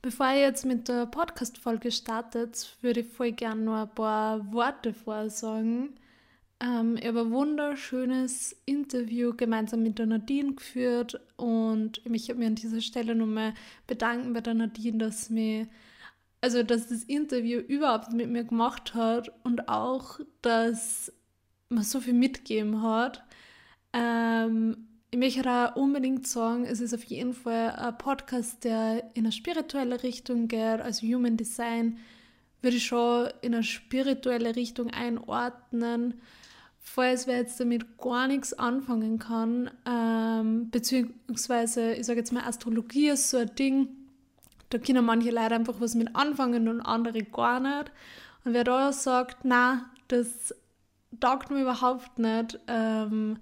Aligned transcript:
Bevor 0.00 0.30
ich 0.30 0.40
jetzt 0.40 0.64
mit 0.64 0.88
der 0.88 1.06
Podcast-Folge 1.06 1.90
startet, 1.90 2.76
würde 2.80 3.00
ich 3.00 3.08
voll 3.08 3.32
gerne 3.32 3.62
noch 3.62 3.82
ein 3.82 3.94
paar 3.94 4.52
Worte 4.52 4.94
vorsagen. 4.94 5.98
Ähm, 6.60 6.96
ich 6.96 7.06
habe 7.06 7.20
ein 7.22 7.30
wunderschönes 7.32 8.56
Interview 8.64 9.34
gemeinsam 9.36 9.82
mit 9.82 9.98
der 9.98 10.06
Nadine 10.06 10.54
geführt 10.54 11.20
und 11.36 11.98
ich 11.98 12.08
möchte 12.08 12.34
mich 12.34 12.46
an 12.46 12.54
dieser 12.54 12.80
Stelle 12.80 13.14
nochmal 13.14 13.54
bedanken 13.86 14.32
bei 14.32 14.40
der 14.40 14.54
Nadine, 14.54 14.98
dass 14.98 15.30
mir 15.30 15.68
also 16.40 16.62
dass 16.62 16.88
das 16.88 17.02
Interview 17.04 17.58
überhaupt 17.58 18.12
mit 18.12 18.30
mir 18.30 18.44
gemacht 18.44 18.94
hat 18.94 19.32
und 19.44 19.68
auch, 19.68 20.20
dass 20.42 21.12
man 21.68 21.82
so 21.82 22.00
viel 22.00 22.14
mitgegeben 22.14 22.82
hat. 22.82 23.24
Ähm, 23.92 24.87
ich 25.10 25.18
möchte 25.18 25.50
auch 25.50 25.76
unbedingt 25.76 26.26
sagen, 26.26 26.64
es 26.64 26.80
ist 26.80 26.94
auf 26.94 27.04
jeden 27.04 27.32
Fall 27.32 27.70
ein 27.70 27.96
Podcast, 27.96 28.64
der 28.64 29.04
in 29.14 29.24
eine 29.24 29.32
spirituelle 29.32 30.02
Richtung 30.02 30.48
geht. 30.48 30.80
Also 30.80 31.06
Human 31.06 31.36
Design 31.36 31.98
würde 32.60 32.76
ich 32.76 32.86
schon 32.86 33.28
in 33.40 33.54
eine 33.54 33.62
spirituelle 33.62 34.54
Richtung 34.54 34.90
einordnen. 34.90 36.20
Falls 36.80 37.26
wer 37.26 37.36
jetzt 37.36 37.58
damit 37.60 37.98
gar 37.98 38.28
nichts 38.28 38.52
anfangen 38.54 39.18
kann, 39.18 39.70
ähm, 39.86 40.70
beziehungsweise 40.70 41.92
ich 41.94 42.06
sage 42.06 42.20
jetzt 42.20 42.32
mal, 42.32 42.44
Astrologie 42.44 43.08
ist 43.08 43.30
so 43.30 43.38
ein 43.38 43.54
Ding, 43.54 43.88
da 44.70 44.78
können 44.78 45.04
manche 45.04 45.30
Leute 45.30 45.54
einfach 45.54 45.80
was 45.80 45.94
mit 45.94 46.14
anfangen 46.14 46.68
und 46.68 46.80
andere 46.80 47.22
gar 47.22 47.60
nicht. 47.60 47.92
Und 48.44 48.54
wer 48.54 48.64
da 48.64 48.92
sagt, 48.92 49.44
na, 49.44 49.90
das 50.08 50.54
taugt 51.20 51.50
mir 51.50 51.62
überhaupt 51.62 52.18
nicht, 52.18 52.58
ähm, 52.66 53.38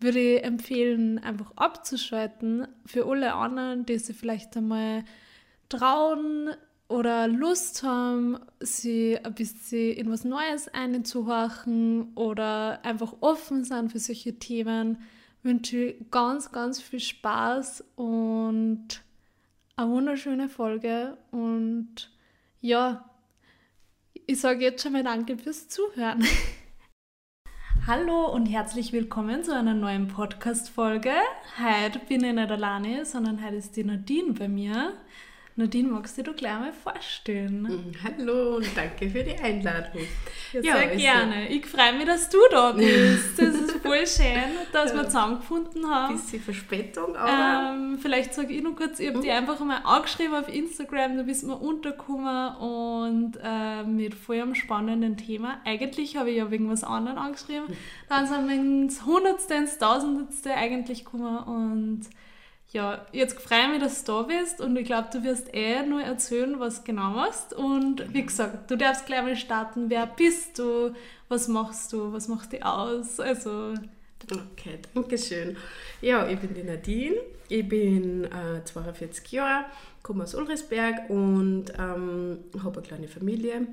würde 0.00 0.18
ich 0.18 0.44
empfehlen, 0.44 1.18
einfach 1.18 1.52
abzuschalten. 1.56 2.68
Für 2.86 3.06
alle 3.06 3.34
anderen, 3.34 3.84
die 3.86 3.98
sich 3.98 4.16
vielleicht 4.16 4.56
einmal 4.56 5.04
trauen 5.68 6.50
oder 6.88 7.28
Lust 7.28 7.82
haben, 7.82 8.38
sie 8.60 9.18
ein 9.22 9.34
bisschen 9.34 9.94
in 9.94 10.10
was 10.10 10.24
Neues 10.24 10.68
einzuhorchen 10.68 12.12
oder 12.14 12.84
einfach 12.84 13.14
offen 13.20 13.64
sind 13.64 13.92
für 13.92 13.98
solche 13.98 14.38
Themen, 14.38 14.98
wünsche 15.42 15.78
ich 15.78 16.10
ganz, 16.10 16.50
ganz 16.50 16.80
viel 16.80 17.00
Spaß 17.00 17.84
und 17.96 19.02
eine 19.76 19.90
wunderschöne 19.90 20.48
Folge. 20.48 21.18
Und 21.30 22.10
ja, 22.60 23.08
ich 24.26 24.40
sage 24.40 24.64
jetzt 24.64 24.82
schon 24.82 24.92
mal 24.92 25.04
Danke 25.04 25.36
fürs 25.36 25.68
Zuhören. 25.68 26.24
Hallo 27.88 28.26
und 28.30 28.44
herzlich 28.44 28.92
willkommen 28.92 29.42
zu 29.42 29.56
einer 29.56 29.72
neuen 29.72 30.08
Podcast-Folge. 30.08 31.10
Heute 31.58 31.98
bin 32.00 32.22
ich 32.22 32.34
nicht 32.34 32.50
alleine, 32.50 33.06
sondern 33.06 33.42
heute 33.42 33.56
ist 33.56 33.78
die 33.78 33.84
Nadine 33.84 34.34
bei 34.34 34.46
mir. 34.46 34.92
Nadine, 35.58 35.88
magst 35.88 36.16
du 36.16 36.22
dir 36.22 36.34
gleich 36.34 36.56
mal 36.56 36.72
vorstellen? 36.72 37.62
Mm, 37.62 37.92
hallo 38.04 38.58
und 38.58 38.76
danke 38.76 39.10
für 39.10 39.24
die 39.24 39.34
Einladung. 39.34 40.02
Ja, 40.52 40.60
ja 40.60 40.76
sehr 40.76 40.96
gerne. 40.96 41.48
Ich 41.48 41.66
freue 41.66 41.94
mich, 41.94 42.06
dass 42.06 42.28
du 42.28 42.38
da 42.52 42.70
bist. 42.70 43.36
Das 43.36 43.56
ist 43.56 43.72
voll 43.82 44.06
schön, 44.06 44.52
dass 44.72 44.94
wir 44.94 45.06
zusammengefunden 45.06 45.84
haben. 45.90 46.14
Ein 46.14 46.20
bisschen 46.20 46.40
Verspätung, 46.40 47.16
aber... 47.16 47.74
Ähm, 47.74 47.98
vielleicht 48.00 48.34
sage 48.34 48.52
ich 48.52 48.62
noch 48.62 48.76
kurz, 48.76 49.00
ich 49.00 49.08
habe 49.08 49.18
mhm. 49.18 49.22
dich 49.22 49.32
einfach 49.32 49.58
mal 49.58 49.78
angeschrieben 49.78 50.36
auf 50.36 50.46
Instagram, 50.46 51.16
du 51.16 51.24
bist 51.24 51.42
mir 51.42 51.56
untergekommen 51.56 52.54
und 52.58 53.32
äh, 53.42 53.82
mit 53.82 54.14
voll 54.14 54.40
einem 54.40 54.54
spannenden 54.54 55.16
Thema. 55.16 55.60
Eigentlich 55.64 56.16
habe 56.16 56.30
ich 56.30 56.36
ja 56.36 56.52
wegen 56.52 56.70
was 56.70 56.84
anderem 56.84 57.18
angeschrieben. 57.18 57.66
Dann 58.08 58.28
sind 58.28 58.48
wir 58.48 58.54
ins 58.54 59.04
Hundertste, 59.04 59.54
ins 59.54 59.76
Tausendste 59.76 60.54
eigentlich 60.54 61.04
gekommen 61.04 61.38
und 61.38 62.02
ja, 62.70 63.06
jetzt 63.12 63.40
freue 63.40 63.62
ich 63.62 63.68
mich, 63.68 63.80
dass 63.80 64.04
du 64.04 64.12
da 64.12 64.22
bist 64.22 64.60
und 64.60 64.76
ich 64.76 64.84
glaube, 64.84 65.08
du 65.10 65.22
wirst 65.22 65.54
eh 65.54 65.82
nur 65.82 66.02
erzählen, 66.02 66.60
was 66.60 66.84
genau 66.84 67.10
machst. 67.10 67.54
Und 67.54 68.12
wie 68.12 68.22
gesagt, 68.22 68.70
du 68.70 68.76
darfst 68.76 69.06
gleich 69.06 69.22
mal 69.22 69.36
starten. 69.36 69.88
Wer 69.88 70.06
bist 70.06 70.58
du? 70.58 70.94
Was 71.28 71.48
machst 71.48 71.92
du? 71.92 72.12
Was 72.12 72.28
macht 72.28 72.52
dich 72.52 72.64
aus? 72.64 73.20
Also. 73.20 73.74
Okay, 74.30 74.78
danke 74.92 75.16
schön. 75.16 75.56
Ja, 76.02 76.28
ich 76.28 76.38
bin 76.38 76.52
die 76.52 76.62
Nadine. 76.62 77.16
Ich 77.48 77.66
bin 77.66 78.24
äh, 78.24 78.62
42 78.62 79.32
Jahre, 79.32 79.64
komme 80.02 80.24
aus 80.24 80.34
Ulrisberg 80.34 81.08
und 81.08 81.66
ähm, 81.78 82.38
habe 82.62 82.80
eine 82.80 82.86
kleine 82.86 83.08
Familie 83.08 83.66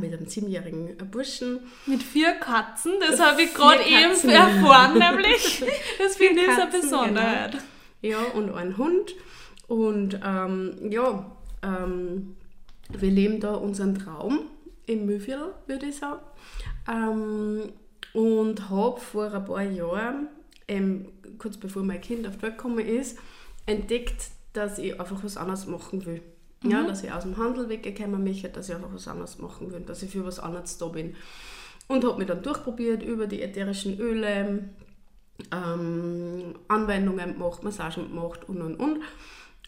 mit 0.00 0.12
einem 0.12 0.26
siebenjährigen 0.26 0.96
Burschen. 1.10 1.60
Mit 1.86 2.02
vier 2.02 2.32
Katzen, 2.32 2.92
das 3.00 3.18
habe 3.18 3.42
ich 3.42 3.54
gerade 3.54 3.82
eben 3.82 4.28
erfahren, 4.28 4.98
nämlich. 4.98 5.64
Das 5.98 6.16
finde 6.16 6.42
ich 6.42 6.48
eine 6.48 6.70
Besonderheit. 6.70 7.52
Genau. 7.52 7.64
Ja, 8.02 8.22
und 8.34 8.52
ein 8.54 8.76
Hund. 8.76 9.14
Und 9.68 10.20
ähm, 10.24 10.90
ja, 10.90 11.30
ähm, 11.62 12.36
wir 12.90 13.10
leben 13.10 13.40
da 13.40 13.54
unseren 13.54 13.94
Traum 13.94 14.40
im 14.86 15.06
Mühlviertel, 15.06 15.54
würde 15.66 15.86
ich 15.86 15.96
sagen. 15.96 16.20
Ähm, 16.90 17.72
und 18.12 18.68
habe 18.68 19.00
vor 19.00 19.32
ein 19.32 19.44
paar 19.44 19.62
Jahren, 19.62 20.28
ähm, 20.68 21.08
kurz 21.38 21.56
bevor 21.56 21.82
mein 21.82 22.00
Kind 22.00 22.26
auf 22.26 22.36
die 22.36 22.42
Welt 22.42 22.58
gekommen 22.58 22.80
ist, 22.80 23.18
entdeckt, 23.64 24.30
dass 24.52 24.78
ich 24.78 24.98
einfach 25.00 25.24
was 25.24 25.36
anderes 25.36 25.66
machen 25.66 26.04
will. 26.04 26.22
Mhm. 26.62 26.70
Ja, 26.70 26.86
dass 26.86 27.02
ich 27.02 27.12
aus 27.12 27.22
dem 27.22 27.36
Handel 27.36 27.68
weggekommen 27.68 28.22
möchte, 28.22 28.48
dass 28.48 28.68
ich 28.68 28.74
einfach 28.74 28.92
was 28.92 29.08
anderes 29.08 29.38
machen 29.38 29.72
will, 29.72 29.80
dass 29.80 30.02
ich 30.02 30.10
für 30.10 30.24
was 30.24 30.38
anderes 30.38 30.78
da 30.78 30.86
bin. 30.86 31.14
Und 31.88 32.04
habe 32.04 32.18
mich 32.18 32.28
dann 32.28 32.42
durchprobiert 32.42 33.02
über 33.02 33.26
die 33.26 33.42
ätherischen 33.42 33.98
Öle, 33.98 34.70
ähm, 35.50 36.54
Anwendungen 36.68 37.34
gemacht, 37.34 37.62
Massagen 37.62 38.08
gemacht 38.08 38.48
und 38.48 38.62
und 38.62 38.76
und. 38.76 39.00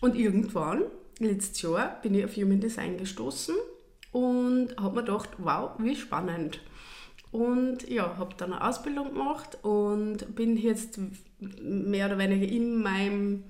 Und 0.01 0.17
irgendwann, 0.17 0.83
letztes 1.19 1.63
Jahr, 1.63 2.01
bin 2.03 2.15
ich 2.15 2.25
auf 2.25 2.37
Human 2.37 2.61
Design 2.61 2.97
gestoßen 2.97 3.55
und 4.13 4.77
habe 4.77 4.97
mir 4.97 5.05
gedacht, 5.05 5.31
wow, 5.39 5.73
wie 5.79 5.97
spannend. 5.97 6.61
Und 7.33 7.89
ja, 7.89 8.17
habe 8.17 8.37
dann 8.37 8.53
eine 8.53 8.65
Ausbildung 8.69 9.09
gemacht 9.09 9.59
und 9.63 10.37
bin 10.37 10.57
jetzt 10.57 11.01
mehr 11.61 12.07
oder 12.07 12.19
weniger 12.19 12.47
in 12.47 12.81
meinem 12.81 13.45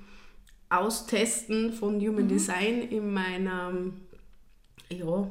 Austesten 0.78 1.72
von 1.72 2.00
Human 2.00 2.24
mhm. 2.24 2.28
Design 2.28 2.82
in 2.82 3.12
meiner 3.12 3.72
ja, 4.90 5.30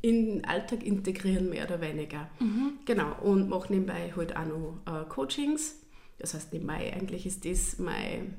in 0.00 0.44
Alltag 0.44 0.84
integrieren, 0.84 1.50
mehr 1.50 1.64
oder 1.64 1.80
weniger. 1.80 2.28
Mhm. 2.38 2.78
Genau, 2.84 3.16
und 3.22 3.48
mache 3.48 3.72
nebenbei 3.72 4.12
halt 4.16 4.36
auch 4.36 4.46
noch 4.46 4.80
äh, 4.86 5.04
Coachings. 5.08 5.76
Das 6.18 6.34
heißt, 6.34 6.52
nebenbei 6.52 6.92
eigentlich 6.94 7.26
ist 7.26 7.44
das 7.44 7.78
mein, 7.78 8.34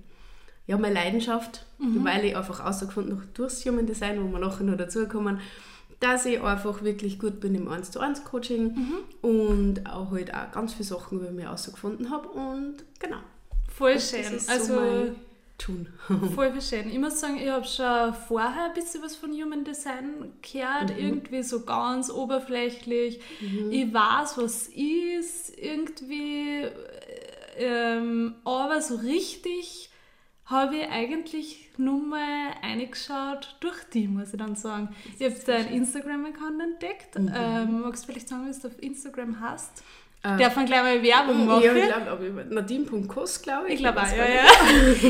ja, 0.67 0.77
meine 0.77 0.95
Leidenschaft, 0.95 1.65
mhm. 1.79 2.03
weil 2.03 2.25
ich 2.25 2.35
einfach 2.35 2.59
herausgefunden 2.59 3.15
habe, 3.15 3.27
durchs 3.33 3.65
Human 3.65 3.85
Design, 3.85 4.23
wo 4.23 4.31
wir 4.31 4.39
nachher 4.39 4.63
noch 4.63 4.77
dazukommen, 4.77 5.39
dass 5.99 6.25
ich 6.25 6.41
einfach 6.41 6.81
wirklich 6.81 7.19
gut 7.19 7.41
bin 7.41 7.55
im 7.55 7.67
1 7.67 7.91
zu 7.91 7.99
1 7.99 8.23
Coaching 8.23 8.73
mhm. 8.73 8.97
und 9.21 9.85
auch 9.85 10.11
halt 10.11 10.33
auch 10.33 10.51
ganz 10.51 10.73
viele 10.73 10.85
Sachen 10.85 11.19
über 11.19 11.31
mich 11.31 11.43
herausgefunden 11.43 12.09
habe 12.09 12.29
und 12.29 12.85
genau. 12.99 13.17
Voll 13.67 13.99
schön. 13.99 14.23
also 14.47 14.75
so 14.75 15.15
tun. 15.59 15.87
Voll 16.35 16.51
verschieden. 16.51 16.89
Ich 16.89 16.97
muss 16.97 17.19
sagen, 17.19 17.37
ich 17.37 17.49
habe 17.49 17.65
schon 17.65 18.13
vorher 18.27 18.65
ein 18.65 18.73
bisschen 18.73 19.03
was 19.03 19.15
von 19.15 19.31
Human 19.31 19.63
Design 19.63 20.33
gehört, 20.41 20.95
mhm. 20.95 21.05
irgendwie 21.05 21.43
so 21.43 21.63
ganz 21.63 22.09
oberflächlich. 22.09 23.21
Mhm. 23.41 23.71
Ich 23.71 23.93
weiß, 23.93 24.37
was 24.37 24.67
ist, 24.67 25.55
irgendwie, 25.57 26.65
ähm, 27.57 28.35
aber 28.43 28.81
so 28.81 28.95
richtig 28.95 29.89
habe 30.45 30.77
ich 30.77 30.89
eigentlich 30.89 31.69
nur 31.77 32.01
mal 32.01 32.53
eingeschaut 32.63 33.55
durch 33.59 33.83
die, 33.93 34.07
muss 34.07 34.33
ich 34.33 34.39
dann 34.39 34.55
sagen. 34.55 34.89
Ich 35.17 35.23
habe 35.23 35.39
deinen 35.45 35.73
Instagram-Account 35.73 36.61
entdeckt. 36.61 37.19
Mhm. 37.19 37.31
Ähm, 37.35 37.81
magst 37.81 38.03
du 38.03 38.11
vielleicht 38.11 38.29
sagen, 38.29 38.49
was 38.49 38.59
du 38.59 38.69
auf 38.69 38.81
Instagram 38.81 39.39
hast? 39.39 39.83
Äh, 40.21 40.37
Darf 40.37 40.55
man 40.57 40.65
gleich 40.65 40.83
mal 40.83 41.01
Werbung 41.01 41.45
machen? 41.45 41.63
Ja, 41.63 41.75
ich 41.75 41.85
glaube, 41.85 42.45
nadine.kos, 42.49 43.41
glaube 43.41 43.67
ich. 43.67 43.75
Ich 43.75 43.79
glaube 43.79 44.01
auch, 44.01 44.11
ja, 44.11 44.25
ja. 44.27 44.43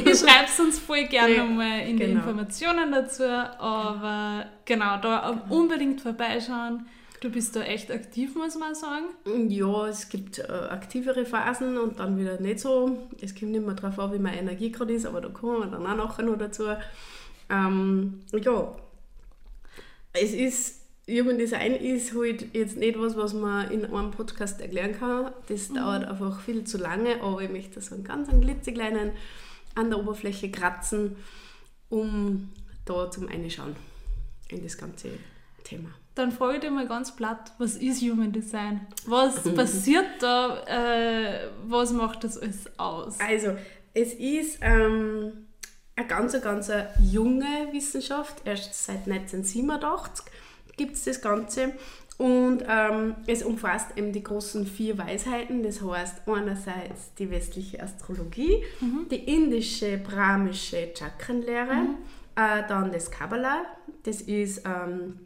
ich 0.05 0.19
schreibe 0.19 0.45
es 0.45 0.59
uns 0.59 0.77
voll 0.77 1.05
gerne 1.05 1.35
ja, 1.35 1.43
nochmal 1.43 1.81
in 1.81 1.97
genau. 1.97 1.97
die 1.97 2.11
Informationen 2.11 2.91
dazu. 2.91 3.23
Aber 3.23 4.45
genau, 4.65 4.97
da 5.01 5.31
genau. 5.31 5.55
unbedingt 5.55 6.01
vorbeischauen. 6.01 6.85
Du 7.21 7.29
bist 7.29 7.55
da 7.55 7.61
echt 7.61 7.91
aktiv, 7.91 8.35
muss 8.35 8.55
man 8.55 8.75
sagen. 8.75 9.05
Ja, 9.49 9.87
es 9.87 10.07
gibt 10.09 10.39
äh, 10.39 10.43
aktivere 10.43 11.25
Phasen 11.25 11.77
und 11.77 11.99
dann 11.99 12.17
wieder 12.17 12.39
nicht 12.39 12.59
so. 12.59 13.09
Es 13.19 13.35
kommt 13.35 13.51
nicht 13.51 13.65
mehr 13.65 13.75
darauf 13.75 13.99
an, 13.99 14.13
wie 14.13 14.19
meine 14.19 14.39
Energie 14.39 14.71
gerade 14.71 14.93
ist, 14.93 15.05
aber 15.05 15.21
da 15.21 15.29
kommen 15.29 15.59
wir 15.59 15.65
dann 15.67 15.85
auch 15.85 15.95
nachher 15.95 16.23
noch 16.23 16.37
dazu. 16.37 16.65
Ähm, 17.49 18.21
ja, 18.31 18.75
es 20.13 20.33
ist 20.33 20.78
Human 21.09 21.37
Design 21.37 21.73
ist 21.73 22.13
halt 22.15 22.53
jetzt 22.53 22.77
nicht 22.77 22.99
was, 22.99 23.17
was 23.17 23.33
man 23.33 23.71
in 23.71 23.85
einem 23.85 24.11
Podcast 24.11 24.61
erklären 24.61 24.97
kann. 24.97 25.31
Das 25.47 25.69
mhm. 25.69 25.75
dauert 25.75 26.05
einfach 26.05 26.39
viel 26.41 26.63
zu 26.63 26.77
lange, 26.77 27.21
aber 27.21 27.41
ich 27.41 27.49
möchte 27.49 27.81
so 27.81 27.95
einen 27.95 28.03
ganz 28.03 28.29
einen 28.29 28.41
klitzekleinen 28.41 29.11
an 29.75 29.89
der 29.89 29.99
Oberfläche 29.99 30.51
kratzen, 30.51 31.15
um 31.89 32.49
da 32.85 33.09
zum 33.09 33.27
Einschauen 33.27 33.75
in 34.49 34.63
das 34.63 34.77
ganze 34.77 35.09
Thema. 35.63 35.89
Dann 36.15 36.31
frage 36.31 36.55
ich 36.55 36.61
dich 36.61 36.71
mal 36.71 36.87
ganz 36.87 37.15
platt, 37.15 37.53
was 37.59 37.75
ist 37.75 38.01
Human 38.01 38.31
Design? 38.31 38.81
Was 39.05 39.43
passiert 39.55 40.21
da? 40.21 40.63
Äh, 40.65 41.49
was 41.67 41.93
macht 41.93 42.23
das 42.23 42.37
alles 42.37 42.69
aus? 42.77 43.19
Also, 43.19 43.55
es 43.93 44.13
ist 44.13 44.59
ähm, 44.61 45.47
eine 45.95 46.07
ganz, 46.07 46.39
ganz 46.41 46.71
junge 47.01 47.69
Wissenschaft. 47.71 48.41
Erst 48.45 48.73
seit 48.73 49.07
1987 49.07 50.25
gibt 50.79 50.95
es 50.95 51.03
das 51.03 51.21
Ganze. 51.21 51.73
Und 52.17 52.63
ähm, 52.67 53.15
es 53.27 53.43
umfasst 53.43 53.97
eben 53.97 54.11
die 54.11 54.23
großen 54.23 54.65
vier 54.65 54.97
Weisheiten. 54.97 55.61
Das 55.61 55.81
heißt 55.81 56.27
einerseits 56.27 57.13
die 57.17 57.29
westliche 57.29 57.81
Astrologie, 57.81 58.63
mhm. 58.81 59.07
die 59.09 59.23
indische 59.35 59.97
brahmische 59.97 60.89
Chakrenlehre, 60.97 61.75
mhm. 61.75 61.95
äh, 62.35 62.67
dann 62.67 62.91
das 62.91 63.11
Kabbalah. 63.11 63.63
Das 64.03 64.21
ist 64.21 64.63
ähm, 64.65 65.19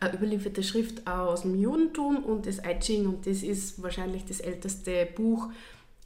eine 0.00 0.14
überlieferte 0.14 0.62
Schrift 0.62 1.06
aus 1.06 1.42
dem 1.42 1.60
Judentum 1.60 2.24
und 2.24 2.46
das 2.46 2.58
I 2.58 2.78
Ching. 2.80 3.06
Und 3.06 3.26
das 3.26 3.42
ist 3.42 3.82
wahrscheinlich 3.82 4.24
das 4.24 4.40
älteste 4.40 5.06
Buch 5.14 5.48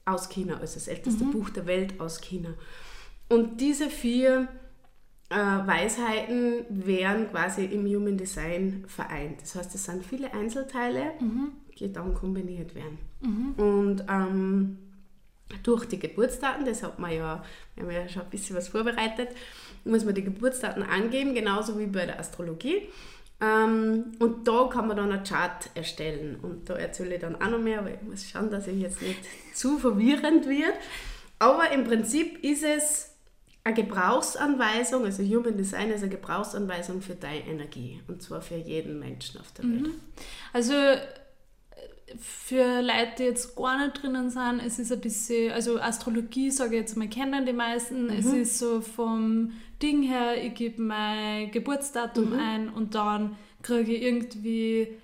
aus 0.04 0.28
China, 0.28 0.58
also 0.58 0.74
das 0.74 0.88
älteste 0.88 1.24
mhm. 1.24 1.32
Buch 1.32 1.50
der 1.50 1.66
Welt 1.66 1.98
aus 1.98 2.20
China. 2.20 2.54
Und 3.28 3.60
diese 3.60 3.88
vier 3.88 4.48
äh, 5.28 5.36
Weisheiten 5.36 6.64
werden 6.68 7.30
quasi 7.30 7.64
im 7.64 7.86
Human 7.86 8.16
Design 8.16 8.84
vereint. 8.86 9.42
Das 9.42 9.56
heißt, 9.56 9.74
es 9.74 9.84
sind 9.84 10.04
viele 10.04 10.32
Einzelteile, 10.32 11.12
mhm. 11.20 11.52
die 11.78 11.92
dann 11.92 12.14
kombiniert 12.14 12.74
werden. 12.74 12.98
Mhm. 13.20 13.52
Und 13.56 14.04
ähm, 14.08 14.78
durch 15.62 15.86
die 15.86 15.98
Geburtsdaten, 15.98 16.64
das 16.64 16.82
hat 16.82 16.98
man 16.98 17.12
ja, 17.12 17.44
wir 17.74 17.84
haben 17.84 17.90
ja 17.90 18.08
schon 18.08 18.22
ein 18.22 18.30
bisschen 18.30 18.56
was 18.56 18.68
vorbereitet, 18.68 19.28
muss 19.84 20.04
man 20.04 20.14
die 20.14 20.24
Geburtsdaten 20.24 20.82
angeben, 20.82 21.34
genauso 21.34 21.78
wie 21.78 21.86
bei 21.86 22.06
der 22.06 22.20
Astrologie. 22.20 22.82
Ähm, 23.40 24.12
und 24.18 24.48
da 24.48 24.68
kann 24.72 24.88
man 24.88 24.96
dann 24.96 25.12
einen 25.12 25.24
Chart 25.24 25.70
erstellen. 25.74 26.38
Und 26.40 26.70
da 26.70 26.74
erzähle 26.74 27.16
ich 27.16 27.20
dann 27.20 27.40
auch 27.40 27.50
noch 27.50 27.58
mehr, 27.58 27.80
aber 27.80 27.90
ich 27.90 28.02
muss 28.02 28.28
schauen, 28.28 28.50
dass 28.50 28.66
ich 28.66 28.80
jetzt 28.80 29.02
nicht 29.02 29.18
zu 29.54 29.78
verwirrend 29.78 30.46
wird. 30.46 30.74
Aber 31.38 31.70
im 31.72 31.84
Prinzip 31.84 32.42
ist 32.42 32.64
es 32.64 33.15
eine 33.66 33.74
Gebrauchsanweisung, 33.74 35.04
also 35.04 35.24
Human 35.24 35.56
Design 35.56 35.90
ist 35.90 36.02
eine 36.02 36.10
Gebrauchsanweisung 36.10 37.02
für 37.02 37.16
deine 37.16 37.48
Energie 37.48 38.00
und 38.06 38.22
zwar 38.22 38.40
für 38.40 38.54
jeden 38.54 39.00
Menschen 39.00 39.40
auf 39.40 39.50
der 39.52 39.64
Welt. 39.64 39.82
Mhm. 39.82 39.94
Also 40.52 40.72
für 42.16 42.80
Leute, 42.80 43.12
die 43.18 43.22
jetzt 43.24 43.56
gar 43.56 43.84
nicht 43.84 44.00
drinnen 44.00 44.30
sind, 44.30 44.62
es 44.64 44.78
ist 44.78 44.92
ein 44.92 45.00
bisschen, 45.00 45.50
also 45.52 45.80
Astrologie 45.80 46.52
sage 46.52 46.76
ich 46.76 46.82
jetzt 46.82 46.96
mal, 46.96 47.08
kennen 47.08 47.44
die 47.44 47.52
meisten. 47.52 48.04
Mhm. 48.04 48.10
Es 48.10 48.26
ist 48.26 48.58
so 48.60 48.80
vom 48.80 49.50
Ding 49.82 50.04
her, 50.04 50.40
ich 50.40 50.54
gebe 50.54 50.80
mein 50.80 51.50
Geburtsdatum 51.50 52.34
mhm. 52.34 52.38
ein 52.38 52.68
und 52.68 52.94
dann 52.94 53.36
kriege 53.62 53.96
ich 53.96 54.02
irgendwie 54.02 54.96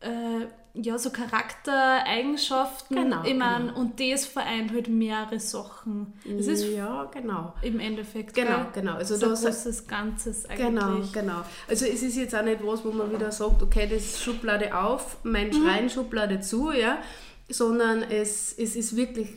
äh, 0.00 0.46
ja, 0.74 0.96
so 0.98 1.10
Charaktereigenschaften. 1.10 2.96
Genau, 2.96 3.22
ich 3.24 3.34
mein, 3.34 3.66
genau. 3.66 3.78
Und 3.78 4.00
das 4.00 4.24
vereint 4.24 4.72
halt 4.72 4.88
mehrere 4.88 5.38
Sachen. 5.38 6.14
Es 6.24 6.46
ist 6.46 6.64
ja, 6.64 7.04
genau. 7.12 7.52
Im 7.60 7.78
Endeffekt. 7.78 8.34
Genau, 8.34 8.56
gell? 8.56 8.82
genau. 8.82 8.94
Also 8.94 9.16
so 9.16 9.26
ein 9.26 9.34
großes 9.34 9.86
Ganzes 9.86 10.46
eigentlich. 10.46 10.68
Genau, 10.68 11.00
genau. 11.12 11.44
Also 11.68 11.84
es 11.84 12.02
ist 12.02 12.16
jetzt 12.16 12.34
auch 12.34 12.42
nicht 12.42 12.66
was, 12.66 12.84
wo 12.84 12.90
man 12.90 13.12
wieder 13.12 13.30
sagt, 13.30 13.62
okay, 13.62 13.86
das 13.86 14.02
ist 14.02 14.22
Schublade 14.22 14.74
auf, 14.74 15.18
mein 15.24 15.48
mhm. 15.48 15.52
Schrein 15.52 15.90
Schublade 15.90 16.40
zu, 16.40 16.72
ja, 16.72 16.98
sondern 17.50 18.02
es, 18.02 18.54
es 18.56 18.74
ist 18.74 18.96
wirklich, 18.96 19.28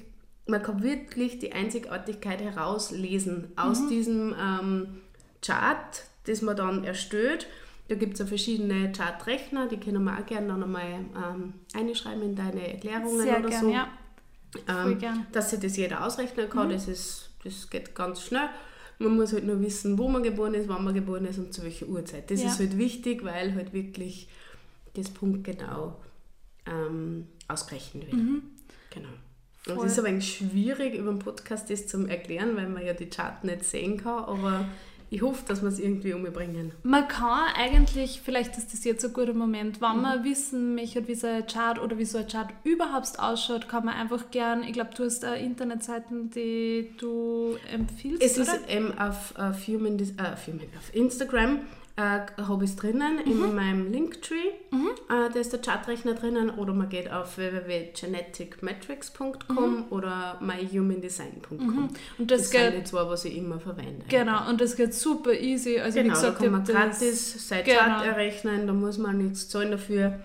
man 0.48 0.64
kann 0.64 0.82
wirklich 0.84 1.40
die 1.40 1.52
Einzigartigkeit 1.52 2.40
herauslesen 2.40 3.52
aus 3.58 3.82
mhm. 3.82 3.90
diesem 3.90 4.36
ähm, 4.40 5.02
Chart, 5.42 6.04
das 6.28 6.42
man 6.42 6.56
dann 6.56 6.86
erstellt 6.86 7.48
da 7.88 7.96
gibt 7.96 8.14
es 8.14 8.20
ja 8.20 8.26
verschiedene 8.26 8.92
Chartrechner, 8.92 9.68
die 9.68 9.78
können 9.78 10.04
wir 10.04 10.18
auch 10.18 10.26
gerne 10.26 10.48
noch 10.48 10.66
einmal 10.66 11.06
ähm, 11.16 11.54
einschreiben 11.74 12.24
in 12.24 12.36
deine 12.36 12.74
Erklärungen 12.74 13.22
Sehr 13.22 13.40
oder 13.40 13.50
gern, 13.50 13.62
so. 13.62 13.72
Ja. 13.72 13.88
Ähm, 14.68 14.98
gern. 14.98 15.28
Dass 15.32 15.52
sich 15.52 15.60
das 15.60 15.78
jeder 15.78 16.06
ausrechnen 16.06 16.50
kann, 16.50 16.68
mhm. 16.68 16.74
das, 16.74 16.88
ist, 16.88 17.30
das 17.44 17.70
geht 17.70 17.94
ganz 17.94 18.22
schnell. 18.22 18.50
Man 18.98 19.16
muss 19.16 19.34
halt 19.34 19.46
nur 19.46 19.62
wissen, 19.62 19.98
wo 19.98 20.08
man 20.08 20.24
geboren 20.24 20.54
ist, 20.54 20.68
wann 20.68 20.84
man 20.84 20.94
geboren 20.94 21.26
ist 21.26 21.38
und 21.38 21.54
zu 21.54 21.64
welcher 21.64 21.86
Uhrzeit. 21.88 22.32
Das 22.32 22.42
ja. 22.42 22.48
ist 22.48 22.60
halt 22.60 22.78
wichtig, 22.78 23.24
weil 23.24 23.54
halt 23.54 23.74
wirklich 23.74 24.30
das 24.94 25.10
Punkt 25.10 25.44
genau 25.44 26.00
ähm, 26.66 27.28
ausgerechnet 27.48 28.08
wird. 28.08 28.14
Mhm. 28.14 28.44
Genau. 28.92 29.10
Und 29.80 29.86
es 29.86 29.94
ist 29.94 30.00
aber 30.00 30.08
eigentlich 30.10 30.38
schwierig, 30.38 30.96
über 30.96 31.12
den 31.12 31.20
Podcast 31.20 31.70
das 31.70 31.88
zu 31.88 32.06
erklären, 32.06 32.56
weil 32.56 32.70
man 32.70 32.86
ja 32.86 32.94
die 32.94 33.10
Chart 33.10 33.44
nicht 33.44 33.64
sehen 33.64 33.98
kann, 33.98 34.24
aber 34.24 34.66
ich 35.10 35.22
hoffe, 35.22 35.44
dass 35.48 35.62
wir 35.62 35.70
es 35.70 35.80
irgendwie 35.80 36.14
umbringen. 36.14 36.72
Man 36.84 37.08
kann 37.08 37.48
eigentlich, 37.56 38.22
vielleicht 38.24 38.58
ist 38.58 38.74
das 38.74 38.84
jetzt 38.84 39.06
ein 39.06 39.14
guter 39.14 39.34
Moment, 39.34 39.82
wenn 39.82 39.98
mhm. 39.98 40.02
man 40.02 40.24
wissen 40.24 40.76
möchte, 40.76 41.08
wie 41.08 41.16
so 41.16 41.28
ein 41.28 41.46
Chart 41.48 41.80
oder 41.80 41.98
wie 41.98 42.06
so 42.06 42.18
ein 42.18 42.28
Chart 42.28 42.50
überhaupt 42.64 43.20
ausschaut, 43.20 43.68
kann 43.70 43.86
man 43.86 43.96
einfach 43.96 44.32
gern, 44.32 44.64
ich 44.64 44.74
glaube, 44.74 44.92
du 44.96 45.06
hast 45.06 45.20
da 45.22 45.36
Internetseiten, 45.36 46.32
die 46.32 46.92
du 46.98 47.56
empfiehlst, 47.72 48.24
Es 48.24 48.40
oder? 48.40 48.56
ist 48.56 48.60
ähm, 48.68 48.94
auf, 48.98 49.34
auf, 49.38 49.68
Human, 49.68 50.00
äh, 50.00 50.36
Human, 50.48 50.68
auf 50.78 50.94
Instagram 50.94 51.60
äh, 51.98 52.20
habe 52.42 52.66
ich 52.66 52.72
es 52.72 52.76
drinnen 52.76 53.20
mhm. 53.24 53.46
in 53.46 53.56
meinem 53.56 53.90
Linktree. 53.92 54.52
Mhm. 54.72 54.90
Äh, 55.10 55.30
da 55.34 55.40
ist 55.40 55.54
der 55.54 55.62
Chartrechner 55.62 56.14
drinnen 56.14 56.50
oder 56.50 56.74
man 56.74 56.90
geht 56.90 57.10
auf 57.12 57.38
www.geneticmetrics.com 57.38 59.58
mhm. 59.58 59.86
oder 59.90 60.38
myhumandesign.com. 60.42 61.58
Mhm. 61.58 61.90
Und 62.18 62.32
das, 62.32 62.42
das 62.42 62.52
geht, 62.52 62.72
sind 62.72 62.76
die 62.76 62.84
zwei, 62.84 63.10
was 63.10 63.24
ich 63.26 63.38
immer 63.38 63.60
verwende. 63.60 64.06
Genau, 64.10 64.50
und 64.50 64.60
das 64.60 64.76
geht 64.76 64.94
super 64.94 65.34
easy. 65.34 65.80
Also 65.80 66.00
genau, 66.00 66.10
wie 66.10 66.16
gesagt, 66.16 66.40
da 66.40 66.44
kann 66.44 66.52
man 66.52 66.66
gratis 66.66 67.48
sein 67.48 67.64
genau. 67.64 67.80
Chart 67.80 68.06
errechnen, 68.06 68.68
da 68.68 68.74
muss 68.74 68.98
man 68.98 69.18
nichts 69.18 69.48
zahlen 69.48 69.72
dafür. 69.72 70.20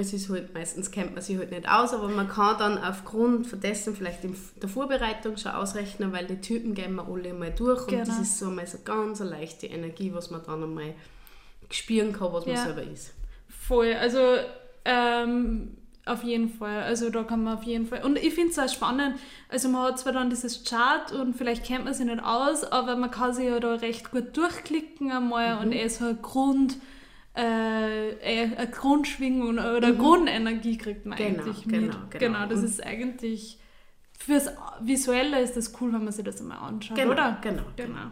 Es 0.00 0.12
ist 0.12 0.30
halt, 0.30 0.54
meistens 0.54 0.92
kennt 0.92 1.12
man 1.12 1.22
sich 1.22 1.36
halt 1.36 1.50
nicht 1.50 1.68
aus, 1.68 1.92
aber 1.92 2.08
man 2.08 2.28
kann 2.28 2.56
dann 2.56 2.78
aufgrund 2.78 3.48
von 3.48 3.60
dessen 3.60 3.96
vielleicht 3.96 4.22
in 4.22 4.36
der 4.62 4.68
Vorbereitung 4.68 5.36
schon 5.36 5.52
ausrechnen, 5.52 6.12
weil 6.12 6.24
die 6.26 6.40
Typen 6.40 6.72
gehen 6.72 6.94
wir 6.94 7.08
alle 7.08 7.34
mal 7.34 7.50
durch 7.50 7.86
genau. 7.88 8.02
und 8.02 8.08
das 8.08 8.20
ist 8.20 8.38
so 8.38 8.48
mal 8.48 8.66
so 8.66 8.78
ganz 8.84 9.20
eine 9.20 9.30
leichte 9.30 9.66
Energie, 9.66 10.14
was 10.14 10.30
man 10.30 10.40
dann 10.46 10.62
einmal 10.62 10.94
spüren 11.70 12.12
kann, 12.12 12.32
was 12.32 12.46
man 12.46 12.54
ja. 12.54 12.64
selber 12.64 12.84
ist. 12.84 13.12
Voll, 13.48 13.92
also 13.94 14.20
ähm, 14.84 15.76
auf 16.08 16.24
jeden 16.24 16.48
Fall. 16.48 16.82
Also 16.82 17.10
da 17.10 17.22
kann 17.22 17.44
man 17.44 17.58
auf 17.58 17.64
jeden 17.64 17.86
Fall. 17.86 18.02
Und 18.04 18.18
ich 18.18 18.34
finde 18.34 18.50
es 18.50 18.58
auch 18.58 18.68
spannend. 18.68 19.16
Also 19.48 19.68
man 19.68 19.82
hat 19.82 19.98
zwar 19.98 20.12
dann 20.12 20.30
dieses 20.30 20.64
Chart 20.64 21.12
und 21.12 21.34
vielleicht 21.36 21.64
kennt 21.64 21.84
man 21.84 21.94
sich 21.94 22.06
nicht 22.06 22.22
aus, 22.22 22.64
aber 22.64 22.96
man 22.96 23.10
kann 23.10 23.34
sich 23.34 23.46
ja 23.46 23.60
da 23.60 23.74
recht 23.74 24.10
gut 24.10 24.36
durchklicken 24.36 25.12
einmal 25.12 25.56
mhm. 25.56 25.60
und 25.62 25.72
eh 25.72 25.88
so 25.88 26.06
ein 26.06 26.22
Grund 26.22 26.76
äh, 27.38 28.08
äh, 28.10 28.56
eine 28.56 28.68
Grundschwingung 28.68 29.58
oder 29.58 29.92
mhm. 29.92 29.98
Grundenergie 29.98 30.76
kriegt 30.76 31.06
man 31.06 31.16
genau, 31.16 31.44
eigentlich 31.44 31.66
mit. 31.66 31.80
Genau, 31.80 31.96
genau. 32.10 32.18
genau 32.18 32.46
das 32.46 32.62
ist 32.62 32.84
eigentlich 32.84 33.58
fürs 34.18 34.50
Visuelle 34.80 35.40
ist 35.40 35.56
das 35.56 35.72
cool, 35.80 35.92
wenn 35.92 36.02
man 36.02 36.12
sich 36.12 36.24
das 36.24 36.40
einmal 36.40 36.58
anschaut, 36.58 36.96
genau, 36.96 37.12
oder? 37.12 37.38
Genau, 37.40 37.62
genau. 37.76 37.94
genau. 37.94 38.10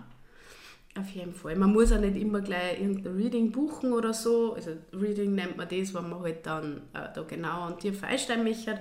Auf 1.01 1.11
jeden 1.11 1.35
Fall. 1.35 1.57
Man 1.57 1.73
muss 1.73 1.93
auch 1.93 2.01
nicht 2.01 2.17
immer 2.17 2.41
gleich 2.41 2.81
irgendein 2.81 3.17
Reading 3.17 3.53
buchen 3.53 3.93
oder 3.93 4.15
so. 4.15 4.55
Also 4.55 4.71
Reading 4.95 5.35
nennt 5.35 5.57
man 5.57 5.69
das, 5.69 5.93
wenn 5.93 6.09
man 6.09 6.21
halt 6.21 6.47
dann 6.47 6.83
äh, 6.95 7.09
da 7.15 7.23
genau 7.29 7.63
an 7.63 7.79
tief 7.79 8.03
einsteigen 8.03 8.45
möchte. 8.45 8.81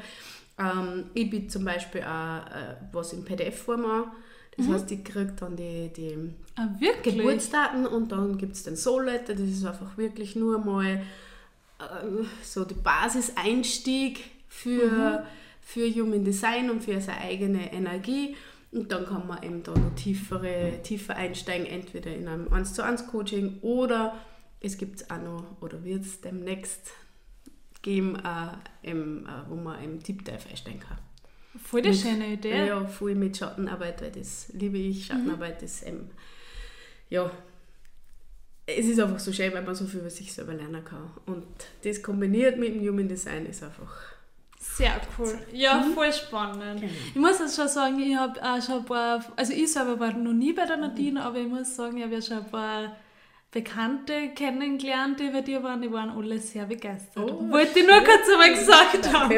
Ähm, 0.57 1.05
ich 1.13 1.29
biete 1.29 1.47
zum 1.47 1.65
Beispiel 1.65 2.01
auch 2.03 2.45
äh, 2.45 2.75
was 2.93 3.11
in 3.11 3.25
PDF-Form 3.25 3.85
an 3.85 4.11
das 4.57 4.67
mhm. 4.67 4.73
heißt, 4.73 4.91
ich 4.91 5.03
kriege 5.03 5.33
dann 5.37 5.55
die, 5.55 5.91
die 5.95 6.17
ah, 6.55 6.69
Geburtsdaten 7.03 7.85
und 7.85 8.11
dann 8.11 8.37
gibt 8.37 8.53
es 8.53 8.63
den 8.63 8.77
Soul 8.77 9.05
Letter. 9.05 9.33
Das 9.33 9.47
ist 9.47 9.65
einfach 9.65 9.97
wirklich 9.97 10.35
nur 10.35 10.59
mal 10.59 11.01
äh, 11.79 12.23
so 12.41 12.63
der 12.63 12.75
Basiseinstieg 12.75 14.23
für, 14.47 15.19
mhm. 15.21 15.25
für 15.61 15.89
Human 15.89 16.23
Design 16.23 16.69
und 16.69 16.83
für 16.83 17.01
seine 17.01 17.21
eigene 17.21 17.73
Energie. 17.73 18.35
Und 18.71 18.91
dann 18.91 19.05
kann 19.05 19.27
man 19.27 19.43
eben 19.43 19.63
da 19.63 19.71
noch 19.71 19.95
tiefere, 19.95 20.79
tiefer 20.83 21.15
einsteigen, 21.15 21.65
entweder 21.65 22.13
in 22.13 22.27
einem 22.27 22.51
1 22.51 22.73
zu 22.73 22.83
1 22.83 23.07
Coaching 23.07 23.59
oder 23.61 24.15
es 24.59 24.77
gibt 24.77 25.01
es 25.01 25.09
auch 25.09 25.21
noch, 25.21 25.61
oder 25.61 25.83
wird 25.83 26.01
es 26.01 26.21
demnächst 26.21 26.91
geben, 27.81 28.15
äh, 28.15 28.89
im, 28.89 29.25
äh, 29.25 29.29
wo 29.47 29.55
man 29.55 29.83
im 29.83 30.01
Deep 30.01 30.25
Dive 30.25 30.49
einsteigen 30.49 30.79
kann. 30.79 30.97
Voll 31.63 31.81
die 31.81 31.89
mit, 31.89 31.97
schöne 31.97 32.27
Idee. 32.33 32.67
Ja, 32.67 32.85
voll 32.85 33.15
mit 33.15 33.37
Schattenarbeit, 33.37 34.01
weil 34.01 34.11
das 34.11 34.49
liebe 34.53 34.77
ich. 34.77 35.05
Schattenarbeit 35.05 35.61
mhm. 35.61 35.65
ist 35.65 35.87
ähm, 35.87 36.09
ja, 37.09 37.31
es 38.65 38.85
ist 38.85 38.99
einfach 38.99 39.19
so 39.19 39.31
schön, 39.31 39.53
weil 39.53 39.61
man 39.63 39.75
so 39.75 39.85
viel 39.85 39.99
über 39.99 40.09
sich 40.09 40.33
selber 40.33 40.53
lernen 40.53 40.83
kann. 40.83 41.11
Und 41.25 41.45
das 41.83 42.01
kombiniert 42.01 42.57
mit 42.57 42.73
dem 42.73 42.87
Human 42.87 43.07
Design 43.07 43.45
ist 43.45 43.63
einfach 43.63 44.15
sehr 44.59 44.99
cool. 45.17 45.37
Ja, 45.53 45.77
mhm. 45.77 45.93
voll 45.93 46.11
spannend. 46.11 46.81
Genau. 46.81 46.93
Ich 47.09 47.15
muss 47.15 47.39
jetzt 47.39 47.55
schon 47.55 47.67
sagen, 47.67 47.99
ich 47.99 48.15
habe 48.15 48.41
auch 48.41 48.61
schon 48.61 48.79
ein 48.79 48.85
paar, 48.85 49.23
also 49.35 49.53
ich 49.53 49.71
selber 49.71 49.99
war 49.99 50.11
noch 50.13 50.33
nie 50.33 50.53
bei 50.53 50.65
der 50.65 50.77
Nadine, 50.77 51.19
mhm. 51.19 51.25
aber 51.25 51.37
ich 51.37 51.47
muss 51.47 51.75
sagen, 51.75 51.97
ich 51.97 52.03
habe 52.03 52.15
ja 52.15 52.21
schon 52.21 52.37
ein 52.37 52.49
paar 52.49 52.95
Bekannte 53.55 54.31
kennengelernt, 54.35 55.17
die 55.17 55.29
bei 55.29 55.39
dir 55.39 55.63
waren, 55.63 55.81
die 55.81 55.89
waren 55.89 56.09
alle 56.09 56.39
sehr 56.39 56.65
begeistert. 56.65 57.23
Oh, 57.23 57.49
Wollte 57.49 57.79
ich 57.79 57.87
nur 57.87 58.01
kurz 58.01 58.29
einmal 58.29 58.53
gesagt 58.53 59.13
haben. 59.13 59.33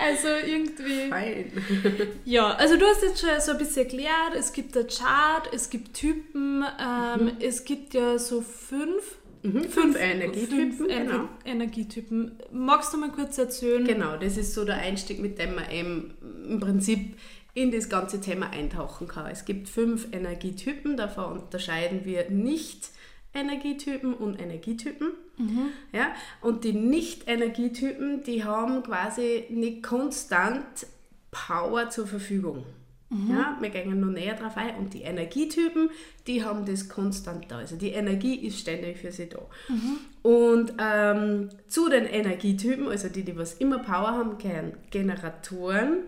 Also 0.00 0.28
irgendwie. 0.46 1.10
Fein. 1.10 1.52
Ja, 2.24 2.54
also 2.54 2.78
du 2.78 2.86
hast 2.86 3.02
jetzt 3.02 3.20
schon 3.20 3.28
so 3.40 3.52
ein 3.52 3.58
bisschen 3.58 3.84
erklärt, 3.84 4.34
es 4.38 4.54
gibt 4.54 4.74
ein 4.74 4.86
Chart, 4.86 5.50
es 5.52 5.68
gibt 5.68 5.92
Typen, 5.92 6.64
ähm, 6.80 7.24
mhm. 7.24 7.32
es 7.40 7.64
gibt 7.66 7.92
ja 7.92 8.18
so 8.18 8.40
fünf. 8.40 9.18
Mhm, 9.42 9.52
fünf, 9.52 9.74
fünf 9.74 10.00
Energietypen. 10.00 10.72
Fünf 10.72 10.88
genau. 10.88 11.28
Energietypen. 11.44 12.38
Magst 12.52 12.94
du 12.94 12.96
mal 12.96 13.10
kurz 13.10 13.36
erzählen? 13.36 13.84
Genau, 13.84 14.16
das 14.16 14.38
ist 14.38 14.54
so 14.54 14.64
der 14.64 14.76
Einstieg, 14.76 15.20
mit 15.20 15.38
dem 15.38 15.56
man 15.56 15.70
eben 15.70 16.14
im 16.48 16.58
Prinzip 16.58 17.18
in 17.52 17.70
das 17.70 17.90
ganze 17.90 18.22
Thema 18.22 18.48
eintauchen 18.48 19.08
kann. 19.08 19.30
Es 19.30 19.44
gibt 19.44 19.68
fünf 19.68 20.08
Energietypen, 20.12 20.96
davon 20.96 21.38
unterscheiden 21.38 22.06
wir 22.06 22.30
nicht 22.30 22.92
Energietypen 23.34 24.14
und 24.14 24.40
Energietypen. 24.40 25.08
Mhm. 25.38 25.70
Ja? 25.92 26.12
Und 26.40 26.64
die 26.64 26.72
Nicht-Energietypen, 26.72 28.22
die 28.24 28.44
haben 28.44 28.82
quasi 28.82 29.46
nicht 29.50 29.82
konstant 29.82 30.86
Power 31.30 31.88
zur 31.88 32.06
Verfügung. 32.06 32.64
Mhm. 33.12 33.30
Ja, 33.30 33.58
wir 33.60 33.70
gehen 33.70 34.00
noch 34.00 34.10
näher 34.10 34.34
drauf 34.34 34.56
ein. 34.56 34.76
Und 34.76 34.94
die 34.94 35.02
Energietypen, 35.02 35.90
die 36.26 36.44
haben 36.44 36.64
das 36.64 36.88
konstant 36.88 37.50
da. 37.50 37.58
Also 37.58 37.76
die 37.76 37.90
Energie 37.90 38.34
ist 38.46 38.58
ständig 38.58 38.98
für 38.98 39.12
sie 39.12 39.28
da. 39.28 39.40
Mhm. 39.68 39.98
Und 40.22 40.72
ähm, 40.78 41.50
zu 41.68 41.88
den 41.88 42.04
Energietypen, 42.04 42.88
also 42.88 43.08
die, 43.08 43.22
die 43.22 43.36
was 43.36 43.54
immer 43.54 43.78
Power 43.78 44.12
haben, 44.12 44.38
gehören 44.38 44.74
Generatoren 44.90 46.04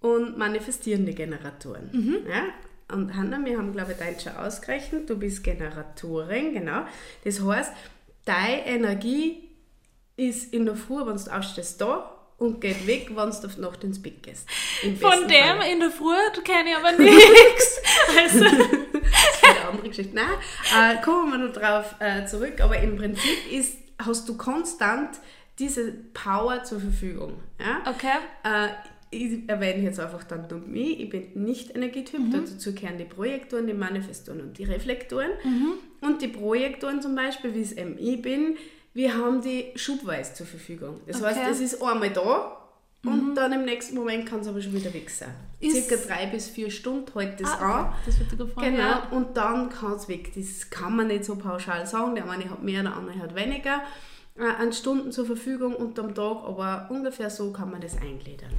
und 0.00 0.38
manifestierende 0.38 1.12
Generatoren. 1.12 1.90
Mhm. 1.92 2.16
Ja? 2.28 2.44
Und 2.92 3.16
Hanna, 3.16 3.44
wir 3.44 3.58
haben, 3.58 3.72
glaube 3.72 3.92
ich, 3.92 3.98
dein 3.98 4.18
schon 4.18 4.36
ausgerechnet. 4.36 5.10
Du 5.10 5.18
bist 5.18 5.42
Generatorin, 5.42 6.54
genau. 6.54 6.82
Das 7.24 7.42
heißt, 7.42 7.72
deine 8.24 8.66
Energie 8.66 9.48
ist 10.16 10.52
in 10.52 10.66
der 10.66 10.76
Früh, 10.76 11.04
wenn 11.04 11.16
du 11.16 11.36
aufstehst, 11.36 11.80
da 11.80 12.12
und 12.38 12.60
geht 12.60 12.86
weg, 12.86 13.08
wenn 13.08 13.30
du 13.30 13.46
auf 13.46 13.56
Nacht 13.56 13.82
ins 13.82 14.00
Bett 14.00 14.22
gehst. 14.22 14.48
Von 15.00 15.26
dem 15.26 15.58
Fall. 15.58 15.72
in 15.72 15.80
der 15.80 15.90
Früh 15.90 16.14
kenne 16.44 16.70
ich 16.70 16.76
aber 16.76 16.92
nichts. 17.02 17.80
Also. 18.16 18.44
das 18.44 18.52
ist 18.52 19.44
eine 19.44 19.68
andere 19.68 19.88
Geschichte. 19.88 20.14
Nein, 20.14 20.26
äh, 20.74 21.02
kommen 21.02 21.32
wir 21.32 21.38
noch 21.38 21.52
drauf 21.52 21.94
äh, 21.98 22.26
zurück. 22.26 22.60
Aber 22.60 22.78
im 22.78 22.96
Prinzip 22.96 23.50
ist, 23.50 23.78
hast 23.98 24.28
du 24.28 24.36
konstant 24.36 25.18
diese 25.58 25.92
Power 26.12 26.62
zur 26.64 26.80
Verfügung. 26.80 27.40
Ja? 27.58 27.90
Okay. 27.90 28.18
Äh, 28.44 28.68
ich 29.16 29.48
erwähne 29.48 29.82
jetzt 29.82 29.98
einfach 30.00 30.24
dann 30.24 30.46
nur 30.48 30.60
mich. 30.60 31.00
Ich 31.00 31.10
bin 31.10 31.28
nicht 31.34 31.74
Energietyp. 31.74 32.20
Mhm. 32.20 32.32
Dazu 32.32 32.74
gehören 32.74 32.98
die 32.98 33.04
Projektoren, 33.04 33.66
die 33.66 33.74
Manifestoren 33.74 34.40
und 34.40 34.58
die 34.58 34.64
Reflektoren. 34.64 35.30
Mhm. 35.44 35.72
Und 36.00 36.22
die 36.22 36.28
Projektoren 36.28 37.02
zum 37.02 37.14
Beispiel, 37.14 37.54
wie 37.54 37.62
es 37.62 37.72
ich 37.72 38.22
bin, 38.22 38.56
wir 38.94 39.14
haben 39.14 39.42
die 39.42 39.72
schubweise 39.74 40.34
zur 40.34 40.46
Verfügung. 40.46 41.00
Das 41.06 41.16
okay. 41.16 41.34
heißt, 41.34 41.50
es 41.50 41.60
ist 41.60 41.82
einmal 41.82 42.10
da 42.10 42.56
und 43.04 43.30
mhm. 43.30 43.34
dann 43.34 43.52
im 43.52 43.64
nächsten 43.64 43.94
Moment 43.94 44.26
kann 44.26 44.40
es 44.40 44.48
aber 44.48 44.60
schon 44.60 44.72
wieder 44.72 44.92
weg 44.92 45.10
sein. 45.10 45.34
Ist 45.60 45.88
Circa 45.88 46.02
drei 46.06 46.26
bis 46.26 46.48
vier 46.48 46.70
Stunden 46.70 47.12
hält 47.18 47.40
das 47.40 47.50
ah, 47.50 47.88
an. 47.88 47.92
Das 48.04 48.18
wird 48.18 48.36
gefallen, 48.36 48.74
genau, 48.74 48.88
ja. 48.88 49.08
und 49.10 49.36
dann 49.36 49.70
kann 49.70 49.92
es 49.92 50.08
weg. 50.08 50.32
Das 50.34 50.70
kann 50.70 50.96
man 50.96 51.06
nicht 51.08 51.24
so 51.24 51.36
pauschal 51.36 51.86
sagen. 51.86 52.14
Der 52.14 52.28
eine 52.28 52.50
hat 52.50 52.62
mehr, 52.62 52.82
der 52.82 52.94
andere 52.94 53.18
hat 53.18 53.34
weniger 53.34 53.82
äh, 54.38 54.44
an 54.44 54.72
Stunden 54.72 55.12
zur 55.12 55.26
Verfügung 55.26 55.74
unterm 55.74 56.14
Tag, 56.14 56.44
aber 56.44 56.86
ungefähr 56.90 57.30
so 57.30 57.52
kann 57.52 57.70
man 57.70 57.80
das 57.80 57.96
eingliedern. 57.96 58.52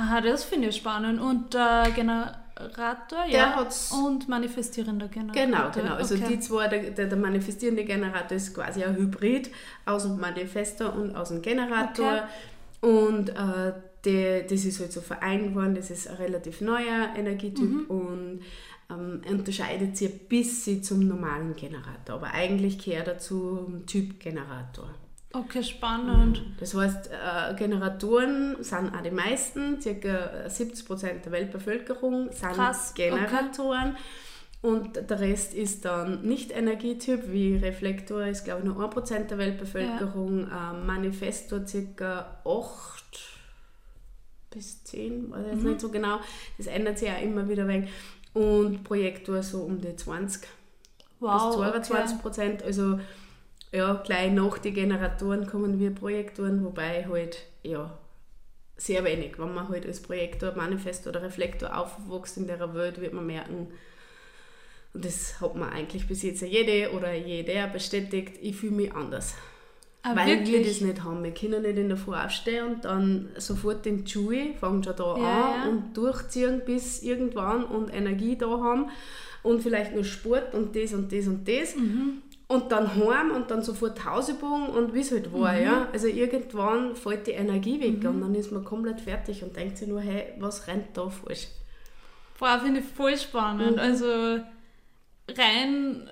Aha, 0.00 0.22
das 0.22 0.44
finde 0.44 0.68
ich 0.68 0.76
spannend. 0.76 1.20
Und 1.20 1.52
der 1.52 1.90
Generator, 1.94 3.24
der 3.26 3.38
ja. 3.38 3.56
Hat's 3.56 3.92
und 3.92 4.28
manifestierender 4.28 5.08
Generator. 5.08 5.44
Genau, 5.44 5.70
genau. 5.70 5.94
Also 5.94 6.14
okay. 6.14 6.24
die 6.30 6.40
zwei, 6.40 6.68
der, 6.68 7.06
der, 7.06 7.18
manifestierende 7.18 7.84
Generator 7.84 8.36
ist 8.36 8.54
quasi 8.54 8.82
ein 8.82 8.96
Hybrid 8.96 9.50
aus 9.84 10.04
dem 10.04 10.18
Manifestor 10.18 10.94
und 10.94 11.14
aus 11.14 11.28
dem 11.28 11.42
Generator. 11.42 12.22
Okay. 12.80 12.92
Und 12.92 13.28
äh, 13.28 13.74
der, 14.06 14.42
das 14.44 14.64
ist 14.64 14.80
halt 14.80 14.92
so 14.92 15.02
vereint 15.02 15.54
worden, 15.54 15.74
das 15.74 15.90
ist 15.90 16.08
ein 16.08 16.16
relativ 16.16 16.62
neuer 16.62 17.10
Energietyp 17.14 17.68
mhm. 17.68 17.84
und 17.88 18.42
ähm, 18.90 19.20
unterscheidet 19.28 19.98
sich 19.98 20.10
ein 20.10 20.18
bisschen 20.28 20.82
zum 20.82 21.06
normalen 21.06 21.54
Generator. 21.56 22.16
Aber 22.16 22.32
eigentlich 22.32 22.82
gehört 22.82 23.08
er 23.08 23.18
zum 23.18 23.84
Typ 23.84 24.18
Generator. 24.18 24.88
Okay, 25.32 25.62
spannend. 25.62 26.42
Das 26.58 26.74
heißt, 26.74 27.08
äh, 27.08 27.54
Generatoren 27.54 28.56
sind 28.60 28.92
auch 28.92 29.02
die 29.02 29.12
meisten, 29.12 29.78
ca. 29.78 30.46
70% 30.48 31.22
der 31.22 31.32
Weltbevölkerung 31.32 32.32
sind 32.32 32.52
Krass, 32.52 32.94
Generatoren. 32.94 33.92
Okay. 33.92 34.00
Und 34.62 35.08
der 35.08 35.20
Rest 35.20 35.54
ist 35.54 35.84
dann 35.84 36.22
nicht 36.22 36.50
Energietyp, 36.50 37.30
wie 37.32 37.56
Reflektor 37.56 38.26
ist, 38.26 38.44
glaube 38.44 38.60
ich, 38.60 38.66
nur 38.66 38.76
1% 38.76 39.26
der 39.28 39.38
Weltbevölkerung, 39.38 40.48
ja. 40.48 40.72
ähm, 40.72 40.86
Manifestor 40.86 41.60
ca. 41.96 42.40
8 42.44 43.04
bis 44.50 44.84
10, 44.84 45.30
weiß 45.30 45.40
ich 45.46 45.52
jetzt 45.52 45.62
mhm. 45.62 45.68
nicht 45.70 45.80
so 45.80 45.88
genau. 45.90 46.18
Das 46.58 46.66
ändert 46.66 46.98
sich 46.98 47.08
auch 47.08 47.22
immer 47.22 47.48
wieder 47.48 47.66
weg. 47.68 47.88
Und 48.34 48.84
Projektor 48.84 49.42
so 49.42 49.62
um 49.62 49.80
die 49.80 49.94
20 49.94 50.46
wow, 51.20 51.72
bis 51.72 51.88
22 51.88 52.18
Okay. 52.24 52.64
Also 52.66 52.98
ja, 53.72 53.94
gleich 53.94 54.32
nach 54.32 54.58
den 54.58 54.74
Generatoren 54.74 55.46
kommen 55.46 55.78
wir 55.78 55.94
Projektoren, 55.94 56.64
wobei 56.64 57.06
halt, 57.06 57.46
ja, 57.62 57.96
sehr 58.76 59.04
wenig. 59.04 59.38
Wenn 59.38 59.54
man 59.54 59.68
halt 59.68 59.86
als 59.86 60.00
Projektor, 60.00 60.54
Manifest 60.56 61.06
oder 61.06 61.22
Reflektor 61.22 61.76
aufwächst 61.76 62.38
in 62.38 62.46
der 62.46 62.74
Welt, 62.74 63.00
wird 63.00 63.12
man 63.12 63.26
merken, 63.26 63.68
und 64.92 65.04
das 65.04 65.40
hat 65.40 65.54
man 65.54 65.68
eigentlich 65.70 66.08
bis 66.08 66.22
jetzt 66.22 66.42
jede 66.42 66.90
oder 66.92 67.14
jeder 67.14 67.68
bestätigt, 67.68 68.38
ich 68.40 68.56
fühle 68.56 68.72
mich 68.72 68.92
anders. 68.92 69.34
Ah, 70.02 70.16
weil 70.16 70.26
wirklich? 70.28 70.52
wir 70.52 70.64
das 70.64 70.80
nicht 70.80 71.04
haben. 71.04 71.22
Wir 71.22 71.32
können 71.32 71.62
nicht 71.62 71.76
in 71.76 71.88
der 71.88 71.98
Früh 71.98 72.14
aufstehen 72.14 72.74
und 72.74 72.84
dann 72.84 73.28
sofort 73.36 73.84
die 73.84 74.02
Schule, 74.04 74.54
fangen 74.58 74.82
schon 74.82 74.96
da 74.96 75.16
ja, 75.16 75.52
an 75.52 75.60
ja. 75.60 75.68
und 75.68 75.96
durchziehen 75.96 76.62
bis 76.64 77.02
irgendwann 77.02 77.64
und 77.64 77.94
Energie 77.94 78.36
da 78.36 78.48
haben 78.48 78.90
und 79.42 79.62
vielleicht 79.62 79.94
nur 79.94 80.02
Sport 80.02 80.54
und 80.54 80.74
das 80.74 80.92
und 80.94 81.12
das 81.12 81.26
und 81.28 81.46
das. 81.46 81.76
Mhm 81.76 82.22
und 82.50 82.72
dann 82.72 82.96
heim 82.96 83.30
und 83.30 83.52
dann 83.52 83.62
sofort 83.62 84.04
Hausübung 84.04 84.70
und 84.70 84.92
wie 84.92 85.02
es 85.02 85.12
halt 85.12 85.32
war, 85.32 85.52
mhm. 85.52 85.62
ja. 85.62 85.88
Also 85.92 86.08
irgendwann 86.08 86.96
fällt 86.96 87.28
die 87.28 87.30
Energie 87.30 87.80
weg 87.80 88.02
mhm. 88.02 88.08
und 88.08 88.20
dann 88.22 88.34
ist 88.34 88.50
man 88.50 88.64
komplett 88.64 89.00
fertig 89.00 89.44
und 89.44 89.54
denkt 89.54 89.78
sich 89.78 89.86
nur, 89.86 90.00
hey, 90.00 90.34
was 90.40 90.66
rennt 90.66 90.96
da 90.96 91.08
falsch? 91.08 91.46
Boah, 92.40 92.58
finde 92.58 92.80
ich 92.80 92.86
voll 92.86 93.16
spannend. 93.16 93.76
Mhm. 93.76 93.78
Also 93.78 94.40
rein, 95.38 96.10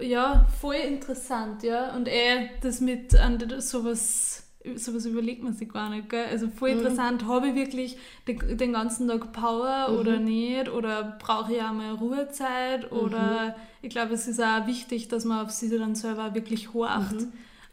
ja, 0.00 0.44
voll 0.60 0.74
interessant, 0.74 1.62
ja. 1.62 1.94
Und 1.94 2.08
eh 2.08 2.50
das 2.60 2.80
mit 2.80 3.14
an 3.14 3.38
sowas 3.60 4.43
sowas 4.76 5.04
überlegt 5.06 5.42
man 5.42 5.52
sich 5.52 5.68
gar 5.68 5.90
nicht. 5.90 6.08
Gell? 6.08 6.24
Also 6.30 6.48
voll 6.48 6.72
mhm. 6.72 6.78
interessant, 6.78 7.26
habe 7.26 7.48
ich 7.48 7.54
wirklich 7.54 7.96
den, 8.26 8.56
den, 8.56 8.72
ganzen 8.72 9.08
Tag 9.08 9.32
Power 9.32 9.88
mhm. 9.90 9.98
oder 9.98 10.18
nicht? 10.18 10.70
Oder 10.70 11.18
brauche 11.18 11.52
ich 11.52 11.62
auch 11.62 11.72
mal 11.72 11.92
Ruhezeit? 11.92 12.90
Mhm. 12.90 12.98
Oder 12.98 13.56
ich 13.82 13.90
glaube, 13.90 14.14
es 14.14 14.26
ist 14.26 14.40
auch 14.40 14.66
wichtig, 14.66 15.08
dass 15.08 15.24
man 15.24 15.44
auf 15.44 15.50
sich 15.50 15.70
dann 15.70 15.94
selber 15.94 16.34
wirklich 16.34 16.72
horcht. 16.72 17.26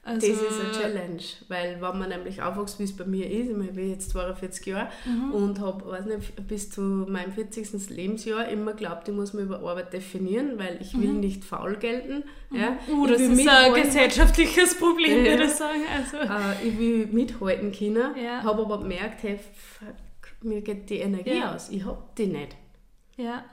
Also, 0.03 0.27
das 0.27 0.41
ist 0.41 0.60
eine 0.60 0.72
Challenge, 0.72 1.22
weil 1.48 1.79
wenn 1.79 2.00
man 2.00 2.10
nämlich 2.10 2.41
aufwächst, 2.41 2.79
wie 2.79 2.86
es 2.86 2.98
bei 2.98 3.05
mir 3.05 3.29
ist, 3.29 3.51
ich 3.51 3.55
bin 3.55 3.88
jetzt 3.88 4.10
42 4.10 4.65
Jahre 4.65 4.89
mhm. 5.05 5.31
und 5.31 5.60
habe, 5.60 6.03
bis 6.48 6.72
zu 6.72 6.81
meinem 6.81 7.31
40. 7.31 7.89
Lebensjahr 7.91 8.48
immer 8.48 8.72
geglaubt, 8.72 9.08
ich 9.08 9.13
muss 9.13 9.34
mich 9.34 9.46
über 9.46 9.60
Arbeit 9.60 9.93
definieren, 9.93 10.58
weil 10.58 10.79
ich 10.81 11.00
will 11.00 11.12
mhm. 11.12 11.20
nicht 11.20 11.46
faul 11.46 11.75
gelten. 11.75 12.24
Mhm. 12.50 12.60
Ja. 12.60 12.79
Uh, 12.89 13.05
das 13.05 13.22
ist 13.22 13.48
ein 13.48 13.74
gesellschaftliches 13.75 14.74
Problem, 14.79 15.24
ja. 15.24 15.34
würde 15.34 15.43
ich 15.43 15.51
sagen. 15.51 15.81
Also. 15.96 16.17
Äh, 16.17 16.67
ich 16.67 16.79
will 16.79 17.05
mithalten 17.05 17.72
können, 17.72 18.15
ja. 18.17 18.41
habe 18.41 18.63
aber 18.63 18.79
gemerkt, 18.79 19.22
hey, 19.22 19.39
fuck, 19.53 20.43
mir 20.43 20.62
geht 20.62 20.89
die 20.89 20.98
Energie 20.98 21.38
ja. 21.38 21.53
aus, 21.53 21.70
ich 21.70 21.86
habe 21.86 22.01
die 22.17 22.25
nicht. 22.25 22.55
Ja. 23.17 23.46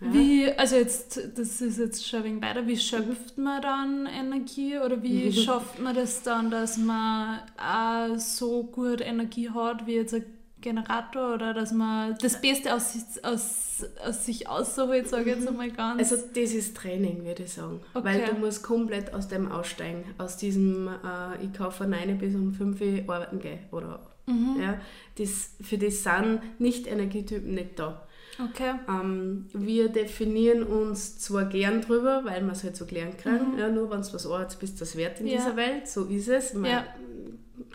Wie, 0.00 0.50
also 0.52 0.76
jetzt, 0.76 1.20
das 1.36 1.60
ist 1.60 1.78
jetzt 1.78 2.08
schon 2.08 2.24
wenig 2.24 2.42
weiter, 2.42 2.66
wie 2.66 2.78
schöpft 2.78 3.36
man 3.36 3.60
dann 3.60 4.06
Energie 4.06 4.78
oder 4.78 5.02
wie 5.02 5.26
mhm. 5.26 5.32
schafft 5.32 5.78
man 5.78 5.94
das 5.94 6.22
dann, 6.22 6.50
dass 6.50 6.78
man 6.78 7.40
auch 7.58 8.18
so 8.18 8.64
gut 8.64 9.02
Energie 9.02 9.50
hat 9.50 9.86
wie 9.86 9.96
jetzt 9.96 10.14
ein 10.14 10.24
Generator 10.62 11.34
oder 11.34 11.54
dass 11.54 11.72
man 11.72 12.16
das 12.20 12.40
Beste 12.40 12.74
aus, 12.74 12.94
aus, 13.22 13.84
aus 14.04 14.26
sich 14.26 14.48
ausholt, 14.48 15.08
sage 15.08 15.30
ich 15.30 15.36
jetzt 15.36 15.42
mhm. 15.42 15.48
einmal 15.48 15.70
ganz. 15.70 16.00
Also 16.00 16.24
das 16.34 16.52
ist 16.52 16.76
Training, 16.76 17.24
würde 17.24 17.42
ich 17.42 17.52
sagen. 17.52 17.80
Okay. 17.92 18.04
Weil 18.04 18.24
du 18.26 18.34
musst 18.34 18.62
komplett 18.62 19.12
aus 19.12 19.28
dem 19.28 19.50
aussteigen, 19.50 20.04
aus 20.16 20.36
diesem 20.36 20.88
äh, 20.88 21.44
ich 21.44 21.52
kaufe 21.52 21.78
von 21.78 21.90
9 21.90 22.18
bis 22.18 22.34
um 22.34 22.54
5 22.54 22.80
Uhr 22.80 23.14
arbeiten 23.14 23.38
gehen 23.38 23.60
oder 23.70 24.00
mhm. 24.26 24.56
ja, 24.60 24.80
das, 25.18 25.50
für 25.60 25.76
das 25.76 26.02
sind 26.02 26.40
nicht 26.58 26.86
Energietypen 26.86 27.54
nicht 27.54 27.78
da. 27.78 28.06
Okay. 28.48 28.74
Ähm, 28.88 29.46
wir 29.52 29.88
definieren 29.88 30.62
uns 30.62 31.18
zwar 31.18 31.44
gern 31.44 31.82
drüber, 31.82 32.24
weil 32.24 32.42
wir 32.42 32.52
es 32.52 32.64
halt 32.64 32.76
so 32.76 32.86
gelernt 32.86 33.18
kriegen, 33.18 33.52
mhm. 33.52 33.58
ja, 33.58 33.68
nur 33.68 33.90
wenn 33.90 34.00
es 34.00 34.14
was 34.14 34.26
Arzt 34.26 34.60
bist, 34.60 34.80
das 34.80 34.96
wert 34.96 35.20
in 35.20 35.26
ja. 35.26 35.36
dieser 35.36 35.56
Welt, 35.56 35.88
so 35.88 36.04
ist 36.04 36.28
es. 36.28 36.54
Man, 36.54 36.70
ja. 36.70 36.86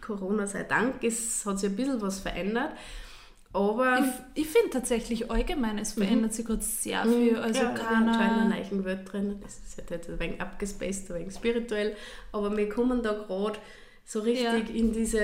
Corona 0.02 0.48
sei 0.48 0.64
Dank, 0.64 1.04
es 1.04 1.46
hat 1.46 1.60
sich 1.60 1.70
ein 1.70 1.76
bisschen 1.76 2.02
was 2.02 2.20
verändert. 2.20 2.72
Aber 3.54 4.00
ich, 4.00 4.44
ich 4.44 4.48
finde 4.50 4.70
tatsächlich 4.70 5.32
allgemein, 5.32 5.78
es 5.78 5.94
verändert 5.94 6.32
mhm. 6.32 6.36
sich 6.36 6.46
gerade 6.46 6.62
sehr 6.62 7.04
viel. 7.04 7.32
Mhm. 7.32 7.40
Also 7.40 7.62
ja, 7.62 7.70
keiner... 7.70 8.14
in 8.14 8.20
einer 8.20 8.50
neuen 8.50 8.84
Welt 8.84 9.10
drin. 9.10 9.40
Das 9.42 9.60
ist 9.60 9.90
halt 9.90 10.10
ein 10.10 10.20
wenig 10.20 10.42
abgespaced, 10.42 11.10
ein 11.10 11.20
wenig 11.22 11.34
spirituell. 11.34 11.96
Aber 12.34 12.56
wir 12.56 12.68
kommen 12.68 13.02
da 13.02 13.14
gerade 13.14 13.58
so 14.08 14.20
richtig 14.20 14.44
ja. 14.44 14.54
in, 14.54 14.94
diese, 14.94 15.20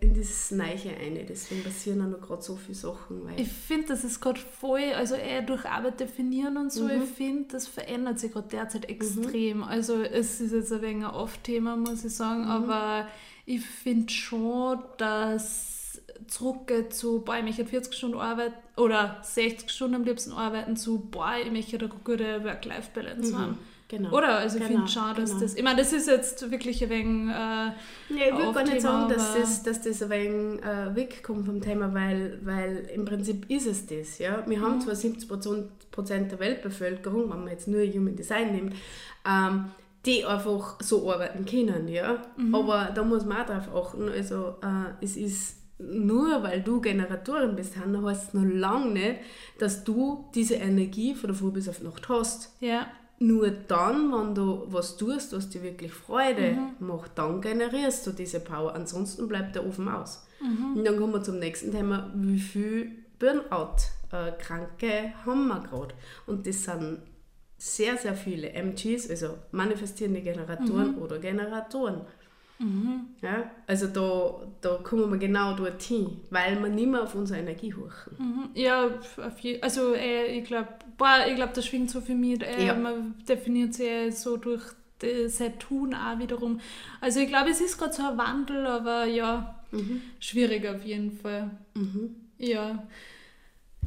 in 0.00 0.12
dieses 0.12 0.50
Neiche 0.50 0.90
ein. 0.90 1.16
Deswegen 1.28 1.62
passieren 1.62 2.02
auch 2.02 2.18
noch 2.18 2.26
gerade 2.26 2.42
so 2.42 2.56
viele 2.56 2.74
Sachen. 2.74 3.24
Weil 3.24 3.40
ich 3.40 3.48
finde, 3.48 3.88
das 3.88 4.02
ist 4.02 4.20
gerade 4.20 4.40
voll, 4.40 4.92
also 4.96 5.14
eher 5.14 5.42
durch 5.42 5.64
Arbeit 5.64 6.00
definieren 6.00 6.56
und 6.56 6.72
so, 6.72 6.84
mhm. 6.84 7.02
ich 7.02 7.10
finde, 7.10 7.44
das 7.52 7.68
verändert 7.68 8.18
sich 8.18 8.32
gerade 8.32 8.48
derzeit 8.48 8.82
mhm. 8.82 8.94
extrem. 8.94 9.56
Mhm. 9.58 9.62
Also 9.64 10.02
es 10.02 10.40
ist 10.40 10.52
jetzt 10.52 10.72
ein 10.72 10.82
wenig 10.82 11.04
ein 11.04 11.10
Off-Thema, 11.10 11.76
muss 11.76 12.04
ich 12.04 12.14
sagen, 12.14 12.42
mhm. 12.42 12.50
aber 12.50 13.06
ich 13.46 13.64
finde 13.64 14.12
schon, 14.12 14.80
dass 14.98 15.76
zurückgeht 16.26 16.94
zu, 16.94 17.20
boah, 17.20 17.36
ich 17.36 17.44
möchte 17.44 17.64
40 17.64 17.94
Stunden 17.94 18.18
arbeiten 18.18 18.56
oder 18.76 19.18
60 19.22 19.70
Stunden 19.70 19.94
am 19.94 20.04
liebsten 20.04 20.32
arbeiten 20.32 20.76
zu, 20.76 20.98
boah, 20.98 21.34
ich 21.40 21.52
möchte 21.52 21.78
eine 21.78 21.88
gute 21.88 22.42
Work-Life-Balance 22.42 23.32
mhm. 23.32 23.38
haben. 23.38 23.58
Genau. 23.88 24.10
Oder? 24.16 24.38
Also 24.38 24.58
ich 24.58 24.66
genau, 24.66 24.80
finde 24.80 24.92
schon, 24.92 25.14
dass 25.14 25.30
genau. 25.30 25.40
das. 25.42 25.54
Ich 25.54 25.62
meine, 25.62 25.78
das 25.78 25.92
ist 25.92 26.08
jetzt 26.08 26.50
wirklich 26.50 26.82
ein 26.82 26.90
wenig. 26.90 27.34
Äh, 27.34 27.68
nee, 28.08 28.28
ich 28.30 28.36
würde 28.36 28.52
gar 28.52 28.64
nicht 28.64 28.80
sagen, 28.80 29.08
dass 29.08 29.34
das, 29.34 29.62
dass 29.62 29.80
das 29.82 30.02
ein 30.02 30.10
wenig 30.10 30.64
äh, 30.64 30.94
wegkommt 30.94 31.46
vom 31.46 31.60
Thema, 31.60 31.94
weil, 31.94 32.40
weil 32.42 32.88
im 32.92 33.04
Prinzip 33.04 33.48
ist 33.48 33.66
es 33.66 33.86
das. 33.86 34.18
Ja? 34.18 34.42
Wir 34.46 34.60
haben 34.60 34.76
mhm. 34.76 34.80
zwar 34.80 34.96
70 34.96 35.28
Prozent 35.92 36.32
der 36.32 36.38
Weltbevölkerung, 36.40 37.30
wenn 37.30 37.40
man 37.40 37.48
jetzt 37.48 37.68
nur 37.68 37.82
Human 37.82 38.16
Design 38.16 38.52
nimmt, 38.52 38.74
ähm, 39.24 39.66
die 40.04 40.24
einfach 40.24 40.78
so 40.80 41.12
arbeiten 41.12 41.44
können. 41.44 41.86
Ja? 41.86 42.22
Mhm. 42.36 42.54
Aber 42.56 42.90
da 42.92 43.04
muss 43.04 43.24
man 43.24 43.42
auch 43.42 43.46
darauf 43.46 43.88
achten. 43.88 44.08
Also 44.08 44.56
äh, 44.62 45.04
es 45.04 45.16
ist 45.16 45.56
nur 45.78 46.42
weil 46.42 46.62
du 46.62 46.80
Generatorin 46.80 47.54
bist, 47.54 47.76
Hanna, 47.76 48.02
heißt 48.02 48.28
es 48.28 48.34
noch 48.34 48.44
lange 48.44 48.92
nicht, 48.92 49.16
dass 49.58 49.84
du 49.84 50.24
diese 50.34 50.54
Energie 50.54 51.14
von 51.14 51.28
der 51.28 51.36
Früh 51.36 51.50
bis 51.50 51.68
auf 51.68 51.82
Nacht 51.82 52.08
hast. 52.08 52.56
Ja 52.60 52.88
nur 53.18 53.50
dann, 53.50 54.12
wenn 54.12 54.34
du 54.34 54.66
was 54.68 54.96
tust, 54.96 55.32
was 55.32 55.48
dir 55.48 55.62
wirklich 55.62 55.92
Freude 55.92 56.52
mhm. 56.52 56.86
macht, 56.86 57.12
dann 57.16 57.40
generierst 57.40 58.06
du 58.06 58.12
diese 58.12 58.40
Power. 58.40 58.74
Ansonsten 58.74 59.26
bleibt 59.28 59.54
der 59.54 59.66
Ofen 59.66 59.88
aus. 59.88 60.26
Mhm. 60.40 60.76
Und 60.76 60.84
dann 60.84 60.98
kommen 60.98 61.14
wir 61.14 61.22
zum 61.22 61.38
nächsten 61.38 61.72
Thema, 61.72 62.10
wie 62.14 62.38
viel 62.38 62.92
Burnout-Kranke 63.18 64.86
äh, 64.86 65.12
haben 65.24 65.48
wir 65.48 65.60
gerade? 65.60 65.94
Und 66.26 66.46
das 66.46 66.64
sind 66.64 66.98
sehr, 67.58 67.96
sehr 67.96 68.14
viele 68.14 68.50
MGs, 68.50 69.08
also 69.08 69.38
manifestierende 69.50 70.20
Generatoren 70.20 70.96
mhm. 70.96 71.02
oder 71.02 71.18
Generatoren. 71.18 72.02
Mhm. 72.58 73.06
Ja, 73.20 73.50
also 73.66 73.86
da, 73.86 74.46
da 74.60 74.76
kommen 74.82 75.10
wir 75.10 75.18
genau 75.18 75.54
dorthin, 75.54 76.18
weil 76.30 76.60
wir 76.60 76.68
nicht 76.68 76.88
mehr 76.88 77.02
auf 77.02 77.14
unsere 77.14 77.40
Energie 77.40 77.74
horchen. 77.74 78.16
Mhm. 78.18 78.48
Ja, 78.54 78.90
also 79.60 79.94
äh, 79.94 80.38
ich 80.38 80.44
glaube, 80.44 80.68
ich 81.28 81.34
glaube, 81.34 81.52
das 81.54 81.66
schwingt 81.66 81.90
so 81.90 82.00
für 82.00 82.14
mich. 82.14 82.42
Äh, 82.42 82.66
ja. 82.66 82.74
Man 82.74 83.14
definiert 83.28 83.74
sich 83.74 84.16
so 84.18 84.36
durch 84.36 84.62
sein 85.26 85.58
Tun 85.58 85.94
auch 85.94 86.18
wiederum. 86.18 86.60
Also 87.00 87.20
ich 87.20 87.28
glaube, 87.28 87.50
es 87.50 87.60
ist 87.60 87.76
gerade 87.76 87.92
so 87.92 88.02
ein 88.02 88.16
Wandel, 88.16 88.66
aber 88.66 89.04
ja, 89.04 89.60
mhm. 89.70 90.00
schwierig 90.20 90.66
auf 90.66 90.82
jeden 90.84 91.12
Fall. 91.12 91.50
Mhm. 91.74 92.16
Ja. 92.38 92.86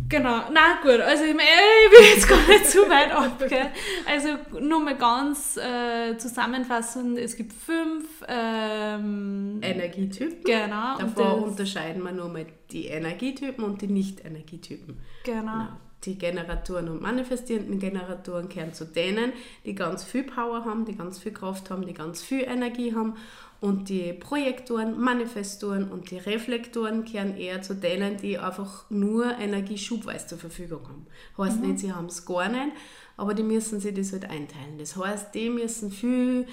Genau, 0.07 0.43
na 0.51 0.81
gut, 0.81 0.99
also 1.01 1.23
ich, 1.23 1.35
meine, 1.35 1.49
ich 1.85 1.91
will 1.91 2.15
jetzt 2.15 2.27
gar 2.27 2.47
nicht 2.47 2.65
zu 2.65 2.79
weit 2.89 3.11
ab. 3.11 3.37
Gell? 3.47 3.67
Also 4.07 4.29
nur 4.59 4.79
mal 4.79 4.97
ganz 4.97 5.57
äh, 5.57 6.17
zusammenfassend, 6.17 7.17
es 7.17 7.35
gibt 7.35 7.53
fünf 7.53 8.05
ähm, 8.27 9.59
Energietypen. 9.61 10.43
Genau. 10.43 10.97
Davor 10.97 11.43
unterscheiden 11.43 12.03
wir 12.03 12.11
nur 12.11 12.29
mal 12.29 12.45
die 12.71 12.87
Energietypen 12.87 13.63
und 13.63 13.81
die 13.81 13.87
Nicht-Energietypen. 13.87 14.97
Genau. 15.23 15.41
genau. 15.41 15.67
Die 16.05 16.17
Generatoren 16.17 16.87
und 16.87 17.01
manifestierenden 17.01 17.77
Generatoren 17.77 18.47
gehören 18.47 18.73
zu 18.73 18.85
denen, 18.85 19.33
die 19.65 19.75
ganz 19.75 20.05
viel 20.05 20.23
Power 20.23 20.63
haben, 20.63 20.85
die 20.85 20.95
ganz 20.95 21.19
viel 21.19 21.33
Kraft 21.33 21.69
haben, 21.69 21.85
die 21.85 21.93
ganz 21.93 22.23
viel 22.23 22.43
Energie 22.43 22.95
haben 22.95 23.15
und 23.61 23.89
die 23.89 24.13
Projektoren, 24.13 24.99
Manifestoren 24.99 25.91
und 25.91 26.11
die 26.11 26.17
Reflektoren 26.17 27.03
kehren 27.03 27.37
eher 27.37 27.61
zu 27.61 27.75
denen, 27.75 28.17
die 28.17 28.37
einfach 28.37 28.89
nur 28.89 29.37
Energieschubweise 29.37 30.27
zur 30.27 30.37
Verfügung 30.37 30.83
haben. 30.83 31.07
Heißt 31.37 31.61
mhm. 31.61 31.67
nicht, 31.67 31.79
sie 31.79 31.91
haben 31.91 32.05
es 32.05 32.25
gar 32.25 32.47
nicht, 32.47 32.71
aber 33.17 33.33
die 33.33 33.43
müssen 33.43 33.81
sich 33.81 33.93
das 33.93 34.13
halt 34.13 34.25
einteilen. 34.29 34.77
Das 34.77 34.95
heißt, 34.95 35.35
die 35.35 35.49
müssen 35.49 35.91
viel 35.91 36.47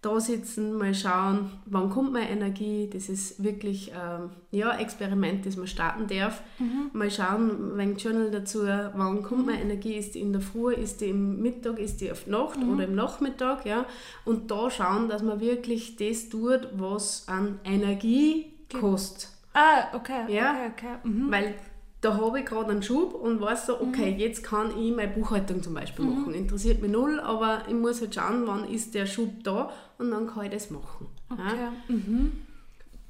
da 0.00 0.20
sitzen, 0.20 0.74
mal 0.74 0.94
schauen, 0.94 1.50
wann 1.66 1.90
kommt 1.90 2.12
meine 2.12 2.30
Energie. 2.30 2.88
Das 2.92 3.08
ist 3.08 3.42
wirklich 3.42 3.90
ähm, 3.90 4.30
ja, 4.52 4.70
ein 4.70 4.78
Experiment, 4.78 5.44
das 5.44 5.56
man 5.56 5.66
starten 5.66 6.06
darf. 6.06 6.42
Mhm. 6.60 6.90
Mal 6.92 7.10
schauen, 7.10 7.76
wenn 7.76 7.96
Journal 7.96 8.30
dazu, 8.30 8.60
wann 8.64 9.22
kommt 9.24 9.46
meine 9.46 9.60
Energie, 9.60 9.94
ist 9.94 10.14
die 10.14 10.20
in 10.20 10.32
der 10.32 10.40
Früh, 10.40 10.72
ist 10.72 11.00
die 11.00 11.06
im 11.06 11.42
Mittag, 11.42 11.80
ist 11.80 12.00
die 12.00 12.12
auf 12.12 12.28
Nacht 12.28 12.58
mhm. 12.58 12.74
oder 12.74 12.84
im 12.84 12.94
Nachmittag. 12.94 13.66
Ja? 13.66 13.86
Und 14.24 14.50
da 14.52 14.70
schauen, 14.70 15.08
dass 15.08 15.22
man 15.22 15.40
wirklich 15.40 15.96
das 15.96 16.28
tut, 16.28 16.68
was 16.74 17.26
an 17.26 17.58
Energie 17.64 18.52
kostet. 18.72 19.30
Ah, 19.52 19.96
okay. 19.96 20.32
Ja? 20.32 20.52
okay, 20.52 20.70
okay. 20.76 21.08
Mhm. 21.08 21.30
Weil 21.32 21.54
da 22.00 22.16
habe 22.16 22.40
ich 22.40 22.46
gerade 22.46 22.70
einen 22.70 22.82
Schub 22.82 23.14
und 23.14 23.40
weiß 23.40 23.66
so, 23.66 23.80
okay, 23.80 24.12
mhm. 24.12 24.18
jetzt 24.18 24.44
kann 24.44 24.70
ich 24.78 24.94
meine 24.94 25.12
Buchhaltung 25.12 25.62
zum 25.62 25.74
Beispiel 25.74 26.04
mhm. 26.04 26.20
machen. 26.20 26.34
Interessiert 26.34 26.80
mich 26.80 26.90
null, 26.90 27.18
aber 27.18 27.62
ich 27.66 27.74
muss 27.74 28.00
halt 28.00 28.14
schauen, 28.14 28.46
wann 28.46 28.64
ist 28.68 28.94
der 28.94 29.06
Schub 29.06 29.42
da 29.42 29.70
und 29.98 30.10
dann 30.10 30.28
kann 30.28 30.44
ich 30.44 30.52
das 30.52 30.70
machen. 30.70 31.08
Okay. 31.28 31.42
Ja? 31.42 31.72
Mhm. 31.88 32.32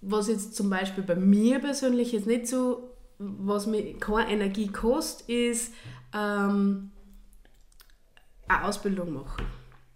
Was 0.00 0.28
jetzt 0.28 0.56
zum 0.56 0.70
Beispiel 0.70 1.04
bei 1.04 1.16
mir 1.16 1.58
persönlich 1.58 2.12
jetzt 2.12 2.26
nicht 2.26 2.46
so, 2.46 2.94
was 3.18 3.66
mir 3.66 3.98
keine 3.98 4.30
Energie 4.30 4.68
kostet, 4.68 5.28
ist 5.28 5.74
ähm, 6.14 6.90
eine 8.46 8.64
Ausbildung 8.64 9.12
machen. 9.12 9.44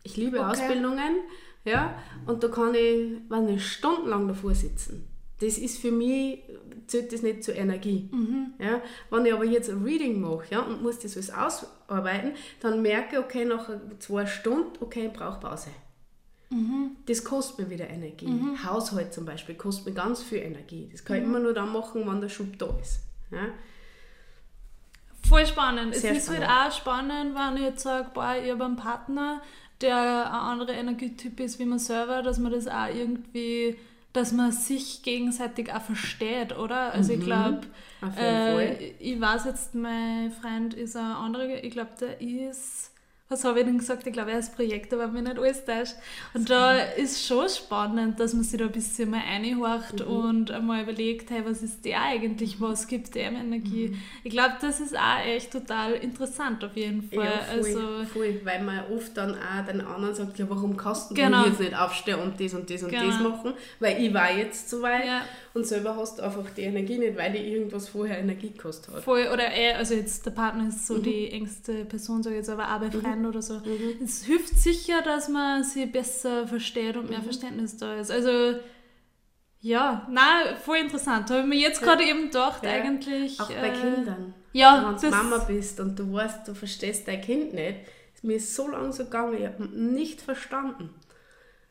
Ich 0.03 0.17
liebe 0.17 0.39
okay. 0.39 0.51
Ausbildungen, 0.51 1.17
ja, 1.65 1.95
und 2.27 2.43
da 2.43 2.49
kann 2.49 2.75
ich, 2.75 3.21
wenn 3.29 3.49
ich 3.49 3.65
stundenlang 3.65 4.27
davor 4.27 4.55
sitzen. 4.55 5.09
Das 5.43 5.59
ist 5.59 5.79
für 5.79 5.91
mich 5.91 6.41
zählt 6.87 7.13
das 7.13 7.23
nicht 7.23 7.43
zur 7.43 7.57
Energie. 7.57 8.09
Mhm. 8.13 8.55
Ja? 8.59 8.81
Wenn 9.11 9.27
ich 9.27 9.33
aber 9.33 9.45
jetzt 9.45 9.69
ein 9.71 9.83
Reading 9.83 10.21
mache 10.21 10.45
ja, 10.51 10.61
und 10.61 10.83
muss 10.83 10.99
das 11.01 11.17
alles 11.31 11.67
ausarbeiten, 11.89 12.33
dann 12.61 12.83
merke 12.83 13.17
ich, 13.17 13.25
okay, 13.25 13.45
nach 13.45 13.69
zwei 13.99 14.27
Stunden, 14.27 14.73
okay, 14.81 15.07
ich 15.07 15.13
brauche 15.13 15.41
Pause. 15.41 15.71
Mhm. 16.51 16.97
Das 17.07 17.25
kostet 17.25 17.59
mir 17.59 17.71
wieder 17.71 17.89
Energie. 17.89 18.27
Mhm. 18.27 18.65
Haushalt 18.65 19.13
zum 19.13 19.25
Beispiel 19.25 19.55
kostet 19.55 19.87
mir 19.87 19.95
ganz 19.95 20.23
viel 20.23 20.39
Energie. 20.39 20.89
Das 20.93 21.05
kann 21.05 21.17
ich 21.17 21.23
mhm. 21.23 21.31
immer 21.31 21.39
nur 21.41 21.55
dann 21.55 21.73
machen, 21.73 22.07
wenn 22.07 22.21
der 22.21 22.29
Schub 22.29 22.59
da 22.59 22.67
ist. 22.81 23.01
Ja? 23.31 23.49
Voll 25.29 25.47
spannend. 25.47 25.95
Sehr 25.95 26.13
es 26.13 26.19
ist 26.19 26.29
halt 26.29 26.43
spannend. 26.43 26.59
halt 26.59 26.73
auch 26.73 26.77
spannend, 26.77 27.35
wenn 27.35 27.57
ich 27.57 27.63
jetzt 27.63 27.83
sage, 27.83 28.11
boah, 28.13 28.37
ich 28.43 28.51
habe 28.51 28.65
einen 28.65 28.77
Partner, 28.77 29.41
der 29.81 29.97
ein 29.97 30.61
anderer 30.61 30.75
Energietyp 30.75 31.41
ist 31.41 31.59
wie 31.59 31.65
man 31.65 31.79
selber, 31.79 32.23
dass 32.23 32.39
man 32.39 32.53
das 32.53 32.69
auch 32.69 32.95
irgendwie 32.95 33.77
dass 34.13 34.33
man 34.33 34.53
sich 34.53 35.03
gegenseitig 35.03 35.73
auch 35.73 35.83
versteht, 35.83 36.57
oder? 36.57 36.93
Also 36.93 37.13
mhm. 37.13 37.19
ich 37.19 37.25
glaube, 37.25 37.61
äh, 38.19 38.91
ich 38.99 39.21
weiß 39.21 39.45
jetzt, 39.47 39.75
mein 39.75 40.33
Freund 40.33 40.75
ist 40.75 40.97
ein 40.97 41.05
anderer, 41.05 41.65
ich 41.65 41.73
glaube, 41.73 41.91
der 41.99 42.21
ist 42.21 42.92
was 43.33 43.45
habe 43.45 43.61
ich 43.61 43.67
denn 43.67 43.79
gesagt? 43.79 44.07
Ich 44.07 44.13
glaube, 44.13 44.31
er 44.31 44.39
ist 44.39 44.55
Projekt, 44.55 44.93
aber 44.93 45.09
mir 45.09 45.23
nicht 45.23 45.39
alles 45.39 45.65
täuscht. 45.65 45.95
Und 46.35 46.49
da 46.51 46.77
ist 46.77 47.27
schon 47.27 47.49
spannend, 47.49 48.21
dass 48.21 48.35
man 48.35 48.45
sich 48.45 48.59
da 48.59 48.67
ein 48.67 48.73
bisschen 48.73 49.11
mal 49.11 49.21
reinhorcht 49.21 50.01
mhm. 50.01 50.07
und 50.07 50.51
einmal 50.51 50.83
überlegt, 50.83 51.31
hey, 51.31 51.43
was 51.45 51.63
ist 51.63 51.85
der 51.85 52.03
eigentlich, 52.03 52.61
was 52.61 52.87
gibt 52.87 53.15
der 53.15 53.33
Energie? 53.33 53.89
Mhm. 53.89 54.03
Ich 54.23 54.31
glaube, 54.31 54.57
das 54.61 54.81
ist 54.81 54.97
auch 54.97 55.25
echt 55.27 55.51
total 55.51 55.95
interessant 55.95 56.63
auf 56.63 56.77
jeden 56.77 57.03
Fall. 57.03 57.25
Ja, 57.25 57.31
voll, 57.41 57.59
also, 57.59 58.05
voll, 58.13 58.41
weil 58.45 58.63
man 58.63 58.85
oft 58.95 59.17
dann 59.17 59.35
auch 59.35 59.67
den 59.67 59.81
anderen 59.81 60.15
sagt, 60.15 60.39
ja, 60.39 60.49
warum 60.49 60.77
kannst 60.77 61.11
du 61.11 61.15
genau. 61.15 61.47
jetzt 61.47 61.61
nicht 61.61 61.75
aufstehen 61.75 62.21
und 62.21 62.39
das 62.39 62.55
und 62.55 62.69
das 62.71 62.83
und 62.83 62.91
genau. 62.91 63.07
das 63.07 63.21
machen? 63.21 63.55
Weil 63.81 64.03
ich 64.03 64.13
war 64.13 64.31
jetzt 64.31 64.69
so 64.69 64.83
weit. 64.83 65.07
Ja 65.07 65.23
und 65.55 65.67
selber 65.67 65.97
hast 65.97 66.19
du 66.19 66.23
einfach 66.23 66.49
die 66.51 66.63
Energie 66.63 66.99
nicht, 66.99 67.17
weil 67.17 67.33
die 67.33 67.39
irgendwas 67.39 67.89
vorher 67.89 68.19
Energie 68.19 68.51
gekostet 68.51 68.95
hat. 68.95 69.03
Voll, 69.03 69.29
oder 69.33 69.45
er, 69.45 69.77
also 69.79 69.95
jetzt 69.95 70.25
der 70.25 70.31
Partner 70.31 70.69
ist 70.69 70.87
so 70.87 70.95
mhm. 70.95 71.03
die 71.03 71.31
engste 71.31 71.85
Person, 71.85 72.23
sage 72.23 72.37
ich 72.37 72.41
jetzt, 72.41 72.49
aber 72.49 72.75
auch 72.75 72.81
bei 72.81 72.87
mhm. 72.87 73.03
Freunden 73.03 73.23
mhm. 73.23 73.29
oder 73.29 73.43
so. 73.43 73.55
Mhm. 73.55 74.03
Es 74.03 74.25
hilft 74.25 74.57
sicher, 74.57 75.03
dass 75.03 75.29
man 75.29 75.63
sie 75.63 75.87
besser 75.87 76.47
versteht 76.47 76.97
und 76.97 77.11
mehr 77.11 77.19
mhm. 77.19 77.25
Verständnis 77.25 77.77
da 77.77 77.97
ist. 77.97 78.11
Also 78.11 78.59
ja, 79.61 80.09
na 80.11 80.57
voll 80.65 80.79
interessant. 80.79 81.31
Habe 81.31 81.43
ich 81.43 81.47
mir 81.47 81.59
jetzt 81.59 81.83
gerade 81.83 82.03
eben 82.03 82.25
gedacht, 82.25 82.65
ja. 82.65 82.71
eigentlich. 82.71 83.39
Auch 83.41 83.49
bei 83.49 83.69
äh, 83.69 83.73
Kindern. 83.73 84.35
Ja, 84.53 84.97
Wenn 85.01 85.11
du 85.11 85.17
Mama 85.17 85.39
bist 85.39 85.81
und 85.81 85.99
du 85.99 86.13
weißt, 86.13 86.49
du 86.49 86.55
verstehst 86.55 87.07
dein 87.07 87.21
Kind 87.21 87.55
nicht. 87.55 87.81
Mir 88.23 88.37
ist 88.37 88.55
so 88.55 88.69
lange 88.69 88.93
so 88.93 89.05
gegangen, 89.05 89.37
ich 89.37 89.45
habe 89.45 89.65
nicht 89.65 90.21
verstanden, 90.21 90.91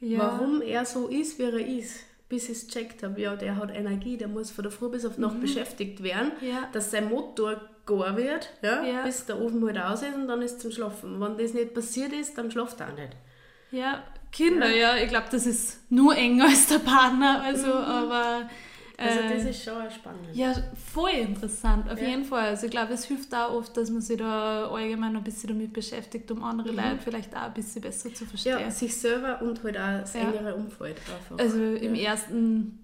ja. 0.02 0.20
warum 0.20 0.62
er 0.62 0.84
so 0.84 1.08
ist, 1.08 1.40
wie 1.40 1.44
er 1.44 1.54
ist 1.54 1.96
bis 2.32 2.48
ich 2.48 2.58
es 2.60 2.68
gecheckt 2.68 3.04
habe, 3.04 3.20
ja, 3.20 3.36
der 3.36 3.58
hat 3.58 3.76
Energie, 3.76 4.16
der 4.16 4.30
muss 4.30 4.52
von 4.52 4.64
der 4.64 4.72
Früh 4.72 4.88
bis 4.88 5.06
auf 5.06 5.18
Nacht 5.18 5.36
mhm. 5.36 5.42
beschäftigt 5.42 6.02
werden, 6.02 6.32
ja. 6.40 6.70
dass 6.72 6.90
sein 6.90 7.10
Motor 7.10 7.60
gar 7.86 8.16
wird, 8.16 8.50
ja, 8.62 8.82
ja, 8.84 9.04
bis 9.04 9.26
der 9.26 9.38
Ofen 9.38 9.66
halt 9.66 9.78
aus 9.78 10.02
ist 10.02 10.16
und 10.16 10.30
dann 10.30 10.42
ist 10.42 10.62
zum 10.62 10.72
Schlafen. 10.72 11.20
Wenn 11.20 11.38
das 11.38 11.54
nicht 11.54 11.74
passiert 11.74 12.14
ist, 12.14 12.38
dann 12.38 12.50
schlaft 12.50 12.80
er 12.80 12.88
auch 12.88 12.96
nicht. 12.96 13.18
Ja, 13.72 14.04
Kinder, 14.32 14.70
ja, 14.70 14.96
ja 14.96 15.04
ich 15.04 15.10
glaube, 15.10 15.28
das 15.30 15.46
ist 15.46 15.92
nur 15.92 16.16
enger 16.16 16.46
als 16.50 16.68
der 16.68 16.80
Partner, 16.80 17.42
also, 17.44 17.68
mhm. 17.68 17.74
aber 17.74 18.50
also 19.02 19.22
das 19.22 19.46
äh, 19.46 19.50
ist 19.50 19.64
schon 19.64 19.92
spannend. 19.92 20.28
Ja, 20.34 20.54
voll 20.94 21.12
interessant, 21.12 21.90
auf 21.90 22.02
ja. 22.02 22.10
jeden 22.10 22.26
Fall. 22.26 22.50
Also 22.50 22.66
ich 22.66 22.72
glaube, 22.72 22.94
es 22.94 23.06
hilft 23.06 23.34
auch 23.34 23.54
oft, 23.54 23.76
dass 23.76 23.90
man 23.90 24.02
sich 24.02 24.18
da 24.18 24.70
allgemein 24.70 25.16
ein 25.16 25.24
bisschen 25.24 25.50
damit 25.50 25.74
beschäftigt, 25.74 26.30
um 26.32 26.44
andere 26.44 26.72
mhm. 26.72 26.78
Leute 26.78 26.98
vielleicht 27.04 27.36
auch 27.36 27.44
ein 27.44 27.54
bisschen 27.54 27.82
besser 27.82 28.14
zu 28.14 28.26
verstehen. 28.26 28.60
Ja, 28.60 28.72
sich 28.72 28.96
selber 28.96 29.42
und 29.42 29.64
halt 29.64 29.78
auch 29.78 30.02
das 30.02 30.14
ja. 30.14 30.22
engere 30.22 30.56
Umfeld 30.56 30.98
einfach. 30.98 31.44
Also 31.44 31.62
im 31.62 31.96
ja. 31.96 32.12
ersten 32.12 32.78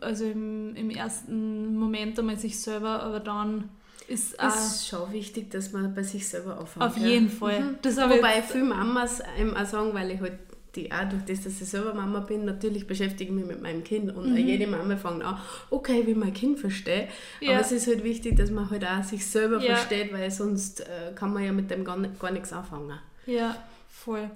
also 0.00 0.24
im, 0.24 0.74
im 0.76 0.90
ersten 0.90 1.76
Moment 1.76 2.18
einmal 2.18 2.36
sich 2.36 2.60
selber, 2.60 3.02
aber 3.02 3.20
dann 3.20 3.70
ist 4.08 4.38
auch 4.38 4.48
ist 4.48 4.88
schon 4.88 5.12
wichtig, 5.12 5.50
dass 5.50 5.72
man 5.72 5.94
bei 5.94 6.02
sich 6.02 6.28
selber 6.28 6.58
aufhört. 6.58 6.90
Auf 6.90 6.96
jeden 6.96 7.30
Fall. 7.30 7.60
Mhm. 7.60 7.76
Wobei 7.82 8.42
viele 8.42 8.64
Mamas 8.64 9.20
auch 9.22 9.64
sagen, 9.64 9.94
weil 9.94 10.10
ich 10.10 10.20
halt 10.20 10.38
die 10.74 10.90
auch 10.90 11.08
durch 11.08 11.24
das, 11.26 11.44
dass 11.44 11.60
ich 11.60 11.68
selber 11.68 11.94
Mama 11.94 12.20
bin, 12.20 12.44
natürlich 12.44 12.86
beschäftige 12.86 13.30
ich 13.30 13.36
mich 13.36 13.46
mit 13.46 13.60
meinem 13.62 13.84
Kind 13.84 14.14
und 14.14 14.30
mhm. 14.30 14.36
jede 14.36 14.66
Mama 14.66 14.96
fängt 14.96 15.22
an, 15.22 15.38
okay, 15.70 16.06
wie 16.06 16.14
mein 16.14 16.32
Kind 16.32 16.58
verstehe. 16.58 17.08
Ja. 17.40 17.52
Aber 17.52 17.60
es 17.60 17.72
ist 17.72 17.86
halt 17.86 18.04
wichtig, 18.04 18.36
dass 18.36 18.50
man 18.50 18.70
halt 18.70 18.84
auch 18.84 19.02
sich 19.02 19.26
selber 19.26 19.60
ja. 19.60 19.76
versteht, 19.76 20.12
weil 20.12 20.30
sonst 20.30 20.80
äh, 20.80 21.12
kann 21.14 21.32
man 21.32 21.44
ja 21.44 21.52
mit 21.52 21.70
dem 21.70 21.84
gar, 21.84 21.98
gar 21.98 22.30
nichts 22.30 22.52
anfangen. 22.52 22.98
Ja, 23.26 23.56
voll. 23.88 24.30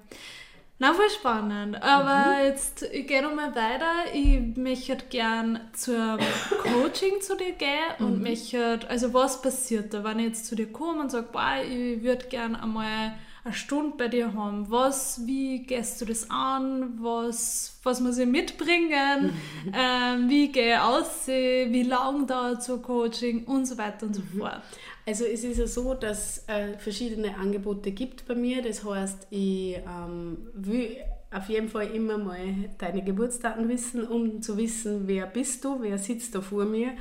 Na, 0.79 0.93
voll 0.93 1.09
spannend. 1.09 1.83
Aber 1.83 2.35
mhm. 2.35 2.45
jetzt, 2.49 2.83
ich 2.83 3.07
gehe 3.07 3.23
nochmal 3.23 3.55
weiter. 3.55 4.13
Ich 4.13 4.57
möchte 4.59 4.97
gern 5.09 5.59
zum 5.73 6.19
Coaching 6.63 7.23
zu 7.23 7.35
dir 7.35 7.53
gehen 7.53 7.95
und 7.99 8.19
mhm. 8.19 8.23
möchte, 8.25 8.81
also 8.89 9.15
was 9.15 9.41
passiert 9.41 9.95
da, 9.95 10.05
wenn 10.05 10.19
ich 10.19 10.27
jetzt 10.27 10.47
zu 10.47 10.55
dir 10.55 10.71
komme 10.71 11.01
und 11.01 11.11
sage, 11.11 11.29
boah, 11.33 11.55
ich 11.67 12.03
würde 12.03 12.27
gern 12.27 12.55
einmal 12.55 13.15
eine 13.47 13.55
Stunde 13.55 13.97
bei 13.97 14.09
dir 14.09 14.35
haben. 14.35 14.71
Was, 14.71 15.25
wie 15.25 15.63
gehst 15.63 16.01
du 16.01 16.05
das 16.05 16.29
an? 16.31 16.99
Was, 17.01 17.79
was 17.85 18.01
muss 18.01 18.19
ich 18.19 18.27
mitbringen? 18.27 19.33
Mhm. 19.65 19.73
Ähm, 19.73 20.29
wie 20.29 20.51
gehe 20.51 20.75
ich 20.75 20.81
aussehen? 20.81 21.73
Wie 21.73 21.85
lange 21.85 22.27
dauert 22.27 22.63
so 22.63 22.79
Coaching? 22.79 23.45
Und 23.45 23.67
so 23.67 23.79
weiter 23.79 24.07
und 24.07 24.15
so 24.15 24.23
mhm. 24.23 24.39
fort. 24.39 24.63
Also 25.07 25.25
es 25.25 25.45
ist 25.45 25.59
ja 25.59 25.67
so, 25.69 25.95
dass 25.95 26.39
es 26.39 26.49
äh, 26.49 26.77
verschiedene 26.79 27.37
Angebote 27.37 27.93
gibt 27.93 28.27
bei 28.27 28.35
mir. 28.35 28.63
Das 28.63 28.85
heißt, 28.85 29.29
ich 29.31 29.77
ähm, 29.77 30.39
will 30.55 30.97
auf 31.31 31.49
jeden 31.49 31.69
Fall 31.69 31.87
immer 31.89 32.19
mal 32.19 32.39
deine 32.79 33.05
Geburtsdaten 33.05 33.69
wissen, 33.69 34.07
um 34.07 34.43
zu 34.43 34.57
wissen, 34.57 35.07
wer 35.07 35.27
bist 35.27 35.65
du, 35.65 35.81
wer 35.81 35.99
sitzt 35.99 36.35
da 36.35 36.41
vor 36.41 36.65
mir. 36.65 36.93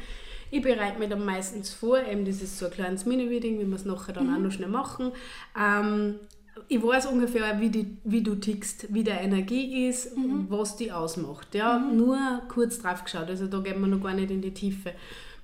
Ich 0.51 0.61
bereite 0.61 0.99
mich 0.99 1.09
dann 1.09 1.25
meistens 1.25 1.73
vor, 1.73 1.99
eben 1.99 2.23
das 2.25 2.41
ist 2.41 2.59
so 2.59 2.67
ein 2.67 2.71
kleines 2.71 3.05
Mini-Reading, 3.05 3.59
wie 3.59 3.65
wir 3.65 3.75
es 3.75 3.85
nachher 3.85 4.13
dann 4.13 4.27
mhm. 4.27 4.35
auch 4.35 4.39
noch 4.39 4.51
schnell 4.51 4.69
machen. 4.69 5.11
Ähm, 5.59 6.19
ich 6.67 6.81
weiß 6.81 7.07
ungefähr, 7.07 7.59
wie, 7.59 7.69
die, 7.69 7.97
wie 8.03 8.23
du 8.23 8.35
tickst, 8.35 8.93
wie 8.93 9.03
deine 9.03 9.23
Energie 9.23 9.87
ist, 9.87 10.17
mhm. 10.17 10.45
was 10.49 10.77
die 10.77 10.91
ausmacht. 10.91 11.53
Ja? 11.53 11.77
Mhm. 11.77 11.97
Nur 11.97 12.17
kurz 12.47 12.79
drauf 12.79 13.03
geschaut, 13.03 13.29
also 13.29 13.47
da 13.47 13.59
gehen 13.59 13.79
wir 13.81 13.87
noch 13.87 14.01
gar 14.01 14.13
nicht 14.13 14.31
in 14.31 14.41
die 14.41 14.53
Tiefe. 14.53 14.93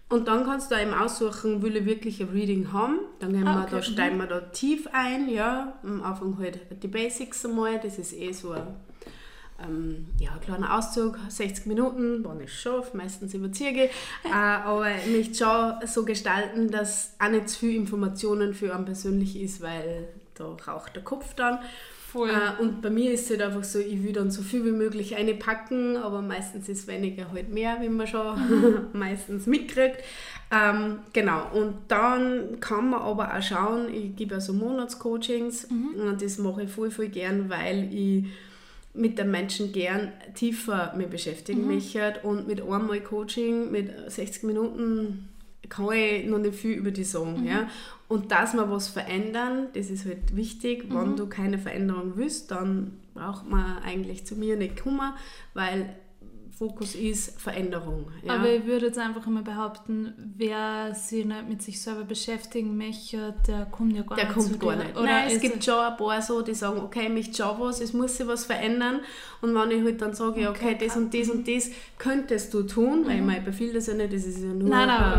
Und 0.10 0.28
dann 0.28 0.44
kannst 0.44 0.72
du 0.72 0.76
eben 0.76 0.94
aussuchen, 0.94 1.62
will 1.62 1.78
ich 1.78 1.86
wirklich 1.86 2.22
ein 2.22 2.30
Reading 2.30 2.74
haben. 2.74 3.00
Dann 3.20 3.32
gehen 3.32 3.48
ah, 3.48 3.62
okay. 3.62 3.72
wir, 3.72 3.78
da 3.78 3.84
steigen 3.84 4.18
wir 4.18 4.26
da 4.28 4.42
tief 4.42 4.88
ein. 4.92 5.30
Ja. 5.30 5.80
Am 5.84 6.04
Anfang 6.04 6.38
halt 6.38 6.60
die 6.84 6.90
Basics 6.90 7.46
einmal. 7.46 7.80
Das 7.80 7.98
ist 7.98 8.12
eh 8.12 8.34
so 8.34 8.52
ein 8.52 8.62
ähm, 9.64 10.08
ja, 10.20 10.32
kleiner 10.44 10.78
Auszug, 10.78 11.18
60 11.30 11.66
Minuten, 11.66 12.26
wann 12.26 12.42
ich 12.42 12.54
schaffe, 12.54 12.98
meistens 12.98 13.34
überziehe 13.34 13.72
ich. 13.72 13.92
Äh, 14.26 14.34
aber 14.34 14.88
ich 14.98 15.16
möchte 15.16 15.36
schon 15.36 15.88
so 15.88 16.04
gestalten, 16.04 16.70
dass 16.70 17.14
auch 17.20 17.30
nicht 17.30 17.48
zu 17.48 17.60
viele 17.60 17.78
Informationen 17.78 18.54
für 18.54 18.76
einen 18.76 18.84
persönlich 18.84 19.40
ist, 19.40 19.62
weil 19.62 20.10
da 20.36 20.56
raucht 20.68 20.96
der 20.96 21.04
Kopf 21.04 21.34
dann. 21.36 21.60
Äh, 22.14 22.62
und 22.62 22.82
bei 22.82 22.90
mir 22.90 23.12
ist 23.12 23.26
es 23.26 23.30
halt 23.32 23.42
einfach 23.42 23.64
so, 23.64 23.80
ich 23.80 24.04
will 24.04 24.14
dann 24.14 24.32
so 24.32 24.42
viel 24.42 24.66
wie 24.66 24.72
möglich 24.72 25.16
einpacken, 25.16 25.98
aber 25.98 26.22
meistens 26.22 26.68
ist 26.68 26.88
weniger 26.88 27.32
halt 27.32 27.50
mehr, 27.50 27.78
wie 27.82 27.90
man 27.90 28.08
schon 28.08 28.88
meistens 28.94 29.46
mitkriegt. 29.46 29.98
Ähm, 30.52 31.00
genau, 31.14 31.48
und 31.54 31.76
dann 31.88 32.60
kann 32.60 32.90
man 32.90 33.02
aber 33.02 33.34
auch 33.34 33.42
schauen, 33.42 33.94
ich 33.94 34.16
gebe 34.16 34.36
also 34.36 34.54
Monatscoachings 34.54 35.70
mhm. 35.70 36.02
und 36.02 36.22
das 36.22 36.38
mache 36.38 36.64
ich 36.64 36.70
voll, 36.70 36.92
voll 36.92 37.08
gern, 37.08 37.50
weil 37.50 37.94
ich 37.94 38.26
mit 38.94 39.18
den 39.18 39.32
Menschen 39.32 39.72
gern 39.72 40.12
tiefer 40.36 40.94
mich 40.98 41.08
beschäftigen 41.08 41.62
mhm. 41.62 41.76
möchte 41.76 42.16
und 42.24 42.48
mit 42.48 42.62
einmal 42.62 43.00
Coaching, 43.00 43.72
mit 43.72 43.90
60 44.12 44.44
Minuten 44.44 45.30
kann 45.72 45.92
ich 45.94 46.28
noch 46.28 46.38
nicht 46.38 46.56
viel 46.56 46.74
über 46.74 46.92
die 46.92 47.04
sagen. 47.04 47.42
Mhm. 47.42 47.48
Ja? 47.48 47.70
Und 48.08 48.32
dass 48.32 48.54
wir 48.54 48.70
was 48.70 48.90
verändern, 48.90 49.70
das 49.74 49.90
ist 49.90 50.06
halt 50.06 50.36
wichtig. 50.36 50.90
Mhm. 50.90 50.96
Wenn 50.96 51.16
du 51.16 51.28
keine 51.28 51.58
Veränderung 51.58 52.14
willst, 52.18 52.52
dann 52.52 53.00
braucht 53.14 53.50
man 53.50 53.80
eigentlich 53.80 54.26
zu 54.26 54.36
mir 54.36 54.58
nicht 54.58 54.84
kommen, 54.84 55.14
weil 55.54 55.96
Fokus 56.62 56.94
ist 56.94 57.42
Veränderung. 57.42 58.12
Ja. 58.22 58.36
Aber 58.36 58.48
ich 58.48 58.64
würde 58.68 58.86
jetzt 58.86 59.00
einfach 59.00 59.26
immer 59.26 59.42
behaupten, 59.42 60.14
wer 60.38 60.94
sich 60.94 61.26
nicht 61.26 61.50
mit 61.50 61.64
sich 61.64 61.82
selber 61.82 62.04
beschäftigen 62.04 62.78
möchte, 62.78 63.34
der 63.48 63.66
kommt 63.66 63.96
ja 63.96 64.04
gar 64.04 64.16
der 64.16 64.26
nicht. 64.26 64.38
Der 64.38 64.44
kommt 64.44 64.60
gar 64.60 64.76
dir. 64.76 64.84
nicht. 64.84 64.96
Oder 64.96 65.06
Nein, 65.06 65.32
es 65.32 65.42
gibt 65.42 65.64
schon 65.64 65.80
ein 65.80 65.98
paar 65.98 66.22
so, 66.22 66.44
die 66.44 66.54
sagen, 66.54 66.80
okay, 66.82 67.06
ich 67.08 67.10
möchte 67.10 67.38
schon 67.38 67.60
was, 67.60 67.82
es 67.82 67.94
muss 67.94 68.16
sich 68.16 68.28
was 68.28 68.46
verändern. 68.46 69.00
Und 69.42 69.56
wenn 69.56 69.72
ich 69.72 69.84
halt 69.84 70.00
dann 70.04 70.14
sage, 70.14 70.48
okay, 70.48 70.48
okay 70.50 70.78
das 70.80 70.96
und 70.96 71.12
das 71.12 71.32
und 71.32 71.48
das 71.48 71.72
könntest 71.98 72.54
du 72.54 72.62
tun, 72.62 73.02
mhm. 73.02 73.08
weil 73.08 73.16
ich 73.16 73.26
meine, 73.26 73.42
befiehlt 73.42 73.76
das 73.76 73.88
ja 73.88 73.96
nicht, 73.96 74.14
das 74.14 74.24
ist 74.26 74.44
ja 74.44 74.50
nur 74.50 74.70
nein, 74.70 74.88
nein, 74.88 75.14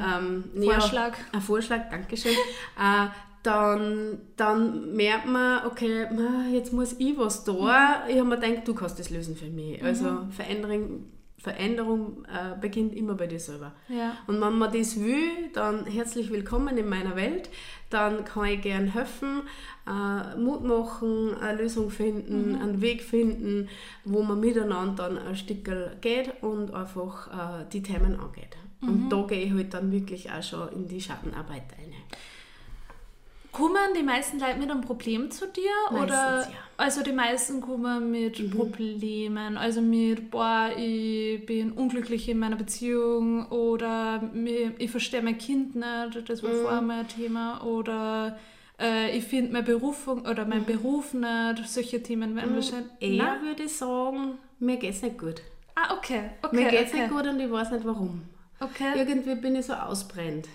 ein, 0.00 0.44
äh, 0.54 0.62
ähm, 0.62 0.70
Vorschlag. 0.70 1.18
Ja, 1.18 1.24
ein 1.32 1.42
Vorschlag, 1.42 1.90
Dankeschön. 1.90 2.32
äh, 2.78 3.08
dann, 3.48 4.18
dann 4.36 4.94
merkt 4.94 5.26
man, 5.26 5.64
okay, 5.66 6.06
jetzt 6.52 6.74
muss 6.74 6.94
ich 6.98 7.16
was 7.16 7.44
da. 7.44 7.52
Mhm. 7.52 8.10
Ich 8.10 8.18
habe 8.18 8.28
mir 8.28 8.38
gedacht, 8.38 8.68
du 8.68 8.74
kannst 8.74 8.98
das 8.98 9.08
lösen 9.08 9.36
für 9.36 9.46
mich. 9.46 9.82
Also 9.82 10.04
mhm. 10.04 10.30
Veränderung, 10.30 11.04
Veränderung 11.38 12.26
äh, 12.26 12.60
beginnt 12.60 12.94
immer 12.94 13.14
bei 13.14 13.26
dir 13.26 13.40
selber. 13.40 13.72
Ja. 13.88 14.18
Und 14.26 14.42
wenn 14.42 14.58
man 14.58 14.70
das 14.70 15.00
will, 15.00 15.48
dann 15.54 15.86
herzlich 15.86 16.30
willkommen 16.30 16.76
in 16.76 16.90
meiner 16.90 17.16
Welt. 17.16 17.48
Dann 17.88 18.26
kann 18.26 18.44
ich 18.44 18.60
gern 18.60 18.88
helfen, 18.88 19.40
äh, 19.86 20.36
Mut 20.38 20.62
machen, 20.62 21.34
eine 21.40 21.62
Lösung 21.62 21.88
finden, 21.88 22.52
mhm. 22.52 22.60
einen 22.60 22.80
Weg 22.82 23.02
finden, 23.02 23.70
wo 24.04 24.22
man 24.22 24.40
miteinander 24.40 25.08
dann 25.08 25.16
ein 25.16 25.36
Stück 25.36 25.70
geht 26.02 26.34
und 26.42 26.74
einfach 26.74 27.62
äh, 27.62 27.64
die 27.72 27.82
Themen 27.82 28.20
angeht. 28.20 28.58
Und 28.82 29.04
mhm. 29.04 29.08
da 29.08 29.22
gehe 29.22 29.42
ich 29.42 29.52
halt 29.52 29.72
dann 29.72 29.90
wirklich 29.90 30.30
auch 30.30 30.42
schon 30.42 30.68
in 30.68 30.86
die 30.86 31.00
Schattenarbeit. 31.00 31.62
Kommen 33.52 33.94
die 33.96 34.02
meisten 34.02 34.38
Leute 34.38 34.58
mit 34.58 34.70
einem 34.70 34.82
Problem 34.82 35.30
zu 35.30 35.46
dir? 35.46 35.70
Meistens, 35.90 36.10
oder? 36.10 36.40
Ja. 36.42 36.48
Also 36.76 37.02
die 37.02 37.12
meisten 37.12 37.60
kommen 37.60 38.12
mit 38.12 38.38
mhm. 38.38 38.50
Problemen, 38.50 39.56
also 39.56 39.80
mit, 39.80 40.30
boah, 40.30 40.70
ich 40.76 41.44
bin 41.44 41.72
unglücklich 41.72 42.28
in 42.28 42.38
meiner 42.38 42.54
Beziehung 42.54 43.48
oder 43.48 44.30
ich 44.78 44.90
verstehe 44.90 45.22
mein 45.22 45.38
Kind 45.38 45.74
nicht, 45.74 46.28
das 46.28 46.42
war 46.44 46.50
mhm. 46.50 46.62
vorher 46.62 46.82
mein 46.82 47.08
Thema, 47.08 47.64
oder 47.64 48.38
äh, 48.78 49.16
ich 49.16 49.24
finde 49.24 49.52
meine 49.54 49.64
Berufung 49.64 50.20
oder 50.24 50.44
mein 50.44 50.60
mhm. 50.60 50.66
Beruf 50.66 51.14
nicht, 51.14 51.66
solche 51.66 52.00
Themen 52.00 52.36
werden 52.36 52.52
mhm. 52.52 52.56
wahrscheinlich... 52.56 52.92
Eher 53.00 53.40
würde 53.42 53.64
ich 53.64 53.76
sagen, 53.76 54.38
mir 54.60 54.76
geht 54.76 54.94
es 54.94 55.02
nicht 55.02 55.18
gut. 55.18 55.42
Ah, 55.74 55.96
okay. 55.96 56.30
okay 56.42 56.56
mir 56.56 56.70
geht 56.70 56.86
es 56.86 56.92
okay. 56.92 57.00
nicht 57.00 57.10
gut 57.10 57.26
und 57.26 57.40
ich 57.40 57.50
weiß 57.50 57.72
nicht 57.72 57.84
warum. 57.84 58.22
Okay. 58.60 58.92
Irgendwie 58.96 59.34
bin 59.34 59.56
ich 59.56 59.66
so 59.66 59.72
ausbrennt. 59.72 60.46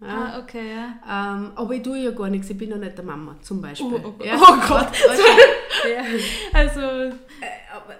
Ja. 0.00 0.08
Ah, 0.08 0.38
okay, 0.38 0.70
ja. 0.70 1.34
Ähm, 1.36 1.52
aber 1.54 1.74
ich 1.74 1.82
tue 1.82 1.98
ja 1.98 2.10
gar 2.12 2.30
nichts, 2.30 2.48
ich 2.48 2.56
bin 2.56 2.70
noch 2.70 2.78
nicht 2.78 2.96
der 2.96 3.04
Mama, 3.04 3.36
zum 3.42 3.60
Beispiel. 3.60 4.00
Oh, 4.02 4.14
oh, 4.18 4.24
ja. 4.24 4.34
oh 4.36 4.68
Gott! 4.68 4.88
ja. 5.84 6.04
Also... 6.52 6.80
Äh, 6.80 7.14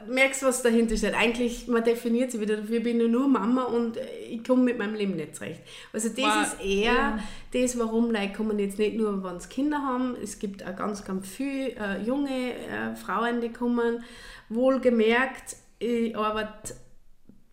merkst, 0.07 0.43
was 0.43 0.63
dahinter 0.63 0.97
steht. 0.97 1.15
Eigentlich, 1.15 1.69
man 1.69 1.85
definiert 1.85 2.31
sich 2.31 2.41
wieder 2.41 2.57
dafür, 2.57 2.79
ich 2.79 2.83
bin 2.83 3.01
ja 3.01 3.09
nur 3.09 3.29
Mama 3.29 3.65
und 3.65 3.99
ich 4.29 4.43
komme 4.45 4.63
mit 4.63 4.79
meinem 4.79 4.95
Leben 4.95 5.17
nicht 5.17 5.37
zurecht. 5.37 5.61
Also 5.93 6.09
das 6.09 6.19
wow. 6.19 6.43
ist 6.43 6.65
eher 6.65 6.93
ja. 6.93 7.19
das, 7.53 7.79
warum 7.79 8.11
Leute 8.11 8.33
kommen 8.33 8.59
jetzt 8.59 8.79
nicht 8.79 8.97
nur, 8.97 9.23
wenn 9.23 9.41
sie 9.41 9.49
Kinder 9.49 9.79
haben. 9.79 10.17
Es 10.23 10.39
gibt 10.39 10.67
auch 10.67 10.77
ganz, 10.77 11.05
ganz 11.05 11.29
viele 11.29 11.77
äh, 11.77 12.03
junge 12.03 12.55
äh, 12.55 12.95
Frauen, 12.97 13.41
die 13.41 13.51
kommen. 13.51 14.03
Wohlgemerkt, 14.49 15.57
ich 15.79 16.17
arbeite 16.17 16.75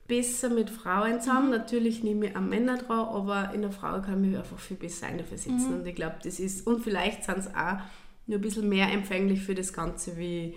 besser 0.08 0.50
mit 0.50 0.70
Frauen 0.70 1.20
zusammen. 1.20 1.48
Mhm. 1.48 1.58
Natürlich 1.58 2.04
nehme 2.04 2.28
ich 2.28 2.36
auch 2.36 2.41
Männer 2.41 2.78
dran, 2.78 3.08
aber 3.08 3.52
in 3.54 3.62
der 3.62 3.72
Frau 3.72 4.02
kann 4.02 4.24
ich 4.24 4.30
mich 4.30 4.38
einfach 4.38 4.60
viel 4.60 4.78
besser 4.78 5.08
einversetzen. 5.08 5.70
Mhm. 5.70 5.80
Und 5.80 5.88
ich 5.88 5.96
glaube, 5.96 6.15
das 6.24 6.39
ist, 6.39 6.65
und 6.65 6.84
vielleicht 6.84 7.24
sind 7.26 7.39
es 7.39 7.48
auch 7.48 7.78
nur 8.26 8.39
ein 8.39 8.41
bisschen 8.41 8.67
mehr 8.67 8.91
empfänglich 8.91 9.41
für 9.41 9.56
das 9.56 9.74
Ganze 9.74 10.17
wie, 10.17 10.56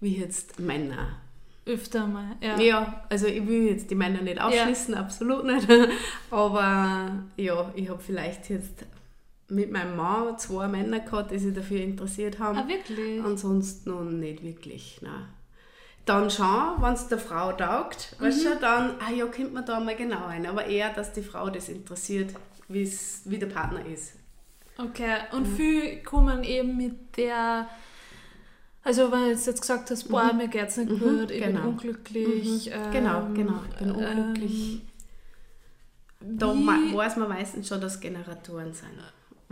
wie 0.00 0.16
jetzt 0.16 0.58
Männer. 0.58 1.16
Öfter 1.64 2.06
mal, 2.06 2.36
ja. 2.40 2.58
Ja, 2.58 3.04
also 3.08 3.26
ich 3.26 3.46
will 3.46 3.68
jetzt 3.68 3.88
die 3.90 3.94
Männer 3.94 4.20
nicht 4.20 4.40
ausschließen, 4.40 4.94
ja. 4.94 5.00
absolut 5.00 5.44
nicht. 5.44 5.68
Aber 6.30 7.22
ja, 7.36 7.72
ich 7.76 7.88
habe 7.88 8.00
vielleicht 8.00 8.50
jetzt 8.50 8.84
mit 9.48 9.70
meinem 9.70 9.96
Mann 9.96 10.38
zwei 10.38 10.66
Männer 10.66 11.00
gehabt, 11.00 11.30
die 11.30 11.38
sich 11.38 11.54
dafür 11.54 11.80
interessiert 11.80 12.40
haben. 12.40 12.58
Ah, 12.58 12.66
wirklich? 12.66 13.22
Ansonsten 13.22 13.90
noch 13.90 14.02
nicht 14.02 14.42
wirklich, 14.42 14.98
nein 15.02 15.26
dann 16.04 16.30
schon, 16.30 16.80
wenn 16.80 16.94
es 16.94 17.08
der 17.08 17.18
Frau 17.18 17.52
taugt, 17.52 18.16
mhm. 18.18 18.24
weißt 18.24 18.44
du, 18.44 18.56
dann, 18.56 18.94
ah 19.00 19.10
ja, 19.10 19.26
kommt 19.26 19.52
man 19.52 19.64
da 19.64 19.78
mal 19.80 19.94
genau 19.94 20.26
ein. 20.26 20.46
Aber 20.46 20.66
eher, 20.66 20.90
dass 20.92 21.12
die 21.12 21.22
Frau 21.22 21.48
das 21.50 21.68
interessiert, 21.68 22.34
wie 22.68 23.38
der 23.38 23.46
Partner 23.46 23.84
ist. 23.86 24.14
Okay, 24.78 25.16
und 25.32 25.48
mhm. 25.48 25.56
viele 25.56 26.02
kommen 26.02 26.44
eben 26.44 26.76
mit 26.76 27.16
der, 27.16 27.68
also 28.82 29.12
wenn 29.12 29.24
du 29.24 29.30
jetzt 29.30 29.60
gesagt 29.60 29.90
hast, 29.90 30.08
boah, 30.08 30.32
mhm. 30.32 30.38
mir 30.38 30.48
geht 30.48 30.68
es 30.68 30.76
nicht 30.78 30.90
mhm, 30.90 30.98
gut, 30.98 31.30
ich 31.30 31.42
genau. 31.42 31.60
bin 31.60 31.68
unglücklich. 31.68 32.70
Mhm. 32.70 32.90
genau, 32.90 33.20
ähm, 33.20 33.34
genau, 33.34 33.60
ich 33.70 33.76
bin 33.76 33.90
unglücklich. 33.92 34.82
Ähm, 36.20 36.38
da 36.38 36.46
weiß 36.46 37.16
man 37.16 37.28
meistens 37.28 37.68
schon, 37.68 37.80
dass 37.80 38.00
Generatoren 38.00 38.72
sind. 38.72 38.98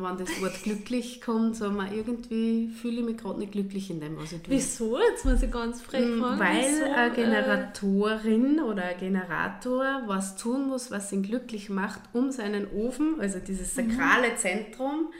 Wenn 0.02 0.16
das 0.18 0.40
Wort 0.40 0.54
glücklich 0.62 1.20
kommt, 1.20 1.56
so 1.56 1.70
man 1.70 1.92
irgendwie 1.92 2.68
fühle 2.68 3.00
ich 3.00 3.06
mich 3.06 3.16
gerade 3.16 3.38
nicht 3.38 3.52
glücklich 3.52 3.90
in 3.90 4.00
dem, 4.00 4.16
was 4.16 4.32
ich 4.32 4.42
tue. 4.42 4.54
Wieso? 4.54 4.98
Jetzt 4.98 5.24
muss 5.24 5.42
ich 5.42 5.50
ganz 5.50 5.80
frech 5.80 6.06
Mm, 6.06 6.20
fragen. 6.20 6.40
Weil 6.40 6.64
Wieso, 6.64 6.84
eine 6.84 7.12
äh, 7.12 7.14
Generatorin 7.14 8.60
oder 8.60 8.84
ein 8.84 8.98
Generator 8.98 10.02
was 10.06 10.36
tun 10.36 10.66
muss, 10.66 10.90
was 10.90 11.12
ihn 11.12 11.22
glücklich 11.22 11.70
macht, 11.70 12.00
um 12.12 12.30
seinen 12.30 12.70
Ofen, 12.72 13.20
also 13.20 13.38
dieses 13.38 13.74
sakrale 13.74 14.34
Zentrum 14.36 15.12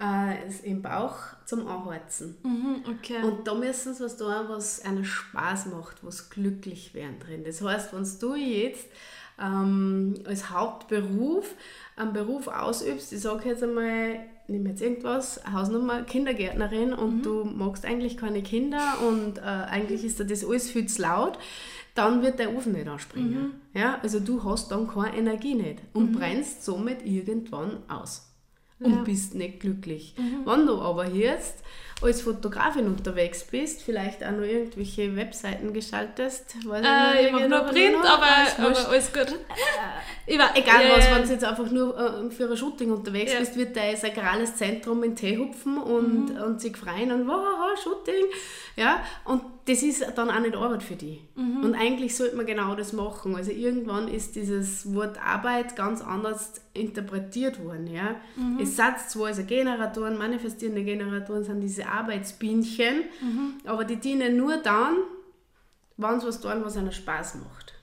äh, 0.00 0.48
ist 0.48 0.64
im 0.64 0.82
Bauch 0.82 1.16
zum 1.44 1.66
Anheizen. 1.66 2.36
Mhm, 2.42 2.84
okay. 2.88 3.22
Und 3.22 3.46
da 3.46 3.54
müssen 3.54 3.94
sie 3.94 4.04
was 4.04 4.16
tun, 4.16 4.32
was 4.48 4.84
einen 4.84 5.04
Spaß 5.04 5.66
macht, 5.66 6.04
was 6.04 6.30
glücklich 6.30 6.94
werden 6.94 7.18
drin. 7.18 7.42
Das 7.44 7.60
heißt, 7.62 7.92
wenn 7.92 8.06
du 8.20 8.34
jetzt 8.36 8.86
ähm, 9.40 10.14
als 10.26 10.50
Hauptberuf 10.50 11.54
einen 12.00 12.12
Beruf 12.12 12.48
ausübst, 12.48 13.12
ich 13.12 13.20
sage 13.20 13.48
jetzt 13.48 13.62
einmal, 13.62 14.20
nimm 14.48 14.66
jetzt 14.66 14.82
irgendwas, 14.82 15.40
Hausnummer 15.52 16.02
Kindergärtnerin 16.02 16.92
und 16.92 17.22
du 17.22 17.44
magst 17.44 17.84
eigentlich 17.84 18.16
keine 18.16 18.42
Kinder 18.42 18.98
und 19.08 19.38
äh, 19.38 19.42
eigentlich 19.42 20.04
ist 20.04 20.18
dir 20.18 20.24
das 20.26 20.44
alles 20.44 20.70
viel 20.70 20.86
zu 20.86 21.02
laut, 21.02 21.38
dann 21.94 22.22
wird 22.22 22.38
der 22.38 22.54
Ofen 22.56 22.72
nicht 22.72 22.88
anspringen. 22.88 23.52
Ja? 23.74 23.98
Also 24.02 24.20
du 24.20 24.42
hast 24.44 24.70
dann 24.70 24.88
keine 24.88 25.16
Energie 25.16 25.54
nicht 25.54 25.80
und 25.92 26.12
brennst 26.12 26.64
somit 26.64 27.04
irgendwann 27.04 27.78
aus 27.88 28.26
und 28.80 28.92
Ja. 28.92 29.02
bist 29.02 29.34
nicht 29.34 29.60
glücklich. 29.60 30.14
Wenn 30.44 30.66
du 30.66 30.80
aber 30.80 31.06
jetzt 31.08 31.62
als 32.02 32.22
Fotografin 32.22 32.86
unterwegs 32.86 33.44
bist, 33.44 33.82
vielleicht 33.82 34.24
auch 34.24 34.30
noch 34.30 34.42
irgendwelche 34.42 35.14
Webseiten 35.16 35.72
gestaltest, 35.72 36.56
weiß 36.66 36.84
äh, 36.84 37.26
ich 37.26 37.32
mache 37.32 37.48
nur 37.48 37.60
Print, 37.60 37.92
noch, 37.92 38.04
aber, 38.04 38.26
aber 38.58 38.88
alles 38.88 39.12
gut. 39.12 39.34
Ich 40.26 40.38
war, 40.38 40.56
Egal 40.56 40.82
äh, 40.82 40.90
was, 40.96 41.10
wenn 41.10 41.22
du 41.24 41.28
jetzt 41.32 41.44
einfach 41.44 41.70
nur 41.70 41.98
äh, 42.26 42.30
für 42.30 42.48
ein 42.50 42.56
Shooting 42.56 42.90
unterwegs 42.92 43.32
Ja. 43.32 43.40
bist, 43.40 43.56
wird 43.56 43.76
dein 43.76 43.96
sakrales 43.96 44.56
Zentrum 44.56 45.02
in 45.02 45.14
Tee 45.16 45.36
hupfen 45.38 45.78
und, 45.78 46.30
Mhm. 46.34 46.42
und 46.42 46.60
sich 46.60 46.76
freuen 46.76 47.12
und 47.12 47.26
wow, 47.28 47.78
Shooting. 47.82 48.24
Ja, 48.76 49.02
und 49.24 49.42
das 49.66 49.82
ist 49.82 50.04
dann 50.16 50.30
auch 50.30 50.40
nicht 50.40 50.54
Arbeit 50.56 50.82
für 50.82 50.96
die. 50.96 51.20
Mhm. 51.36 51.64
Und 51.64 51.74
eigentlich 51.74 52.16
sollte 52.16 52.36
man 52.36 52.46
genau 52.46 52.74
das 52.74 52.92
machen. 52.92 53.36
Also 53.36 53.50
irgendwann 53.50 54.08
ist 54.08 54.34
dieses 54.36 54.92
Wort 54.94 55.18
Arbeit 55.24 55.76
ganz 55.76 56.00
anders 56.00 56.54
interpretiert 56.72 57.62
worden. 57.64 57.86
Ja? 57.86 58.16
Mhm. 58.36 58.58
Es 58.60 58.76
sind 58.76 58.98
zwar 59.08 59.26
also 59.28 59.44
Generatoren, 59.44 60.16
manifestierende 60.18 60.82
Generatoren 60.82 61.44
sind 61.44 61.60
diese 61.60 61.86
Arbeitsbienchen, 61.86 63.04
Mhm. 63.20 63.54
aber 63.64 63.84
die 63.84 63.96
dienen 63.96 64.36
nur 64.36 64.56
dann, 64.56 64.96
wenn 65.96 66.20
sie 66.20 66.26
was 66.26 66.40
tun, 66.40 66.62
was 66.64 66.76
ihnen 66.76 66.92
Spaß 66.92 67.36
macht. 67.36 67.74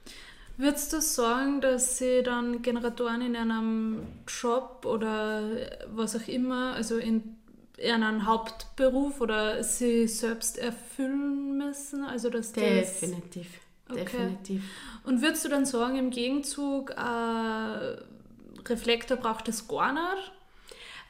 Würdest 0.59 0.91
du 0.91 1.01
sagen, 1.01 1.61
dass 1.61 1.99
sie 1.99 2.23
dann 2.23 2.63
Generatoren 2.63 3.21
in 3.21 3.35
einem 3.35 4.01
Job 4.27 4.87
oder 4.87 5.43
was 5.93 6.15
auch 6.15 6.27
immer, 6.27 6.73
also 6.73 6.97
in, 6.97 7.37
in 7.77 8.03
einem 8.03 8.25
Hauptberuf 8.25 9.21
oder 9.21 9.63
sie 9.63 10.07
selbst 10.07 10.57
erfüllen 10.57 11.57
müssen? 11.57 12.03
Also 12.03 12.29
dass 12.29 12.51
das 12.51 12.99
Definitiv. 12.99 13.59
Okay. 13.89 14.03
Definitiv. 14.03 14.63
Und 15.03 15.21
würdest 15.21 15.45
du 15.45 15.49
dann 15.49 15.65
sagen, 15.65 15.95
im 15.97 16.09
Gegenzug, 16.09 16.91
äh, 16.91 17.97
Reflektor 18.65 19.17
braucht 19.17 19.47
es 19.47 19.67
gar 19.67 19.93
nicht? 19.93 20.31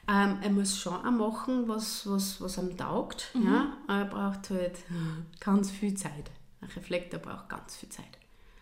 Ähm, 0.09 0.37
er 0.41 0.49
muss 0.51 0.77
schon 0.77 0.93
auch 0.93 1.11
machen, 1.11 1.67
was, 1.67 2.09
was, 2.09 2.39
was 2.39 2.57
ihm 2.57 2.77
taugt. 2.77 3.31
Ja? 3.33 3.77
Aber 3.87 3.99
er 3.99 4.05
braucht 4.05 4.49
halt 4.51 4.77
ganz 5.39 5.71
viel 5.71 5.95
Zeit. 5.95 6.31
Ein 6.61 6.69
Reflektor 6.69 7.19
braucht 7.19 7.49
ganz 7.49 7.75
viel 7.75 7.89
Zeit. 7.89 8.05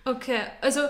Okay, 0.05 0.41
also 0.61 0.81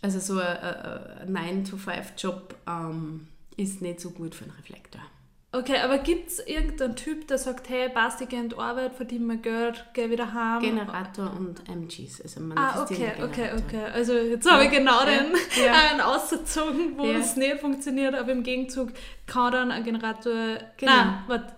Also 0.00 0.20
so 0.20 0.38
ein, 0.38 0.46
ein, 0.46 1.36
ein 1.36 1.64
9-to-5-Job 1.64 2.54
ähm, 2.66 3.26
ist 3.56 3.82
nicht 3.82 4.00
so 4.00 4.10
gut 4.10 4.34
für 4.34 4.44
einen 4.44 4.54
Reflektor. 4.54 5.00
Okay, 5.50 5.78
aber 5.78 5.96
gibt 5.98 6.28
es 6.28 6.46
irgendeinen 6.46 6.94
Typ, 6.94 7.26
der 7.26 7.38
sagt, 7.38 7.70
hey, 7.70 7.88
passt, 7.88 8.20
ich 8.20 8.28
gehe 8.28 8.38
in 8.38 8.50
die 8.50 8.58
Arbeit, 8.58 8.94
verdiene 8.94 9.24
mir 9.24 9.36
Geld, 9.38 9.82
gehe 9.94 10.10
wieder 10.10 10.34
heim? 10.34 10.60
Generator 10.60 11.32
und 11.34 11.66
MGs, 11.66 12.20
also 12.20 12.40
Ah, 12.54 12.82
okay, 12.82 13.12
okay, 13.22 13.50
okay. 13.56 13.84
Also 13.94 14.12
jetzt 14.12 14.50
habe 14.50 14.64
ich 14.66 14.70
genau 14.70 15.00
Ja, 15.00 15.06
den 15.06 15.32
ja. 15.64 15.72
einen 15.90 16.02
ausgezogen, 16.02 16.98
wo 16.98 17.06
Ja. 17.06 17.18
es 17.18 17.36
nicht 17.36 17.60
funktioniert, 17.60 18.14
aber 18.14 18.30
im 18.32 18.42
Gegenzug 18.42 18.90
kann 19.26 19.52
dann 19.52 19.70
ein 19.70 19.84
Generator... 19.84 20.58
Genau. 20.76 20.92
Nein, 20.94 21.24
warte. 21.28 21.54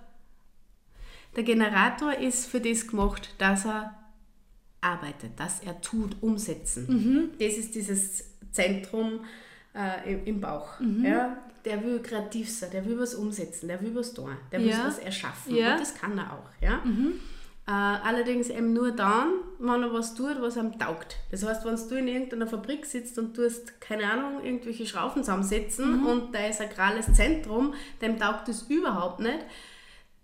Der 1.35 1.43
Generator 1.43 2.15
ist 2.15 2.47
für 2.47 2.61
das 2.61 2.87
gemacht, 2.87 3.35
dass 3.39 3.65
er 3.67 3.97
arbeitet, 4.81 5.33
dass 5.39 5.61
er 5.65 5.81
tut, 5.81 6.17
umsetzen. 6.21 6.87
Mhm. 6.89 7.31
Das 7.41 7.55
ist 7.59 7.75
dieses 7.75 8.25
Zentrum 8.53 9.25
äh, 9.75 10.13
im, 10.13 10.25
im 10.27 10.41
Bauch. 10.41 10.79
Mhm. 10.81 11.05
Ja? 11.05 11.37
Der 11.65 11.83
will 11.85 12.01
kreativ 12.01 12.51
sein, 12.51 12.71
der 12.73 12.85
will 12.87 12.99
was 12.99 13.15
umsetzen, 13.15 13.69
der 13.69 13.81
will 13.83 13.95
was 13.95 14.15
tun, 14.15 14.37
der 14.51 14.61
will 14.61 14.69
Ja. 14.71 14.85
was 14.87 14.99
erschaffen. 14.99 15.55
Ja. 15.55 15.67
Mhm. 15.69 15.73
Und 15.75 15.81
das 15.81 15.95
kann 15.95 16.19
er 16.19 16.33
auch. 16.33 16.63
Ja? 16.63 16.81
Äh, 17.67 17.73
allerdings 17.73 18.49
eben 18.49 18.73
nur 18.73 18.91
dann, 18.93 19.29
wenn 19.59 19.83
er 19.83 19.93
was 19.93 20.15
tut, 20.15 20.41
was 20.41 20.57
ihm 20.57 20.77
taugt. 20.79 21.17
Das 21.31 21.45
heißt, 21.47 21.65
wenn 21.65 21.77
du 21.77 21.95
in 21.97 22.09
irgendeiner 22.09 22.47
Fabrik 22.47 22.85
sitzt 22.87 23.19
und 23.19 23.35
tust, 23.37 23.81
keine 23.81 24.11
Ahnung, 24.11 24.43
irgendwelche 24.43 24.87
Schrauben 24.87 25.23
zusammensetzen 25.23 26.01
Mhm. 26.01 26.07
und 26.07 26.35
dein 26.35 26.53
sakrales 26.53 27.13
Zentrum, 27.13 27.75
dem 28.01 28.19
taugt 28.19 28.49
das 28.49 28.63
überhaupt 28.63 29.21
nicht, 29.21 29.41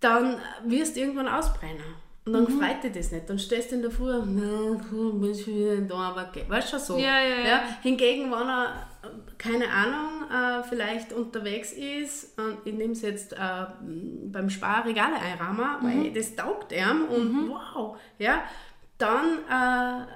dann 0.01 0.39
wirst 0.65 0.97
du 0.97 1.01
irgendwann 1.01 1.29
ausbrennen. 1.29 1.85
Und 2.25 2.33
dann 2.33 2.43
Mhm. 2.45 2.61
freut 2.61 2.83
dich 2.83 2.93
das 2.93 3.13
nicht. 3.13 3.31
Dann 3.31 3.39
stehst 3.39 3.71
du 3.71 3.77
in 3.77 3.83
der 3.83 3.91
Früh, 3.93 4.11
na, 4.27 5.29
ich 5.31 5.47
wieder 5.47 5.77
da, 5.83 5.95
aber 6.11 6.25
geht. 6.33 6.51
Weißt 6.51 6.73
du 6.73 6.77
schon 6.79 6.85
so. 6.85 6.99
Ja, 6.99 7.21
ja, 7.21 7.47
ja. 7.47 7.61
Hingegen, 7.83 8.25
wenn 8.33 8.49
er, 8.49 8.89
keine 9.39 9.69
Ahnung, 9.71 10.31
äh, 10.31 10.63
vielleicht 10.69 11.13
unterwegs 11.13 11.73
ist, 11.73 12.39
und 12.39 12.59
ich 12.65 12.75
nehme 12.75 12.93
es 12.93 13.03
jetzt 13.03 13.33
äh, 13.33 13.37
beim 14.33 14.51
Spar 14.51 14.85
Regale 14.85 15.17
einrahmen, 15.17 15.83
Mhm. 15.83 16.05
weil 16.05 16.13
das 16.13 16.35
taugt 16.37 16.73
ihm 16.73 17.05
und 17.09 17.51
wow, 17.51 17.97
ja, 18.19 18.43
dann 18.99 19.39
äh, 19.51 20.07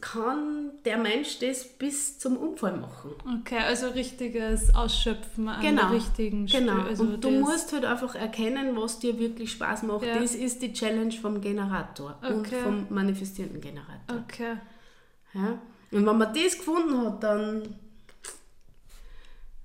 kann 0.00 0.72
der 0.84 0.96
Mensch 0.98 1.38
das 1.40 1.64
bis 1.64 2.18
zum 2.18 2.36
Unfall 2.36 2.76
machen. 2.78 3.12
Okay, 3.40 3.58
also 3.58 3.88
richtiges 3.88 4.74
Ausschöpfen 4.74 5.48
an 5.48 5.60
Genau, 5.60 5.82
der 5.88 5.92
richtigen. 5.92 6.46
Genau. 6.46 6.82
Also 6.82 7.04
und 7.04 7.22
du 7.22 7.30
musst 7.30 7.72
halt 7.72 7.84
einfach 7.84 8.14
erkennen, 8.14 8.74
was 8.76 8.98
dir 8.98 9.18
wirklich 9.18 9.52
Spaß 9.52 9.82
macht. 9.84 10.04
Ja. 10.06 10.18
Das 10.18 10.34
ist 10.34 10.62
die 10.62 10.72
Challenge 10.72 11.12
vom 11.12 11.40
Generator 11.40 12.18
und 12.22 12.40
Okay. 12.46 12.56
vom 12.62 12.86
manifestierenden 12.88 13.60
Generator. 13.60 14.24
Okay. 14.24 14.56
Ja? 15.34 15.58
Und 15.90 16.06
wenn 16.06 16.16
man 16.18 16.32
das 16.34 16.56
gefunden 16.58 16.98
hat, 17.04 17.22
dann 17.22 17.62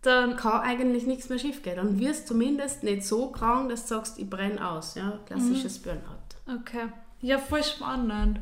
Dann 0.03 0.35
kann 0.35 0.61
eigentlich 0.61 1.05
nichts 1.05 1.29
mehr 1.29 1.39
schief 1.39 1.63
gehen. 1.63 1.77
Dann 1.77 1.99
wirst 1.99 2.23
du 2.23 2.33
zumindest 2.33 2.83
nicht 2.83 3.03
so 3.05 3.29
krank, 3.31 3.69
dass 3.69 3.83
du 3.83 3.95
sagst, 3.95 4.19
ich 4.19 4.29
brenne 4.29 4.69
aus. 4.69 4.95
Ja? 4.95 5.19
Klassisches 5.25 5.79
Mhm. 5.79 5.83
Burnout. 5.83 6.59
Okay. 6.61 6.87
Ja, 7.21 7.39
voll 7.39 7.63
spannend. 7.63 8.39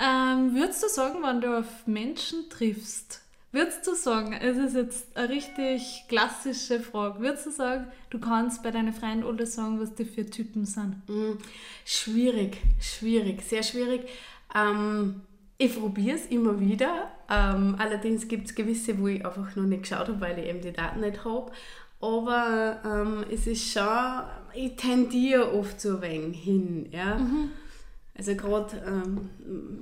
Ähm, 0.00 0.54
würdest 0.54 0.82
du 0.82 0.88
sagen, 0.88 1.18
wenn 1.22 1.40
du 1.40 1.58
auf 1.58 1.86
Menschen 1.86 2.48
triffst, 2.48 3.20
würdest 3.50 3.86
du 3.86 3.94
sagen, 3.94 4.32
es 4.32 4.56
ist 4.56 4.74
jetzt 4.74 5.16
eine 5.16 5.28
richtig 5.28 6.04
klassische 6.08 6.80
Frage, 6.80 7.20
würdest 7.20 7.46
du 7.46 7.50
sagen, 7.50 7.88
du 8.10 8.18
kannst 8.18 8.62
bei 8.62 8.70
deinen 8.70 8.92
Freunden 8.92 9.24
alle 9.26 9.44
sagen, 9.44 9.80
was 9.80 9.94
die 9.94 10.04
für 10.04 10.24
Typen 10.24 10.64
sind? 10.64 10.96
Mm, 11.08 11.32
Schwierig, 11.84 12.58
schwierig, 12.80 13.42
sehr 13.42 13.62
schwierig. 13.62 14.08
Ähm, 14.54 15.20
ich 15.58 15.78
probiere 15.78 16.16
es 16.16 16.26
immer 16.26 16.58
wieder. 16.58 17.10
Ähm, 17.32 17.76
allerdings 17.78 18.28
gibt 18.28 18.48
es 18.48 18.54
gewisse, 18.54 18.98
wo 18.98 19.08
ich 19.08 19.24
einfach 19.24 19.56
noch 19.56 19.64
nicht 19.64 19.84
geschaut 19.84 20.08
habe, 20.08 20.20
weil 20.20 20.38
ich 20.38 20.46
eben 20.46 20.60
die 20.60 20.72
Daten 20.72 21.00
nicht 21.00 21.24
habe. 21.24 21.50
Aber 22.00 22.78
ähm, 22.84 23.24
es 23.32 23.46
ist 23.46 23.72
schon, 23.72 24.22
ich 24.52 24.76
tendiere 24.76 25.54
oft 25.54 25.80
so 25.80 25.96
ein 25.96 26.02
wenig 26.02 26.42
hin. 26.42 26.88
Ja? 26.92 27.18
Also 28.18 28.34
gerade 28.34 28.82
ähm, 28.86 29.30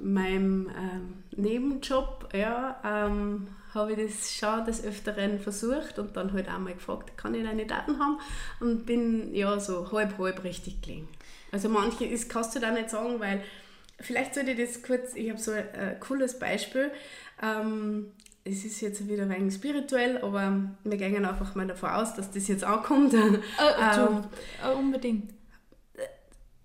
meinem 0.03 0.71
ähm, 0.79 1.15
Nebenjob 1.37 2.29
ja, 2.33 2.79
ähm, 2.85 3.49
habe 3.75 3.93
ich 3.93 3.99
das 3.99 4.33
schon 4.33 4.65
des 4.65 4.85
Öfteren 4.85 5.41
versucht 5.41 5.99
und 5.99 6.17
dann 6.17 6.33
halt 6.33 6.49
einmal 6.49 6.75
gefragt, 6.75 7.17
kann 7.17 7.35
ich 7.35 7.43
deine 7.43 7.67
Daten 7.67 7.99
haben? 7.99 8.19
Und 8.61 8.87
bin 8.87 9.35
ja 9.35 9.59
so 9.59 9.91
halb, 9.91 10.19
halb 10.19 10.45
richtig 10.45 10.83
gelegen. 10.83 11.09
Also 11.51 11.69
manche, 11.69 12.09
das 12.09 12.29
kannst 12.29 12.55
du 12.55 12.61
da 12.61 12.71
nicht 12.71 12.91
sagen, 12.91 13.19
weil 13.19 13.43
vielleicht 14.01 14.35
sollte 14.35 14.53
ich 14.53 14.59
das 14.59 14.83
kurz, 14.83 15.15
ich 15.15 15.31
habe 15.31 15.41
so 15.41 15.53
ein 15.53 15.75
äh, 15.75 15.97
cooles 15.99 16.39
Beispiel. 16.39 16.91
Ähm, 17.43 18.07
es 18.45 18.65
ist 18.65 18.81
jetzt 18.81 19.07
wieder 19.07 19.25
ein 19.25 19.31
wenig 19.31 19.55
spirituell, 19.55 20.19
aber 20.23 20.53
wir 20.85 20.97
gehen 20.97 21.25
einfach 21.25 21.55
mal 21.55 21.67
davon 21.67 21.91
aus, 21.91 22.15
dass 22.15 22.31
das 22.31 22.49
jetzt 22.49 22.65
ankommt. 22.65 23.15
Äh, 23.15 23.19
Ähm, 23.61 24.23
du, 24.63 24.69
äh, 24.69 24.75
unbedingt. 24.75 25.31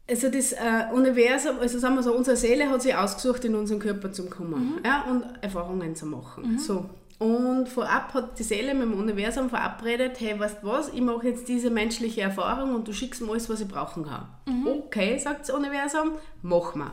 also 0.10 0.30
das 0.30 0.54
äh, 0.54 0.86
Universum, 0.94 1.60
also 1.60 1.80
sagen 1.80 1.96
wir 1.96 2.04
so, 2.04 2.16
unsere 2.16 2.38
Seele 2.38 2.70
hat 2.70 2.82
sich 2.82 2.96
ausgesucht, 2.96 3.44
in 3.46 3.56
unseren 3.56 3.80
Körper 3.80 4.12
zu 4.12 4.30
kommen 4.30 4.80
ja, 4.86 5.04
und 5.10 5.24
Erfahrungen 5.42 5.96
zu 5.96 6.06
machen. 6.06 6.58
So. 6.60 6.90
Und 7.18 7.70
vorab 7.70 8.14
hat 8.14 8.38
die 8.40 8.44
Seele 8.44 8.74
mit 8.74 8.84
dem 8.84 8.94
Universum 9.00 9.50
verabredet, 9.50 10.20
hey, 10.20 10.38
weißt 10.38 10.62
du 10.62 10.68
was, 10.68 10.90
ich 10.90 11.02
mache 11.02 11.30
jetzt 11.30 11.48
diese 11.48 11.70
menschliche 11.70 12.22
Erfahrung 12.22 12.76
und 12.76 12.88
du 12.88 12.94
schickst 12.94 13.22
mir 13.22 13.32
alles, 13.32 13.50
was 13.50 13.62
ich 13.62 13.68
brauchen 13.70 14.06
kann. 14.06 14.28
Okay, 14.66 15.18
sagt 15.18 15.42
das 15.42 15.50
Universum, 15.50 16.12
mach 16.42 16.76
mal. 16.76 16.92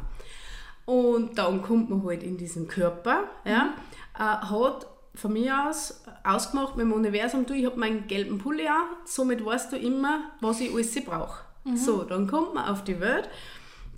Und 0.84 1.38
dann 1.38 1.62
kommt 1.62 1.90
man 1.90 2.04
halt 2.04 2.22
in 2.22 2.36
diesen 2.36 2.68
Körper, 2.68 3.24
ja, 3.44 3.74
äh, 4.14 4.18
hat 4.18 4.86
von 5.14 5.32
mir 5.32 5.68
aus 5.68 6.02
ausgemacht 6.24 6.76
mit 6.76 6.86
dem 6.86 6.92
Universum, 6.92 7.46
du, 7.46 7.54
ich 7.54 7.66
habe 7.66 7.78
meinen 7.78 8.06
gelben 8.06 8.38
Pulli 8.38 8.66
an, 8.66 8.84
somit 9.04 9.44
weißt 9.44 9.72
du 9.72 9.76
immer, 9.76 10.30
was 10.40 10.60
ich 10.60 10.72
alles 10.72 10.94
brauche. 11.04 11.44
Mhm. 11.64 11.76
So, 11.76 12.02
dann 12.04 12.26
kommt 12.26 12.54
man 12.54 12.68
auf 12.68 12.84
die 12.84 13.00
Welt, 13.00 13.28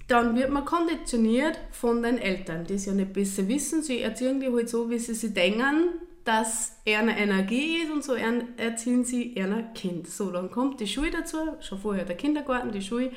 dann 0.08 0.36
wird 0.36 0.50
man 0.50 0.64
konditioniert 0.64 1.58
von 1.70 2.02
den 2.02 2.18
Eltern, 2.18 2.66
die 2.66 2.74
es 2.74 2.86
ja 2.86 2.92
nicht 2.92 3.12
besser 3.12 3.48
wissen. 3.48 3.82
Sie 3.82 4.00
erziehen 4.00 4.40
die 4.40 4.52
halt 4.52 4.68
so, 4.68 4.90
wie 4.90 4.98
sie 4.98 5.14
sich 5.14 5.32
denken, 5.32 5.88
dass 6.24 6.76
er 6.84 7.00
eine 7.00 7.18
Energie 7.18 7.78
ist 7.82 7.92
und 7.92 8.04
so 8.04 8.14
erziehen 8.14 9.04
sie 9.04 9.34
ein 9.40 9.72
Kind. 9.74 10.08
So, 10.08 10.30
dann 10.30 10.50
kommt 10.50 10.80
die 10.80 10.86
Schule 10.86 11.10
dazu, 11.10 11.38
schon 11.60 11.78
vorher 11.78 12.04
der 12.04 12.16
Kindergarten, 12.16 12.72
die 12.72 12.82
Schule, 12.82 13.12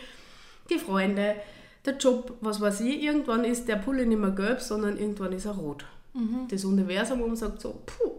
die 0.69 0.79
Freunde, 0.79 1.35
der 1.87 1.97
Job, 1.97 2.37
was 2.41 2.61
weiß 2.61 2.81
ich, 2.81 3.01
irgendwann 3.01 3.43
ist 3.43 3.67
der 3.67 3.77
Pulli 3.77 4.05
nicht 4.05 4.19
mehr 4.19 4.31
gelb, 4.31 4.61
sondern 4.61 4.97
irgendwann 4.97 5.31
ist 5.31 5.45
er 5.45 5.53
rot. 5.53 5.85
Mhm. 6.13 6.47
Das 6.49 6.65
Universum 6.65 7.21
und 7.21 7.35
sagt 7.35 7.61
so, 7.61 7.81
puh, 7.85 8.11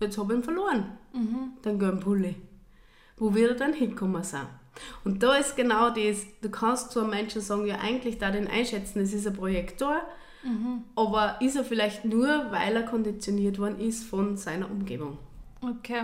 jetzt 0.00 0.16
habe 0.18 0.32
ich 0.32 0.38
ihn 0.38 0.44
verloren, 0.44 0.92
mhm. 1.12 1.52
den 1.64 1.78
gelben 1.78 2.00
Pulli. 2.00 2.36
Wo 3.16 3.34
wird 3.34 3.50
er 3.50 3.56
dann 3.56 3.72
hinkommen 3.72 4.22
sein? 4.22 4.46
Und 5.04 5.22
da 5.22 5.34
ist 5.34 5.56
genau 5.56 5.90
das, 5.90 6.24
du 6.40 6.50
kannst 6.50 6.92
zu 6.92 7.00
einem 7.00 7.10
Menschen 7.10 7.40
sagen, 7.40 7.66
ja 7.66 7.78
eigentlich 7.80 8.18
da 8.18 8.30
den 8.30 8.46
einschätzen, 8.46 9.00
es 9.00 9.12
ist 9.12 9.26
ein 9.26 9.34
Projektor, 9.34 10.00
mhm. 10.44 10.84
aber 10.94 11.40
ist 11.40 11.56
er 11.56 11.64
vielleicht 11.64 12.04
nur, 12.04 12.28
weil 12.50 12.76
er 12.76 12.84
konditioniert 12.84 13.58
worden 13.58 13.80
ist 13.80 14.04
von 14.04 14.36
seiner 14.36 14.70
Umgebung. 14.70 15.18
Okay. 15.60 16.02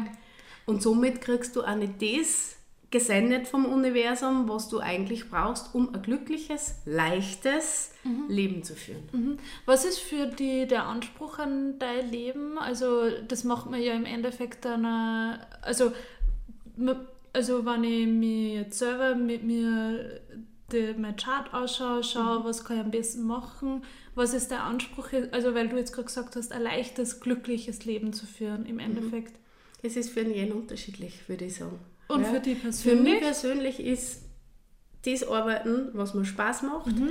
Und 0.67 0.83
somit 0.83 1.21
kriegst 1.21 1.55
du 1.55 1.63
auch 1.63 1.77
nicht 1.77 2.03
das 2.03 2.57
gesendet 2.91 3.49
vom 3.49 3.67
Universum, 3.67 4.49
was 4.49 4.69
du 4.69 4.79
eigentlich 4.79 5.29
brauchst, 5.29 5.75
um 5.75 5.93
ein 5.95 6.03
glückliches, 6.03 6.77
leichtes 6.85 7.93
mhm. 8.05 8.27
Leben 8.29 8.63
zu 8.63 8.75
führen. 8.75 9.03
Mhm. 9.13 9.39
Was 9.67 9.85
ist 9.85 9.99
für 9.99 10.27
dich 10.27 10.69
der 10.69 10.85
Anspruch 10.85 11.39
an 11.39 11.79
dein 11.79 12.11
Leben? 12.11 12.59
Also 12.59 13.11
das 13.27 13.45
macht 13.45 13.71
man 13.71 13.83
ja 13.83 13.95
im 13.95 14.05
Endeffekt 14.05 14.65
dann, 14.65 14.85
also, 15.63 15.93
also 17.33 17.67
wenn 17.67 17.85
ich 17.85 18.07
mir 18.07 18.55
jetzt 18.61 18.79
selber 18.79 19.15
mit 19.15 19.43
mir 19.43 20.21
die, 20.73 20.95
mein 20.97 21.17
Chart 21.17 21.53
anschaue, 21.53 22.03
schaue, 22.03 22.41
mhm. 22.41 22.45
was 22.45 22.65
kann 22.65 22.77
ich 22.77 22.85
am 22.85 22.91
besten 22.91 23.27
machen, 23.27 23.83
was 24.15 24.35
ist 24.35 24.51
der 24.51 24.63
Anspruch, 24.63 25.09
also 25.33 25.55
weil 25.55 25.69
du 25.69 25.77
jetzt 25.77 25.93
gerade 25.93 26.07
gesagt 26.07 26.37
hast, 26.37 26.53
ein 26.53 26.63
leichtes, 26.63 27.21
glückliches 27.21 27.85
Leben 27.85 28.13
zu 28.13 28.27
führen 28.27 28.67
im 28.67 28.75
mhm. 28.75 28.81
Endeffekt. 28.81 29.35
Es 29.83 29.97
ist 29.97 30.11
für 30.11 30.23
jeden 30.23 30.53
unterschiedlich, 30.53 31.29
würde 31.29 31.45
ich 31.45 31.57
sagen. 31.57 31.79
Und 32.09 32.23
ja. 32.23 32.29
für 32.29 32.41
die 32.41 32.55
persönlich? 32.55 32.99
Für 32.99 33.03
mich 33.03 33.21
persönlich 33.21 33.81
ist 33.81 34.23
das 35.05 35.27
Arbeiten, 35.27 35.89
was 35.93 36.15
mir 36.15 36.25
Spaß 36.25 36.63
macht. 36.63 36.87
Mhm. 36.87 37.11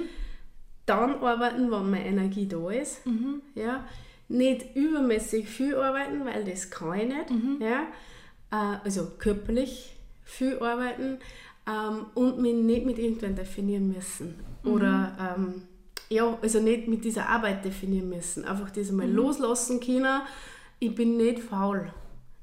Dann 0.86 1.16
arbeiten, 1.16 1.72
wenn 1.72 1.92
meine 1.92 2.06
Energie 2.06 2.48
da 2.48 2.70
ist. 2.70 3.06
Mhm. 3.06 3.42
Ja. 3.56 3.86
Nicht 4.28 4.76
übermäßig 4.76 5.48
viel 5.48 5.76
arbeiten, 5.76 6.26
weil 6.26 6.44
das 6.44 6.70
kann 6.70 7.00
ich 7.00 7.08
nicht. 7.08 7.30
Mhm. 7.30 7.58
Ja. 7.62 7.84
Äh, 8.52 8.78
also 8.84 9.12
körperlich 9.18 9.96
viel 10.24 10.58
arbeiten 10.60 11.20
ähm, 11.68 12.06
und 12.16 12.40
mich 12.40 12.56
nicht 12.56 12.86
mit 12.86 13.00
irgendwann 13.00 13.36
definieren 13.36 13.92
müssen. 13.92 14.36
Mhm. 14.64 14.72
Oder 14.72 15.36
ähm, 15.38 15.62
ja, 16.10 16.38
also 16.42 16.60
nicht 16.60 16.88
mit 16.88 17.04
dieser 17.06 17.30
Arbeit 17.30 17.66
definieren 17.66 18.10
müssen. 18.10 18.46
Einfach 18.46 18.70
das 18.70 18.90
einmal 18.90 19.08
mhm. 19.08 19.16
loslassen 19.16 19.80
können. 19.80 20.22
Ich 20.80 20.94
bin 20.94 21.18
nicht 21.18 21.40
faul. 21.40 21.92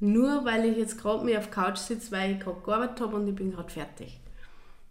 Nur 0.01 0.47
weil 0.47 0.65
ich 0.65 0.79
jetzt 0.79 0.99
gerade 0.99 1.25
mir 1.25 1.39
auf 1.39 1.51
Couch 1.51 1.77
sitze, 1.77 2.11
weil 2.11 2.33
ich 2.33 2.41
gerade 2.41 2.61
gearbeitet 2.65 3.01
habe 3.01 3.17
und 3.17 3.29
ich 3.29 3.35
bin 3.35 3.53
gerade 3.53 3.71
fertig. 3.71 4.19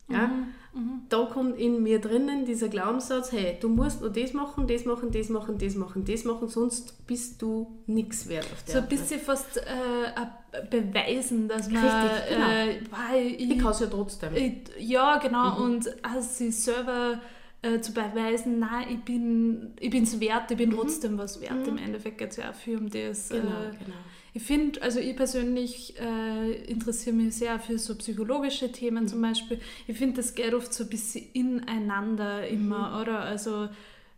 Ja? 0.08 0.28
Mhm, 0.28 0.54
mhm. 0.74 1.02
Da 1.10 1.26
kommt 1.26 1.58
in 1.58 1.82
mir 1.82 2.00
drinnen 2.00 2.46
dieser 2.46 2.68
Glaubenssatz, 2.68 3.32
hey, 3.32 3.58
du 3.60 3.70
musst 3.70 4.02
nur 4.02 4.12
das 4.12 4.34
machen, 4.34 4.68
das 4.68 4.86
machen, 4.86 5.12
das 5.12 5.30
machen, 5.30 5.58
das 5.58 5.76
machen, 5.76 6.06
das 6.06 6.24
machen, 6.26 6.48
sonst 6.48 7.08
bist 7.08 7.42
du 7.42 7.80
nichts 7.88 8.28
wert 8.30 8.46
auf 8.52 8.64
der 8.64 8.76
So 8.76 8.82
ein 8.82 8.88
bisschen 8.88 9.20
fast 9.20 9.58
äh, 9.58 10.62
beweisen, 10.70 11.48
dass 11.48 11.70
man... 11.70 11.84
Richtig, 11.84 12.30
genau. 12.30 12.50
Äh, 12.50 12.82
weil 12.92 13.28
ich, 13.28 13.52
ich 13.52 13.60
kann 13.60 13.72
es 13.72 13.80
ja 13.80 13.88
trotzdem. 13.88 14.36
Ich, 14.36 14.70
ja, 14.80 15.18
genau. 15.18 15.58
Mhm. 15.58 15.64
Und 15.64 16.06
als 16.06 16.38
sie 16.38 16.52
selber 16.52 17.20
äh, 17.64 17.80
zu 17.80 17.94
beweisen, 17.94 18.60
nein, 18.60 18.88
ich 18.92 19.04
bin 19.04 19.74
ich 19.80 19.90
bin's 19.90 20.20
wert, 20.20 20.52
ich 20.52 20.58
bin 20.58 20.70
mhm. 20.70 20.76
trotzdem 20.76 21.18
was 21.18 21.42
wert. 21.42 21.68
Im 21.68 21.74
mhm. 21.74 21.80
Endeffekt 21.80 22.20
geht 22.20 22.30
es 22.30 22.38
ja 22.38 22.52
auch 22.52 22.56
viel 22.56 22.78
um 22.78 22.90
das. 22.90 23.30
Genau, 23.30 23.42
äh, 23.44 23.72
genau 23.72 23.98
ich 24.34 24.44
finde, 24.44 24.82
also 24.82 25.00
ich 25.00 25.16
persönlich 25.16 26.00
äh, 26.00 26.52
interessiere 26.66 27.16
mich 27.16 27.36
sehr 27.36 27.60
für 27.60 27.78
so 27.80 27.96
psychologische 27.96 28.72
Themen 28.72 29.08
zum 29.08 29.22
Beispiel. 29.22 29.60
Ich 29.88 29.98
finde, 29.98 30.18
das 30.18 30.36
geht 30.36 30.54
oft 30.54 30.74
so 30.74 30.84
ein 30.84 30.90
bisschen 30.90 31.26
ineinander 31.34 32.48
immer, 32.48 32.92
mhm. 32.92 33.02
oder? 33.02 33.20
Also 33.22 33.70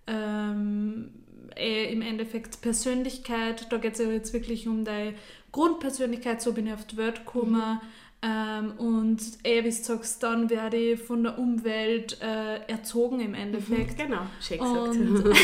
ähm, 0.07 1.11
eh, 1.55 1.91
im 1.91 2.01
Endeffekt 2.01 2.61
Persönlichkeit, 2.61 3.71
da 3.71 3.77
geht 3.77 3.93
es 3.93 3.99
ja 3.99 4.09
jetzt 4.09 4.33
wirklich 4.33 4.67
um 4.67 4.83
deine 4.83 5.13
Grundpersönlichkeit, 5.51 6.41
so 6.41 6.53
bin 6.53 6.67
ich 6.67 6.73
auf 6.73 6.85
die 6.85 6.97
Welt 6.97 7.25
gekommen. 7.25 7.53
Mhm. 7.53 7.81
Ähm, 8.23 8.73
und 8.77 9.19
eh, 9.43 9.63
wie 9.63 9.69
du 9.69 9.75
sagst, 9.75 10.21
dann 10.21 10.51
werde 10.51 10.77
ich 10.77 10.99
von 10.99 11.23
der 11.23 11.39
Umwelt 11.39 12.21
äh, 12.21 12.57
erzogen 12.67 13.19
im 13.19 13.33
Endeffekt. 13.33 13.97
Mhm, 13.97 14.03
genau, 14.03 14.21
schön 14.39 14.59
gesagt. 14.59 14.95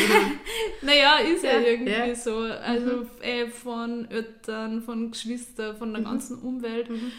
naja, 0.82 1.16
ist 1.16 1.42
ja, 1.42 1.58
ja 1.58 1.60
irgendwie 1.60 1.90
ja. 1.90 2.14
so. 2.14 2.36
Also 2.36 2.98
mhm. 2.98 3.08
eh, 3.20 3.48
von 3.48 4.08
Eltern, 4.08 4.82
von 4.82 5.10
Geschwistern, 5.10 5.76
von 5.76 5.92
der 5.92 6.02
mhm. 6.02 6.06
ganzen 6.06 6.38
Umwelt. 6.38 6.88
Mhm. 6.88 7.12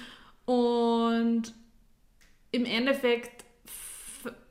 Und 0.45 1.54
im 2.52 2.63
Endeffekt, 2.63 3.43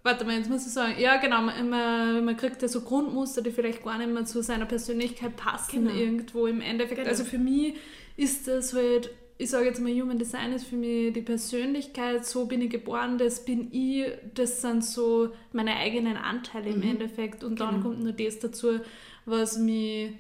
warte 0.03 0.27
mal, 0.27 0.37
jetzt 0.37 0.51
muss 0.51 0.66
ich 0.66 0.73
sagen, 0.75 1.01
ja 1.01 1.16
genau, 1.16 1.40
man, 1.40 2.25
man, 2.25 2.37
kriegt 2.37 2.61
ja 2.61 2.68
so 2.68 2.83
Grundmuster, 2.83 3.40
die 3.40 3.51
vielleicht 3.51 3.83
gar 3.83 3.97
nicht 3.97 4.11
mehr 4.11 4.27
zu 4.27 4.42
seiner 4.42 4.66
Persönlichkeit 4.66 5.37
passen 5.37 5.87
genau. 5.87 5.99
irgendwo 5.99 6.47
im 6.47 6.61
Endeffekt. 6.61 6.99
Genau. 6.99 7.09
Also 7.09 7.25
für 7.25 7.38
mich 7.38 7.77
ist 8.18 8.47
das 8.47 8.75
halt 8.75 9.11
ich 9.40 9.51
sage 9.51 9.66
jetzt 9.66 9.81
mal, 9.81 9.92
Human 9.92 10.18
Design 10.18 10.53
ist 10.53 10.66
für 10.66 10.77
mich 10.77 11.12
die 11.12 11.22
Persönlichkeit, 11.22 12.27
so 12.27 12.46
bin 12.46 12.61
ich 12.61 12.70
geboren, 12.70 13.18
das 13.18 13.44
bin 13.44 13.72
ich, 13.72 14.07
das 14.35 14.61
sind 14.61 14.85
so 14.85 15.31
meine 15.53 15.77
eigenen 15.77 16.16
Anteile 16.16 16.70
im 16.70 16.79
mhm. 16.79 16.90
Endeffekt. 16.90 17.44
Und 17.44 17.61
dann 17.61 17.77
genau. 17.77 17.83
kommt 17.83 18.03
nur 18.03 18.12
das 18.12 18.40
dazu, 18.40 18.81
was 19.27 19.57
mich 19.57 20.11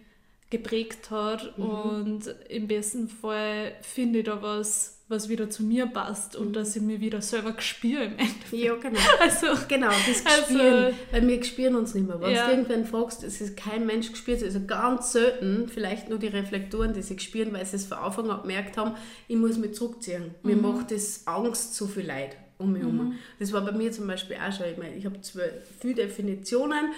geprägt 0.50 1.10
hat. 1.10 1.58
Mhm. 1.58 1.64
Und 1.64 2.34
im 2.48 2.68
besten 2.68 3.08
Fall 3.08 3.72
finde 3.82 4.20
ich 4.20 4.24
da 4.24 4.40
was, 4.40 4.97
was 5.08 5.30
wieder 5.30 5.48
zu 5.48 5.62
mir 5.62 5.86
passt 5.86 6.36
und 6.36 6.48
mhm. 6.48 6.52
dass 6.52 6.76
ich 6.76 6.82
mir 6.82 7.00
wieder 7.00 7.22
selber 7.22 7.52
gespüre 7.52 8.04
im 8.04 8.12
Endeffekt. 8.12 8.52
Ja, 8.52 8.74
genau. 8.74 9.00
Also, 9.20 9.46
genau, 9.66 9.88
das 9.88 10.24
Gespüren. 10.24 10.84
Also, 10.84 10.96
weil 11.10 11.28
wir 11.28 11.44
spüren 11.44 11.74
uns 11.76 11.94
nicht 11.94 12.06
mehr. 12.06 12.20
Wenn 12.20 12.34
ja. 12.34 12.46
du 12.46 12.52
irgendwann 12.52 12.84
fragst, 12.84 13.24
es 13.24 13.40
ist 13.40 13.56
kein 13.56 13.86
Mensch 13.86 14.10
gespürt, 14.10 14.42
also 14.42 14.60
ganz 14.66 15.12
selten, 15.12 15.68
vielleicht 15.68 16.10
nur 16.10 16.18
die 16.18 16.26
Reflektoren, 16.26 16.92
die 16.92 17.02
sich 17.02 17.20
spüren, 17.20 17.52
weil 17.52 17.64
sie 17.64 17.76
es 17.76 17.86
von 17.86 17.98
Anfang 17.98 18.30
an 18.30 18.42
gemerkt 18.42 18.76
haben, 18.76 18.96
ich 19.26 19.36
muss 19.36 19.56
mich 19.56 19.74
zurückziehen. 19.74 20.34
Mir 20.42 20.56
mhm. 20.56 20.62
macht 20.62 20.90
das 20.90 21.26
Angst 21.26 21.74
zu 21.74 21.86
viel 21.86 22.06
Leid 22.06 22.36
um 22.58 22.72
mich 22.72 22.82
herum. 22.82 22.96
Mhm. 22.96 23.14
Das 23.38 23.52
war 23.52 23.60
bei 23.62 23.72
mir 23.72 23.92
zum 23.92 24.06
Beispiel 24.06 24.36
auch 24.36 24.52
schon. 24.52 24.66
Ich 24.66 24.76
meine, 24.76 24.94
ich 24.96 25.06
habe 25.06 25.20
zwar 25.20 25.44
viele 25.80 25.94
Definitionen, 25.94 26.92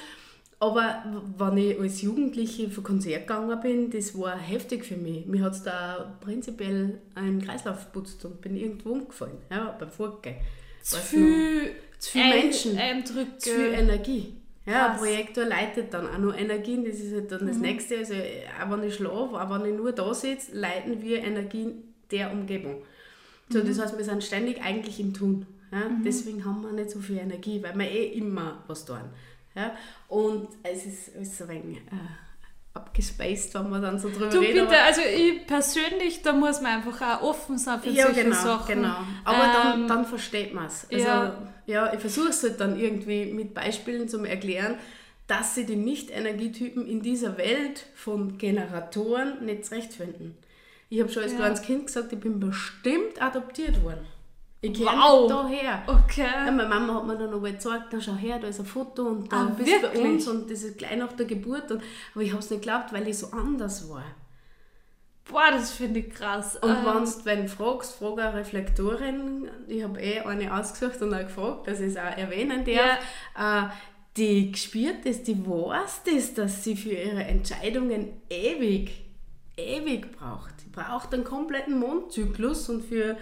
aber 0.61 1.03
wenn 1.39 1.57
ich 1.57 1.81
als 1.81 2.03
Jugendliche 2.03 2.69
für 2.69 2.83
Konzert 2.83 3.27
gegangen 3.27 3.59
bin, 3.61 3.91
das 3.91 4.17
war 4.17 4.39
heftig 4.39 4.85
für 4.85 4.97
mich. 4.97 5.25
Mir 5.25 5.43
hat 5.43 5.55
es 5.55 5.63
da 5.63 6.19
prinzipiell 6.21 6.99
einen 7.15 7.41
Kreislauf 7.41 7.87
geputzt 7.87 8.23
und 8.27 8.43
bin 8.43 8.57
irgendwo 8.57 8.91
umgefallen, 8.91 9.39
ja, 9.51 9.75
beim 9.79 9.91
Vorgehen. 9.91 10.37
Zu 10.83 10.99
viel, 10.99 11.73
zu 11.99 12.11
viel 12.13 12.29
Menschen, 12.29 12.77
Eindrücke. 12.77 13.39
zu 13.39 13.51
viel 13.51 13.73
Energie. 13.73 14.35
Ja, 14.67 14.93
ein 14.93 14.99
Projektor 14.99 15.47
leitet 15.47 15.95
dann 15.95 16.07
auch 16.07 16.19
noch 16.19 16.37
Energien, 16.37 16.85
das 16.85 16.97
ist 16.97 17.15
halt 17.15 17.33
dann 17.33 17.47
das 17.47 17.57
mhm. 17.57 17.63
Nächste. 17.63 17.97
Also 17.97 18.15
auch 18.15 18.71
wenn 18.71 18.83
ich 18.85 18.95
schlafe, 18.95 19.35
auch 19.35 19.51
wenn 19.51 19.73
ich 19.73 19.77
nur 19.77 19.93
da 19.93 20.13
sitze, 20.13 20.55
leiten 20.55 21.01
wir 21.01 21.23
Energien 21.23 21.95
der 22.11 22.31
Umgebung. 22.33 22.83
So, 23.49 23.61
mhm. 23.61 23.67
Das 23.67 23.79
heißt, 23.81 23.97
wir 23.97 24.05
sind 24.05 24.23
ständig 24.23 24.63
eigentlich 24.63 25.01
im 25.01 25.15
Tun. 25.15 25.47
Ja? 25.73 25.89
Mhm. 25.89 26.05
Deswegen 26.05 26.45
haben 26.45 26.63
wir 26.63 26.73
nicht 26.73 26.91
so 26.91 27.01
viel 27.01 27.19
Energie, 27.19 27.63
weil 27.63 27.77
wir 27.79 27.91
eh 27.91 28.09
immer 28.09 28.63
was 28.67 28.85
tun. 28.85 28.99
Ja? 29.55 29.75
Und 30.09 30.49
es 30.63 30.87
ist, 30.87 31.09
ist 31.09 31.39
so 31.39 31.45
ein 31.45 31.51
wenig 31.51 31.79
äh, 31.79 32.75
abgespaced, 32.75 33.55
wenn 33.55 33.71
man 33.71 33.83
dann 33.83 33.99
so 33.99 34.09
drüber 34.09 34.29
du, 34.29 34.39
redet. 34.39 34.69
Bitte, 34.69 34.83
also 34.83 35.01
ich 35.01 35.47
persönlich, 35.47 36.23
da 36.23 36.33
muss 36.33 36.61
man 36.61 36.77
einfach 36.77 37.19
auch 37.19 37.23
offen 37.23 37.59
sein 37.59 37.81
für 37.81 37.91
ja, 37.91 38.07
solche 38.07 38.25
genau, 38.25 38.37
Sachen. 38.37 38.77
genau. 38.77 38.97
Aber 39.25 39.45
ähm, 39.45 39.53
dann, 39.53 39.89
dann 39.89 40.07
versteht 40.07 40.55
man 40.55 40.67
es. 40.67 40.87
Also, 40.91 41.07
ja. 41.07 41.53
ja, 41.67 41.93
ich 41.93 42.01
versuche 42.01 42.29
es 42.29 42.43
halt 42.43 42.61
dann 42.61 42.79
irgendwie 42.79 43.27
mit 43.27 43.55
Beispielen 43.55 44.09
zu 44.09 44.25
erklären, 44.25 44.77
dass 45.27 45.55
sie 45.55 45.65
die 45.65 45.77
Nicht-Energietypen 45.77 46.87
in 46.87 47.03
dieser 47.03 47.39
Welt 47.39 47.87
von 47.95 48.37
Generatoren 48.39 49.45
nicht 49.45 49.65
zurechtfinden. 49.65 50.37
Ich 50.89 51.01
habe 51.01 51.11
schon 51.11 51.23
als 51.23 51.33
ja. 51.33 51.39
kleines 51.39 51.63
Kind 51.63 51.87
gesagt, 51.87 52.13
ich 52.13 52.19
bin 52.19 52.41
bestimmt 52.41 53.23
adoptiert 53.23 53.83
worden. 53.85 54.07
Ich 54.63 54.75
kenne 54.75 54.91
wow. 54.91 55.29
da 55.29 55.49
her. 55.49 55.83
Okay. 55.87 56.23
Ja, 56.23 56.51
meine 56.51 56.69
Mama 56.69 56.97
hat 56.97 57.07
mir 57.07 57.17
dann 57.17 57.31
noch 57.31 57.43
gezeigt, 57.43 57.93
da 57.93 58.01
schau 58.01 58.15
her, 58.15 58.39
da 58.39 58.49
ist 58.49 58.61
ein 58.61 58.67
Foto 58.67 59.05
und 59.07 59.33
da 59.33 59.47
ah, 59.47 59.55
bist 59.57 59.73
du 59.73 59.89
bei 59.89 59.99
uns 59.99 60.29
und 60.29 60.51
das 60.51 60.63
ist 60.63 60.77
gleich 60.77 60.97
nach 60.97 61.13
der 61.13 61.27
Geburt. 61.27 61.71
Und, 61.71 61.83
aber 62.15 62.23
ich 62.23 62.31
habe 62.31 62.41
es 62.41 62.51
nicht 62.51 62.63
geglaubt, 62.63 62.93
weil 62.93 63.09
ich 63.09 63.17
so 63.17 63.31
anders 63.31 63.89
war. 63.89 64.05
Boah, 65.31 65.51
das 65.53 65.71
finde 65.71 66.01
ich 66.01 66.11
krass. 66.11 66.57
Und 66.57 66.71
ähm. 66.71 67.15
wenn 67.25 67.43
du 67.43 67.49
fragst, 67.49 67.95
frag 67.95 68.19
eine 68.19 68.35
Reflektorin, 68.35 69.49
ich 69.67 69.83
habe 69.83 69.99
eh 69.99 70.21
eine 70.21 70.55
ausgesucht 70.55 71.01
und 71.01 71.15
auch 71.15 71.21
gefragt, 71.21 71.67
dass 71.67 71.81
ich 71.81 71.93
es 71.93 71.97
auch 71.97 72.17
erwähnen 72.19 72.65
darf, 72.65 72.99
ja. 73.39 73.67
äh, 73.67 73.71
die 74.17 74.53
gespürt 74.53 75.07
ist, 75.07 75.27
die 75.27 75.39
weiß 75.47 76.03
das, 76.05 76.35
dass 76.35 76.65
sie 76.65 76.77
für 76.77 76.91
ihre 76.91 77.25
Entscheidungen 77.25 78.21
ewig 78.29 79.05
ewig 79.61 80.13
braucht. 80.13 80.55
Die 80.65 80.71
braucht 80.71 81.13
einen 81.15 81.25
kompletten 81.25 81.79
Mondzyklus 81.79 82.69
und 82.69 82.85
für 82.85 83.17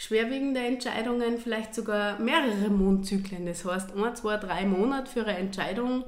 schwerwiegende 0.00 0.60
Entscheidungen 0.60 1.36
vielleicht 1.36 1.74
sogar 1.74 2.18
mehrere 2.18 2.70
Mondzyklen. 2.70 3.44
Das 3.44 3.66
heißt, 3.66 3.94
ein, 3.94 4.16
zwei, 4.16 4.38
drei 4.38 4.64
Monate 4.64 5.10
für 5.10 5.26
eine 5.26 5.36
Entscheidung 5.36 6.04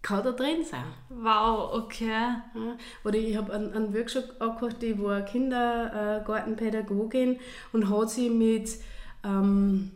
kann 0.00 0.24
da 0.24 0.32
drin 0.32 0.64
sein. 0.64 0.86
Wow, 1.10 1.74
okay. 1.74 2.08
Ja. 2.08 2.42
Oder 3.04 3.18
ich 3.18 3.36
habe 3.36 3.52
einen, 3.52 3.74
einen 3.74 3.92
Workshop 3.92 4.36
angehört, 4.38 4.80
die 4.80 4.98
war 5.02 5.20
Kindergartenpädagogin 5.20 7.40
und 7.72 7.90
hat 7.90 8.08
sich 8.08 8.30
mit 8.30 8.70
ähm, 9.22 9.90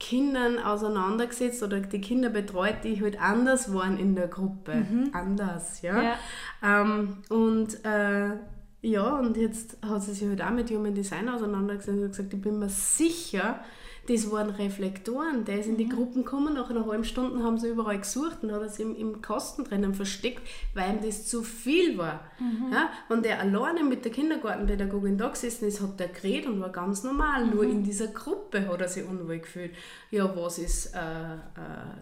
Kindern 0.00 0.58
auseinandergesetzt 0.58 1.62
oder 1.62 1.80
die 1.80 2.00
Kinder 2.00 2.30
betreut, 2.30 2.76
die 2.84 3.02
halt 3.02 3.20
anders 3.20 3.74
waren 3.74 3.98
in 3.98 4.14
der 4.14 4.28
Gruppe. 4.28 4.76
Mhm. 4.76 5.10
Anders, 5.12 5.82
ja. 5.82 6.02
ja. 6.02 6.16
Ähm, 6.62 7.18
und 7.28 7.84
äh, 7.84 8.38
ja, 8.84 9.18
und 9.18 9.38
jetzt 9.38 9.78
hat 9.80 10.02
sie 10.02 10.12
sich 10.12 10.28
halt 10.28 10.42
auch 10.42 10.50
mit 10.50 10.70
Human 10.70 10.94
Design 10.94 11.26
auseinandergesetzt 11.28 11.98
und 11.98 12.08
gesagt, 12.08 12.34
ich 12.34 12.40
bin 12.40 12.58
mir 12.58 12.68
sicher, 12.68 13.64
das 14.08 14.30
waren 14.30 14.50
Reflektoren. 14.50 15.46
Der 15.46 15.60
ist 15.60 15.68
in 15.68 15.78
die 15.78 15.86
mhm. 15.86 15.90
Gruppen 15.90 16.24
gekommen, 16.24 16.52
nach 16.52 16.68
einer 16.68 16.84
halben 16.84 17.04
Stunde 17.04 17.42
haben 17.42 17.56
sie 17.56 17.70
überall 17.70 17.98
gesucht 17.98 18.42
und 18.42 18.52
hat 18.52 18.60
es 18.60 18.78
im, 18.78 18.94
im 18.94 19.22
Kasten 19.22 19.64
drinnen 19.64 19.94
versteckt, 19.94 20.42
weil 20.74 20.90
ihm 20.90 21.00
das 21.02 21.26
zu 21.26 21.42
viel 21.42 21.96
war. 21.96 22.20
Mhm. 22.38 22.72
Ja, 22.72 22.90
wenn 23.08 23.22
der 23.22 23.40
alleine 23.40 23.84
mit 23.84 24.04
der 24.04 24.12
Kindergartenpädagogin 24.12 25.16
da 25.16 25.28
gesessen 25.28 25.66
ist, 25.66 25.80
hat 25.80 25.98
der 25.98 26.08
geredet 26.08 26.50
und 26.50 26.60
war 26.60 26.68
ganz 26.68 27.04
normal. 27.04 27.46
Mhm. 27.46 27.54
Nur 27.54 27.64
in 27.64 27.82
dieser 27.82 28.08
Gruppe 28.08 28.68
hat 28.68 28.82
er 28.82 28.88
sich 28.88 29.08
unwohl 29.08 29.38
gefühlt. 29.38 29.72
Ja, 30.10 30.36
was 30.36 30.58
ist 30.58 30.94
äh, 30.94 30.98
äh, 30.98 31.38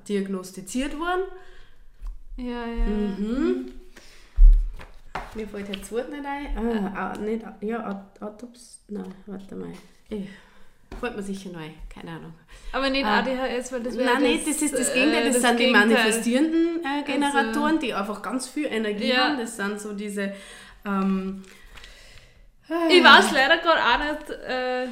diagnostiziert 0.09 0.99
worden? 0.99 1.23
Ja, 2.37 2.67
ja. 2.67 2.87
Mhm. 2.87 3.67
Mir 5.35 5.49
fällt 5.49 5.69
jetzt 5.69 5.83
das 5.83 5.93
Wort 5.93 6.11
nicht 6.11 6.25
ein. 6.25 6.97
Ah, 6.97 7.15
äh. 7.15 7.19
nicht, 7.19 7.45
ja, 7.61 8.05
Autops. 8.21 8.85
Nein, 8.89 9.15
warte 9.27 9.55
mal. 9.55 9.73
Ich 10.09 10.29
Fällt 11.01 11.17
mir 11.17 11.23
sicher 11.23 11.51
neu, 11.51 11.69
keine 11.93 12.13
Ahnung. 12.13 12.35
Aber 12.73 12.91
nicht 12.91 13.05
ah. 13.05 13.19
ADHS, 13.19 13.73
weil 13.73 13.83
das 13.83 13.97
wäre 13.97 14.15
Nein, 14.15 14.23
nicht, 14.23 14.47
das 14.47 14.63
ist 14.63 14.75
das 14.75 14.93
Gegenteil. 14.93 15.25
Das, 15.27 15.37
äh, 15.37 15.41
das 15.41 15.43
sind 15.43 15.57
Gegenteil. 15.57 15.89
die 15.89 15.95
manifestierenden 15.95 16.85
äh, 16.85 16.89
also 16.89 17.13
Generatoren, 17.13 17.65
also, 17.65 17.79
die 17.79 17.95
einfach 17.95 18.23
ganz 18.23 18.49
viel 18.49 18.67
Energie 18.67 19.09
ja. 19.09 19.29
haben. 19.29 19.39
Das 19.39 19.57
sind 19.57 19.81
so 19.81 19.93
diese... 19.93 20.35
Ähm, 20.85 21.43
ich 22.89 23.05
weiß 23.05 23.33
leider 23.33 23.59
gerade 23.59 23.81
auch 23.81 24.13
nicht... 24.13 24.31
Äh, 24.49 24.87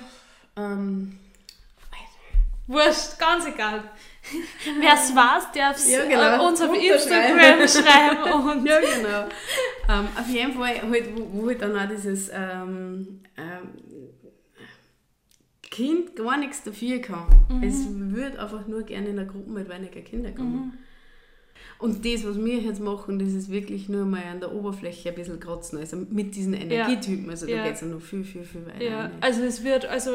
ähm, 0.56 1.18
Wurscht, 2.66 3.18
ganz 3.18 3.46
egal. 3.46 3.82
Wer 4.80 4.94
es 4.94 5.14
weiß, 5.14 5.52
darf 5.54 5.76
es 5.76 5.90
ja, 5.90 6.04
genau. 6.04 6.48
uns 6.48 6.60
auf 6.60 6.74
Instagram 6.74 7.68
schreiben. 7.68 8.32
Und 8.32 8.66
ja, 8.66 8.80
genau. 8.80 9.28
Ähm, 9.88 10.08
auf 10.18 10.28
jeden 10.28 10.52
Fall, 10.52 10.82
halt, 10.82 11.16
wo, 11.16 11.28
wo 11.32 11.48
halt 11.48 11.62
dann 11.62 11.76
auch 11.76 11.88
dieses 11.88 12.30
ähm, 12.32 13.20
ähm, 13.36 14.10
Kind 15.62 16.16
gar 16.16 16.36
nichts 16.36 16.62
dafür 16.62 16.98
kann. 16.98 17.26
Mhm. 17.48 17.62
Es 17.62 17.86
würde 17.88 18.40
einfach 18.40 18.66
nur 18.66 18.82
gerne 18.82 19.08
in 19.08 19.18
einer 19.18 19.28
Gruppe 19.28 19.50
mit 19.50 19.68
weniger 19.68 20.00
Kindern 20.00 20.34
kommen. 20.34 20.52
Mhm. 20.52 20.72
Und 21.78 22.04
das, 22.04 22.26
was 22.26 22.36
wir 22.36 22.58
jetzt 22.58 22.80
machen, 22.80 23.18
das 23.18 23.32
ist 23.32 23.50
wirklich 23.50 23.88
nur 23.88 24.04
mal 24.04 24.22
an 24.24 24.40
der 24.40 24.52
Oberfläche 24.52 25.08
ein 25.08 25.14
bisschen 25.14 25.40
kratzen. 25.40 25.78
Also 25.78 25.96
mit 25.96 26.34
diesen 26.34 26.52
Energietypen. 26.52 27.30
Also 27.30 27.46
ja. 27.46 27.58
da 27.58 27.64
geht 27.64 27.74
es 27.74 27.80
ja 27.80 27.86
noch 27.86 28.02
viel, 28.02 28.22
viel, 28.22 28.44
viel 28.44 28.66
weiter. 28.66 28.84
Ja. 28.84 29.10
Also 29.20 29.42
es 29.42 29.64
wird, 29.64 29.86
also 29.86 30.10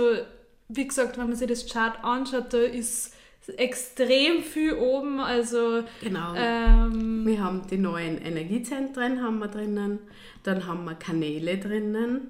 wie 0.67 0.87
gesagt, 0.87 1.17
wenn 1.17 1.27
man 1.27 1.35
sich 1.35 1.47
das 1.47 1.67
Chart 1.67 2.03
anschaut, 2.03 2.53
da 2.53 2.59
ist 2.59 3.14
extrem 3.49 4.43
viel 4.43 4.73
oben. 4.73 5.19
Also, 5.19 5.83
genau. 6.01 6.33
Ähm, 6.35 7.25
wir 7.25 7.43
haben 7.43 7.61
die 7.69 7.77
neuen 7.77 8.17
Energiezentren 8.21 9.21
haben 9.21 9.39
wir 9.39 9.47
drinnen, 9.47 9.99
dann 10.43 10.65
haben 10.65 10.85
wir 10.85 10.95
Kanäle 10.95 11.57
drinnen. 11.57 12.29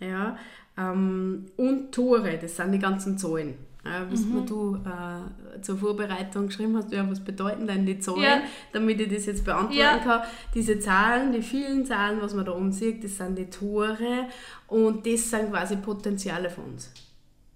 Ja, 0.00 0.36
ähm, 0.76 1.46
und 1.56 1.92
Tore, 1.92 2.38
das 2.40 2.56
sind 2.56 2.72
die 2.72 2.78
ganzen 2.78 3.18
Zahlen. 3.18 3.54
Ja, 3.84 4.06
was 4.08 4.20
mhm. 4.20 4.46
du 4.46 4.76
äh, 4.76 5.60
zur 5.60 5.76
Vorbereitung 5.76 6.46
geschrieben 6.46 6.76
hast, 6.76 6.92
ja, 6.92 7.08
was 7.10 7.18
bedeuten 7.18 7.66
denn 7.66 7.84
die 7.84 7.98
Zahlen, 7.98 8.22
ja. 8.22 8.42
damit 8.72 9.00
ich 9.00 9.12
das 9.12 9.26
jetzt 9.26 9.44
beantworten 9.44 9.76
ja. 9.76 9.98
kann. 9.98 10.22
Diese 10.54 10.78
Zahlen, 10.78 11.32
die 11.32 11.42
vielen 11.42 11.84
Zahlen, 11.84 12.22
was 12.22 12.32
man 12.32 12.44
da 12.44 12.52
oben 12.52 12.70
sieht, 12.70 13.02
das 13.02 13.16
sind 13.16 13.36
die 13.36 13.50
Tore 13.50 14.28
und 14.68 15.04
das 15.04 15.28
sind 15.30 15.50
quasi 15.50 15.76
Potenziale 15.76 16.48
von 16.48 16.64
uns. 16.64 16.92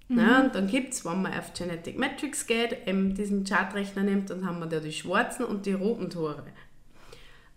Mhm. 0.09 0.19
Ja, 0.19 0.41
und 0.43 0.55
dann 0.55 0.69
gibt 0.69 0.95
es, 0.95 1.05
wenn 1.05 1.23
man 1.23 1.33
auf 1.35 1.53
Genetic 1.53 1.99
Metrics 1.99 2.47
geht, 2.47 2.87
eben 2.87 3.15
diesen 3.15 3.45
Chartrechner 3.45 4.03
nimmt, 4.03 4.31
dann 4.31 4.47
haben 4.47 4.59
wir 4.61 4.67
da 4.67 4.81
die 4.81 4.93
schwarzen 4.93 5.45
und 5.45 5.67
die 5.67 5.73
roten 5.73 6.11
Tore. 6.11 6.45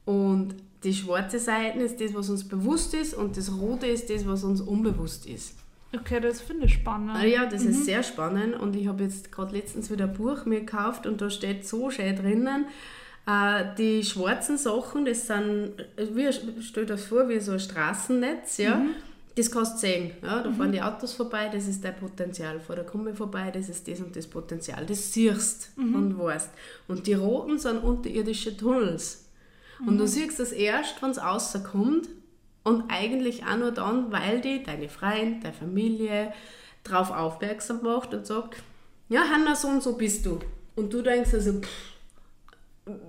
Und 0.05 0.55
die 0.83 0.93
schwarze 0.93 1.39
Seite 1.39 1.79
ist 1.79 1.99
das, 2.01 2.13
was 2.13 2.29
uns 2.29 2.47
bewusst 2.47 2.93
ist 2.93 3.13
und 3.13 3.37
das 3.37 3.51
rote 3.55 3.85
ist 3.87 4.09
das, 4.09 4.25
was 4.25 4.43
uns 4.43 4.61
unbewusst 4.61 5.25
ist. 5.25 5.55
Okay, 5.95 6.19
das 6.19 6.41
finde 6.41 6.65
ich 6.65 6.73
spannend. 6.73 7.11
Ah 7.15 7.25
ja, 7.25 7.45
das 7.45 7.63
mhm. 7.63 7.71
ist 7.71 7.85
sehr 7.85 8.03
spannend 8.03 8.55
und 8.55 8.75
ich 8.75 8.87
habe 8.87 9.03
jetzt 9.03 9.31
gerade 9.31 9.55
letztens 9.55 9.91
wieder 9.91 10.05
ein 10.05 10.13
Buch 10.13 10.45
mir 10.45 10.61
gekauft 10.61 11.05
und 11.05 11.21
da 11.21 11.29
steht 11.29 11.67
so 11.67 11.89
schön 11.89 12.15
drinnen, 12.15 12.65
äh, 13.27 13.65
die 13.77 14.03
schwarzen 14.03 14.57
Sachen, 14.57 15.05
das 15.05 15.27
sind, 15.27 15.73
wie, 15.97 16.29
stell 16.61 16.85
dir 16.85 16.93
das 16.93 17.05
vor, 17.05 17.27
wie 17.29 17.39
so 17.39 17.53
ein 17.53 17.59
Straßennetz, 17.59 18.57
ja, 18.57 18.75
mhm. 18.75 18.91
Das 19.35 19.51
kannst 19.51 19.75
du 19.75 19.77
sehen. 19.79 20.11
Ja, 20.21 20.41
da 20.41 20.49
mhm. 20.49 20.55
fahren 20.55 20.71
die 20.71 20.81
Autos 20.81 21.13
vorbei, 21.13 21.49
das 21.51 21.67
ist 21.67 21.83
dein 21.83 21.95
Potenzial. 21.95 22.59
Vor 22.59 22.75
der 22.75 22.85
Kumme 22.85 23.13
vorbei, 23.15 23.51
das 23.51 23.69
ist 23.69 23.87
das 23.87 23.99
und 23.99 24.15
das 24.15 24.27
Potenzial. 24.27 24.85
Das 24.85 25.13
siehst 25.13 25.77
mhm. 25.77 25.95
und 25.95 26.19
weißt. 26.19 26.49
Und 26.87 27.07
die 27.07 27.13
roten 27.13 27.57
sind 27.57 27.83
unterirdische 27.83 28.55
Tunnels. 28.55 29.25
Und 29.79 29.97
du 29.97 30.03
mhm. 30.03 30.07
siehst 30.07 30.39
das 30.39 30.51
erst, 30.51 31.01
wenn 31.01 31.11
es 31.11 31.21
rauskommt 31.21 32.09
und 32.63 32.83
eigentlich 32.89 33.45
auch 33.45 33.57
nur 33.57 33.71
dann, 33.71 34.11
weil 34.11 34.41
die, 34.41 34.63
deine 34.63 34.89
Freunde, 34.89 35.39
deine 35.41 35.53
Familie 35.53 36.33
darauf 36.83 37.11
aufmerksam 37.11 37.81
macht 37.83 38.13
und 38.13 38.27
sagt, 38.27 38.61
ja 39.07 39.21
Hanna, 39.29 39.55
so 39.55 39.69
und 39.69 39.81
so 39.81 39.95
bist 39.97 40.25
du. 40.25 40.39
Und 40.75 40.93
du 40.93 41.01
denkst 41.01 41.33
also, 41.33 41.61
pff, 41.61 41.99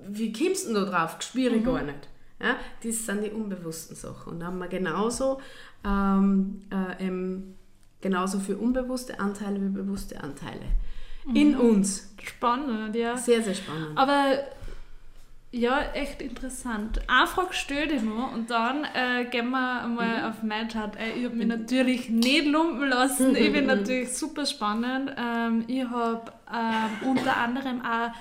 wie 0.08 0.32
kommst 0.32 0.68
du 0.68 0.74
denn 0.74 0.84
da 0.84 0.90
drauf? 0.90 1.16
Spüre 1.20 1.54
ich 1.54 1.62
mhm. 1.62 1.66
gar 1.66 1.82
nicht. 1.82 2.08
Ja, 2.42 2.56
das 2.82 3.04
sind 3.04 3.22
die 3.22 3.30
unbewussten 3.30 3.94
Sachen. 3.94 4.32
Und 4.32 4.40
da 4.40 4.46
haben 4.46 4.58
wir 4.58 4.68
genauso, 4.68 5.40
ähm, 5.84 6.62
äh, 6.70 7.06
ähm, 7.06 7.54
genauso 8.00 8.38
für 8.38 8.56
unbewusste 8.56 9.20
Anteile 9.20 9.60
wie 9.60 9.68
bewusste 9.68 10.22
Anteile 10.22 10.66
mhm. 11.26 11.36
in 11.36 11.56
uns. 11.56 12.14
Spannend, 12.22 12.94
ja. 12.96 13.16
Sehr, 13.16 13.42
sehr 13.42 13.54
spannend. 13.54 13.96
Aber 13.96 14.38
ja, 15.52 15.80
echt 15.94 16.22
interessant. 16.22 17.00
Eine 17.08 17.26
Frage 17.26 17.54
stelle 17.54 17.94
ich 17.94 18.02
noch 18.02 18.32
und 18.32 18.50
dann 18.50 18.84
äh, 18.84 19.24
gehen 19.24 19.50
wir 19.50 19.88
mal 19.88 19.88
mhm. 19.88 20.24
auf 20.24 20.44
mein 20.44 20.68
Chart. 20.68 20.94
Äh, 20.96 21.18
ich 21.18 21.24
habe 21.24 21.34
mich 21.34 21.48
natürlich 21.48 22.08
nicht 22.08 22.46
lumpen 22.46 22.88
lassen. 22.88 23.34
Ich 23.40 23.52
bin 23.52 23.66
natürlich 23.66 24.16
super 24.16 24.46
spannend. 24.46 25.10
Ähm, 25.18 25.64
ich 25.66 25.84
habe 25.84 26.30
äh, 26.52 27.04
unter 27.04 27.36
anderem 27.36 27.82
auch 27.82 28.12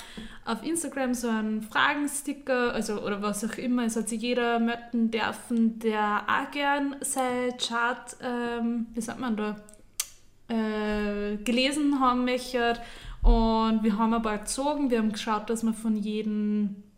auf 0.52 0.64
Instagram 0.64 1.14
so 1.14 1.30
einen 1.30 1.62
Fragensticker, 1.62 2.74
also 2.74 3.00
oder 3.04 3.22
was 3.22 3.46
auch 3.46 3.60
immer. 3.60 3.84
Es 3.86 3.96
hat 3.96 4.10
sich 4.10 4.24
jeder 4.24 4.60
möchten 4.60 5.12
dürfen, 5.12 5.78
der 5.78 6.24
auch 6.28 6.50
gern 6.50 6.96
sein 7.02 7.54
Chart, 7.60 8.18
ähm, 8.24 8.88
wie 8.96 9.02
sagt 9.02 9.20
man 9.20 9.38
da, 9.38 9.56
äh, 10.48 11.38
gelesen 11.38 12.00
haben 12.00 12.26
möchte. 12.26 12.74
Und 13.22 13.84
wir 13.84 14.00
haben 14.00 14.16
ein 14.16 14.22
paar 14.24 14.40
gezogen. 14.40 14.90
Wir 14.90 14.98
haben 14.98 15.12
geschaut, 15.12 15.48
dass 15.52 15.62
wir 15.62 15.74
von 15.74 15.96
jedem 15.96 16.89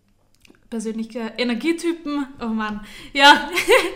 persönliche 0.71 1.33
Energietypen. 1.37 2.25
Oh 2.41 2.47
Mann, 2.47 2.79
ja. 3.13 3.49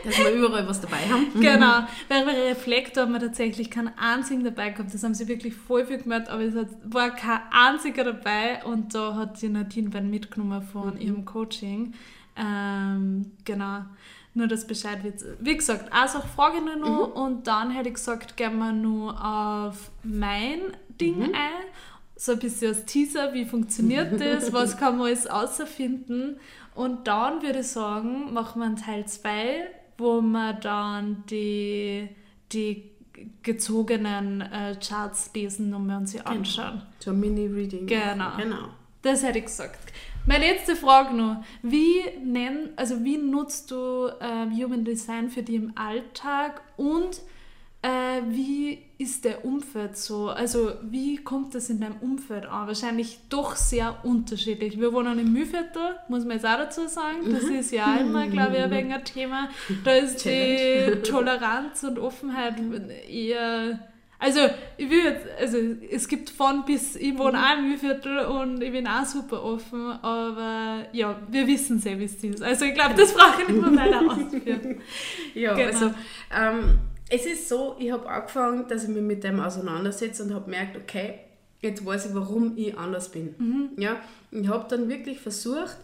Dass 0.03 0.19
wir 0.19 0.29
überall 0.31 0.67
was 0.67 0.81
dabei 0.81 0.97
haben. 1.09 1.27
genau. 1.41 1.87
Bei 2.07 2.21
Reflektor 2.21 3.03
haben 3.03 3.13
wir 3.13 3.21
tatsächlich 3.21 3.71
keinen 3.71 3.97
einzigen 3.97 4.43
dabei 4.43 4.69
gehabt. 4.69 4.93
Das 4.93 5.01
haben 5.01 5.15
sie 5.15 5.27
wirklich 5.27 5.55
voll 5.55 5.85
viel 5.85 5.99
gemerkt, 5.99 6.29
aber 6.29 6.43
es 6.43 6.53
war 6.83 7.15
kein 7.15 7.39
einziger 7.49 8.03
dabei 8.03 8.63
und 8.65 8.93
da 8.93 9.15
hat 9.15 9.39
sie 9.39 9.49
Nadine 9.49 9.89
beiden 9.89 10.09
mitgenommen 10.11 10.61
von 10.61 10.95
mhm. 10.95 11.01
ihrem 11.01 11.25
Coaching. 11.25 11.93
Ähm, 12.35 13.31
genau. 13.45 13.85
Nur 14.33 14.47
das 14.47 14.67
Bescheid 14.67 15.01
wird. 15.01 15.23
Wie 15.39 15.55
gesagt, 15.55 15.93
also 15.93 16.19
frage 16.35 16.57
ich 16.57 16.65
nur 16.65 16.75
noch 16.75 17.07
mhm. 17.07 17.13
und 17.13 17.47
dann 17.47 17.71
hätte 17.71 17.87
ich 17.87 17.95
gesagt, 17.95 18.35
gehen 18.35 18.57
wir 18.57 18.73
nur 18.73 19.13
auf 19.23 19.91
mein 20.03 20.59
Ding 20.99 21.19
mhm. 21.19 21.33
ein 21.33 21.65
so 22.17 22.31
ein 22.31 22.39
bisschen 22.39 22.73
als 22.73 22.85
Teaser, 22.85 23.33
wie 23.33 23.45
funktioniert 23.45 24.19
das, 24.19 24.53
was 24.53 24.77
kann 24.77 24.97
man 24.97 25.07
alles 25.07 25.27
außerfinden. 25.27 26.37
Und 26.75 27.07
dann 27.07 27.41
würde 27.41 27.59
ich 27.59 27.67
sagen, 27.67 28.33
machen 28.33 28.59
wir 28.59 28.65
einen 28.65 28.75
Teil 28.75 29.05
2, 29.05 29.67
wo 29.97 30.21
wir 30.21 30.53
dann 30.53 31.23
die, 31.29 32.09
die 32.51 32.91
gezogenen 33.43 34.41
äh, 34.41 34.75
Charts 34.85 35.31
lesen 35.33 35.73
und 35.73 35.87
wir 35.87 35.97
uns 35.97 36.11
sie 36.11 36.17
genau. 36.19 36.31
anschauen. 36.31 36.81
So 36.99 37.11
ein 37.11 37.19
Mini-Reading. 37.19 37.87
Genau. 37.87 38.35
genau. 38.37 38.67
Das 39.01 39.23
hätte 39.23 39.39
ich 39.39 39.45
gesagt. 39.45 39.93
Meine 40.25 40.47
letzte 40.47 40.75
Frage 40.75 41.15
noch. 41.15 41.43
Wie, 41.61 42.01
nenn, 42.23 42.69
also 42.75 43.03
wie 43.03 43.17
nutzt 43.17 43.71
du 43.71 44.07
äh, 44.19 44.49
Human 44.51 44.83
Design 44.83 45.29
für 45.29 45.43
dich 45.43 45.55
im 45.55 45.73
Alltag 45.77 46.61
und 46.77 47.21
Äh, 47.85 48.23
wie 48.29 48.79
ist 48.97 49.25
der 49.25 49.45
Umfeld 49.45 49.95
so? 49.95 50.29
Also 50.29 50.71
wie 50.81 51.17
kommt 51.17 51.53
das 51.53 51.69
in 51.69 51.79
deinem 51.79 51.97
Umfeld 52.01 52.47
an? 52.47 52.65
Wahrscheinlich 52.65 53.19
doch 53.29 53.55
sehr 53.55 53.99
unterschiedlich. 54.01 54.79
Wir 54.79 54.91
wohnen 54.91 55.19
in 55.19 55.31
Mühlviertel, 55.31 55.99
muss 56.07 56.23
man 56.23 56.31
jetzt 56.37 56.47
auch 56.47 56.57
dazu 56.57 56.87
sagen. 56.87 57.31
Das 57.31 57.43
mhm. 57.43 57.55
ist 57.55 57.71
ja 57.71 57.97
immer, 57.97 58.25
glaube 58.25 58.55
ich, 58.55 58.63
ein 58.63 58.71
wenig 58.71 58.91
ein 58.91 59.05
Thema. 59.05 59.49
Da 59.83 59.91
ist 59.91 60.25
die 60.25 60.99
Toleranz 61.03 61.83
und 61.83 61.99
Offenheit 61.99 62.55
eher... 63.07 63.79
Also, 64.17 64.39
ich 64.77 64.89
will 64.89 65.03
jetzt, 65.03 65.27
also 65.39 65.57
es 65.91 66.07
gibt 66.07 66.31
von 66.31 66.65
bis, 66.65 66.95
ich 66.95 67.15
wohne 67.19 67.37
auch 67.37 67.57
im 67.59 67.67
Mühlviertel 67.67 68.19
und 68.19 68.63
ich 68.63 68.71
bin 68.71 68.87
auch 68.87 69.05
super 69.05 69.43
offen, 69.43 69.91
aber 70.01 70.87
ja, 70.93 71.19
wir 71.29 71.45
wissen 71.45 71.79
sehr, 71.79 71.99
wie 71.99 72.05
es 72.05 72.23
ist. 72.23 72.41
Also 72.41 72.65
ich 72.65 72.73
glaube, 72.73 72.95
das 72.95 73.13
brauche 73.13 73.41
ich 73.43 73.49
nicht 73.49 73.61
mehr 73.61 73.75
weiter 73.75 74.01
ausführen. 74.09 74.81
ja, 75.35 75.53
genau. 75.53 75.67
also 75.67 75.93
ähm, 76.33 76.79
es 77.09 77.25
ist 77.25 77.49
so, 77.49 77.75
ich 77.79 77.91
habe 77.91 78.09
angefangen, 78.09 78.67
dass 78.67 78.83
ich 78.83 78.89
mich 78.89 79.03
mit 79.03 79.23
dem 79.23 79.39
auseinandersetze 79.39 80.23
und 80.23 80.33
habe 80.33 80.45
gemerkt, 80.45 80.75
okay, 80.77 81.19
jetzt 81.61 81.85
weiß 81.85 82.07
ich, 82.07 82.15
warum 82.15 82.57
ich 82.57 82.77
anders 82.77 83.09
bin. 83.09 83.35
Mhm. 83.37 83.69
Ja, 83.77 83.97
ich 84.31 84.47
habe 84.47 84.65
dann 84.69 84.89
wirklich 84.89 85.19
versucht, 85.19 85.77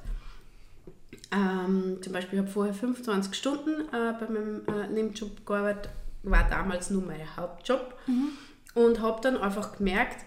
ähm, 1.32 2.00
zum 2.02 2.14
Beispiel, 2.14 2.40
ich 2.40 2.44
habe 2.44 2.52
vorher 2.52 2.74
25 2.74 3.36
Stunden 3.36 3.82
äh, 3.94 4.14
bei 4.20 4.28
meinem 4.28 4.62
äh, 4.68 4.88
Nebenjob 4.88 5.46
gearbeitet, 5.46 5.90
war 6.24 6.48
damals 6.50 6.90
nur 6.90 7.04
mein 7.04 7.36
Hauptjob 7.38 7.96
mhm. 8.08 8.30
und 8.74 9.02
habe 9.02 9.22
dann 9.22 9.38
einfach 9.38 9.78
gemerkt, 9.78 10.26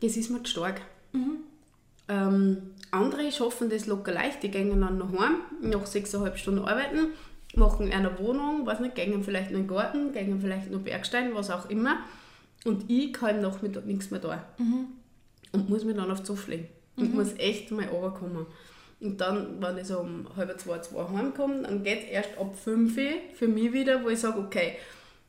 das 0.00 0.16
ist 0.16 0.30
mir 0.30 0.42
zu 0.42 0.50
stark. 0.50 0.80
Mhm. 1.12 1.38
Ähm, 2.08 2.56
andere 2.90 3.30
schaffen 3.32 3.68
das 3.68 3.86
locker 3.86 4.12
leicht, 4.12 4.42
die 4.42 4.50
gehen 4.50 4.80
dann 4.80 4.98
noch 4.98 5.12
heim, 5.18 5.40
nach 5.60 5.84
6,5 5.84 6.36
Stunden 6.36 6.64
arbeiten 6.64 7.08
machen 7.56 7.92
eine 7.92 8.18
Wohnung, 8.18 8.66
weiß 8.66 8.80
nicht, 8.80 8.94
gehen 8.94 9.22
vielleicht 9.22 9.50
noch 9.50 9.58
in 9.58 9.66
den 9.66 9.74
Garten, 9.74 10.12
gehen 10.12 10.40
vielleicht 10.40 10.70
noch 10.70 10.80
Bergstein, 10.80 11.34
was 11.34 11.50
auch 11.50 11.68
immer. 11.70 11.98
Und 12.64 12.90
ich 12.90 13.12
kann 13.12 13.36
im 13.36 13.42
Nachmittag 13.42 13.86
nichts 13.86 14.10
mehr 14.10 14.20
da. 14.20 14.44
Mhm. 14.58 14.88
Und 15.52 15.68
muss 15.68 15.84
mich 15.84 15.96
dann 15.96 16.10
auf 16.10 16.22
Zoff 16.22 16.48
legen. 16.48 16.68
Und 16.96 17.10
mhm. 17.10 17.16
muss 17.16 17.34
echt 17.38 17.70
mal 17.70 17.86
runterkommen. 17.86 18.46
Und 19.00 19.20
dann, 19.20 19.60
wenn 19.60 19.78
ich 19.78 19.86
so 19.86 20.00
um 20.00 20.26
halb 20.36 20.58
zwei, 20.58 20.78
zwei 20.78 21.08
heimkomme, 21.08 21.62
dann 21.62 21.82
geht 21.82 22.04
es 22.04 22.10
erst 22.10 22.38
ab 22.38 22.56
fünf 22.56 22.98
für 23.34 23.48
mich 23.48 23.72
wieder, 23.72 24.02
wo 24.02 24.08
ich 24.08 24.20
sage, 24.20 24.38
okay, 24.40 24.76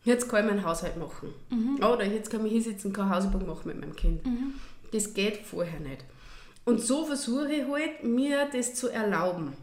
jetzt 0.03 0.29
kann 0.29 0.45
ich 0.45 0.51
meinen 0.51 0.65
Haushalt 0.65 0.97
machen. 0.97 1.33
Mhm. 1.49 1.83
Oder 1.83 2.05
jetzt 2.05 2.29
kann 2.29 2.45
ich 2.45 2.53
hinsitzen, 2.53 2.93
kann 2.93 3.09
Hausübung 3.09 3.45
machen 3.45 3.67
mit 3.67 3.79
meinem 3.79 3.95
Kind. 3.95 4.25
Mhm. 4.25 4.53
Das 4.91 5.13
geht 5.13 5.37
vorher 5.37 5.79
nicht. 5.81 6.05
Und 6.65 6.81
so 6.81 7.05
versuche 7.05 7.51
ich 7.51 7.67
halt, 7.67 8.03
mir 8.03 8.47
das 8.51 8.73
zu 8.73 8.89
erlauben. 8.89 9.53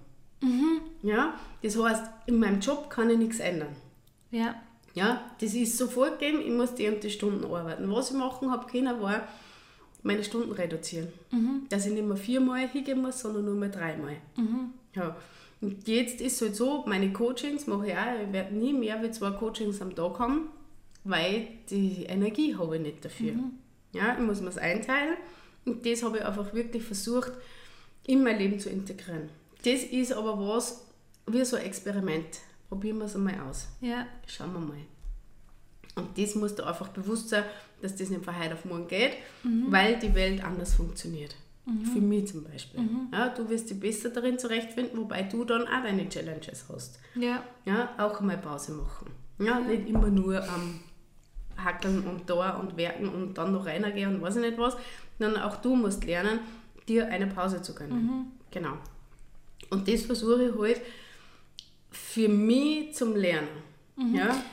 Mhm. 0.44 0.80
Ja, 1.02 1.34
das 1.62 1.76
heißt, 1.80 2.04
in 2.26 2.38
meinem 2.38 2.60
Job 2.60 2.90
kann 2.90 3.10
ich 3.10 3.18
nichts 3.18 3.40
ändern. 3.40 3.74
Ja. 4.30 4.54
Ja, 4.94 5.28
das 5.40 5.54
ist 5.54 5.76
sofort 5.76 6.20
gegeben, 6.20 6.40
ich 6.40 6.52
muss 6.52 6.74
die 6.74 6.88
und 6.88 7.02
die 7.02 7.10
Stunden 7.10 7.44
arbeiten. 7.44 7.90
Was 7.90 8.10
ich 8.10 8.16
machen 8.16 8.50
habe 8.50 8.70
können, 8.70 9.00
war 9.00 9.26
meine 10.04 10.22
Stunden 10.22 10.52
reduzieren. 10.52 11.08
Mhm. 11.32 11.66
Dass 11.68 11.86
ich 11.86 11.92
nicht 11.92 12.06
mehr 12.06 12.16
viermal 12.16 12.68
hingehen 12.68 13.02
muss, 13.02 13.20
sondern 13.20 13.44
nur 13.44 13.54
mehr 13.54 13.70
dreimal. 13.70 14.16
Mhm. 14.36 14.70
Ja. 14.94 15.16
Und 15.60 15.88
jetzt 15.88 16.20
ist 16.20 16.34
es 16.34 16.42
halt 16.42 16.56
so, 16.56 16.84
meine 16.86 17.12
Coachings 17.12 17.66
mache 17.66 17.88
ich 17.88 17.94
auch, 17.94 18.22
ich 18.24 18.32
werde 18.32 18.54
nie 18.54 18.72
mehr 18.72 19.02
wie 19.02 19.10
zwei 19.10 19.30
Coachings 19.30 19.80
am 19.80 19.96
Tag 19.96 20.18
haben, 20.18 20.48
weil 21.04 21.48
die 21.70 22.04
Energie 22.04 22.54
habe 22.54 22.76
ich 22.76 22.82
nicht 22.82 23.04
dafür. 23.04 23.32
Mhm. 23.32 23.52
Ja, 23.92 24.14
ich 24.14 24.20
muss 24.20 24.40
mir 24.40 24.50
es 24.50 24.58
einteilen 24.58 25.16
und 25.64 25.86
das 25.86 26.02
habe 26.02 26.18
ich 26.18 26.24
einfach 26.24 26.52
wirklich 26.52 26.82
versucht, 26.82 27.32
in 28.06 28.22
mein 28.22 28.38
Leben 28.38 28.60
zu 28.60 28.68
integrieren. 28.68 29.30
Das 29.64 29.82
ist 29.82 30.12
aber 30.12 30.38
was 30.38 30.84
wie 31.26 31.44
so 31.44 31.56
ein 31.56 31.64
Experiment. 31.64 32.40
Probieren 32.68 32.98
wir 32.98 33.04
es 33.06 33.14
einmal 33.14 33.38
aus. 33.48 33.68
Ja. 33.80 34.06
Schauen 34.26 34.52
wir 34.52 34.60
mal. 34.60 34.76
Und 35.96 36.18
das 36.18 36.34
muss 36.34 36.54
dir 36.54 36.66
einfach 36.66 36.88
bewusst 36.88 37.28
sein, 37.28 37.44
dass 37.80 37.94
das 37.96 38.10
nicht 38.10 38.24
von 38.24 38.38
heute 38.38 38.54
auf 38.54 38.64
morgen 38.64 38.88
geht, 38.88 39.12
mhm. 39.42 39.66
weil 39.70 39.98
die 39.98 40.14
Welt 40.14 40.42
anders 40.42 40.74
funktioniert. 40.74 41.36
Mhm. 41.66 41.84
Für 41.84 42.00
mich 42.00 42.26
zum 42.26 42.44
Beispiel. 42.44 42.80
Mhm. 42.80 43.08
Ja, 43.12 43.28
du 43.28 43.48
wirst 43.48 43.70
dich 43.70 43.80
besser 43.80 44.10
darin 44.10 44.38
zurechtfinden, 44.38 44.98
wobei 44.98 45.22
du 45.22 45.44
dann 45.44 45.62
auch 45.62 45.82
deine 45.82 46.08
Challenges 46.08 46.66
hast. 46.68 46.98
Ja. 47.14 47.42
Ja, 47.64 47.90
auch 47.96 48.20
einmal 48.20 48.38
Pause 48.38 48.72
machen. 48.72 49.10
Ja, 49.38 49.60
nicht 49.60 49.88
immer 49.88 50.08
nur 50.08 50.42
am 50.42 50.80
ähm, 51.56 51.64
Hackeln 51.64 52.06
und 52.06 52.28
da 52.28 52.50
und 52.56 52.76
werken 52.76 53.08
und 53.08 53.34
dann 53.34 53.52
noch 53.52 53.66
reingehen 53.66 54.16
und 54.16 54.22
weiß 54.22 54.36
ich 54.36 54.42
nicht 54.42 54.58
was, 54.58 54.76
sondern 55.18 55.42
auch 55.42 55.56
du 55.56 55.74
musst 55.76 56.04
lernen, 56.04 56.40
dir 56.88 57.08
eine 57.08 57.26
Pause 57.28 57.62
zu 57.62 57.74
gönnen. 57.74 58.04
Mhm. 58.04 58.26
Genau. 58.50 58.74
Und 59.70 59.88
das 59.88 60.02
versuche 60.02 60.44
ich 60.48 60.58
halt 60.58 60.80
für 61.90 62.28
mich 62.28 62.94
zum 62.94 63.16
Lernen. 63.16 63.48
Mhm. 63.96 64.14
Ja? 64.14 64.44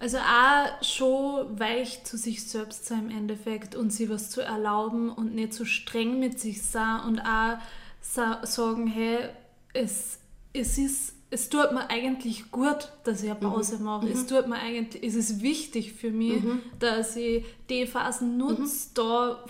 Also 0.00 0.18
auch 0.18 0.82
schon 0.84 1.58
weich 1.58 2.04
zu 2.04 2.16
sich 2.16 2.44
selbst 2.44 2.86
sein 2.86 3.10
im 3.10 3.16
Endeffekt 3.16 3.74
und 3.74 3.92
sich 3.92 4.08
was 4.08 4.30
zu 4.30 4.42
erlauben 4.42 5.10
und 5.10 5.34
nicht 5.34 5.54
so 5.54 5.64
streng 5.64 6.20
mit 6.20 6.38
sich 6.38 6.62
sein 6.62 7.00
und 7.00 7.20
auch 7.20 7.58
sagen, 8.00 8.86
hey, 8.86 9.28
es, 9.72 10.18
es 10.52 10.78
ist 10.78 11.14
es 11.30 11.50
tut 11.50 11.72
mir 11.72 11.90
eigentlich 11.90 12.50
gut, 12.50 12.90
dass 13.04 13.22
ich 13.22 13.30
eine 13.30 13.38
mhm. 13.38 13.52
Pause 13.52 13.76
mhm. 13.78 13.84
mache. 13.84 14.06
Mhm. 14.06 14.12
Es 14.12 14.26
tut 14.26 14.46
mir 14.46 14.56
eigentlich, 14.56 15.02
es 15.02 15.14
ist 15.14 15.42
wichtig 15.42 15.92
für 15.92 16.10
mich, 16.10 16.42
mhm. 16.42 16.62
dass 16.78 17.16
ich 17.16 17.44
die 17.68 17.86
Phasen 17.86 18.38
nutze, 18.38 18.62
mhm. 18.62 18.94
da 18.94 19.44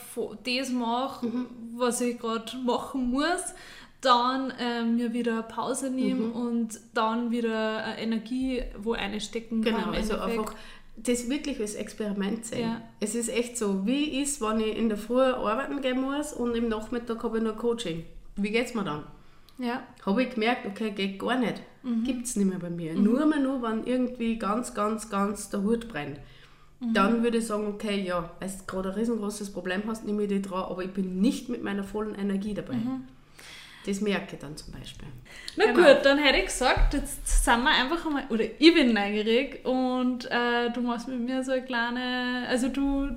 das 0.45 0.71
mache, 0.71 1.27
mhm. 1.27 1.47
was 1.77 2.01
ich 2.01 2.19
gerade 2.19 2.57
machen 2.59 3.11
muss 3.11 3.55
dann 4.01 4.51
äh, 4.51 4.85
mir 4.85 5.13
wieder 5.13 5.43
Pause 5.43 5.91
nehmen 5.91 6.29
mhm. 6.29 6.33
und 6.33 6.81
dann 6.95 7.31
wieder 7.31 7.85
äh, 7.85 8.03
Energie 8.03 8.63
wo 8.79 8.93
einstecken 8.93 9.63
genau, 9.63 9.79
kann. 9.79 9.87
Genau, 9.87 9.99
also 9.99 10.19
einfach 10.19 10.55
das 10.97 11.29
wirklich 11.29 11.61
als 11.61 11.75
Experiment 11.75 12.45
sehen. 12.45 12.61
Ja. 12.61 12.83
Es 13.01 13.15
ist 13.15 13.29
echt 13.29 13.57
so, 13.57 13.87
wie 13.87 14.21
ist, 14.21 14.41
wenn 14.41 14.61
ich 14.61 14.77
in 14.77 14.89
der 14.89 14.99
Früh 14.99 15.21
arbeiten 15.21 15.81
gehen 15.81 16.01
muss 16.01 16.33
und 16.33 16.55
im 16.55 16.69
Nachmittag 16.69 17.23
habe 17.23 17.39
ich 17.39 17.45
noch 17.45 17.57
Coaching. 17.57 18.05
Wie 18.37 18.51
geht 18.51 18.67
es 18.67 18.75
mir 18.75 18.85
dann? 18.85 19.05
Ja. 19.59 19.83
Habe 20.07 20.23
ich 20.23 20.31
gemerkt, 20.31 20.67
okay, 20.67 20.91
geht 20.91 21.19
gar 21.19 21.39
nicht. 21.39 21.63
Mhm. 21.83 22.05
Gibt 22.05 22.27
es 22.27 22.37
nicht 22.37 22.49
mehr 22.49 22.59
bei 22.59 22.71
mir. 22.71 22.95
Mhm. 22.95 23.03
Nur 23.03 23.27
mal 23.27 23.41
nur, 23.41 23.63
wenn 23.63 23.85
irgendwie 23.85 24.39
ganz, 24.39 24.75
ganz, 24.75 25.11
ganz 25.11 25.51
der 25.51 25.63
Hut 25.63 25.89
brennt. 25.89 26.19
Mhm. 26.81 26.95
Dann 26.95 27.23
würde 27.23 27.39
ich 27.39 27.47
sagen, 27.47 27.67
okay, 27.67 28.01
ja, 28.01 28.31
weil 28.39 28.49
du 28.49 28.67
gerade 28.67 28.91
ein 28.91 28.95
riesengroßes 28.95 29.53
Problem 29.53 29.83
hast, 29.87 30.05
nehme 30.05 30.23
ich 30.23 30.29
dich 30.29 30.43
dran, 30.43 30.65
aber 30.65 30.85
ich 30.85 30.93
bin 30.93 31.21
nicht 31.21 31.49
mit 31.49 31.63
meiner 31.63 31.85
vollen 31.85 32.15
Energie 32.15 32.55
dabei. 32.55 32.75
Mhm. 32.75 33.05
Das 33.89 34.03
merke 34.03 34.35
ich 34.35 34.39
dann 34.39 34.55
zum 34.55 34.75
Beispiel. 34.75 35.09
Na 35.57 35.65
genau. 35.65 35.79
gut, 35.79 36.05
dann 36.05 36.19
hätte 36.19 36.39
ich 36.41 36.45
gesagt, 36.45 36.93
jetzt 36.93 37.27
sind 37.45 37.63
wir 37.63 37.71
einfach 37.71 38.05
einmal, 38.05 38.25
oder 38.29 38.45
ich 38.45 38.75
bin 38.75 38.93
neugierig 38.93 39.65
und 39.65 40.27
äh, 40.31 40.71
du 40.75 40.83
machst 40.83 41.09
mit 41.09 41.21
mir 41.21 41.43
so 41.43 41.53
eine 41.53 41.63
kleine, 41.63 42.45
also 42.49 42.69
du 42.69 43.09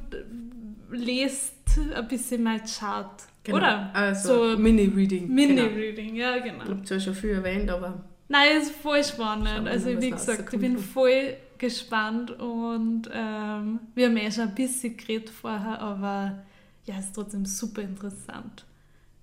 lest 0.90 1.56
ein 1.94 2.08
bisschen 2.08 2.44
mal 2.44 2.62
Chart, 2.62 3.22
genau. 3.44 3.58
oder? 3.58 3.92
Also 3.94 4.54
so 4.54 4.58
Mini-Reading. 4.58 5.28
Mini-Reading, 5.28 6.16
genau. 6.16 6.26
ja 6.26 6.40
genau. 6.40 6.64
Ich 6.64 6.70
habe 6.70 6.84
zwar 6.84 7.00
schon 7.02 7.16
viel 7.16 7.32
erwähnt, 7.32 7.70
aber... 7.70 8.06
Nein, 8.30 8.48
es 8.62 8.70
ist 8.70 8.78
voll 8.78 9.04
spannend. 9.04 9.68
Also 9.68 10.02
wie 10.02 10.10
gesagt, 10.10 10.54
ich 10.54 10.60
bin 10.60 10.78
voll 10.78 11.36
gespannt 11.58 12.32
und 12.40 13.10
ähm, 13.14 13.80
wir 13.94 14.06
haben 14.06 14.16
eh 14.16 14.32
schon 14.32 14.48
ein 14.48 14.56
bisschen 14.56 14.96
geredet 14.96 15.30
vorher, 15.30 15.82
aber 15.82 16.46
ja, 16.86 16.96
es 16.98 17.08
ist 17.08 17.16
trotzdem 17.16 17.46
super 17.46 17.82
interessant. 17.82 18.64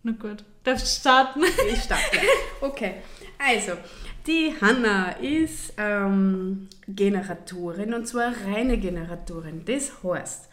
Na 0.08 0.14
gut, 0.14 0.42
darfst 0.64 0.86
du 0.86 1.00
starten? 1.00 1.42
Ich 1.70 1.82
starte. 1.82 2.18
Okay, 2.62 2.94
also 3.38 3.72
die 4.26 4.54
Hanna 4.60 5.10
ist 5.12 5.74
ähm, 5.76 6.68
Generatorin 6.86 7.92
und 7.92 8.08
zwar 8.08 8.32
reine 8.46 8.78
Generatorin. 8.78 9.64
Das 9.66 10.02
heißt, 10.02 10.48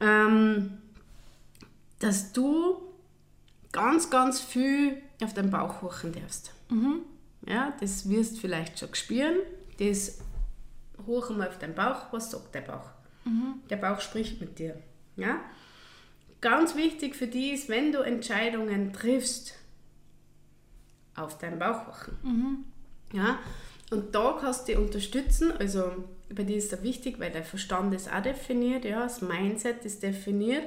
ähm, 0.00 0.78
dass 2.00 2.32
du 2.32 2.82
ganz, 3.70 4.10
ganz 4.10 4.40
viel 4.40 5.00
auf 5.22 5.34
deinen 5.34 5.50
Bauch 5.50 5.82
horchen 5.82 6.12
darfst. 6.12 6.52
Mhm. 6.68 7.02
Ja, 7.46 7.72
das 7.80 8.08
wirst 8.08 8.36
du 8.36 8.40
vielleicht 8.40 8.78
schon 8.80 8.94
spüren. 8.94 9.36
Das 9.78 10.18
horchen 11.06 11.38
mal 11.38 11.48
auf 11.48 11.58
deinen 11.58 11.74
Bauch. 11.76 12.12
Was 12.12 12.32
sagt 12.32 12.54
der 12.56 12.62
Bauch? 12.62 12.90
Mhm. 13.24 13.60
Der 13.70 13.76
Bauch 13.76 14.00
spricht 14.00 14.40
mit 14.40 14.58
dir. 14.58 14.82
Ja? 15.16 15.38
Ganz 16.40 16.74
wichtig 16.74 17.14
für 17.14 17.26
die 17.26 17.50
ist, 17.50 17.68
wenn 17.68 17.92
du 17.92 18.00
Entscheidungen 18.00 18.92
triffst, 18.92 19.54
auf 21.14 21.38
deinen 21.38 21.58
Bauch 21.58 21.86
wachen. 21.86 22.18
Mhm. 22.22 22.64
Ja? 23.12 23.38
Und 23.90 24.14
da 24.14 24.38
kannst 24.40 24.62
du 24.62 24.72
dich 24.72 24.78
unterstützen. 24.78 25.52
Also 25.52 25.92
bei 26.34 26.44
dir 26.44 26.56
ist 26.56 26.72
das 26.72 26.82
wichtig, 26.82 27.18
weil 27.18 27.30
der 27.30 27.42
Verstand 27.42 27.92
ist 27.94 28.10
auch 28.10 28.22
definiert, 28.22 28.84
ja, 28.84 29.02
das 29.02 29.20
Mindset 29.20 29.84
ist 29.84 30.02
definiert. 30.02 30.64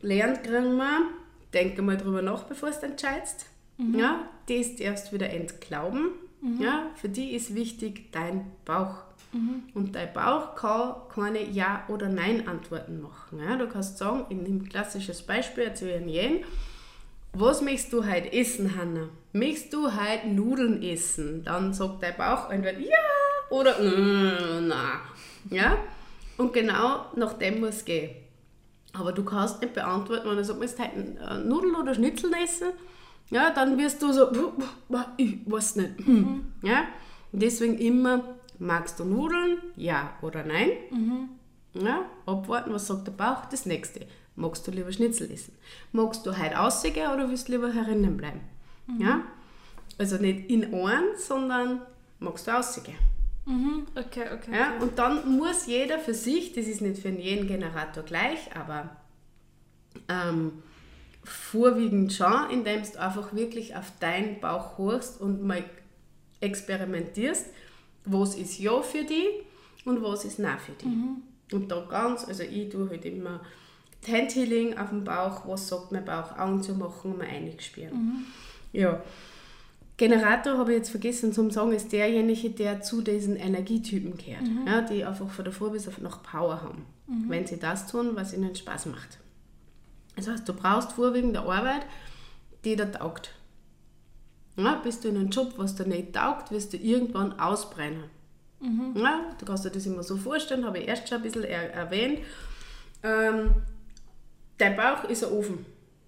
Lernt 0.00 0.44
kriegen 0.44 0.76
wir, 0.76 1.08
denke 1.52 1.82
mal 1.82 1.96
drüber 1.96 2.22
nach, 2.22 2.44
bevor 2.44 2.70
du 2.70 2.86
entscheidest. 2.86 3.46
Mhm. 3.76 3.98
Ja, 3.98 4.28
das 4.48 5.04
du 5.06 5.12
wieder 5.12 5.30
entglauben. 5.30 6.10
Mhm. 6.40 6.60
Ja, 6.60 6.90
für 6.94 7.08
die 7.08 7.34
ist 7.34 7.54
wichtig 7.54 8.12
dein 8.12 8.52
Bauch. 8.64 9.02
Mhm. 9.34 9.64
Und 9.74 9.94
dein 9.94 10.12
Bauch 10.12 10.54
kann 10.54 10.94
keine 11.12 11.42
Ja- 11.50 11.84
oder 11.88 12.08
Nein-Antworten 12.08 13.02
machen. 13.02 13.40
Ja? 13.40 13.56
Du 13.56 13.68
kannst 13.68 13.98
sagen, 13.98 14.24
nehme 14.28 14.60
ein 14.60 14.68
klassisches 14.68 15.22
Beispiel, 15.22 15.72
ich 15.74 15.80
Jen. 15.80 16.44
Was 17.32 17.60
möchtest 17.60 17.92
du 17.92 18.06
heute 18.06 18.32
essen, 18.32 18.76
Hanna? 18.76 19.08
Möchtest 19.32 19.72
du 19.74 19.90
heute 19.90 20.28
Nudeln 20.28 20.82
essen? 20.82 21.42
Dann 21.44 21.74
sagt 21.74 22.02
dein 22.02 22.16
Bauch 22.16 22.48
entweder 22.48 22.78
Ja 22.78 22.96
oder 23.50 23.74
mm, 23.80 24.68
na. 24.68 25.00
Ja? 25.50 25.78
Und 26.36 26.52
genau 26.52 27.06
nach 27.16 27.32
dem 27.34 27.60
muss 27.60 27.70
es 27.70 27.84
gehen. 27.84 28.14
Aber 28.92 29.10
du 29.10 29.24
kannst 29.24 29.60
nicht 29.60 29.74
beantworten, 29.74 30.30
wenn 30.30 30.38
er 30.38 30.44
sagt, 30.44 30.60
willst 30.60 30.78
du 30.78 30.84
heute 30.84 30.94
äh, 30.94 31.38
Nudeln 31.44 31.74
oder 31.74 31.92
Schnitzel 31.92 32.30
essen? 32.42 32.68
Ja, 33.30 33.50
dann 33.50 33.76
wirst 33.78 34.00
du 34.00 34.12
so, 34.12 34.30
ich 35.16 35.38
weiß 35.46 35.76
nicht. 35.76 36.06
Mhm. 36.06 36.52
Ja? 36.62 36.84
deswegen 37.40 37.78
immer, 37.78 38.22
magst 38.64 38.98
du 38.98 39.04
Nudeln? 39.04 39.58
Ja 39.76 40.14
oder 40.22 40.42
nein? 40.44 40.70
Mhm. 40.90 41.28
Ja, 41.74 42.06
abwarten, 42.26 42.72
was 42.72 42.86
sagt 42.86 43.06
der 43.06 43.12
Bauch? 43.12 43.44
Das 43.46 43.66
nächste. 43.66 44.06
Magst 44.36 44.66
du 44.66 44.70
lieber 44.70 44.92
Schnitzel 44.92 45.30
essen? 45.30 45.54
Magst 45.92 46.26
du 46.26 46.36
heute 46.36 46.56
rausgehen 46.56 47.12
oder 47.12 47.28
willst 47.28 47.48
du 47.48 47.52
lieber 47.52 47.72
herinnen 47.72 48.16
bleiben? 48.16 48.40
Mhm. 48.86 49.00
Ja? 49.00 49.20
Also 49.98 50.16
nicht 50.16 50.50
in 50.50 50.74
einen, 50.74 51.16
sondern 51.16 51.82
magst 52.18 52.46
du 52.46 52.52
rausgehen? 52.52 52.98
Mhm. 53.46 53.86
Okay, 53.94 54.24
okay, 54.32 54.50
ja? 54.52 54.74
okay. 54.74 54.82
Und 54.82 54.98
dann 54.98 55.36
muss 55.36 55.66
jeder 55.66 55.98
für 55.98 56.14
sich, 56.14 56.52
das 56.52 56.66
ist 56.66 56.80
nicht 56.80 57.00
für 57.00 57.10
jeden 57.10 57.46
Generator 57.46 58.02
gleich, 58.02 58.54
aber 58.56 58.96
ähm, 60.08 60.62
vorwiegend 61.22 62.12
schon, 62.12 62.50
indem 62.50 62.82
du 62.82 63.00
einfach 63.00 63.34
wirklich 63.34 63.76
auf 63.76 63.92
deinen 64.00 64.40
Bauch 64.40 64.78
horchst 64.78 65.20
und 65.20 65.42
mal 65.42 65.64
experimentierst, 66.40 67.46
was 68.04 68.34
ist 68.34 68.58
ja 68.58 68.80
für 68.82 69.04
dich 69.04 69.42
und 69.84 70.02
was 70.02 70.24
ist 70.24 70.38
nein 70.38 70.58
für 70.58 70.72
dich. 70.72 70.88
Mhm. 70.88 71.22
Und 71.52 71.70
da 71.70 71.84
ganz, 71.88 72.24
also 72.24 72.42
ich 72.42 72.68
tue 72.70 72.88
halt 72.88 73.04
immer 73.04 73.40
Handhealing 74.06 74.76
auf 74.76 74.90
dem 74.90 75.04
Bauch, 75.04 75.46
was 75.46 75.68
sagt 75.68 75.92
mein 75.92 76.04
Bauch, 76.04 76.36
Augen 76.38 76.62
zu 76.62 76.74
machen 76.74 77.12
und 77.12 77.18
mal 77.18 77.26
einspüren. 77.26 77.94
Mhm. 77.94 78.24
Ja. 78.72 79.02
Generator 79.96 80.58
habe 80.58 80.72
ich 80.72 80.78
jetzt 80.78 80.90
vergessen 80.90 81.32
zu 81.32 81.48
sagen, 81.50 81.72
ist 81.72 81.92
derjenige, 81.92 82.50
der 82.50 82.82
zu 82.82 83.00
diesen 83.00 83.36
Energietypen 83.36 84.16
gehört, 84.16 84.42
mhm. 84.42 84.66
ja, 84.66 84.80
die 84.80 85.04
einfach 85.04 85.30
von 85.30 85.44
der 85.44 85.54
Früh 85.54 85.70
bis 85.70 85.86
auf 85.86 85.98
noch 85.98 86.22
Power 86.22 86.62
haben, 86.62 86.84
mhm. 87.06 87.26
wenn 87.28 87.46
sie 87.46 87.58
das 87.58 87.86
tun, 87.86 88.10
was 88.14 88.34
ihnen 88.34 88.54
Spaß 88.54 88.86
macht. 88.86 89.18
Das 90.16 90.28
heißt, 90.28 90.48
du 90.48 90.52
brauchst 90.52 90.92
vorwiegend 90.92 91.36
eine 91.36 91.46
Arbeit, 91.46 91.86
die 92.64 92.76
dir 92.76 92.90
taugt. 92.90 93.34
Ja, 94.56 94.76
bist 94.76 95.04
du 95.04 95.08
in 95.08 95.16
einem 95.16 95.30
Job, 95.30 95.54
was 95.56 95.74
dir 95.74 95.86
nicht 95.86 96.12
taugt, 96.12 96.50
wirst 96.50 96.72
du 96.72 96.76
irgendwann 96.76 97.38
ausbrennen. 97.38 98.04
Mhm. 98.60 98.92
Ja, 98.96 99.30
du 99.38 99.44
kannst 99.44 99.64
dir 99.64 99.70
das 99.70 99.86
immer 99.86 100.02
so 100.02 100.16
vorstellen, 100.16 100.64
habe 100.64 100.78
ich 100.78 100.88
erst 100.88 101.08
schon 101.08 101.18
ein 101.18 101.22
bisschen 101.22 101.44
er 101.44 101.72
erwähnt. 101.72 102.20
Ähm, 103.02 103.54
dein 104.58 104.76
Bauch 104.76 105.04
ist 105.04 105.24
ein 105.24 105.32
Ofen. 105.32 105.66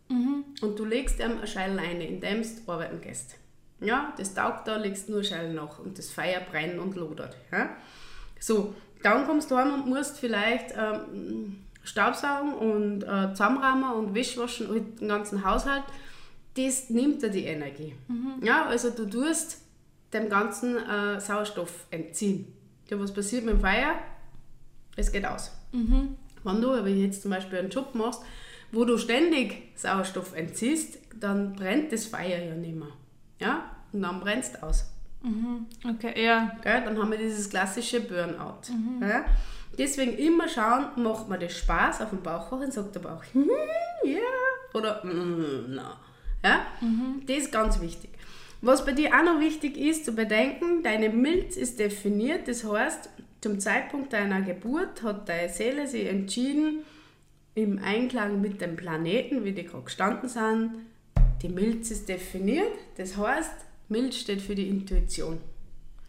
Mhm. 0.09 0.45
Und 0.63 0.79
du 0.79 0.85
legst 0.85 1.19
ihm 1.19 1.33
eine 1.39 1.47
Scheile 1.47 1.81
rein, 1.81 2.01
indem 2.01 2.43
du 2.43 2.73
arbeiten 2.73 3.01
gehst. 3.01 3.37
Ja, 3.81 4.15
das 4.17 4.33
taugt 4.33 4.67
da, 4.69 4.77
legst 4.77 5.09
nur 5.09 5.23
Scheile 5.23 5.53
nach 5.53 5.79
und 5.79 5.99
das 5.99 6.11
Feuer 6.11 6.41
brennt 6.41 6.79
und 6.79 6.97
lodert. 6.97 7.37
Ja? 7.53 7.71
So, 8.41 8.75
dann 9.03 9.27
kommst 9.27 9.51
du 9.51 9.57
heim 9.57 9.75
und 9.75 9.87
musst 9.87 10.19
vielleicht 10.19 10.75
ähm, 10.77 11.65
Staubsaugen 11.85 12.55
und 12.55 13.03
äh, 13.03 13.33
zusammenräumen 13.33 13.93
und 13.93 14.15
Wäschwaschen 14.15 14.69
und 14.69 15.01
den 15.01 15.09
ganzen 15.09 15.45
Haushalt. 15.45 15.85
Das 16.57 16.91
nimmt 16.91 17.23
dir 17.23 17.31
die 17.31 17.45
Energie. 17.45 17.95
Mhm. 18.09 18.43
Ja, 18.43 18.67
also 18.67 18.91
du 18.91 19.07
tust 19.07 19.63
dem 20.13 20.29
ganzen 20.29 20.77
äh, 20.77 21.21
Sauerstoff 21.21 21.87
entziehen. 21.91 22.47
Ja, 22.89 22.99
was 22.99 23.13
passiert 23.13 23.45
mit 23.45 23.55
dem 23.55 23.61
Feuer? 23.61 23.95
Es 24.97 25.13
geht 25.13 25.27
aus. 25.27 25.53
Mhm. 25.73 26.17
Wenn 26.45 26.61
du 26.61 26.73
aber 26.73 26.89
jetzt 26.89 27.23
zum 27.23 27.33
Beispiel 27.33 27.59
einen 27.59 27.71
Job 27.71 27.95
machst, 27.95 28.23
wo 28.73 28.85
du 28.85 28.97
ständig 28.99 29.71
Sauerstoff 29.75 30.35
entziehst, 30.35 30.99
dann 31.19 31.55
brennt 31.55 31.93
das 31.93 32.07
Feuer 32.07 32.39
ja 32.39 32.55
nicht 32.55 32.77
mehr. 32.77 32.89
Ja? 33.41 33.71
Und 33.93 34.03
dann 34.03 34.21
brennst 34.21 34.55
du 34.55 34.63
aus. 34.63 34.87
Mhm. 35.23 35.67
Okay, 35.85 36.25
ja. 36.25 36.57
Gell? 36.63 36.83
Dann 36.85 36.99
haben 36.99 37.11
wir 37.11 37.19
dieses 37.19 37.51
klassische 37.51 38.01
Burnout. 38.01 38.71
Mhm. 38.71 39.03
Ja? 39.03 39.25
Deswegen 39.77 40.17
immer 40.17 40.49
schauen, 40.49 40.87
macht 41.03 41.29
mir 41.29 41.39
das 41.39 41.57
Spaß 41.57 42.01
auf 42.03 42.11
dem 42.11 42.23
Bauch 42.23 42.51
und 42.53 42.73
sagt 42.73 42.95
der 42.95 43.01
Bauch, 43.01 43.23
ja, 44.05 44.19
oder 44.73 45.05
mm, 45.05 45.75
na. 45.75 46.01
Ja? 46.47 46.67
Mhm. 46.81 47.23
Das 47.27 47.39
ist 47.39 47.53
ganz 47.53 47.81
wichtig. 47.81 48.11
Was 48.63 48.85
bei 48.85 48.93
dir 48.93 49.11
auch 49.15 49.25
noch 49.25 49.41
wichtig 49.41 49.77
ist 49.77 50.05
zu 50.05 50.13
bedenken, 50.13 50.83
deine 50.83 51.11
Milz 51.11 51.57
ist 51.57 51.79
definiert, 51.79 52.49
das 52.49 52.65
heißt, 52.65 53.11
zum 53.41 53.61
Zeitpunkt 53.61 54.13
deiner 54.13 54.41
Geburt 54.43 55.03
hat 55.03 55.29
deine 55.29 55.49
Seele 55.49 55.87
sich 55.87 56.07
entschieden, 56.07 56.81
im 57.55 57.79
Einklang 57.83 58.41
mit 58.41 58.61
dem 58.61 58.77
Planeten, 58.77 59.45
wie 59.45 59.53
die 59.53 59.65
gerade 59.65 59.85
gestanden 59.85 60.29
sind, 60.29 60.73
die 61.43 61.49
Milz 61.49 61.91
ist 61.91 62.09
definiert, 62.09 62.73
das 62.97 63.17
heißt, 63.17 63.53
Milz 63.89 64.17
steht 64.17 64.43
für 64.43 64.55
die 64.55 64.69
Intuition. 64.69 65.39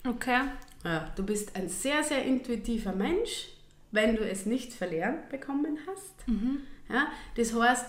Okay. 0.08 0.42
Ja, 0.84 1.12
du 1.16 1.24
bist 1.24 1.56
ein 1.56 1.70
sehr, 1.70 2.04
sehr 2.04 2.24
intuitiver 2.24 2.94
Mensch, 2.94 3.50
wenn 3.92 4.16
du 4.16 4.24
es 4.24 4.46
nicht 4.46 4.74
verlernt 4.74 5.30
bekommen 5.30 5.78
hast. 5.88 6.28
Mhm. 6.28 6.60
Ja, 6.90 7.08
das 7.36 7.54
heißt, 7.54 7.86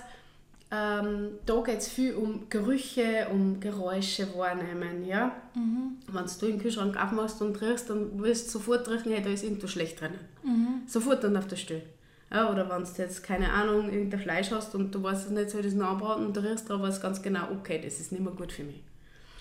ähm, 0.71 1.31
da 1.47 1.63
geht 1.63 1.79
es 1.79 1.89
viel 1.89 2.15
um 2.15 2.49
Gerüche, 2.51 3.29
um 3.31 3.59
Geräusche 3.59 4.29
wahrnehmen. 4.37 5.05
Ja? 5.07 5.33
Mhm. 5.55 5.97
Wenn 6.07 6.25
du 6.25 6.47
den 6.47 6.61
Kühlschrank 6.61 7.03
aufmachst 7.03 7.41
und 7.41 7.61
riechst, 7.61 7.89
dann 7.89 8.23
wirst 8.23 8.49
du 8.49 8.59
sofort 8.59 8.89
riechen, 8.89 9.13
hey, 9.13 9.23
da 9.23 9.31
ist 9.31 9.45
irgendwo 9.45 9.67
schlecht 9.67 10.01
drin. 10.01 10.13
Mhm. 10.43 10.83
Sofort 10.87 11.25
dann 11.25 11.37
auf 11.37 11.47
der 11.47 11.57
Stelle. 11.57 11.83
Ja, 12.31 12.51
oder 12.51 12.69
wenn 12.69 12.85
du 12.85 12.91
jetzt, 12.99 13.23
keine 13.23 13.51
Ahnung, 13.51 13.91
irgendein 13.91 14.21
Fleisch 14.21 14.51
hast 14.51 14.75
und 14.75 14.95
du 14.95 15.03
weißt 15.03 15.27
es 15.27 15.31
nicht, 15.31 15.49
soll 15.49 15.63
das 15.63 15.73
nachbraten 15.73 16.27
und 16.27 16.37
du 16.37 16.41
riechst 16.41 16.69
drauf, 16.69 16.83
weißt 16.83 17.01
ganz 17.01 17.23
genau, 17.23 17.49
okay, 17.53 17.81
das 17.83 18.01
ist 18.01 18.13
nicht 18.13 18.23
mehr 18.23 18.35
gut 18.35 18.53
für 18.53 18.65
mich. 18.65 18.83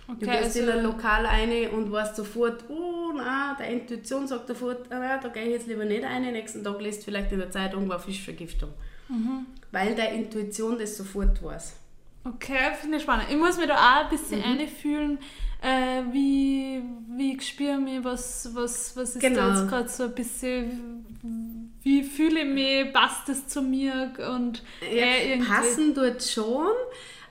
Okay, 0.10 0.20
du 0.20 0.26
gehst 0.26 0.44
also 0.44 0.60
in 0.62 0.70
ein 0.70 0.84
Lokal 0.84 1.26
rein 1.26 1.70
und 1.72 1.92
weißt 1.92 2.16
sofort, 2.16 2.64
oh 2.70 3.12
nein, 3.14 3.56
der 3.60 3.68
Intuition 3.68 4.28
sagt 4.28 4.48
sofort, 4.48 4.92
ah, 4.92 5.18
da 5.18 5.28
gehe 5.28 5.44
ich 5.44 5.50
jetzt 5.50 5.68
lieber 5.68 5.84
nicht 5.84 6.04
rein, 6.04 6.22
nächsten 6.22 6.64
Tag 6.64 6.82
liest 6.82 7.04
vielleicht 7.04 7.32
in 7.32 7.40
der 7.40 7.52
Zeitung 7.52 7.90
war 7.90 8.00
Fischvergiftung. 8.00 8.70
Mhm. 9.10 9.46
Weil 9.72 9.96
deine 9.96 10.16
Intuition 10.16 10.80
das 10.80 10.96
sofort 10.96 11.44
weiß. 11.44 11.76
Okay, 12.24 12.74
finde 12.80 12.98
ich 12.98 13.04
spannend. 13.04 13.28
Ich 13.30 13.38
muss 13.38 13.58
mir 13.58 13.68
da 13.68 13.76
auch 13.76 14.04
ein 14.06 14.10
bisschen 14.10 14.40
mhm. 14.40 14.60
einfühlen, 14.60 15.20
äh, 15.62 16.04
wie, 16.12 16.82
wie 17.16 17.40
spüre 17.42 17.74
ich 17.74 17.80
mich, 17.80 18.04
was, 18.04 18.50
was, 18.54 18.96
was 18.96 19.16
ist 19.16 19.22
genau. 19.22 19.42
da 19.42 19.60
jetzt 19.60 19.70
gerade 19.70 19.90
so 19.90 20.04
ein 20.04 20.14
bisschen, 20.14 21.06
wie 21.84 22.04
fühle 22.04 22.42
ich 22.42 22.48
mich, 22.48 22.94
passt 22.94 23.28
das 23.28 23.48
zu 23.48 23.62
mir 23.62 24.14
und 24.32 24.62
äh, 24.82 25.38
ja, 25.38 25.44
Passen 25.44 25.94
dort 25.94 26.24
schon, 26.24 26.68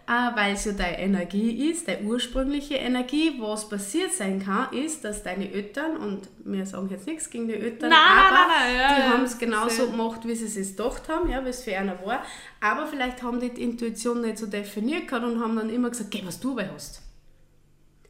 äh, 0.09 0.37
weil 0.37 0.55
es 0.55 0.65
ja 0.65 0.73
deine 0.73 1.01
Energie 1.01 1.69
ist, 1.69 1.89
deine 1.89 2.03
ursprüngliche 2.03 2.77
Energie. 2.77 3.35
Was 3.41 3.69
passiert 3.69 4.13
sein 4.13 4.41
kann, 4.45 4.73
ist, 4.73 5.05
dass 5.05 5.25
deine 5.25 5.51
Eltern, 5.53 5.97
und 5.97 6.29
wir 6.45 6.65
sagen 6.65 6.89
jetzt 6.91 7.07
nichts 7.07 7.29
gegen 7.29 7.49
die 7.49 7.55
Eltern, 7.55 7.91
nein, 7.91 7.99
aber 7.99 8.37
nein, 8.37 8.49
nein, 8.49 8.77
ja, 8.77 8.95
die 8.95 9.01
ja, 9.01 9.09
haben 9.09 9.25
es 9.25 9.37
genauso 9.37 9.91
gemacht, 9.91 10.21
wie 10.25 10.35
sie 10.37 10.61
es 10.61 10.77
gedacht 10.77 11.09
haben, 11.09 11.29
ja, 11.29 11.45
wie 11.45 11.49
es 11.49 11.65
für 11.65 11.77
einer 11.77 11.99
war. 12.05 12.23
Aber 12.61 12.87
vielleicht 12.87 13.23
haben 13.23 13.41
die 13.41 13.51
die 13.51 13.65
Intuition 13.65 14.21
nicht 14.21 14.39
so 14.39 14.47
definiert 14.47 15.09
gehabt 15.09 15.25
und 15.25 15.43
haben 15.43 15.57
dann 15.57 15.71
immer 15.71 15.91
gesagt, 15.91 16.13
geh, 16.13 16.23
was 16.25 16.39
du 16.39 16.55
bei 16.55 16.69
hast. 16.73 17.03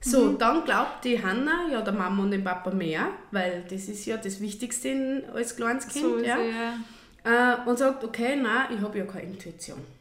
So, 0.03 0.27
mhm. 0.27 0.39
dann 0.39 0.65
glaubt 0.65 1.03
die 1.05 1.23
Hanna 1.25 1.69
ja 1.73 1.81
der 1.81 1.95
Mama 1.95 2.23
und 2.23 2.31
dem 2.31 2.45
Papa 2.45 2.71
mehr, 2.71 3.09
weil 3.31 3.65
das 3.71 3.89
ist 3.89 4.05
ja 4.05 4.19
das 4.19 4.41
Wichtigste 4.41 5.25
als 5.35 5.57
kleines 5.57 5.89
Kind. 5.89 6.05
So 6.05 6.19
ja. 6.19 6.37
Sie, 6.37 6.51
ja. 6.51 7.55
Äh, 7.65 7.69
und 7.69 7.79
sagt, 7.79 8.05
okay, 8.05 8.37
nein, 8.37 8.67
ich 8.77 8.83
habe 8.83 8.99
ja 8.99 9.05
keine 9.05 9.25
Intuition 9.25 9.96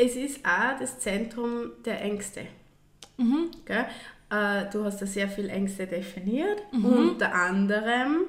es 0.00 0.16
ist 0.16 0.44
auch 0.46 0.78
das 0.78 0.98
Zentrum 0.98 1.72
der 1.84 2.00
Ängste. 2.00 2.42
Mhm. 3.18 3.50
Gell? 3.66 3.86
Äh, 4.30 4.70
du 4.72 4.84
hast 4.84 5.02
da 5.02 5.06
sehr 5.06 5.28
viele 5.28 5.48
Ängste 5.48 5.86
definiert, 5.86 6.62
mhm. 6.72 6.84
unter 6.84 7.34
anderem, 7.34 8.22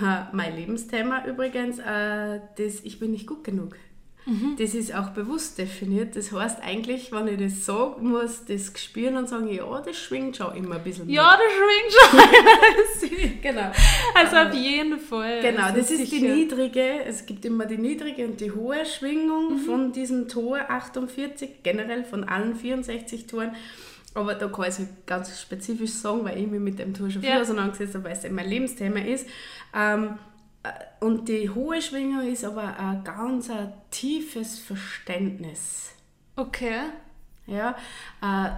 äh, 0.00 0.22
mein 0.32 0.54
Lebensthema 0.54 1.26
übrigens, 1.26 1.78
äh, 1.78 2.40
das 2.56 2.84
Ich 2.84 3.00
bin 3.00 3.10
nicht 3.10 3.26
gut 3.26 3.42
genug. 3.42 3.76
Mhm. 4.26 4.56
Das 4.58 4.74
ist 4.74 4.94
auch 4.94 5.10
bewusst 5.10 5.58
definiert. 5.58 6.16
Das 6.16 6.32
heißt 6.32 6.62
eigentlich, 6.62 7.12
wenn 7.12 7.28
ich 7.28 7.38
das 7.38 7.66
sage, 7.66 8.00
muss 8.00 8.44
das 8.46 8.72
spüren 8.80 9.16
und 9.16 9.28
sagen, 9.28 9.48
ja, 9.48 9.82
das 9.84 9.96
schwingt 9.98 10.36
schon 10.36 10.54
immer 10.54 10.76
ein 10.76 10.82
bisschen. 10.82 11.08
Ja, 11.10 11.36
das 11.36 13.10
schwingt 13.10 13.20
schon. 13.20 13.40
genau. 13.42 13.70
Also 14.14 14.36
auf 14.36 14.54
jeden 14.54 14.98
Fall. 14.98 15.40
Genau, 15.42 15.68
das, 15.68 15.88
das 15.88 15.90
ist, 15.90 16.12
die 16.12 16.22
niedrige, 16.22 17.04
es 17.04 17.26
gibt 17.26 17.44
immer 17.44 17.66
die 17.66 17.76
niedrige 17.76 18.24
und 18.24 18.40
die 18.40 18.50
hohe 18.50 18.86
Schwingung 18.86 19.54
mhm. 19.54 19.58
von 19.60 19.92
diesem 19.92 20.28
Tor 20.28 20.58
48, 20.68 21.62
generell 21.62 22.04
von 22.04 22.24
allen 22.24 22.56
64 22.56 23.26
Toren. 23.26 23.54
Aber 24.14 24.34
da 24.34 24.46
kann 24.46 24.64
ich 24.64 24.78
es 24.78 24.86
ganz 25.06 25.40
spezifisch 25.40 25.90
sagen, 25.90 26.24
weil 26.24 26.38
ich 26.38 26.46
mich 26.46 26.60
mit 26.60 26.78
dem 26.78 26.94
Tor 26.94 27.10
schon 27.10 27.20
viel 27.20 27.30
ja. 27.30 27.40
auseinandergesetzt 27.40 27.94
habe, 27.96 28.04
weil 28.04 28.12
es 28.12 28.30
mein 28.30 28.48
Lebensthema 28.48 29.00
ist. 29.00 29.26
Ähm, 29.74 30.04
äh, 30.04 30.33
und 31.00 31.28
die 31.28 31.50
hohe 31.50 31.82
Schwingung 31.82 32.26
ist 32.26 32.44
aber 32.44 32.78
ein 32.78 33.04
ganz 33.04 33.50
ein 33.50 33.72
tiefes 33.90 34.58
Verständnis. 34.58 35.92
Okay. 36.36 36.80
Ja, 37.46 37.76
äh, 38.22 38.50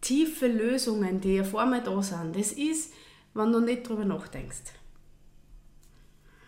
tiefe 0.00 0.46
Lösungen, 0.46 1.20
die 1.20 1.36
ja 1.36 1.44
vor 1.44 1.66
mir 1.66 1.80
da 1.80 2.00
sind. 2.02 2.36
Das 2.36 2.52
ist, 2.52 2.92
wenn 3.34 3.50
du 3.52 3.60
nicht 3.60 3.88
drüber 3.88 4.04
nachdenkst. 4.04 4.72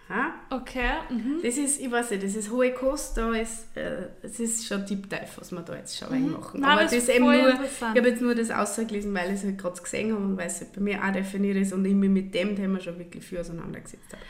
Ha? 0.08 0.34
Okay. 0.50 0.92
Mhm. 1.10 1.40
Das 1.42 1.56
ist, 1.56 1.80
ich 1.80 1.90
weiß 1.90 2.12
nicht, 2.12 2.22
das 2.22 2.36
ist 2.36 2.50
hohe 2.50 2.72
Kost, 2.72 3.16
da 3.16 3.32
ist, 3.32 3.76
äh, 3.76 4.06
das 4.22 4.38
ist 4.38 4.64
schon 4.64 4.86
Deep 4.86 5.10
Dive, 5.10 5.26
was 5.36 5.50
wir 5.50 5.62
da 5.62 5.74
jetzt 5.74 5.98
schon 5.98 6.08
mhm. 6.08 6.14
reinmachen. 6.14 6.60
Nein, 6.60 6.70
Aber 6.70 6.82
das 6.82 6.92
ist 6.92 7.08
eben 7.08 7.24
nur, 7.24 7.34
ich 7.34 7.80
habe 7.82 8.08
jetzt 8.08 8.22
nur 8.22 8.36
das 8.36 8.52
ausgelesen, 8.52 9.12
weil 9.14 9.30
ich 9.30 9.40
es 9.40 9.44
halt 9.44 9.58
gerade 9.58 9.82
gesehen 9.82 10.12
habe 10.12 10.22
und 10.24 10.36
weil 10.36 10.46
es 10.46 10.60
halt 10.60 10.72
bei 10.74 10.80
mir 10.80 11.02
auch 11.02 11.12
definiert 11.12 11.56
ist 11.56 11.72
und 11.72 11.84
ich 11.84 11.94
mich 11.94 12.10
mit 12.10 12.32
dem 12.34 12.54
Thema 12.54 12.78
schon 12.78 12.96
wirklich 13.00 13.24
viel 13.24 13.38
auseinandergesetzt 13.38 14.12
habe. 14.12 14.22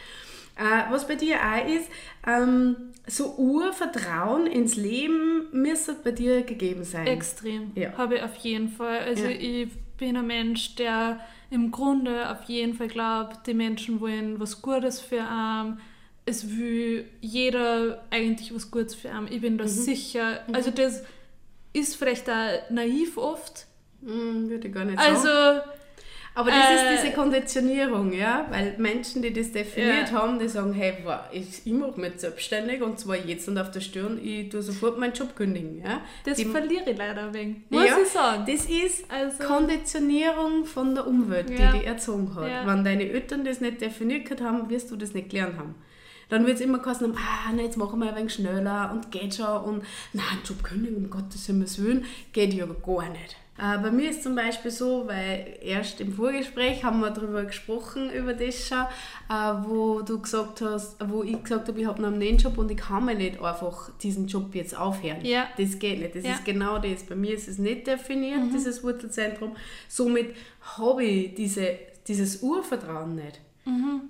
Äh, 0.57 0.91
was 0.91 1.07
bei 1.07 1.17
dir 1.17 1.37
auch 1.37 1.69
ist, 1.69 1.89
ähm, 2.27 2.77
so 3.07 3.35
Urvertrauen 3.37 4.47
ins 4.47 4.75
Leben 4.77 5.47
müsste 5.53 5.95
bei 5.95 6.13
dir 6.13 6.43
gegeben 6.43 6.83
sein. 6.85 7.07
Extrem. 7.07 7.73
Ja. 7.75 7.93
Habe 7.97 8.17
ich 8.17 8.23
auf 8.23 8.37
jeden 8.37 8.69
Fall. 8.71 9.01
Also 9.01 9.25
Ja. 9.25 9.31
ich 9.31 9.69
bin 9.99 10.17
ein 10.17 10.27
Mensch, 10.27 10.75
der 10.77 11.21
im 11.51 11.71
Grunde 11.71 12.31
auf 12.31 12.45
jeden 12.45 12.75
Fall 12.75 12.89
glaubt, 12.89 13.47
die 13.47 13.55
Menschen 13.55 14.01
wollen 14.01 14.41
was 14.41 14.63
Gutes 14.63 15.01
für 15.01 15.23
einen. 15.23 15.79
Es 16.25 16.57
will 16.57 17.05
jeder 17.21 18.03
eigentlich 18.11 18.53
was 18.55 18.71
Gutes 18.71 18.95
für 18.95 19.11
einen. 19.11 19.27
Ich 19.29 19.37
Mhm. 19.37 19.41
bin 19.43 19.59
da 19.59 19.69
sicher. 19.69 20.41
Also 20.53 20.71
das 20.71 21.05
ist 21.73 21.97
vielleicht 21.97 22.29
auch 22.31 22.71
naiv 22.71 23.17
oft. 23.19 23.67
Hm, 24.05 24.49
würde 24.49 24.69
ich 24.69 24.75
gar 24.75 24.85
nicht 24.87 24.99
Also 24.99 25.23
sagen. 25.27 25.61
Aber 26.37 26.51
das 26.51 26.59
äh, 26.71 26.95
ist 26.95 27.03
diese 27.03 27.13
Konditionierung, 27.15 28.13
ja, 28.13 28.47
weil 28.51 28.75
Menschen, 28.77 29.23
die 29.23 29.33
das 29.33 29.53
definiert 29.53 30.11
Ja. 30.13 30.19
haben, 30.21 30.39
die 30.39 30.49
sagen, 30.49 30.75
hey, 30.75 30.93
ich, 31.33 31.67
ich 31.67 31.73
mache 31.73 31.99
mich 31.99 32.13
selbstständig 32.19 32.83
und 32.83 33.01
zwar 33.01 33.17
jetzt 33.17 33.49
und 33.49 33.57
auf 33.57 33.71
der 33.71 33.81
Stirn, 33.81 34.21
ich 34.23 34.51
tue 34.51 34.61
sofort 34.61 34.99
meinen 34.99 35.15
Job 35.15 35.35
kündigen, 35.35 35.83
ja. 35.83 36.03
das 36.25 36.37
die, 36.37 36.45
verliere 36.45 36.91
ich 36.91 36.99
leider 36.99 37.33
wegen. 37.33 37.65
Muss 37.71 37.87
Ja, 37.87 37.97
ich 38.03 38.09
sagen. 38.11 38.45
Das 38.47 38.67
ist 38.67 39.11
Also- 39.11 39.45
Konditionierung 39.45 40.67
von 40.67 40.95
der 40.95 41.07
Umwelt, 41.07 41.49
Ja. 41.51 41.73
die 41.73 41.79
dich 41.79 41.87
erzogen 41.87 42.35
hat. 42.35 42.67
Wenn 42.67 42.85
deine 42.85 43.09
Eltern 43.09 43.43
das 43.45 43.63
nicht 43.63 43.81
definiert 43.81 44.41
haben, 44.43 44.69
wirst 44.69 44.91
du 44.91 44.97
das 44.97 45.15
nicht 45.15 45.31
gelernt 45.31 45.59
haben. 45.59 45.75
Dann 46.29 46.45
wird 46.45 46.57
es 46.57 46.61
immer 46.61 46.81
kosten, 46.81 47.15
ah, 47.17 47.51
na, 47.55 47.63
jetzt 47.63 47.77
machen 47.79 47.99
wir 48.01 48.11
ein 48.11 48.17
wenig 48.17 48.35
schneller 48.35 48.91
und 48.93 49.11
geht 49.11 49.37
schon 49.37 49.47
und 49.65 49.85
nein, 50.13 50.25
Job 50.45 50.63
kündigen, 50.63 50.97
um 50.97 51.09
Gottes 51.11 51.49
Willen, 51.49 52.05
geht 52.33 52.53
ja 52.53 52.67
gar 52.67 53.09
nicht. 53.09 53.37
Äh, 53.59 53.79
bei 53.79 53.91
mir 53.91 54.11
ist 54.11 54.23
zum 54.23 54.35
Beispiel 54.35 54.71
so, 54.71 55.07
weil 55.07 55.59
erst 55.63 56.01
im 56.01 56.13
Vorgespräch 56.13 56.85
haben 56.85 57.01
wir 57.01 57.11
darüber 57.11 57.45
gesprochen, 57.45 58.11
über 58.11 58.35
das 58.35 58.69
schon, 58.69 58.79
äh, 59.31 59.67
wo 59.67 60.03
du 60.03 60.21
gesagt 60.21 60.61
hast, 60.61 60.97
wo 61.09 61.23
ich 61.23 61.43
gesagt 61.43 61.69
habe, 61.69 61.81
ich 61.81 61.87
habe 61.87 62.03
noch 62.03 62.09
einen 62.09 62.19
Nebenjob 62.19 62.59
und 62.59 62.71
ich 62.71 62.77
kann 62.77 63.05
mir 63.07 63.15
nicht 63.15 63.41
einfach 63.43 63.91
diesen 64.03 64.27
Job 64.27 64.55
jetzt 64.55 64.77
aufhören. 64.77 65.25
Ja. 65.25 65.47
Das 65.57 65.79
geht 65.79 66.01
nicht. 66.01 66.15
Das 66.15 66.25
Ja. 66.25 66.33
ist 66.33 66.45
genau 66.45 66.79
das. 66.79 67.03
Bei 67.05 67.15
mir 67.17 67.33
ist 67.35 67.49
es 67.49 67.59
nicht 67.59 67.87
definiert, 67.87 68.41
dieses 68.53 68.83
Wurzelzentrum. 68.85 69.57
Somit 69.89 70.35
habe 70.77 71.05
ich 71.05 71.35
diese, 71.35 71.79
dieses 72.07 72.43
Urvertrauen 72.43 73.15
nicht. 73.15 73.41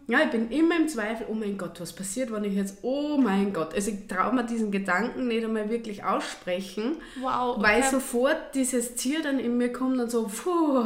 Ja, 0.09 0.21
ich 0.23 0.31
bin 0.31 0.51
immer 0.51 0.77
im 0.77 0.87
Zweifel, 0.89 1.27
oh 1.31 1.35
mein 1.35 1.57
Gott, 1.57 1.81
was 1.81 1.93
passiert, 1.95 2.31
wenn 2.31 2.45
ich 2.45 2.55
jetzt, 2.55 2.79
oh 2.83 3.17
mein 3.19 3.53
Gott. 3.53 3.75
Also 3.75 3.91
ich 3.91 4.07
traue 4.07 4.35
mir 4.35 4.45
diesen 4.45 4.71
Gedanken 4.71 5.27
nicht 5.29 5.45
einmal 5.45 5.71
wirklich 5.71 6.05
aussprechen, 6.05 6.97
Wow. 7.21 7.57
weil 7.61 7.81
okay. 7.81 7.91
sofort 7.91 8.55
dieses 8.55 8.97
Ziel 8.97 9.23
dann 9.23 9.39
in 9.39 9.57
mir 9.57 9.73
kommt 9.73 9.99
und 9.99 10.11
so, 10.11 10.25
puh, 10.29 10.85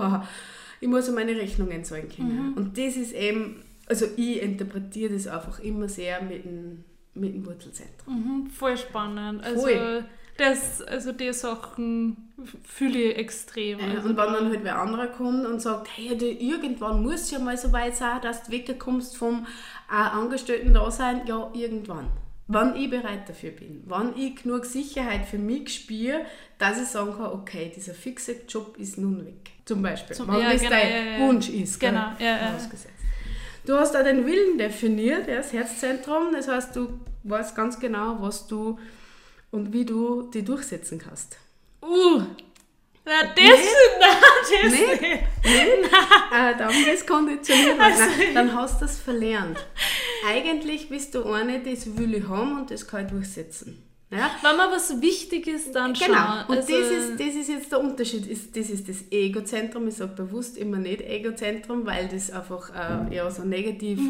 ich 0.80 0.88
muss 0.88 1.08
ja 1.08 1.12
meine 1.12 1.36
Rechnungen 1.36 1.84
zahlen 1.84 2.08
können. 2.08 2.54
Und 2.54 2.78
das 2.78 2.96
ist 2.96 3.12
eben, 3.12 3.62
also 3.86 4.06
ich 4.16 4.40
interpretiere 4.40 5.12
das 5.12 5.26
einfach 5.26 5.58
immer 5.60 5.88
sehr 5.88 6.22
mit 6.22 6.44
dem, 6.44 6.84
mit 7.14 7.34
dem 7.34 7.44
Wurzelzentrum. 7.44 8.14
Mhm, 8.14 8.46
voll 8.50 8.76
spannend. 8.76 9.42
Also, 9.44 9.62
Voll. 9.62 10.04
Das, 10.38 10.80
also 10.80 11.12
die 11.12 11.32
Sachen 11.34 12.30
fühle 12.64 12.99
ich 12.99 13.16
extrem. 13.18 13.78
Ja, 13.78 13.86
Also 13.97 14.09
und 14.09 14.16
wenn 14.16 14.32
dann 14.32 14.49
halt 14.51 14.61
wer 14.64 14.78
anderer 14.80 15.07
kommt 15.09 15.47
und 15.47 15.61
sagt, 15.61 15.88
hey, 15.97 16.16
du, 16.16 16.26
irgendwann 16.26 17.03
muss 17.03 17.30
ja 17.30 17.38
mal 17.38 17.57
so 17.57 17.72
weit 17.72 17.97
sein, 17.97 18.20
dass 18.22 18.45
du 18.45 18.53
wegkommst 18.53 19.16
vom 19.16 19.47
äh, 19.91 19.95
Angestellten-Dasein, 19.95 21.26
ja, 21.26 21.51
irgendwann. 21.55 22.09
Wann 22.53 22.74
ich 22.74 22.91
bereit 22.91 23.28
dafür 23.28 23.51
bin, 23.53 23.84
wann 23.86 24.16
ich 24.16 24.43
genug 24.43 24.64
Sicherheit 24.64 25.24
für 25.24 25.38
mich 25.38 25.72
spüre, 25.72 26.22
dass 26.59 26.80
ich 26.82 26.88
sagen 26.88 27.12
kann, 27.16 27.26
okay, 27.32 27.70
dieser 27.74 27.95
fixe 27.95 28.34
Job 28.49 28.76
ist 28.76 28.99
nun 28.99 29.24
weg. 29.24 29.53
Zum 29.64 29.82
Beispiel, 29.82 30.16
Zum- 30.16 30.26
wenn 30.28 30.41
ja, 30.41 30.53
das 30.53 30.61
genau, 30.62 30.72
dein 30.72 31.20
ja. 31.20 31.26
Wunsch 31.26 31.49
ist. 31.49 31.78
Genau, 31.78 32.12
ja, 32.18 32.26
ja. 32.26 32.38
Vorausgesetzt. 32.49 32.95
Du 33.64 33.74
hast 33.74 33.95
auch 33.97 34.03
den 34.03 34.26
Willen 34.26 34.59
definiert, 34.59 35.28
ja, 35.28 35.36
das 35.36 35.53
Herzzentrum, 35.53 36.32
das 36.32 36.49
heißt, 36.49 36.74
du 36.74 36.99
weißt 37.22 37.55
ganz 37.55 37.78
genau, 37.78 38.16
was 38.20 38.49
du 38.49 38.78
und 39.53 39.72
wie 39.72 39.84
du 39.84 40.22
die 40.34 40.43
durchsetzen 40.45 40.99
kannst. 40.99 41.36
Uh, 41.83 42.22
na, 43.05 43.22
das, 43.35 43.37
nein, 43.37 44.16
das 44.62 44.72
Nee. 44.72 44.87
nicht. 44.87 45.03
äh, 45.03 46.55
dann 46.59 46.68
bist 46.85 47.03
du 47.03 47.12
konditioniert, 47.12 47.78
nein, 47.78 47.95
dann 48.35 48.55
hast 48.55 48.81
du 48.81 48.85
das 48.85 48.99
verlernt. 48.99 49.59
Eigentlich 50.28 50.89
bist 50.89 51.14
du 51.14 51.24
eine, 51.24 51.61
das 51.61 51.97
will 51.97 52.14
ich 52.14 52.28
haben 52.28 52.61
und 52.61 52.70
das 52.70 52.87
kann 52.87 53.07
ich 53.07 53.11
durchsetzen. 53.11 53.83
Ja? 54.11 54.31
Wenn 54.43 54.57
mir 54.57 54.70
was 54.70 55.01
wichtig 55.01 55.47
ist, 55.47 55.72
dann. 55.74 55.95
Genau, 55.95 56.45
und 56.49 56.57
also, 56.59 56.72
das, 56.72 56.91
ist, 56.91 57.20
das 57.20 57.35
ist 57.35 57.49
jetzt 57.49 57.72
der 57.72 57.81
Unterschied. 57.81 58.26
Ist, 58.26 58.57
das 58.57 58.68
ist 58.68 58.89
das 58.89 59.05
Egozentrum. 59.11 59.87
Ich 59.87 59.95
sage 59.95 60.12
bewusst 60.14 60.59
immer 60.59 60.78
nicht 60.78 61.01
Egozentrum, 61.01 61.87
weil 61.87 62.09
das 62.09 62.31
einfach 62.31 62.70
äh, 62.74 63.14
eher 63.14 63.31
so 63.31 63.45
negativ 63.45 64.01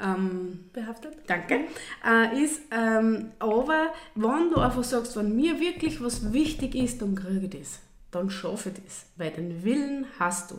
ähm, 0.00 0.70
behaftet. 0.72 1.16
danke, 1.26 1.66
äh, 2.04 2.42
ist. 2.42 2.62
Ähm, 2.70 3.32
aber 3.38 3.92
wenn 4.14 4.50
du 4.50 4.60
einfach 4.60 4.84
sagst, 4.84 5.16
wenn 5.16 5.34
mir 5.34 5.58
wirklich 5.60 6.02
was 6.02 6.32
wichtig 6.32 6.74
ist, 6.74 7.02
dann 7.02 7.14
kriege 7.14 7.46
ich 7.46 7.60
das. 7.60 7.80
Dann 8.10 8.30
schaffe 8.30 8.70
ich 8.70 8.82
das. 8.84 9.06
Weil 9.16 9.30
den 9.30 9.64
Willen 9.64 10.06
hast 10.18 10.50
du. 10.50 10.56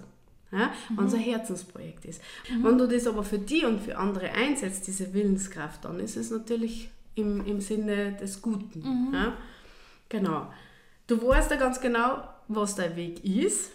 Ja? 0.51 0.71
Wenn 0.95 1.05
es 1.05 1.13
ein 1.13 1.19
Herzensprojekt 1.19 2.05
ist. 2.05 2.21
Wenn 2.61 2.77
du 2.77 2.87
das 2.87 3.05
aber 3.07 3.23
für 3.23 3.39
dich 3.39 3.65
und 3.65 3.81
für 3.81 3.97
andere 3.97 4.31
einsetzt, 4.31 4.87
diese 4.87 5.13
Willenskraft, 5.13 5.85
dann 5.85 5.99
ist 5.99 6.17
es 6.17 6.31
natürlich 6.31 6.89
im, 7.15 7.45
im 7.45 7.59
Sinne 7.61 8.13
des 8.13 8.41
Guten. 8.41 9.11
Ja? 9.13 9.33
Genau. 10.09 10.47
Du 11.07 11.25
weißt 11.25 11.51
ja 11.51 11.57
ganz 11.57 11.79
genau, 11.79 12.23
was 12.47 12.75
dein 12.75 12.95
Weg 12.95 13.23
ist. 13.23 13.71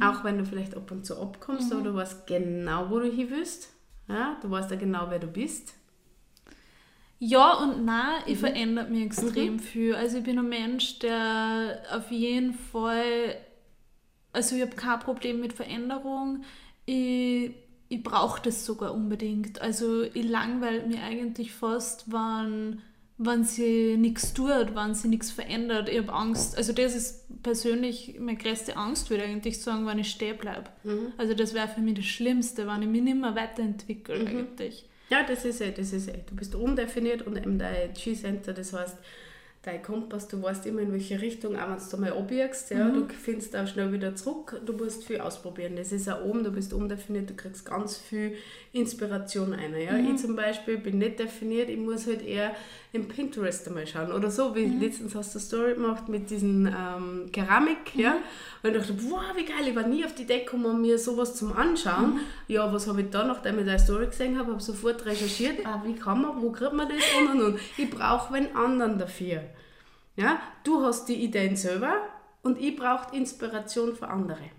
Auch 0.00 0.24
wenn 0.24 0.38
du 0.38 0.44
vielleicht 0.44 0.76
ab 0.76 0.90
und 0.90 1.04
zu 1.04 1.20
abkommst, 1.20 1.72
aber 1.72 1.82
du 1.82 1.94
weißt 1.94 2.26
genau, 2.26 2.90
wo 2.90 2.98
du 2.98 3.10
hin 3.10 3.28
willst. 3.30 3.68
Ja? 4.10 4.36
Du 4.42 4.50
weißt 4.50 4.70
ja 4.70 4.76
genau, 4.76 5.06
wer 5.08 5.18
du 5.18 5.26
bist. 5.26 5.74
Ja 7.18 7.52
und 7.54 7.84
nein, 7.84 8.22
Mhm. 8.26 8.32
ich 8.32 8.38
verändert 8.38 8.90
mich 8.90 9.02
extrem 9.04 9.58
viel. 9.58 9.94
Also 9.94 10.18
ich 10.18 10.24
bin 10.24 10.38
ein 10.38 10.48
Mensch, 10.48 10.98
der 11.00 11.82
auf 11.92 12.10
jeden 12.10 12.54
Fall, 12.54 13.36
also 14.32 14.56
ich 14.56 14.62
habe 14.62 14.74
kein 14.74 15.00
Problem 15.00 15.40
mit 15.40 15.52
Veränderung. 15.52 16.44
Ich, 16.86 17.52
ich 17.88 18.02
brauche 18.02 18.40
das 18.42 18.64
sogar 18.64 18.94
unbedingt. 18.94 19.60
Also 19.60 20.02
ich 20.02 20.24
langweile 20.24 20.86
mich 20.86 20.98
eigentlich 21.00 21.52
fast, 21.52 22.10
wenn, 22.10 22.80
wenn 23.22 23.44
sie 23.44 23.98
nichts 23.98 24.32
tut, 24.32 24.74
wenn 24.74 24.94
sie 24.94 25.08
nichts 25.08 25.30
verändert. 25.30 25.90
Ich 25.90 25.98
habe 25.98 26.12
Angst. 26.12 26.56
Also 26.56 26.72
das 26.72 26.96
ist 26.96 27.42
persönlich 27.42 28.16
meine 28.18 28.38
größte 28.38 28.78
Angst, 28.78 29.10
würde 29.10 29.24
ich 29.24 29.30
eigentlich 29.30 29.60
sagen, 29.60 29.86
wenn 29.86 29.98
ich 29.98 30.10
stehen 30.10 30.38
bleibe. 30.38 30.70
Mhm. 30.84 31.12
Also 31.18 31.34
das 31.34 31.52
wäre 31.52 31.68
für 31.68 31.82
mich 31.82 31.94
das 31.96 32.06
Schlimmste, 32.06 32.66
wenn 32.66 32.80
ich 32.80 32.88
mich 32.88 33.02
nicht 33.02 33.18
mehr 33.20 33.36
weiterentwickle 33.36 34.20
Mhm. 34.20 34.26
eigentlich. 34.26 34.88
Ja, 35.10 35.22
das 35.22 35.44
ist 35.44 35.60
eh, 35.60 35.70
das 35.70 35.92
ist 35.92 36.08
eh. 36.08 36.20
Du 36.28 36.34
bist 36.34 36.54
undefiniert 36.54 37.26
und 37.26 37.36
eben 37.36 37.58
dein 37.58 37.92
G-Center, 37.92 38.54
das 38.54 38.72
heißt, 38.72 38.96
dein 39.62 39.82
Kompass, 39.82 40.26
du 40.28 40.40
weißt 40.40 40.64
immer 40.66 40.80
in 40.80 40.90
welche 40.92 41.20
Richtung, 41.20 41.54
auch 41.56 41.68
wenn 41.68 41.90
du 41.90 41.96
mal 41.98 42.12
abbiegst, 42.14 42.70
ja, 42.70 42.88
du 42.88 43.06
findest 43.08 43.54
auch 43.54 43.66
schnell 43.66 43.92
wieder 43.92 44.14
zurück, 44.16 44.58
du 44.64 44.72
musst 44.72 45.04
viel 45.04 45.20
ausprobieren. 45.20 45.76
Das 45.76 45.92
ist 45.92 46.08
auch 46.08 46.24
oben, 46.24 46.44
du 46.44 46.50
bist 46.50 46.72
undefiniert, 46.72 47.28
du 47.28 47.34
kriegst 47.34 47.66
ganz 47.66 47.98
viel 47.98 48.36
Inspiration 48.72 49.52
ein. 49.52 49.74
Ja. 49.78 49.98
Ich 49.98 50.16
zum 50.16 50.34
Beispiel 50.34 50.78
bin 50.78 50.96
nicht 50.98 51.18
definiert, 51.18 51.68
ich 51.68 51.76
muss 51.76 52.06
halt 52.06 52.22
eher 52.26 52.54
im 52.92 53.06
Pinterest 53.06 53.68
einmal 53.68 53.86
schauen 53.86 54.10
oder 54.12 54.30
so, 54.30 54.54
wie 54.56 54.64
letztens 54.66 55.14
hast 55.14 55.32
du 55.34 55.38
eine 55.38 55.46
Story 55.46 55.74
gemacht 55.74 56.08
mit 56.08 56.28
diesen 56.28 56.66
ähm, 56.66 57.30
Keramik, 57.32 57.94
ja, 57.94 58.16
und 58.62 58.70
ich 58.70 58.76
dachte, 58.78 58.94
wow, 59.08 59.20
wie 59.36 59.44
geil, 59.44 59.68
ich 59.68 59.76
war 59.76 59.86
nie 59.86 60.04
auf 60.04 60.14
die 60.14 60.22
Idee 60.22 60.40
gekommen, 60.40 60.80
mir 60.80 60.98
sowas 60.98 61.36
zum 61.36 61.52
Anschauen. 61.56 62.18
Ja, 62.48 62.72
was 62.72 62.88
habe 62.88 63.02
ich 63.02 63.10
da, 63.10 63.24
nachdem 63.24 63.58
ich 63.60 63.64
deine 63.66 63.78
Story 63.78 64.06
gesehen 64.06 64.38
habe, 64.38 64.50
habe 64.52 64.60
sofort 64.62 65.06
recherchiert, 65.06 65.64
ah, 65.64 65.82
wie 65.86 65.94
kann 65.94 66.20
man, 66.22 66.42
wo 66.42 66.50
kriegt 66.50 66.72
man 66.72 66.88
das 66.88 67.04
und 67.20 67.28
und 67.40 67.42
und. 67.54 67.60
Ich 67.76 67.88
brauche 67.90 68.34
einen 68.34 68.56
anderen 68.56 68.98
dafür. 68.98 69.42
Ja, 70.16 70.40
du 70.64 70.82
hast 70.82 71.08
die 71.08 71.14
Ideen 71.14 71.54
selber 71.56 71.94
und 72.42 72.60
ich 72.60 72.74
brauche 72.76 73.14
Inspiration 73.16 73.94
für 73.94 74.08
andere. 74.08 74.50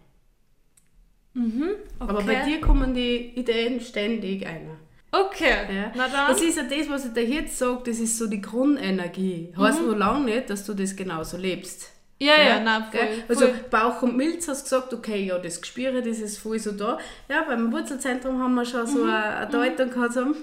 Aber 2.00 2.14
bei 2.24 2.42
Okay. 2.42 2.46
dir 2.46 2.62
kommen 2.62 2.94
die 2.94 3.38
Ideen 3.40 3.80
ständig 3.80 4.46
ein. 4.46 4.70
Okay, 5.12 5.76
Ja. 5.76 5.92
na 5.96 6.08
dann. 6.08 6.30
Das 6.30 6.42
ist 6.42 6.56
ja 6.58 6.64
das, 6.64 6.90
was 6.90 7.06
ich 7.06 7.14
dir 7.14 7.26
jetzt 7.26 7.58
sage, 7.58 7.82
das 7.86 8.00
ist 8.00 8.18
so 8.18 8.28
die 8.28 8.42
Grundenergie. 8.42 9.54
Heißt 9.58 9.82
nur 9.82 9.98
lange 9.98 10.26
nicht, 10.26 10.50
dass 10.50 10.66
du 10.66 10.74
das 10.74 10.96
genauso 10.96 11.36
lebst. 11.38 11.90
ja, 12.20 12.36
ja, 12.42 12.60
nein, 12.60 12.84
voll, 12.92 13.00
Gell? 13.00 13.24
voll. 13.28 13.48
Also 13.48 13.48
Bauch 13.70 14.02
und 14.04 14.16
Milz 14.16 14.48
hast 14.48 14.64
gesagt, 14.64 14.94
okay, 14.94 15.26
ja, 15.26 15.38
das 15.40 15.60
Gespüre, 15.60 16.02
das 16.02 16.20
ist 16.20 16.38
voll 16.38 16.60
so 16.60 16.72
da. 16.72 16.98
Ja, 17.28 17.44
beim 17.44 17.72
Wurzelzentrum 17.74 18.40
haben 18.42 18.54
wir 18.54 18.64
schon 18.64 18.86
so 18.88 19.04
eine, 19.04 19.38
eine 19.38 19.52
Deutung 19.52 19.90
gehabt, 19.90 20.14
so, 20.14 20.22
hm, 20.22 20.36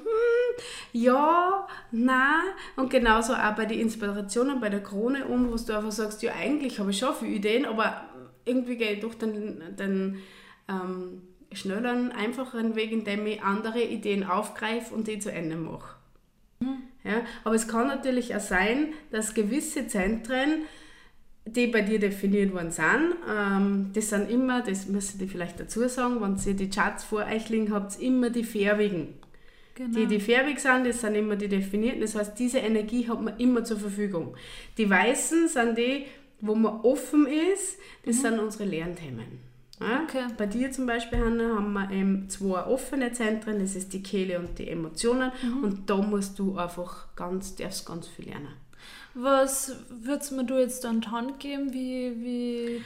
ja, 0.92 1.66
nein. 1.92 2.42
Und 2.76 2.90
genauso 2.90 3.32
auch 3.34 3.52
bei 3.56 3.64
den 3.64 3.78
Inspirationen, 3.80 4.60
bei 4.60 4.68
der 4.70 4.82
Krone 4.82 5.24
um, 5.26 5.50
wo 5.50 5.56
du 5.56 5.76
einfach 5.76 5.92
sagst, 5.92 6.20
ja, 6.22 6.32
eigentlich 6.34 6.78
habe 6.80 6.90
ich 6.90 6.98
schon 6.98 7.14
viele 7.14 7.32
Ideen, 7.32 7.64
aber 7.64 8.02
irgendwie 8.44 8.76
gehe 8.76 8.92
ich 8.94 9.00
doch 9.00 9.14
den, 9.14 9.62
den 9.78 10.18
ähm, 10.68 11.22
schnelleren, 11.52 12.12
einfacheren 12.12 12.76
Weg, 12.76 12.92
indem 12.92 13.26
ich 13.26 13.42
andere 13.42 13.82
Ideen 13.82 14.24
aufgreife 14.24 14.94
und 14.94 15.08
die 15.08 15.18
zu 15.18 15.32
Ende 15.32 15.56
mache. 15.56 15.98
Ja, 17.04 17.22
aber 17.44 17.54
es 17.54 17.68
kann 17.68 17.86
natürlich 17.86 18.34
auch 18.34 18.40
sein, 18.40 18.88
dass 19.10 19.32
gewisse 19.32 19.86
Zentren, 19.86 20.62
die 21.46 21.66
bei 21.68 21.80
dir 21.80 21.98
definiert 21.98 22.52
worden 22.52 22.70
sind, 22.70 23.14
ähm, 23.26 23.90
das 23.94 24.10
sind 24.10 24.30
immer, 24.30 24.60
das 24.60 24.88
müsst 24.88 25.20
ihr 25.20 25.28
vielleicht 25.28 25.58
dazu 25.58 25.88
sagen, 25.88 26.20
wenn 26.20 26.36
ihr 26.44 26.54
die 26.54 26.68
Charts 26.68 27.04
vor 27.04 27.24
euch 27.24 27.48
liegen 27.48 27.72
habt, 27.72 27.98
immer 28.00 28.28
die 28.28 28.44
färbigen. 28.44 29.14
Genau. 29.74 29.96
Die, 29.96 30.06
die 30.06 30.20
färbig 30.20 30.58
sind, 30.58 30.86
das 30.86 31.00
sind 31.00 31.14
immer 31.14 31.36
die 31.36 31.48
definierten. 31.48 32.00
Das 32.00 32.16
heißt, 32.16 32.38
diese 32.38 32.58
Energie 32.58 33.08
hat 33.08 33.22
man 33.22 33.38
immer 33.38 33.64
zur 33.64 33.78
Verfügung. 33.78 34.34
Die 34.76 34.90
weißen 34.90 35.48
sind 35.48 35.78
die, 35.78 36.06
wo 36.40 36.54
man 36.54 36.80
offen 36.80 37.26
ist, 37.26 37.78
das 38.04 38.20
sind 38.20 38.38
unsere 38.38 38.64
Lernthemen. 38.64 39.47
Okay. 39.80 40.26
Bei 40.36 40.46
dir 40.46 40.70
zum 40.72 40.86
Beispiel, 40.86 41.18
Hanna, 41.18 41.56
haben 41.56 41.72
wir 41.72 41.90
eben 41.90 42.28
zwei 42.28 42.64
offene 42.64 43.12
Zentren, 43.12 43.60
das 43.60 43.76
ist 43.76 43.92
die 43.92 44.02
Kehle 44.02 44.38
und 44.38 44.58
die 44.58 44.68
Emotionen. 44.68 45.30
Und 45.62 45.88
da 45.88 45.96
musst 45.96 46.38
du 46.38 46.56
einfach 46.56 47.14
ganz, 47.14 47.54
darfst 47.54 47.86
ganz 47.86 48.06
viel 48.08 48.26
lernen. 48.26 48.54
Was 49.14 49.74
würdest 49.88 50.32
mir 50.32 50.44
du 50.44 50.58
jetzt 50.58 50.84
an 50.86 51.00
die 51.00 51.08
Hand 51.08 51.40
geben? 51.40 51.72
Wie, 51.72 52.12
wie 52.22 52.82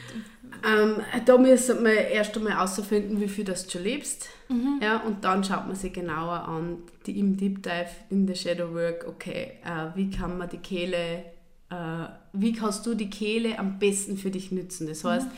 Ähm, 0.66 0.96
da 1.26 1.36
müssen 1.36 1.84
wir 1.84 2.08
erst 2.08 2.36
einmal 2.36 2.54
herausfinden, 2.54 3.20
wie 3.20 3.28
viel 3.28 3.44
das 3.44 3.64
du 3.64 3.72
schon 3.72 3.82
lebst. 3.82 4.28
Ja, 4.80 4.98
und 4.98 5.24
dann 5.24 5.42
schaut 5.44 5.66
man 5.66 5.76
sich 5.76 5.92
genauer 5.92 6.46
an, 6.48 6.78
die, 7.06 7.18
im 7.18 7.36
Deep 7.36 7.62
Dive 7.62 7.90
in 8.10 8.26
the 8.26 8.34
Shadow 8.34 8.74
Work, 8.74 9.06
okay, 9.08 9.52
äh, 9.64 9.96
wie 9.96 10.10
kann 10.10 10.38
man 10.38 10.48
die 10.48 10.58
Kehle, 10.58 11.24
äh, 11.70 12.06
wie 12.32 12.52
kannst 12.52 12.86
du 12.86 12.94
die 12.94 13.10
Kehle 13.10 13.58
am 13.58 13.78
besten 13.78 14.16
für 14.16 14.30
dich 14.30 14.52
nützen? 14.52 14.86
Das 14.86 15.04
heißt, 15.04 15.28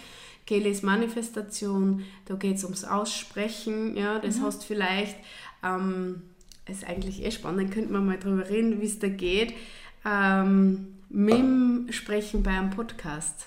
Kehle 0.47 0.69
ist 0.69 0.83
Manifestation, 0.83 2.05
da 2.27 2.35
geht 2.35 2.57
es 2.57 2.65
ums 2.65 2.85
Aussprechen, 2.85 3.97
ja, 3.97 4.19
das 4.19 4.41
heißt 4.41 4.65
vielleicht, 4.65 5.17
ähm, 5.63 6.23
ist 6.69 6.87
eigentlich 6.87 7.25
eh 7.25 7.31
spannend, 7.31 7.73
könnte 7.73 7.93
man 7.93 8.07
mal 8.07 8.19
drüber 8.19 8.49
reden, 8.49 8.81
wie 8.81 8.87
es 8.87 8.99
da 8.99 9.09
geht, 9.09 9.55
ähm, 10.05 10.95
mit 11.09 11.35
dem 11.35 11.87
Sprechen 11.91 12.43
bei 12.43 12.51
einem 12.51 12.71
Podcast. 12.71 13.47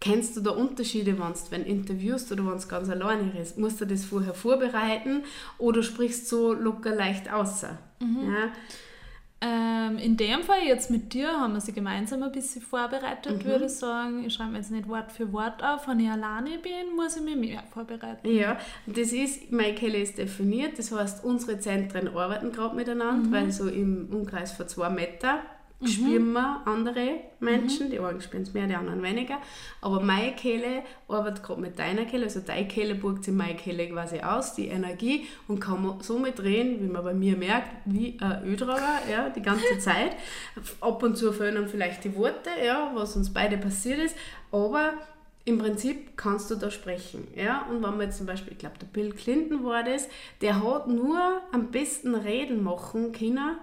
Kennst 0.00 0.36
du 0.36 0.40
da 0.40 0.50
Unterschiede, 0.50 1.18
wenn 1.18 1.32
du 1.32 1.38
wenn 1.50 1.64
du 1.64 1.68
interviewst 1.68 2.30
oder 2.30 2.46
wenn 2.46 2.54
es 2.54 2.68
ganz 2.68 2.88
alleine 2.88 3.36
ist? 3.38 3.58
Musst 3.58 3.80
du 3.80 3.84
das 3.84 4.04
vorher 4.04 4.32
vorbereiten 4.32 5.24
oder 5.58 5.82
sprichst 5.82 6.28
so 6.28 6.52
locker 6.52 6.94
leicht 6.94 7.32
außer? 7.32 7.76
Ja? 8.00 8.52
Ähm, 9.40 9.98
in 9.98 10.16
dem 10.16 10.42
Fall 10.42 10.64
jetzt 10.66 10.90
mit 10.90 11.12
dir 11.12 11.28
haben 11.28 11.52
wir 11.52 11.60
sie 11.60 11.72
gemeinsam 11.72 12.24
ein 12.24 12.32
bisschen 12.32 12.60
vorbereitet, 12.60 13.44
würde 13.44 13.66
ich 13.66 13.72
sagen. 13.72 14.24
Ich 14.24 14.34
schreibe 14.34 14.50
mir 14.50 14.58
jetzt 14.58 14.72
nicht 14.72 14.88
Wort 14.88 15.12
für 15.12 15.32
Wort 15.32 15.62
auf. 15.62 15.86
Wenn 15.86 16.00
ich 16.00 16.10
alleine 16.10 16.58
bin, 16.58 16.96
muss 16.96 17.16
ich 17.16 17.22
mich 17.22 17.36
mehr 17.36 17.62
vorbereiten. 17.72 18.28
Ja, 18.28 18.58
das 18.86 19.12
ist, 19.12 19.52
meine 19.52 19.74
Kehle 19.74 19.98
ist 19.98 20.18
definiert, 20.18 20.78
das 20.78 20.90
heißt, 20.90 21.24
unsere 21.24 21.60
Zentren 21.60 22.08
arbeiten 22.08 22.50
gerade 22.50 22.74
miteinander, 22.74 23.30
weil 23.30 23.52
so 23.52 23.68
im 23.68 24.08
Umkreis 24.10 24.52
von 24.52 24.66
zwei 24.66 24.88
Meter 25.80 25.92
spüren 25.92 26.32
wir 26.32 26.62
andere 26.66 27.20
Menschen, 27.38 27.90
die 27.90 28.00
einen 28.00 28.20
spüren 28.20 28.42
es 28.42 28.52
mehr, 28.52 28.66
die 28.66 28.74
anderen 28.74 29.02
weniger, 29.02 29.38
aber 29.80 30.00
meine 30.00 30.32
Kehle 30.32 30.82
arbeitet 31.06 31.44
gerade 31.44 31.60
mit 31.60 31.78
deiner 31.78 32.04
Kehle, 32.04 32.24
also 32.24 32.40
deine 32.40 32.66
Kehle 32.66 32.96
burgt 32.96 33.28
in 33.28 33.36
meine 33.36 33.54
Kehle 33.54 33.88
quasi 33.88 34.20
aus, 34.20 34.54
die 34.54 34.66
Energie 34.66 35.26
und 35.46 35.60
kann 35.60 35.82
man 35.86 36.00
somit 36.00 36.38
drehen, 36.38 36.80
wie 36.80 36.88
man 36.88 37.04
bei 37.04 37.14
mir 37.14 37.36
merkt, 37.36 37.68
wie 37.84 38.18
ein 38.20 38.44
Öldrager, 38.44 39.08
ja, 39.10 39.28
die 39.30 39.42
ganze 39.42 39.78
Zeit. 39.78 40.16
Ab 40.80 41.02
und 41.02 41.16
zu 41.16 41.32
fehlen 41.32 41.68
vielleicht 41.68 42.02
die 42.02 42.14
Worte, 42.16 42.50
ja, 42.64 42.90
was 42.94 43.14
uns 43.14 43.32
beide 43.32 43.56
passiert 43.56 43.98
ist, 43.98 44.16
aber 44.50 44.94
im 45.48 45.58
Prinzip 45.58 46.16
kannst 46.16 46.50
du 46.50 46.56
da 46.56 46.70
sprechen. 46.70 47.26
Ja? 47.34 47.66
Und 47.70 47.82
wenn 47.82 47.92
man 47.92 48.02
jetzt 48.02 48.18
zum 48.18 48.26
Beispiel, 48.26 48.52
ich 48.52 48.58
glaube, 48.58 48.78
der 48.78 48.86
Bill 48.86 49.12
Clinton 49.12 49.64
war 49.64 49.82
das, 49.82 50.08
der 50.42 50.62
hat 50.62 50.88
nur 50.88 51.18
am 51.52 51.70
besten 51.70 52.14
reden 52.14 52.62
machen 52.62 53.12
können, 53.12 53.56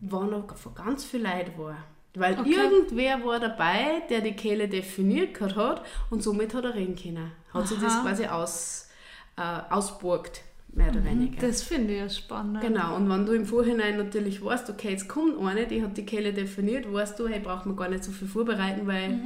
wenn 0.00 0.32
er 0.32 0.44
von 0.54 0.74
ganz 0.74 1.04
viel 1.04 1.22
Leid 1.22 1.58
war. 1.58 1.76
Weil 2.14 2.38
Okay. 2.38 2.50
irgendwer 2.50 3.24
war 3.24 3.38
dabei, 3.38 4.02
der 4.10 4.20
die 4.20 4.32
Kehle 4.32 4.68
definiert 4.68 5.34
gehabt 5.34 5.56
hat 5.56 5.86
und 6.10 6.22
somit 6.22 6.54
hat 6.54 6.64
er 6.64 6.74
reden 6.74 6.96
können. 6.96 7.30
Hat 7.52 7.68
sich 7.68 7.78
das 7.78 7.94
Aha. 7.94 8.02
quasi 8.02 8.26
aus, 8.26 8.88
äh, 9.36 9.42
ausburgt, 9.70 10.42
mehr 10.72 10.88
oder 10.88 11.04
weniger. 11.04 11.40
Das 11.46 11.62
finde 11.62 11.94
ich 11.94 12.00
ja 12.00 12.08
spannend. 12.08 12.60
Genau, 12.60 12.96
und 12.96 13.08
wenn 13.08 13.24
du 13.26 13.32
im 13.32 13.46
Vorhinein 13.46 13.98
natürlich 13.98 14.42
weißt, 14.44 14.70
okay, 14.70 14.90
jetzt 14.90 15.08
kommt 15.08 15.40
eine, 15.40 15.66
die 15.66 15.82
hat 15.82 15.96
die 15.96 16.04
Kehle 16.04 16.32
definiert, 16.32 16.92
weißt 16.92 17.18
du, 17.18 17.28
hey, 17.28 17.40
braucht 17.40 17.66
man 17.66 17.76
gar 17.76 17.88
nicht 17.88 18.04
so 18.04 18.10
viel 18.10 18.28
vorbereiten, 18.28 18.86
weil 18.86 19.20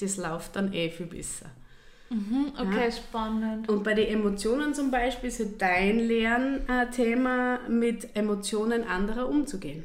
das 0.00 0.16
läuft 0.16 0.56
dann 0.56 0.72
eh 0.72 0.88
viel 0.90 1.06
besser. 1.06 1.46
Mhm, 2.10 2.52
okay, 2.58 2.90
spannend. 2.90 3.68
Und 3.68 3.84
bei 3.84 3.94
den 3.94 4.08
Emotionen 4.08 4.74
zum 4.74 4.90
Beispiel 4.90 5.28
ist 5.28 5.38
ja 5.38 5.46
dein 5.58 6.00
Lernthema, 6.00 7.60
mit 7.68 8.16
Emotionen 8.16 8.82
anderer 8.84 9.28
umzugehen. 9.28 9.84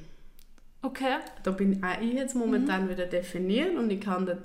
Okay. 0.86 1.18
Da 1.42 1.52
bin 1.52 1.84
auch 1.84 2.00
ich 2.00 2.14
jetzt 2.14 2.36
momentan 2.36 2.88
wieder 2.90 3.08
definiert 3.08 3.76
und 3.76 3.90
ich 3.90 4.02
kann 4.02 4.28
da 4.28 4.38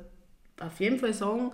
auf 0.64 0.80
jeden 0.80 0.98
Fall 0.98 1.12
sagen, 1.12 1.52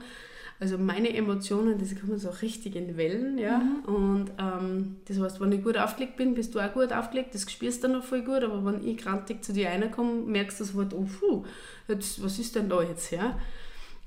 also 0.60 0.78
meine 0.78 1.12
Emotionen, 1.14 1.76
das 1.78 1.98
kommen 2.00 2.18
so 2.18 2.30
richtig 2.30 2.76
in 2.76 2.96
Wellen, 2.96 3.36
ja. 3.36 3.60
Und 3.86 4.30
ähm, 4.38 4.96
das 5.06 5.20
heißt, 5.20 5.40
wenn 5.40 5.52
ich 5.52 5.64
gut 5.64 5.76
aufgelegt 5.76 6.16
bin, 6.16 6.34
bist 6.34 6.54
du 6.54 6.60
auch 6.60 6.72
gut 6.72 6.92
aufgelegt, 6.92 7.34
das 7.34 7.50
spürst 7.50 7.82
du 7.82 7.88
dann 7.88 7.98
noch 7.98 8.04
voll 8.04 8.22
gut, 8.22 8.44
aber 8.44 8.64
wenn 8.64 8.86
ich 8.86 8.96
grantig 8.98 9.44
zu 9.44 9.52
dir 9.52 9.68
reinkomme, 9.68 10.22
merkst 10.22 10.60
du 10.60 10.64
sofort, 10.64 10.94
oh, 10.94 11.06
puh, 11.18 11.44
jetzt, 11.88 12.22
was 12.22 12.38
ist 12.38 12.54
denn 12.54 12.68
da 12.68 12.82
jetzt, 12.82 13.10
ja. 13.10 13.38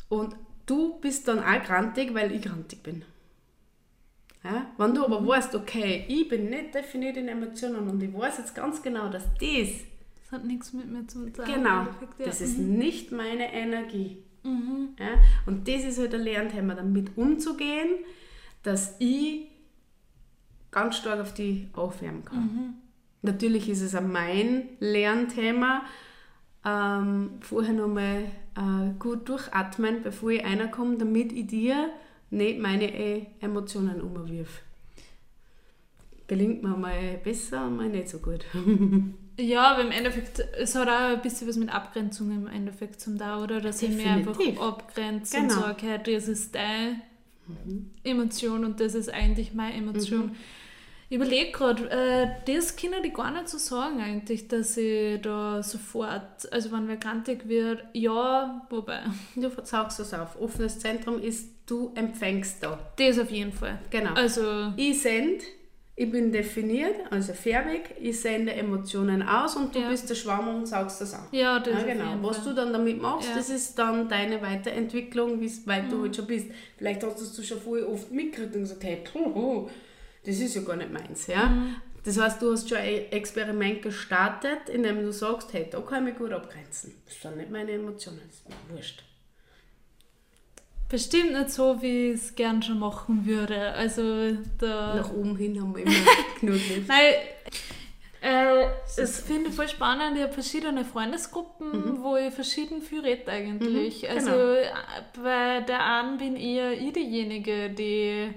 Und 0.07 0.36
du 0.65 0.97
bist 0.99 1.27
dann 1.27 1.39
auch 1.39 1.63
grantig, 1.63 2.13
weil 2.13 2.32
ich 2.32 2.41
grantig 2.41 2.82
bin. 2.82 3.03
Ja? 4.43 4.67
Wenn 4.77 4.95
du 4.95 5.03
aber 5.03 5.25
weißt, 5.27 5.55
okay, 5.55 6.05
ich 6.07 6.30
bin 6.30 6.49
nicht 6.49 6.73
definiert 6.73 7.17
in 7.17 7.27
Emotionen 7.27 7.89
und 7.89 8.01
ich 8.01 8.13
weiß 8.13 8.38
jetzt 8.38 8.55
ganz 8.55 8.82
genau, 8.82 9.09
dass 9.09 9.25
das 9.39 9.69
Das 10.30 10.39
hat 10.39 10.45
nichts 10.45 10.73
mit 10.73 10.91
mir 10.91 11.07
zu 11.07 11.32
tun. 11.32 11.45
Genau, 11.45 11.82
ja. 11.82 11.89
das 12.23 12.39
ist 12.39 12.59
nicht 12.59 13.11
meine 13.11 13.51
Energie. 13.51 14.23
Mhm. 14.43 14.89
Ja? 14.99 15.19
Und 15.45 15.67
das 15.67 15.84
ist 15.84 15.97
halt 15.97 16.13
ein 16.13 16.21
Lernthema, 16.21 16.75
damit 16.75 17.17
umzugehen, 17.17 17.89
dass 18.61 18.95
ich 18.99 19.47
ganz 20.69 20.97
stark 20.97 21.19
auf 21.19 21.34
die 21.34 21.69
aufwärmen 21.73 22.25
kann. 22.25 22.41
Mhm. 22.41 22.73
Natürlich 23.23 23.69
ist 23.69 23.82
es 23.82 23.95
auch 23.95 24.01
mein 24.01 24.69
Lernthema, 24.80 25.84
ähm, 26.63 27.32
vorher 27.41 27.73
nochmal 27.73 28.25
äh, 28.55 28.93
gut 28.99 29.27
durchatmen, 29.27 30.03
bevor 30.03 30.30
ich 30.30 30.43
reinkomme, 30.43 30.97
damit 30.97 31.32
ich 31.32 31.47
dir 31.47 31.89
nicht 32.30 32.59
meine 32.59 32.93
äh, 32.93 33.25
Emotionen 33.39 33.99
umwirf. 34.01 34.61
Gelingt 36.27 36.61
mir 36.61 36.77
mal 36.77 37.17
besser 37.23 37.65
und 37.65 37.77
mal 37.77 37.89
nicht 37.89 38.09
so 38.09 38.19
gut. 38.19 38.45
Ja, 39.39 39.71
aber 39.71 39.81
im 39.83 39.91
Endeffekt, 39.91 40.39
es 40.59 40.75
hat 40.75 40.87
auch 40.89 41.15
ein 41.15 41.21
bisschen 41.21 41.47
was 41.47 41.55
mit 41.55 41.73
Abgrenzung 41.73 42.29
im 42.31 42.47
Endeffekt 42.47 42.99
zum 42.99 43.17
da, 43.17 43.41
oder? 43.41 43.61
Dass 43.61 43.81
ich 43.81 43.89
mich 43.91 44.05
einfach 44.05 44.35
Definitiv. 44.35 44.61
abgrenze 44.61 45.37
und 45.37 45.47
Genau. 45.49 45.61
sage, 45.61 45.85
hey, 45.87 45.99
das 46.15 46.27
ist 46.27 46.53
deine 46.55 47.01
Emotion 48.03 48.65
und 48.65 48.79
das 48.79 48.95
ist 48.95 49.11
eigentlich 49.13 49.53
meine 49.53 49.75
Emotion. 49.75 50.27
Mhm. 50.27 50.35
Ich 51.11 51.15
überlege 51.15 51.51
gerade, 51.51 51.89
äh, 51.89 52.27
das 52.53 52.75
können 52.75 53.01
die 53.01 53.09
gar 53.11 53.31
nicht 53.31 53.49
so 53.49 53.57
sagen 53.57 53.99
eigentlich, 53.99 54.47
dass 54.47 54.77
ich 54.77 55.19
da 55.21 55.63
sofort, 55.63 56.51
also 56.51 56.71
wenn 56.71 56.87
wer 56.87 56.97
grantig 56.97 57.47
wird, 57.47 57.83
ja, 57.93 58.67
wobei, 58.69 58.99
Du 59.35 59.49
saugst 59.63 59.99
es 59.99 60.13
auf. 60.13 60.39
Offenes 60.39 60.77
Zentrum 60.77 61.19
ist, 61.19 61.49
du 61.65 61.91
empfängst 61.95 62.61
da. 62.61 62.77
das 62.97 63.17
auf 63.17 63.31
jeden 63.31 63.51
Fall. 63.53 63.79
Genau. 63.89 64.13
Also, 64.13 64.71
Ich 64.77 65.01
sende, 65.01 65.43
ich 66.02 66.10
bin 66.10 66.32
definiert, 66.32 66.95
also 67.12 67.34
färbig, 67.34 67.93
ich 68.00 68.22
sende 68.22 68.54
Emotionen 68.54 69.22
aus 69.22 69.58
und 69.58 69.76
du 69.76 69.80
Ja. 69.80 69.89
bist 69.89 70.10
der 70.10 70.16
Schwamm 70.16 70.47
und 70.47 70.66
saugst 70.66 71.02
das 71.02 71.14
auf. 71.14 71.28
ja, 71.32 71.60
das 71.60 71.74
Ja, 71.82 71.93
genau. 71.93 72.18
Was 72.22 72.41
du 72.43 72.54
dann 72.54 72.72
damit 72.72 73.02
machst, 73.02 73.28
Ja. 73.30 73.36
das 73.36 73.50
ist 73.50 73.78
dann 73.78 74.08
deine 74.08 74.41
Weiterentwicklung, 74.41 75.41
wie 75.41 75.52
weit 75.68 75.91
du 75.91 76.02
halt 76.04 76.16
schon 76.16 76.26
bist. 76.28 76.47
Vielleicht 76.78 77.04
hast 77.04 77.20
du 77.20 77.41
es 77.41 77.45
schon 77.47 77.60
voll 77.60 77.84
oft 77.84 78.10
mitgekriegt 78.12 78.56
und 78.56 78.62
gesagt, 78.62 78.84
hey, 78.86 79.04
puh, 79.12 79.68
das 80.26 80.38
ist 80.39 80.56
ja 80.56 80.62
gar 80.62 80.78
nicht 80.78 80.91
meins. 80.91 81.28
Ja? 81.28 81.47
Mhm. 81.47 81.76
Das 82.06 82.18
heißt, 82.18 82.41
du 82.41 82.54
hast 82.54 82.70
schon 82.70 82.78
ein 82.78 83.12
Experiment 83.12 83.82
gestartet, 83.82 84.70
in 84.74 84.84
dem 84.84 85.02
du 85.02 85.12
sagst, 85.12 85.52
hey, 85.52 85.68
da 85.70 85.82
kann 85.82 86.08
ich 86.08 86.14
mich 86.14 86.18
gut 86.18 86.32
abgrenzen. 86.32 86.93
Das 87.06 87.22
sind 87.22 87.36
nicht 87.36 87.52
meine 87.52 87.72
Emotionen, 87.74 88.22
das 88.26 88.36
ist 88.36 88.47
mir 88.47 88.76
wurscht. 88.78 89.04
Bestimmt 90.89 91.33
nicht 91.33 91.51
so, 91.51 91.81
wie 91.81 92.11
ich 92.11 92.15
es 92.15 92.35
gern 92.35 92.63
schon 92.63 92.79
machen 92.79 93.25
würde. 93.25 93.73
Also, 93.73 94.31
da. 94.57 94.95
Nach 94.95 95.13
oben 95.13 95.37
hin 95.37 95.61
haben 95.61 95.75
wir 95.75 95.83
immer 95.83 95.93
genug 96.39 96.55
Luft. 96.55 96.87
Nein, 96.87 97.13
äh, 98.21 98.67
das 98.97 99.21
finde 99.21 99.49
ich 99.49 99.55
voll 99.55 99.69
spannend. 99.69 100.17
Ich 100.17 100.23
habe 100.23 100.33
verschiedene 100.33 100.83
Freundesgruppen, 100.83 102.03
wo 102.03 102.17
ich 102.17 102.33
verschieden 102.33 102.81
viel 102.81 103.01
rede 103.01 103.31
eigentlich. 103.31 104.03
Mhm, 104.03 104.09
also 104.09 104.31
genau. 104.31 104.53
äh, 104.55 104.69
bei 105.23 105.61
der 105.61 105.85
einen 105.85 106.17
bin 106.17 106.35
eher 106.35 106.73
ich 106.73 106.91
diejenige, 106.91 107.69
die 107.69 108.33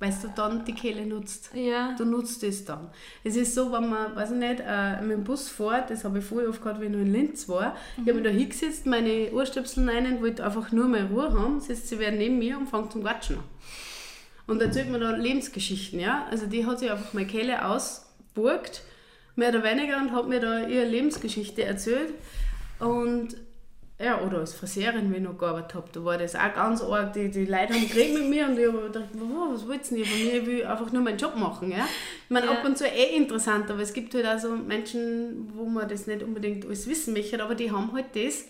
Weißt 0.00 0.24
du, 0.24 0.28
dann 0.34 0.64
die 0.64 0.74
Kehle 0.74 1.06
nutzt. 1.06 1.50
ja. 1.54 1.94
Du 1.96 2.04
nutzt 2.04 2.42
es 2.42 2.64
dann. 2.64 2.90
Es 3.22 3.36
ist 3.36 3.54
so, 3.54 3.72
wenn 3.72 3.88
man, 3.88 4.14
weiß 4.16 4.32
ich 4.32 4.36
nicht, 4.36 4.62
äh, 4.66 5.00
mit 5.00 5.12
dem 5.12 5.24
Bus 5.24 5.48
fährt, 5.48 5.90
das 5.90 6.04
habe 6.04 6.18
ich 6.18 6.24
vorher 6.24 6.50
oft 6.50 6.60
gehabt, 6.60 6.80
wenn 6.80 6.92
ich 6.92 6.98
noch 6.98 7.06
in 7.06 7.12
Linz 7.12 7.48
war, 7.48 7.76
ich 7.96 8.02
habe 8.02 8.14
mich 8.14 8.24
da 8.24 8.30
hingesetzt, 8.30 8.86
meine 8.86 9.30
Ohrstöpsel 9.32 9.88
rein 9.88 10.06
und 10.06 10.20
wollte 10.20 10.44
einfach 10.44 10.72
nur 10.72 10.88
mal 10.88 11.06
Ruhe 11.06 11.32
haben, 11.32 11.60
sitzt 11.60 11.88
sie 11.88 11.98
wer 11.98 12.10
neben 12.10 12.38
mir 12.38 12.58
und 12.58 12.68
fängt 12.68 12.92
zum 12.92 13.02
Quatschen 13.02 13.36
an. 13.36 13.44
Und 14.46 14.60
erzählt 14.60 14.90
mir 14.90 14.98
da 14.98 15.12
Lebensgeschichten, 15.12 15.98
ja. 16.00 16.26
Also 16.30 16.46
die 16.46 16.66
hat 16.66 16.80
sich 16.80 16.90
einfach 16.90 17.14
meine 17.14 17.26
Kehle 17.26 17.64
ausburgt, 17.64 18.82
mehr 19.36 19.50
oder 19.50 19.62
weniger, 19.62 19.96
und 19.98 20.12
hat 20.12 20.28
mir 20.28 20.40
da 20.40 20.66
ihre 20.66 20.84
Lebensgeschichte 20.84 21.64
erzählt. 21.64 22.12
Und 22.78 23.36
ja, 23.96 24.20
oder 24.20 24.38
als 24.38 24.54
Friseurin, 24.54 25.12
wenn 25.12 25.22
ich 25.22 25.28
noch 25.28 25.38
gearbeitet 25.38 25.74
habe, 25.74 25.88
da 25.92 26.04
war 26.04 26.18
das 26.18 26.34
auch 26.34 26.52
ganz 26.52 26.82
arg. 26.82 27.12
Die, 27.12 27.30
die 27.30 27.44
Leute 27.44 27.74
haben 27.74 27.88
geredet 27.88 28.14
mit 28.14 28.28
mir 28.28 28.46
und 28.46 28.58
ich 28.58 28.66
habe 28.66 28.80
gedacht, 28.80 29.08
wow, 29.12 29.52
was 29.52 29.68
wollt 29.68 29.88
ihr 29.92 30.04
von 30.04 30.18
mir? 30.18 30.34
Ich 30.34 30.46
will 30.46 30.66
einfach 30.66 30.90
nur 30.90 31.02
meinen 31.02 31.16
Job 31.16 31.36
machen. 31.36 31.70
Ja? 31.70 31.86
Ich 32.24 32.30
meine, 32.30 32.46
ja. 32.46 32.52
ab 32.52 32.64
und 32.64 32.76
zu 32.76 32.86
eh 32.86 33.16
interessant, 33.16 33.70
aber 33.70 33.80
es 33.82 33.92
gibt 33.92 34.12
halt 34.14 34.26
auch 34.26 34.38
so 34.38 34.56
Menschen, 34.56 35.52
wo 35.54 35.66
man 35.66 35.88
das 35.88 36.08
nicht 36.08 36.24
unbedingt 36.24 36.64
alles 36.64 36.88
wissen 36.88 37.14
möchte, 37.14 37.40
aber 37.40 37.54
die 37.54 37.70
haben 37.70 37.92
halt 37.92 38.06
das 38.14 38.46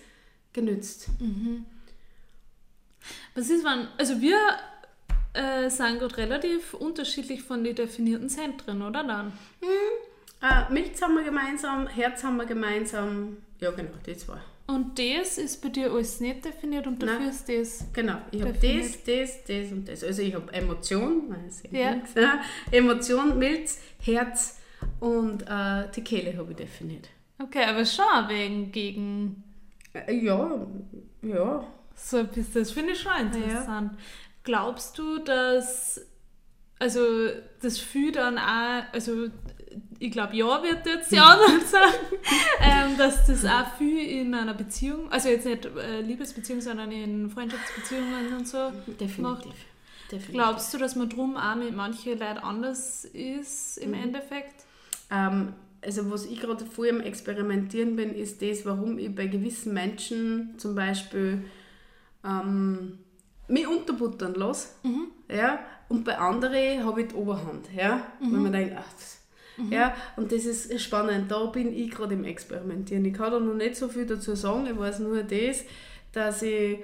genützt. 0.54 1.08
Mhm. 1.20 1.66
Was 3.34 3.50
ist, 3.50 3.64
wenn, 3.64 3.88
also 3.98 4.22
wir 4.22 4.38
äh, 5.34 5.68
sind 5.68 5.98
gerade 5.98 6.16
relativ 6.16 6.72
unterschiedlich 6.72 7.42
von 7.42 7.62
den 7.62 7.74
definierten 7.74 8.30
Zentren, 8.30 8.80
oder 8.80 9.04
dann? 9.04 9.26
Mhm. 9.60 9.66
Äh, 10.40 10.72
Milz 10.72 11.02
haben 11.02 11.16
wir 11.16 11.24
gemeinsam, 11.24 11.86
Herz 11.86 12.24
haben 12.24 12.38
wir 12.38 12.46
gemeinsam, 12.46 13.36
ja 13.60 13.70
genau, 13.72 13.90
die 14.06 14.16
zwei. 14.16 14.38
Und 14.66 14.98
das 14.98 15.36
ist 15.36 15.60
bei 15.60 15.68
dir 15.68 15.92
alles 15.92 16.20
nicht 16.20 16.44
definiert 16.44 16.86
und 16.86 17.02
dafür 17.02 17.18
Nein. 17.18 17.28
ist 17.28 17.48
das. 17.48 17.86
Genau, 17.92 18.16
ich 18.30 18.40
habe 18.40 18.54
das, 18.54 19.04
das, 19.04 19.44
das 19.44 19.72
und 19.72 19.86
das. 19.86 20.02
Also 20.02 20.22
ich 20.22 20.34
habe 20.34 20.50
Emotion, 20.54 21.34
ja. 21.70 21.96
ja. 22.14 22.40
Emotion, 22.70 23.38
Milz, 23.38 23.78
Herz 24.00 24.58
und 25.00 25.42
äh, 25.42 25.90
die 25.94 26.02
Kehle 26.02 26.36
habe 26.38 26.52
ich 26.52 26.56
definiert. 26.56 27.10
Okay, 27.38 27.64
aber 27.64 27.84
schon 27.84 28.28
wegen 28.28 28.72
gegen. 28.72 29.44
Äh, 29.92 30.14
ja, 30.14 30.66
ja. 31.22 31.66
So 31.94 32.18
ein 32.18 32.28
bisschen, 32.28 32.62
das 32.62 32.70
finde 32.70 32.92
ich 32.92 33.00
schon 33.00 33.20
interessant. 33.20 33.92
Ja. 33.92 33.98
Glaubst 34.44 34.98
du, 34.98 35.18
dass 35.18 36.00
also 36.78 37.00
das 37.62 37.74
Gefühl 37.78 38.12
dann 38.12 38.38
auch, 38.38 38.84
also 38.92 39.28
ich 39.98 40.10
glaube, 40.10 40.36
ja 40.36 40.62
wird 40.62 40.86
jetzt 40.86 41.10
die 41.10 41.18
anderen 41.18 41.60
sagen, 41.66 41.94
ähm, 42.60 42.98
dass 42.98 43.26
das 43.26 43.44
auch 43.44 43.74
viel 43.76 44.20
in 44.20 44.34
einer 44.34 44.54
Beziehung, 44.54 45.10
also 45.10 45.28
jetzt 45.28 45.46
nicht 45.46 45.66
äh, 45.66 46.00
Liebesbeziehung, 46.00 46.60
sondern 46.60 46.90
in 46.92 47.30
Freundschaftsbeziehungen 47.30 48.36
und 48.36 48.48
so 48.48 48.70
Definitiv. 48.86 49.18
macht. 49.18 49.44
Definitiv. 50.10 50.32
Glaubst 50.32 50.74
du, 50.74 50.78
dass 50.78 50.96
man 50.96 51.08
drum 51.08 51.36
auch 51.36 51.56
mit 51.56 51.74
manchen 51.74 52.18
Leuten 52.18 52.38
anders 52.38 53.04
ist 53.04 53.78
im 53.78 53.90
mhm. 53.90 54.02
Endeffekt? 54.02 54.64
Ähm, 55.10 55.54
also 55.82 56.10
was 56.10 56.26
ich 56.26 56.40
gerade 56.40 56.64
vor 56.64 56.86
im 56.86 57.00
Experimentieren 57.00 57.96
bin, 57.96 58.14
ist 58.14 58.42
das, 58.42 58.64
warum 58.64 58.98
ich 58.98 59.14
bei 59.14 59.26
gewissen 59.26 59.74
Menschen 59.74 60.54
zum 60.58 60.74
Beispiel 60.74 61.44
ähm, 62.24 62.98
mich 63.48 63.66
unterbuttern 63.66 64.34
lasse. 64.34 64.68
Mhm. 64.82 65.08
Ja, 65.30 65.60
und 65.88 66.04
bei 66.04 66.16
anderen 66.18 66.84
habe 66.84 67.02
ich 67.02 67.08
die 67.08 67.14
Oberhand. 67.14 67.68
Ja, 67.74 68.02
mhm. 68.20 68.32
Wenn 68.32 68.42
man 68.42 68.52
denkt, 68.52 68.74
ach, 68.78 68.92
das 68.92 69.20
Mhm. 69.56 69.72
Ja, 69.72 69.94
und 70.16 70.32
das 70.32 70.44
ist 70.44 70.80
spannend. 70.80 71.30
Da 71.30 71.46
bin 71.46 71.72
ich 71.72 71.90
gerade 71.90 72.14
im 72.14 72.24
Experimentieren. 72.24 73.04
Ich 73.04 73.14
kann 73.14 73.32
da 73.32 73.40
noch 73.40 73.54
nicht 73.54 73.76
so 73.76 73.88
viel 73.88 74.06
dazu 74.06 74.34
sagen. 74.34 74.66
Ich 74.66 74.78
weiß 74.78 75.00
nur 75.00 75.22
das, 75.22 75.64
dass 76.12 76.42
ich 76.42 76.78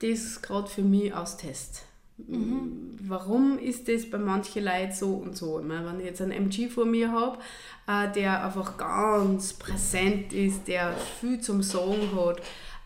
das 0.00 0.42
gerade 0.42 0.68
für 0.68 0.82
mich 0.82 1.14
austeste. 1.14 1.80
Mhm. 2.18 2.98
Warum 3.00 3.58
ist 3.58 3.88
das 3.88 4.08
bei 4.08 4.18
manchen 4.18 4.64
Leuten 4.64 4.92
so 4.92 5.14
und 5.14 5.36
so? 5.36 5.60
Ich 5.60 5.66
meine, 5.66 5.86
wenn 5.86 6.00
ich 6.00 6.06
jetzt 6.06 6.22
einen 6.22 6.32
MG 6.32 6.68
vor 6.68 6.84
mir 6.84 7.10
habe, 7.10 7.38
äh, 7.86 8.12
der 8.12 8.44
einfach 8.44 8.76
ganz 8.76 9.54
präsent 9.54 10.32
ist, 10.32 10.68
der 10.68 10.94
viel 11.20 11.40
zum 11.40 11.62
Sagen 11.62 12.10
hat, 12.14 12.42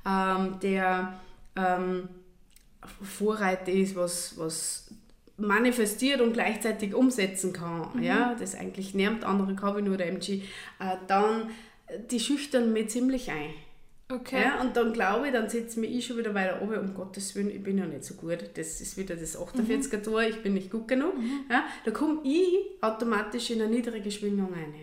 ähm, 0.06 0.58
der 0.60 1.18
ähm, 1.56 2.08
Vorreiter 3.02 3.72
ist, 3.72 3.96
was, 3.96 4.38
was 4.38 4.90
manifestiert 5.38 6.20
und 6.20 6.32
gleichzeitig 6.32 6.94
umsetzen 6.94 7.52
kann, 7.52 7.88
mhm. 7.94 8.02
ja, 8.02 8.34
das 8.38 8.54
eigentlich 8.54 8.94
niemand 8.94 9.24
andere 9.24 9.54
kann 9.54 9.76
wie 9.76 9.82
nur 9.82 9.96
der 9.96 10.08
MG, 10.08 10.42
äh, 10.78 10.96
dann 11.06 11.50
äh, 11.86 11.98
die 12.10 12.20
schüchtern 12.20 12.72
mir 12.72 12.86
ziemlich 12.88 13.30
ein. 13.30 13.50
Okay. 14.08 14.40
Ja, 14.40 14.60
und 14.60 14.76
dann 14.76 14.92
glaube 14.92 15.26
ich, 15.26 15.32
dann 15.32 15.48
setze 15.48 15.80
ich 15.80 15.90
mich 15.90 16.06
schon 16.06 16.16
wieder 16.16 16.32
weiter 16.32 16.62
oben, 16.62 16.78
um 16.78 16.94
Gottes 16.94 17.34
Willen, 17.34 17.50
ich 17.50 17.62
bin 17.62 17.76
ja 17.76 17.86
nicht 17.86 18.04
so 18.04 18.14
gut. 18.14 18.38
Das 18.54 18.80
ist 18.80 18.96
wieder 18.96 19.16
das 19.16 19.36
48er 19.36 19.96
mhm. 19.96 20.02
Tor, 20.04 20.22
ich 20.22 20.42
bin 20.42 20.54
nicht 20.54 20.70
gut 20.70 20.86
genug. 20.86 21.18
Mhm. 21.18 21.40
Ja, 21.50 21.64
da 21.84 21.90
komme 21.90 22.20
ich 22.22 22.80
automatisch 22.80 23.50
in 23.50 23.60
eine 23.60 23.70
niedrige 23.70 24.10
Schwingung 24.12 24.52
rein. 24.52 24.74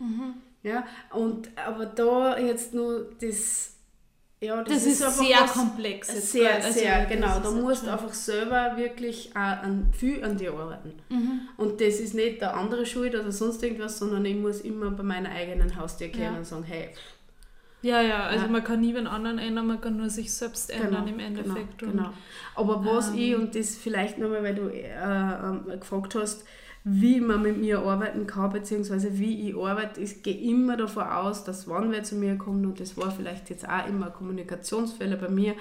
Mhm. 0.00 0.34
Ja, 0.64 0.84
und, 1.10 1.50
aber 1.56 1.86
da 1.86 2.38
jetzt 2.38 2.74
nur 2.74 3.12
das 3.20 3.76
ja, 4.42 4.56
das, 4.56 4.74
das 4.74 4.86
ist, 4.86 5.00
ist 5.00 5.18
sehr 5.18 5.46
komplex. 5.46 6.32
Sehr, 6.32 6.56
also, 6.56 6.72
sehr, 6.72 7.06
genau. 7.06 7.38
Da 7.38 7.48
musst 7.52 7.86
du 7.86 7.92
einfach 7.92 8.12
selber 8.12 8.76
wirklich 8.76 9.30
auch 9.34 9.62
an, 9.62 9.92
viel 9.96 10.24
an 10.24 10.36
dir 10.36 10.52
arbeiten. 10.52 10.94
Mhm. 11.10 11.42
Und 11.56 11.80
das 11.80 12.00
ist 12.00 12.14
nicht 12.14 12.40
der 12.40 12.56
andere 12.56 12.84
Schuld 12.84 13.14
oder 13.14 13.30
sonst 13.30 13.62
irgendwas, 13.62 14.00
sondern 14.00 14.24
ich 14.24 14.34
muss 14.34 14.62
immer 14.62 14.90
bei 14.90 15.04
meiner 15.04 15.30
eigenen 15.30 15.76
Haustür 15.76 16.08
kehren 16.08 16.32
ja. 16.32 16.38
und 16.38 16.44
sagen, 16.44 16.64
hey. 16.64 16.88
Ja, 17.82 18.00
ja, 18.00 18.24
also 18.24 18.46
ja. 18.46 18.50
man 18.50 18.64
kann 18.64 18.80
nie 18.80 18.92
den 18.92 19.06
anderen 19.06 19.38
ändern, 19.38 19.68
man 19.68 19.80
kann 19.80 19.96
nur 19.96 20.10
sich 20.10 20.34
selbst 20.34 20.70
ändern 20.70 21.04
genau, 21.04 21.18
im 21.18 21.20
Endeffekt. 21.20 21.78
Genau, 21.78 21.92
genau. 21.92 22.10
Aber 22.56 22.84
was 22.84 23.10
ähm, 23.10 23.18
ich, 23.18 23.36
und 23.36 23.54
das 23.54 23.76
vielleicht 23.76 24.18
nochmal, 24.18 24.42
weil 24.42 24.56
du 24.56 24.68
äh, 24.68 24.88
äh, 24.88 25.78
gefragt 25.78 26.16
hast, 26.16 26.44
wie 26.84 27.20
man 27.20 27.42
mit 27.42 27.58
mir 27.58 27.80
arbeiten 27.80 28.26
kann, 28.26 28.52
beziehungsweise 28.52 29.18
wie 29.18 29.48
ich 29.48 29.56
arbeite. 29.56 30.00
Ich 30.00 30.22
gehe 30.22 30.36
immer 30.36 30.76
davon 30.76 31.04
aus, 31.04 31.44
dass 31.44 31.68
wann 31.68 31.92
wer 31.92 32.02
zu 32.02 32.16
mir 32.16 32.36
kommt, 32.36 32.66
und 32.66 32.80
das 32.80 32.96
war 32.96 33.10
vielleicht 33.10 33.50
jetzt 33.50 33.68
auch 33.68 33.86
immer 33.86 34.06
ein 34.06 34.12
Kommunikationsfehler 34.12 35.16
bei 35.16 35.28
mir, 35.28 35.54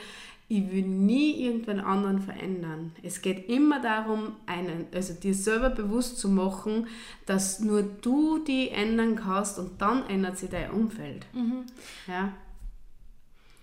ich 0.47 0.69
will 0.69 0.85
nie 0.85 1.45
irgendwen 1.45 1.79
anderen 1.79 2.19
verändern. 2.19 2.91
Es 3.03 3.21
geht 3.21 3.47
immer 3.47 3.81
darum, 3.81 4.33
einen, 4.47 4.87
also 4.93 5.13
dir 5.13 5.33
selber 5.33 5.69
bewusst 5.69 6.17
zu 6.17 6.27
machen, 6.27 6.87
dass 7.25 7.61
nur 7.61 7.83
du 7.83 8.39
die 8.39 8.69
ändern 8.69 9.15
kannst 9.15 9.59
und 9.59 9.81
dann 9.81 10.05
ändert 10.09 10.37
sich 10.37 10.49
dein 10.49 10.71
Umfeld. 10.71 11.25
Mhm. 11.33 11.63
Ja 12.05 12.33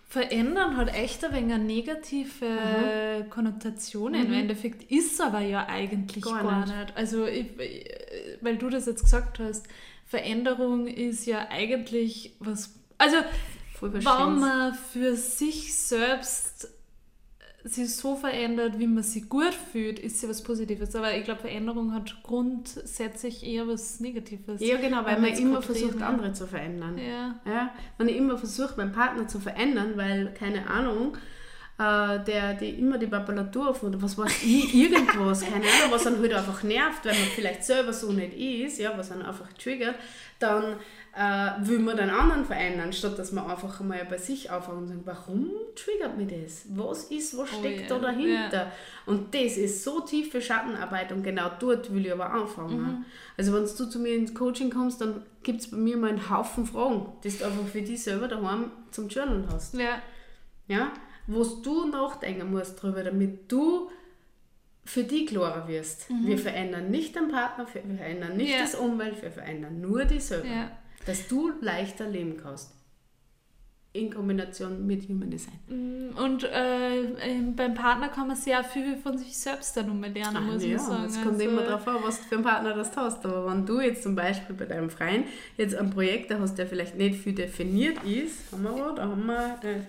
verändern 0.09 0.79
hat 0.79 0.95
echt 0.95 1.23
ein 1.25 1.35
wenig 1.35 1.55
eine 1.55 1.65
negative 1.65 2.47
mhm. 2.47 3.31
Konnotation. 3.31 4.13
Mhm. 4.13 4.27
Im 4.27 4.33
Endeffekt 4.33 4.91
ist 4.91 5.21
aber 5.21 5.41
ja 5.41 5.67
eigentlich 5.69 6.25
gar, 6.25 6.43
gar 6.43 6.67
nicht. 6.67 6.77
nicht. 6.77 6.97
Also, 6.97 7.27
ich, 7.27 7.47
weil 8.41 8.57
du 8.57 8.71
das 8.71 8.87
jetzt 8.87 9.05
gesagt 9.05 9.39
hast, 9.39 9.69
Veränderung 10.07 10.87
ist 10.87 11.27
ja 11.27 11.49
eigentlich 11.51 12.35
was. 12.41 12.75
Also, 12.97 13.17
wenn 13.81 14.03
man 14.03 14.75
für 14.75 15.15
sich 15.15 15.75
selbst 15.77 16.69
sich 17.69 17.95
so 17.95 18.17
verändert, 18.17 18.79
wie 18.79 18.87
man 18.87 19.03
sich 19.03 19.29
gut 19.29 19.55
fühlt, 19.55 19.99
ist 19.99 20.23
ja 20.23 20.29
was 20.29 20.43
Positives. 20.43 20.95
Aber 20.95 21.17
ich 21.17 21.25
glaube, 21.25 21.41
Veränderung 21.41 21.93
hat 21.93 22.23
grundsätzlich 22.23 23.45
eher 23.45 23.69
was 23.69 24.01
Negatives. 24.01 24.61
Ja, 24.61 24.77
genau, 24.77 25.05
weil 25.05 25.21
man 25.21 25.31
immer 25.35 25.63
versucht, 25.63 26.03
andere 26.03 26.33
zu 26.33 26.47
verändern. 26.47 26.99
Ja. 26.99 27.41
ja. 27.45 27.71
Wenn 27.97 28.09
ich 28.09 28.17
immer 28.17 28.39
versuche, 28.39 28.75
meinen 28.77 28.93
Partner 28.93 29.29
zu 29.29 29.39
verändern, 29.39 29.93
weil, 29.97 30.35
keine 30.35 30.69
Ahnung, 30.69 31.17
äh, 31.79 32.25
der, 32.25 32.55
der 32.55 32.77
immer 32.77 32.99
die 32.99 33.07
Papulatur 33.07 33.73
von 33.75 34.03
was 34.03 34.19
weiß 34.19 34.43
ich, 34.43 34.75
irgendwas, 34.83 35.43
keine 35.43 35.65
Ahnung, 35.65 35.91
was 35.91 36.05
dann 36.05 36.21
halt 36.21 36.35
einfach 36.35 36.63
nervt, 36.63 37.05
weil 37.05 37.13
man 37.13 37.29
vielleicht 37.35 37.65
selber 37.65 37.93
so 37.93 38.13
nicht 38.13 38.35
ist, 38.37 38.79
ja, 38.79 38.97
was 38.97 39.11
dann 39.11 39.23
einfach 39.23 39.53
triggert, 39.53 39.95
dann 40.39 40.77
äh, 41.19 41.67
will 41.67 41.81
man 41.81 41.97
den 41.97 42.11
anderen 42.11 42.45
verändern, 42.45 42.93
statt 42.93 43.19
dass 43.19 43.33
man 43.33 43.51
einfach 43.51 43.81
mal 43.81 44.07
bei 44.09 44.19
sich 44.19 44.53
aufhört 44.53 44.79
und 44.79 44.87
sagt, 44.87 45.01
warum 45.05 45.51
triggert 45.75 46.17
mich 46.17 46.29
das? 46.29 46.67
Was 46.77 47.05
ist, 47.11 47.37
was 47.37 47.49
oh 47.53 47.59
steckt 47.59 47.91
oh, 47.91 47.95
yeah. 47.95 47.99
da 48.01 48.13
dahinter? 48.13 48.57
Yeah. 48.57 48.73
Und 49.05 49.35
das 49.35 49.57
ist 49.57 49.83
so 49.83 49.99
tiefe 49.99 50.41
Schattenarbeit 50.41 51.11
und 51.11 51.25
genau 51.25 51.51
dort 51.59 51.93
will 51.93 52.07
ich 52.07 52.13
aber 52.13 52.31
anfangen. 52.31 52.81
Mhm. 52.81 53.05
Also 53.37 53.53
wenn 53.53 53.63
du 53.63 53.69
zu 53.91 53.99
mir 53.99 54.15
ins 54.15 54.33
Coaching 54.33 54.71
kommst, 54.71 55.01
dann 55.01 55.23
gibt 55.43 55.59
es 55.61 55.73
bei 55.73 55.77
mir 55.77 55.97
mal 55.97 56.11
einen 56.11 56.31
Haufen 56.31 56.65
Fragen, 56.65 57.07
die 57.25 57.31
du 57.31 57.45
einfach 57.45 57.67
für 57.67 57.83
dich 57.83 58.01
selber 58.01 58.29
daheim 58.29 58.71
zum 58.93 59.09
Journal 59.09 59.45
hast. 59.53 59.75
Ja. 59.75 60.01
Ja? 60.69 60.93
Was 61.27 61.63
du 61.63 61.89
nachdenken 61.89 62.49
musst 62.53 62.81
darüber, 62.81 63.03
damit 63.03 63.51
du 63.51 63.91
für 64.85 65.03
dich 65.03 65.27
klarer 65.27 65.67
wirst. 65.67 66.09
Mhm. 66.11 66.29
Wir 66.29 66.39
verändern 66.39 66.93
nicht 66.93 67.17
den 67.17 67.27
Partner, 67.27 67.67
wir 67.73 67.97
verändern 67.97 68.37
nicht 68.37 68.55
das 68.59 68.77
Umwelt, 68.77 69.21
wir 69.21 69.33
verändern 69.33 69.81
nur 69.81 70.05
dich 70.05 70.23
selber. 70.23 70.71
Ja 71.09 71.15
dass 71.15 71.27
du 71.27 71.53
leichter 71.61 72.07
leben 72.07 72.39
kannst. 72.43 72.75
In 73.95 74.13
Kombination 74.13 74.87
mit 74.87 75.09
Human 75.09 75.31
Design. 75.31 75.59
Mm, 75.67 76.17
und 76.19 76.45
äh, 76.45 77.41
beim 77.57 77.73
Partner 77.73 78.11
kann 78.11 78.29
man 78.29 78.37
sehr 78.37 78.63
viel 78.63 78.99
von 78.99 79.17
sich 79.17 79.37
selbst 79.37 79.77
dann 79.79 80.01
lernen, 80.03 80.37
Ach, 80.37 80.53
muss 80.53 80.63
ja, 80.63 80.77
man 80.77 80.79
sagen. 80.79 81.05
Es 81.07 81.15
kommt 81.15 81.41
also, 81.41 81.45
immer 81.45 81.63
darauf 81.63 81.89
an, 81.89 81.97
was 82.03 82.19
du 82.19 82.25
für 82.25 82.35
einen 82.35 82.45
Partner 82.45 82.75
das 82.75 82.95
hast. 82.95 83.25
Aber 83.25 83.51
wenn 83.51 83.65
du 83.65 83.81
jetzt 83.81 84.03
zum 84.03 84.15
Beispiel 84.15 84.55
bei 84.55 84.67
deinem 84.67 84.91
Freien 84.91 85.25
jetzt 85.57 85.75
ein 85.75 85.89
Projekt 85.89 86.33
hast, 86.33 86.57
der 86.59 86.67
vielleicht 86.67 86.97
nicht 86.97 87.19
viel 87.19 87.35
definiert 87.35 88.05
ist, 88.05 88.53
haben 88.53 88.63
wir 88.63 88.75
wo, 88.75 88.95
da 88.95 89.03
haben 89.05 89.25
wir, 89.25 89.59
äh, 89.63 89.81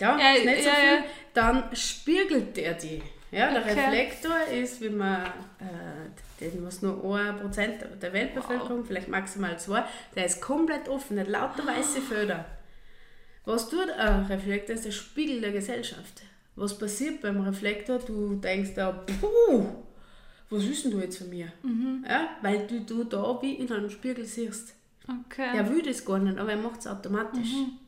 ja, 0.00 0.18
ja, 0.18 0.32
nicht 0.32 0.62
so 0.62 0.68
ja, 0.70 0.74
viel, 0.74 1.04
dann 1.34 1.64
spiegelt 1.76 2.56
der 2.56 2.74
die. 2.74 3.02
Ja, 3.30 3.50
der 3.50 3.60
okay. 3.60 3.78
Reflektor 3.78 4.36
ist, 4.50 4.80
wie 4.80 4.88
man 4.88 5.26
äh, 5.60 6.08
den 6.40 6.64
was 6.64 6.82
nur 6.82 7.04
1% 7.04 7.96
der 8.00 8.12
Weltbevölkerung, 8.12 8.80
wow. 8.80 8.86
vielleicht 8.86 9.08
maximal 9.08 9.58
2, 9.58 9.84
der 10.14 10.26
ist 10.26 10.40
komplett 10.40 10.88
offen, 10.88 11.16
nicht 11.16 11.28
lauter 11.28 11.66
weiße 11.66 12.00
Felder. 12.00 12.44
Was 13.44 13.68
tut 13.70 13.90
ein 13.90 14.26
Reflektor? 14.26 14.74
ist 14.74 14.84
der 14.84 14.90
Spiegel 14.90 15.40
der 15.40 15.52
Gesellschaft. 15.52 16.22
Was 16.54 16.76
passiert 16.76 17.22
beim 17.22 17.40
Reflektor? 17.40 17.98
Du 17.98 18.34
denkst 18.34 18.74
da, 18.74 18.92
puh, 18.92 19.64
was 20.50 20.82
denn 20.82 20.90
du 20.90 20.98
jetzt 20.98 21.18
von 21.18 21.30
mir? 21.30 21.52
Mhm. 21.62 22.04
Ja, 22.08 22.30
weil 22.42 22.66
du, 22.66 22.80
du 22.80 23.04
da 23.04 23.38
wie 23.40 23.54
in 23.54 23.70
einem 23.72 23.90
Spiegel 23.90 24.24
siehst. 24.24 24.74
Okay. 25.06 25.52
Der 25.54 25.68
will 25.70 25.82
das 25.82 26.04
gar 26.04 26.18
nicht, 26.18 26.38
aber 26.38 26.50
er 26.50 26.58
macht 26.58 26.80
es 26.80 26.86
automatisch. 26.86 27.52
Mhm. 27.52 27.78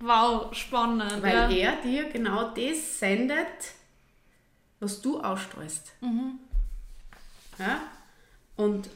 Wow, 0.00 0.54
spannend. 0.54 1.22
Weil 1.22 1.52
ja. 1.56 1.72
er 1.72 1.82
dir 1.82 2.10
genau 2.10 2.50
das 2.54 2.98
sendet, 2.98 3.72
was 4.80 5.00
du 5.00 5.20
ausstrahlst. 5.20 5.92
Mhm. 6.00 6.38
Ja? 7.58 7.80
Und 8.56 8.88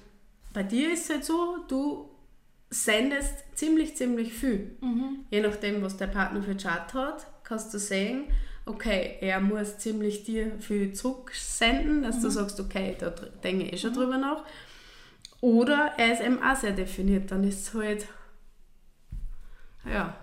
bei 0.52 0.62
dir 0.62 0.92
ist 0.92 1.04
es 1.04 1.10
halt 1.10 1.24
so, 1.24 1.58
du 1.68 2.08
sendest 2.70 3.44
ziemlich, 3.54 3.96
ziemlich 3.96 4.32
viel. 4.32 4.76
Mhm. 4.80 5.24
Je 5.30 5.40
nachdem, 5.40 5.82
was 5.82 5.96
der 5.96 6.06
Partner 6.08 6.42
für 6.42 6.56
Chart 6.56 6.92
hat, 6.94 7.26
kannst 7.44 7.72
du 7.72 7.78
sehen, 7.78 8.24
okay, 8.66 9.16
er 9.20 9.40
muss 9.40 9.78
ziemlich 9.78 10.24
dir 10.24 10.58
viel 10.60 10.92
zurücksenden, 10.92 12.02
dass 12.02 12.18
Mhm. 12.18 12.22
du 12.22 12.30
sagst, 12.30 12.60
okay, 12.60 12.96
da 12.98 13.10
denke 13.10 13.64
ich 13.64 13.72
eh 13.72 13.78
schon 13.78 13.94
drüber 13.94 14.18
nach. 14.18 14.44
Oder 15.40 15.92
er 15.96 16.12
ist 16.12 16.20
eben 16.22 16.42
auch 16.42 16.56
sehr 16.56 16.72
definiert, 16.72 17.30
dann 17.30 17.44
ist 17.44 17.68
es 17.68 17.74
halt, 17.74 18.06
ja, 19.84 20.16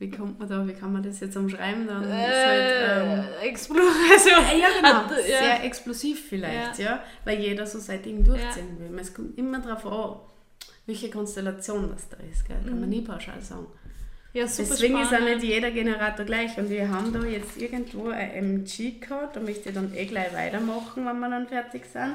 wie 0.00 0.10
kommt 0.10 0.38
man 0.40 0.48
da, 0.48 0.66
wie 0.66 0.72
kann 0.72 0.92
man 0.92 1.02
das 1.02 1.20
jetzt 1.20 1.36
umschreiben? 1.36 1.86
Dann 1.86 2.02
ist 2.02 2.10
halt, 2.10 2.72
ähm, 3.02 3.24
Äh, 3.40 3.46
Exploration. 3.48 4.34
Ah, 4.38 4.56
ja, 4.58 4.68
genau. 4.76 4.94
Hat- 4.94 5.10
ja. 5.28 5.38
Sehr 5.38 5.64
explosiv 5.64 6.24
vielleicht, 6.28 6.78
ja. 6.80 7.00
Weil 7.24 7.38
jeder 7.38 7.66
so 7.66 7.78
sein 7.78 8.02
Ding 8.02 8.24
durchziehen 8.24 8.76
will. 8.80 8.98
Es 8.98 9.14
kommt 9.14 9.38
immer 9.38 9.60
darauf 9.60 9.86
an, 9.86 10.16
welche 10.86 11.10
Konstellation 11.10 11.90
das 11.92 12.08
da 12.08 12.16
ist. 12.32 12.46
Gell? 12.48 12.56
Kann 12.66 12.80
man 12.80 12.88
nie 12.88 13.02
pauschal 13.02 13.40
sagen. 13.42 13.66
Ja, 14.32 14.44
Deswegen 14.44 14.94
ist 15.00 15.08
auch 15.08 15.12
spannend. 15.18 15.42
nicht 15.42 15.44
jeder 15.44 15.70
Generator 15.70 16.24
gleich. 16.24 16.56
Und 16.56 16.70
wir 16.70 16.88
haben 16.88 17.12
da 17.12 17.22
jetzt 17.24 17.56
irgendwo 17.60 18.08
ein 18.08 18.30
MG 18.30 18.92
gehabt, 19.00 19.36
da 19.36 19.40
möchte 19.40 19.68
ich 19.68 19.74
dann 19.74 19.92
eh 19.94 20.06
gleich 20.06 20.32
weitermachen, 20.32 21.04
wenn 21.04 21.18
wir 21.18 21.28
dann 21.30 21.46
fertig 21.48 21.82
sind, 21.92 22.14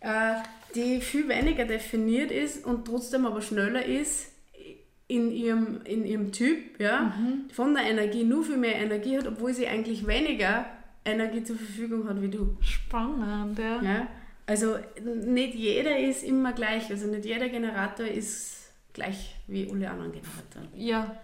äh, 0.00 0.34
die 0.74 1.00
viel 1.00 1.28
weniger 1.28 1.64
definiert 1.64 2.30
ist 2.32 2.64
und 2.66 2.84
trotzdem 2.84 3.24
aber 3.24 3.40
schneller 3.40 3.84
ist 3.84 4.32
in 5.06 5.30
ihrem, 5.30 5.80
in 5.84 6.04
ihrem 6.04 6.32
Typ, 6.32 6.80
ja, 6.80 7.12
von 7.52 7.74
der 7.74 7.84
Energie 7.84 8.24
nur 8.24 8.44
viel 8.44 8.56
mehr 8.56 8.76
Energie 8.76 9.18
hat, 9.18 9.26
obwohl 9.26 9.52
sie 9.52 9.66
eigentlich 9.66 10.06
weniger 10.06 10.66
Energie 11.04 11.44
zur 11.44 11.56
Verfügung 11.56 12.08
hat 12.08 12.20
wie 12.22 12.28
du. 12.28 12.56
Spannend, 12.60 13.58
ja. 13.58 13.82
Ja? 13.82 14.06
Also 14.46 14.76
nicht 15.24 15.54
jeder 15.54 15.98
ist 15.98 16.22
immer 16.22 16.52
gleich, 16.52 16.90
also 16.90 17.06
nicht 17.06 17.24
jeder 17.24 17.48
Generator 17.48 18.06
ist 18.06 18.72
gleich 18.92 19.36
wie 19.46 19.70
alle 19.70 19.90
anderen 19.90 20.12
Generatoren. 20.12 20.68
Ja, 20.74 21.16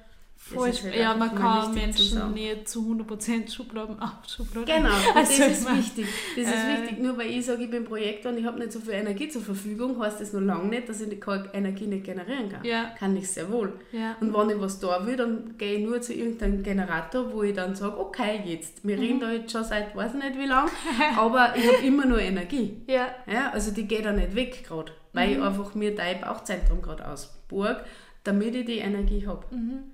voll 0.43 0.73
halt 0.73 0.95
ja, 0.97 1.15
man 1.15 1.35
kann. 1.35 1.75
Menschen 1.75 2.33
nicht 2.33 2.67
zu 2.69 2.81
100% 2.81 3.53
Schubladen 3.55 3.99
abschubladen. 4.01 4.65
Genau, 4.65 4.89
Also 5.15 5.43
das 5.43 5.59
ist 5.61 5.77
wichtig. 5.77 6.07
Das 6.35 6.47
ist 6.47 6.53
äh, 6.53 6.83
wichtig. 6.83 6.99
Nur 6.99 7.17
weil 7.19 7.31
ich 7.31 7.45
sage, 7.47 7.65
ich 7.65 7.71
bin 7.71 7.85
Projektor 7.85 8.33
und 8.33 8.39
ich 8.39 8.45
habe 8.45 8.59
nicht 8.59 8.73
so 8.73 8.81
viel 8.81 8.95
Energie 8.95 9.29
zur 9.29 9.43
Verfügung, 9.43 10.01
heißt 10.03 10.21
das 10.21 10.33
noch 10.33 10.41
lange 10.41 10.65
nicht, 10.69 10.89
dass 10.89 11.01
ich 11.03 11.21
keine 11.21 11.49
Energie 11.53 11.87
nicht 11.87 12.05
generieren 12.05 12.49
kann. 12.49 12.65
Ja. 12.65 12.91
Kann 12.99 13.17
ich 13.17 13.31
sehr 13.31 13.51
wohl. 13.53 13.75
Ja. 13.93 14.17
Und 14.21 14.33
wenn 14.35 14.51
ich 14.57 14.61
was 14.61 14.81
da 14.81 15.07
will, 15.07 15.17
dann 15.17 15.57
gehe 15.59 15.75
ich 15.75 15.85
nur 15.87 16.01
zu 16.01 16.15
irgendeinem 16.15 16.63
Generator, 16.63 17.33
wo 17.33 17.43
ich 17.43 17.55
dann 17.55 17.75
sage, 17.77 17.99
okay, 18.01 18.41
jetzt. 18.45 18.85
Wir 18.85 18.97
Mhm. 18.97 19.03
reden 19.03 19.21
da 19.21 19.33
jetzt 19.33 19.53
schon 19.53 19.63
seit 19.65 19.95
weiß 19.95 20.15
nicht 20.15 20.39
wie 20.39 20.47
lang, 20.47 20.69
aber 21.17 21.55
ich 21.55 21.67
habe 21.67 21.87
immer 21.87 22.07
nur 22.07 22.19
Energie. 22.21 22.83
Ja. 22.89 23.09
Ja, 23.31 23.51
also 23.53 23.71
die 23.73 23.87
geht 23.87 24.05
da 24.07 24.13
nicht 24.13 24.35
weg 24.35 24.65
gerade, 24.67 24.91
weil 25.13 25.29
Mhm. 25.29 25.35
ich 25.37 25.43
einfach 25.43 25.75
mir 25.75 25.95
dein 25.95 26.21
Bauchzentrum 26.23 26.81
gerade 26.83 27.07
ausburg, 27.07 27.85
damit 28.25 28.55
ich 28.55 28.65
die 28.67 28.79
Energie 28.79 29.27
habe. 29.27 29.45
Mhm. 29.55 29.90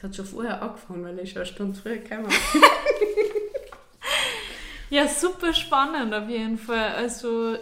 Das 0.00 0.04
hat 0.10 0.16
schon 0.16 0.24
vorher 0.26 0.62
angefangen, 0.62 1.04
weil 1.04 1.18
ich 1.18 1.30
schon 1.30 1.42
eine 1.42 1.46
Stunde 1.46 1.78
früher 1.78 1.96
gekommen 1.98 2.28
Ja, 4.90 5.06
super 5.06 5.52
spannend 5.54 6.12
auf 6.12 6.28
jeden 6.28 6.58
Fall. 6.58 6.94
Also, 6.96 7.56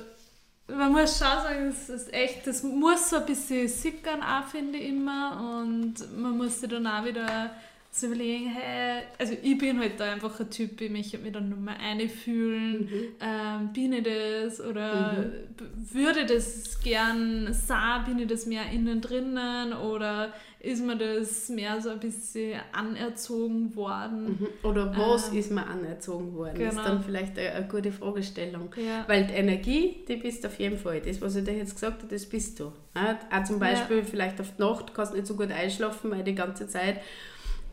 man 0.66 0.93
muss 0.93 1.18
schon 1.18 1.26
sagen, 1.26 1.68
es 1.68 1.89
ist 1.91 2.12
echt, 2.14 2.47
das 2.47 2.62
muss 2.62 3.11
so 3.11 3.16
ein 3.16 3.26
bisschen 3.26 3.68
sickern 3.68 4.22
auch, 4.22 4.47
finde 4.49 4.78
ich 4.78 4.89
immer. 4.89 5.62
Und 5.62 5.95
man 6.18 6.36
muss 6.39 6.61
sich 6.61 6.70
dann 6.70 6.86
auch 6.86 7.05
wieder 7.05 7.51
so 7.91 8.07
überlegen, 8.07 8.49
hey, 8.51 9.03
also 9.18 9.34
ich 9.43 9.59
bin 9.59 9.78
halt 9.80 9.99
da 9.99 10.12
einfach 10.12 10.39
ein 10.41 10.51
Typ, 10.51 10.80
ich 10.80 10.91
möchte 10.91 11.18
mich 11.18 11.32
dann 11.32 11.49
nochmal 11.51 11.76
einfühlen, 11.82 12.89
ähm, 13.20 13.72
bin 13.72 13.93
ich 13.93 14.05
das 14.05 14.61
oder 14.61 15.24
b- 15.57 15.64
würde 15.93 16.24
das 16.26 16.80
gern 16.80 17.53
sein, 17.53 18.05
bin 18.05 18.18
ich 18.20 18.28
das 18.28 18.47
mehr 18.47 18.70
innen 18.72 19.01
drinnen 19.01 19.72
oder 19.72 20.32
ist 20.61 20.82
mir 20.82 20.96
das 20.96 21.48
mehr 21.48 21.80
so 21.80 21.90
ein 21.90 22.00
bisschen 22.00 22.61
anerzogen 22.72 23.76
worden? 23.76 24.38
Mhm. 24.40 24.68
Oder 24.68 24.96
was 24.96 25.30
Ähm, 25.30 25.38
ist 25.38 25.52
mir 25.52 25.64
anerzogen 25.64 26.34
worden? 26.34 26.61
Ist 26.61 26.70
genau. 26.70 26.82
dann 26.82 27.02
vielleicht 27.02 27.38
eine, 27.38 27.52
eine 27.52 27.68
gute 27.68 27.92
Fragestellung. 27.92 28.68
Ja. 28.76 29.04
Weil 29.06 29.26
die 29.26 29.34
Energie, 29.34 30.04
die 30.09 30.16
bist 30.16 30.42
du 30.42 30.48
auf 30.48 30.59
jeden 30.59 30.78
Fall. 30.78 31.00
Das, 31.00 31.20
was 31.20 31.36
ich 31.36 31.44
dir 31.44 31.56
jetzt 31.56 31.74
gesagt 31.74 32.02
habe, 32.02 32.12
das 32.12 32.26
bist 32.26 32.59
du. 32.59 32.72
Ja, 32.96 33.18
auch 33.30 33.44
zum 33.44 33.61
Beispiel 33.61 34.02
vielleicht 34.02 34.40
auf 34.40 34.48
die 34.56 34.62
Nacht 34.62 34.94
kannst 34.94 35.12
du 35.12 35.16
nicht 35.16 35.28
so 35.28 35.36
gut 35.36 35.52
einschlafen, 35.52 36.11
weil 36.11 36.24
die 36.24 36.34
ganze 36.34 36.66
Zeit 36.66 37.00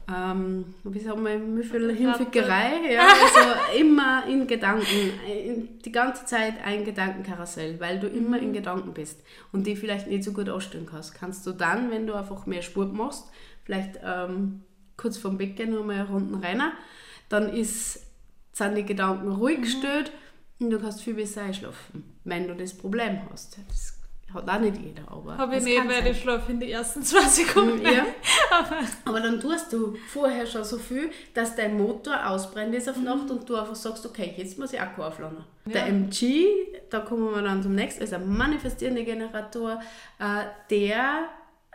ähm, 0.08 0.76
wie 0.84 1.00
sagen 1.00 1.24
wir, 1.24 1.58
wie 1.58 1.64
viel 1.64 1.96
Hinfickerei, 1.96 2.92
ja, 2.92 3.08
also 3.08 3.78
immer 3.80 4.26
in 4.28 4.46
Gedanken, 4.46 4.86
in, 5.28 5.80
die 5.80 5.92
ganze 5.92 6.26
Zeit 6.26 6.54
ein 6.64 6.86
Gedankenkarussell, 6.86 7.80
weil 7.80 8.00
du 8.00 8.08
immer 8.08 8.38
in 8.40 8.54
Gedanken 8.54 8.94
bist 8.94 9.24
und 9.52 9.66
die 9.66 9.76
vielleicht 9.76 10.08
nicht 10.08 10.24
so 10.24 10.32
gut 10.32 10.48
ausstellen 10.48 10.86
kannst. 10.86 11.16
Kannst 11.16 11.48
du 11.48 11.54
dann, 11.54 11.90
wenn 11.90 12.06
du 12.06 12.14
einfach 12.14 12.46
mehr 12.46 12.62
Sport 12.62 12.94
machst, 12.94 13.32
vielleicht 13.64 14.00
ähm, 14.04 14.62
kurz 14.96 15.18
vorm 15.18 15.38
Bett 15.38 15.56
gehen 15.56 15.76
und 15.76 15.88
mal 15.88 16.02
Runden 16.02 16.36
rein, 16.36 16.62
dann 17.30 17.50
ist, 17.50 18.06
sind 18.54 18.76
die 18.76 18.86
Gedanken 18.86 19.32
ruhig 19.32 19.62
gestellt 19.62 20.12
und 20.60 20.70
du 20.70 20.80
kannst 20.80 21.02
viel 21.02 21.16
besser 21.16 21.42
einschlafen, 21.42 22.04
wenn 22.24 22.48
du 22.48 22.56
das 22.56 22.78
Problem 22.78 23.22
hast. 23.32 23.58
Das 23.68 23.95
hat 24.34 24.50
auch 24.50 24.60
nicht 24.60 24.78
jeder, 24.78 25.04
aber 25.10 25.38
Habe 25.38 25.56
ich 25.56 25.64
nicht, 25.64 25.78
weil 25.88 26.04
sein. 26.04 26.12
ich 26.12 26.20
schlafe 26.22 26.52
in 26.52 26.60
die 26.60 26.72
ersten 26.72 27.04
zwei 27.04 27.24
Sekunden. 27.28 27.86
Ja. 27.86 28.06
Aber 28.52 28.78
Aber 29.06 29.20
dann 29.22 29.40
tust 29.40 29.72
du 29.72 29.96
vorher 30.10 30.46
schon 30.46 30.64
so 30.64 30.78
viel, 30.78 31.10
dass 31.34 31.56
dein 31.56 31.78
Motor 31.78 32.28
ausbrennt 32.28 32.76
ist 32.76 32.90
auf 32.90 32.98
Nacht 32.98 33.30
und 33.30 33.48
du 33.50 33.56
einfach 33.56 33.76
sagst, 33.76 34.06
okay, 34.06 34.34
jetzt 34.36 34.58
muss 34.60 34.74
ich 34.74 34.82
Akku 34.82 35.04
aufladen. 35.04 35.38
Der 35.66 35.88
MG, 35.88 36.48
da 36.90 37.00
kommen 37.00 37.34
wir 37.34 37.42
dann 37.42 37.64
zum 37.64 37.76
nächsten, 37.76 38.04
ist 38.04 38.14
ein 38.14 38.28
manifestierender 38.28 39.04
Generator, 39.04 39.80
äh, 40.20 40.44
der 40.70 41.30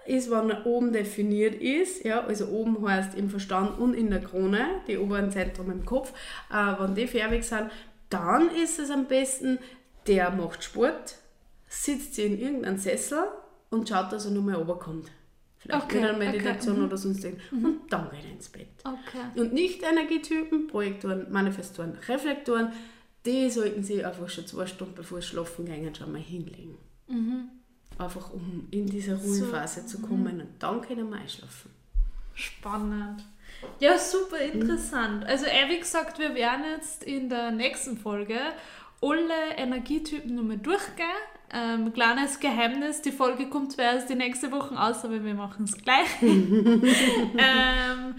ist, 0.06 0.30
wenn 0.30 0.50
er 0.50 0.66
oben 0.66 0.92
definiert 0.92 1.54
ist, 1.54 2.04
ja, 2.04 2.24
also 2.24 2.46
oben 2.46 2.86
heißt 2.86 3.14
im 3.16 3.30
Verstand 3.30 3.78
und 3.78 3.94
in 3.94 4.10
der 4.10 4.20
Krone, 4.20 4.66
die 4.86 4.98
oberen 4.98 5.30
Zentrum 5.30 5.70
im 5.70 5.84
Kopf, 5.84 6.12
äh, 6.52 6.80
wenn 6.80 6.94
die 6.94 7.06
färbig 7.06 7.44
sind, 7.44 7.70
dann 8.08 8.50
ist 8.50 8.78
es 8.78 8.90
am 8.90 9.06
besten, 9.06 9.58
der 10.06 10.30
macht 10.30 10.64
Sport, 10.64 11.16
sitzt 11.70 12.16
sie 12.16 12.24
in 12.24 12.38
irgendeinem 12.38 12.76
Sessel 12.76 13.22
und 13.70 13.88
schaut, 13.88 14.12
dass 14.12 14.26
er 14.26 14.32
nochmal 14.32 14.56
runterkommt. 14.56 15.10
Vielleicht 15.58 15.84
Okay, 15.84 16.00
mit 16.00 16.04
einer 16.08 16.16
okay, 16.16 16.26
Meditation 16.26 16.78
mhm. 16.78 16.84
oder 16.84 16.96
sonst 16.96 17.24
irgendwas. 17.24 17.52
Und 17.52 17.80
dann 17.90 18.10
geht 18.10 18.24
er 18.24 18.30
ins 18.32 18.48
Bett. 18.48 18.68
okay. 18.84 19.40
Und 19.40 19.52
Nicht-Energietypen, 19.52 20.66
Projektoren, 20.66 21.30
Manifestoren, 21.30 21.96
Reflektoren, 22.08 22.72
die 23.24 23.50
sollten 23.50 23.82
sie 23.84 24.04
einfach 24.04 24.28
schon 24.28 24.46
zwei 24.46 24.66
Stunden 24.66 24.94
bevor 24.94 25.20
sie 25.20 25.28
schlafen 25.28 25.66
gehen 25.66 25.94
schon 25.94 26.12
mal 26.12 26.20
hinlegen. 26.20 26.76
Einfach 27.98 28.32
um 28.32 28.66
in 28.70 28.86
diese 28.86 29.14
Ruhephase 29.14 29.84
zu 29.86 30.00
kommen 30.00 30.40
und 30.40 30.48
dann 30.58 30.80
können 30.80 31.10
wir 31.10 31.18
einschlafen. 31.18 31.70
Spannend. 32.34 33.22
Ja, 33.78 33.98
super 33.98 34.38
interessant. 34.38 35.26
Also, 35.26 35.44
eh, 35.44 35.68
wie 35.68 35.78
gesagt, 35.78 36.18
wir 36.18 36.34
werden 36.34 36.64
jetzt 36.74 37.04
in 37.04 37.28
der 37.28 37.50
nächsten 37.50 37.98
Folge 37.98 38.38
alle 39.02 39.56
Energietypen 39.56 40.34
nochmal 40.34 40.56
durchgehen. 40.56 41.06
Ähm, 41.52 41.92
kleines 41.92 42.38
Geheimnis, 42.38 43.02
die 43.02 43.10
Folge 43.10 43.48
kommt 43.48 43.72
zwar 43.72 43.86
erst 43.86 44.08
die 44.08 44.14
nächste 44.14 44.52
Woche 44.52 44.80
aus, 44.80 45.04
aber 45.04 45.24
wir 45.24 45.34
machen 45.34 45.64
es 45.64 45.76
gleich. 45.76 46.06
ähm, 46.22 48.14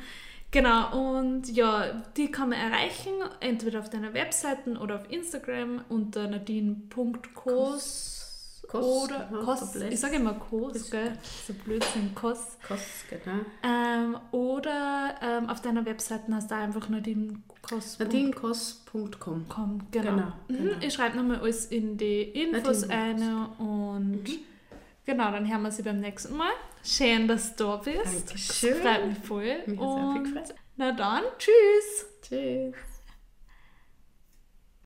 genau, 0.52 1.16
und 1.16 1.48
ja, 1.50 2.04
die 2.18 2.30
kann 2.30 2.50
man 2.50 2.60
erreichen, 2.60 3.14
entweder 3.40 3.80
auf 3.80 3.90
deiner 3.90 4.14
Webseite 4.14 4.78
oder 4.78 4.96
auf 4.96 5.10
Instagram 5.10 5.86
unter 5.88 6.28
nadine.kos 6.28 8.21
Kos, 8.72 8.86
oder 9.04 9.28
genau, 9.30 9.44
Kos, 9.44 9.60
doppelt. 9.60 9.94
ich 9.94 10.00
sage 10.00 10.16
immer 10.16 10.34
Kos, 10.34 10.90
gell? 10.90 11.12
So 11.46 11.54
Blödsinn, 11.54 12.16
Kos. 12.16 12.58
Kost, 12.68 13.10
genau. 13.10 13.40
Ähm, 13.64 14.18
oder 14.32 15.16
ähm, 15.22 15.50
auf 15.50 15.62
deiner 15.62 15.86
Webseite 15.86 16.34
hast 16.34 16.50
du 16.52 16.56
einfach 16.56 16.88
nadinekos.com. 16.88 17.80
Nadinekos.com. 18.00 19.82
Genau. 19.92 20.10
Genau, 20.12 20.34
Mhm, 20.48 20.56
genau. 20.58 20.78
Ich 20.82 20.94
schreibe 20.94 21.18
nochmal 21.18 21.40
alles 21.42 21.66
in 21.66 21.98
die 21.98 22.22
Infos 22.22 22.88
Nadine 22.88 23.50
ein 23.60 23.66
und 23.68 24.24
genau, 25.06 25.32
dann 25.32 25.50
hören 25.52 25.62
wir 25.64 25.72
sie 25.72 25.84
beim 25.84 26.00
nächsten 26.00 26.36
Mal. 26.38 26.52
Schön, 26.84 27.28
dass 27.28 27.56
du 27.56 27.66
da 27.66 27.76
bist. 27.78 28.30
Dankeschön. 28.30 28.76
Freut 28.82 29.08
mich 29.08 29.18
voll. 29.20 29.58
Mich 29.66 29.80
und 29.80 30.34
na 30.78 30.92
dann, 30.94 31.24
tschüss. 31.38 32.06
Tschüss. 32.22 32.91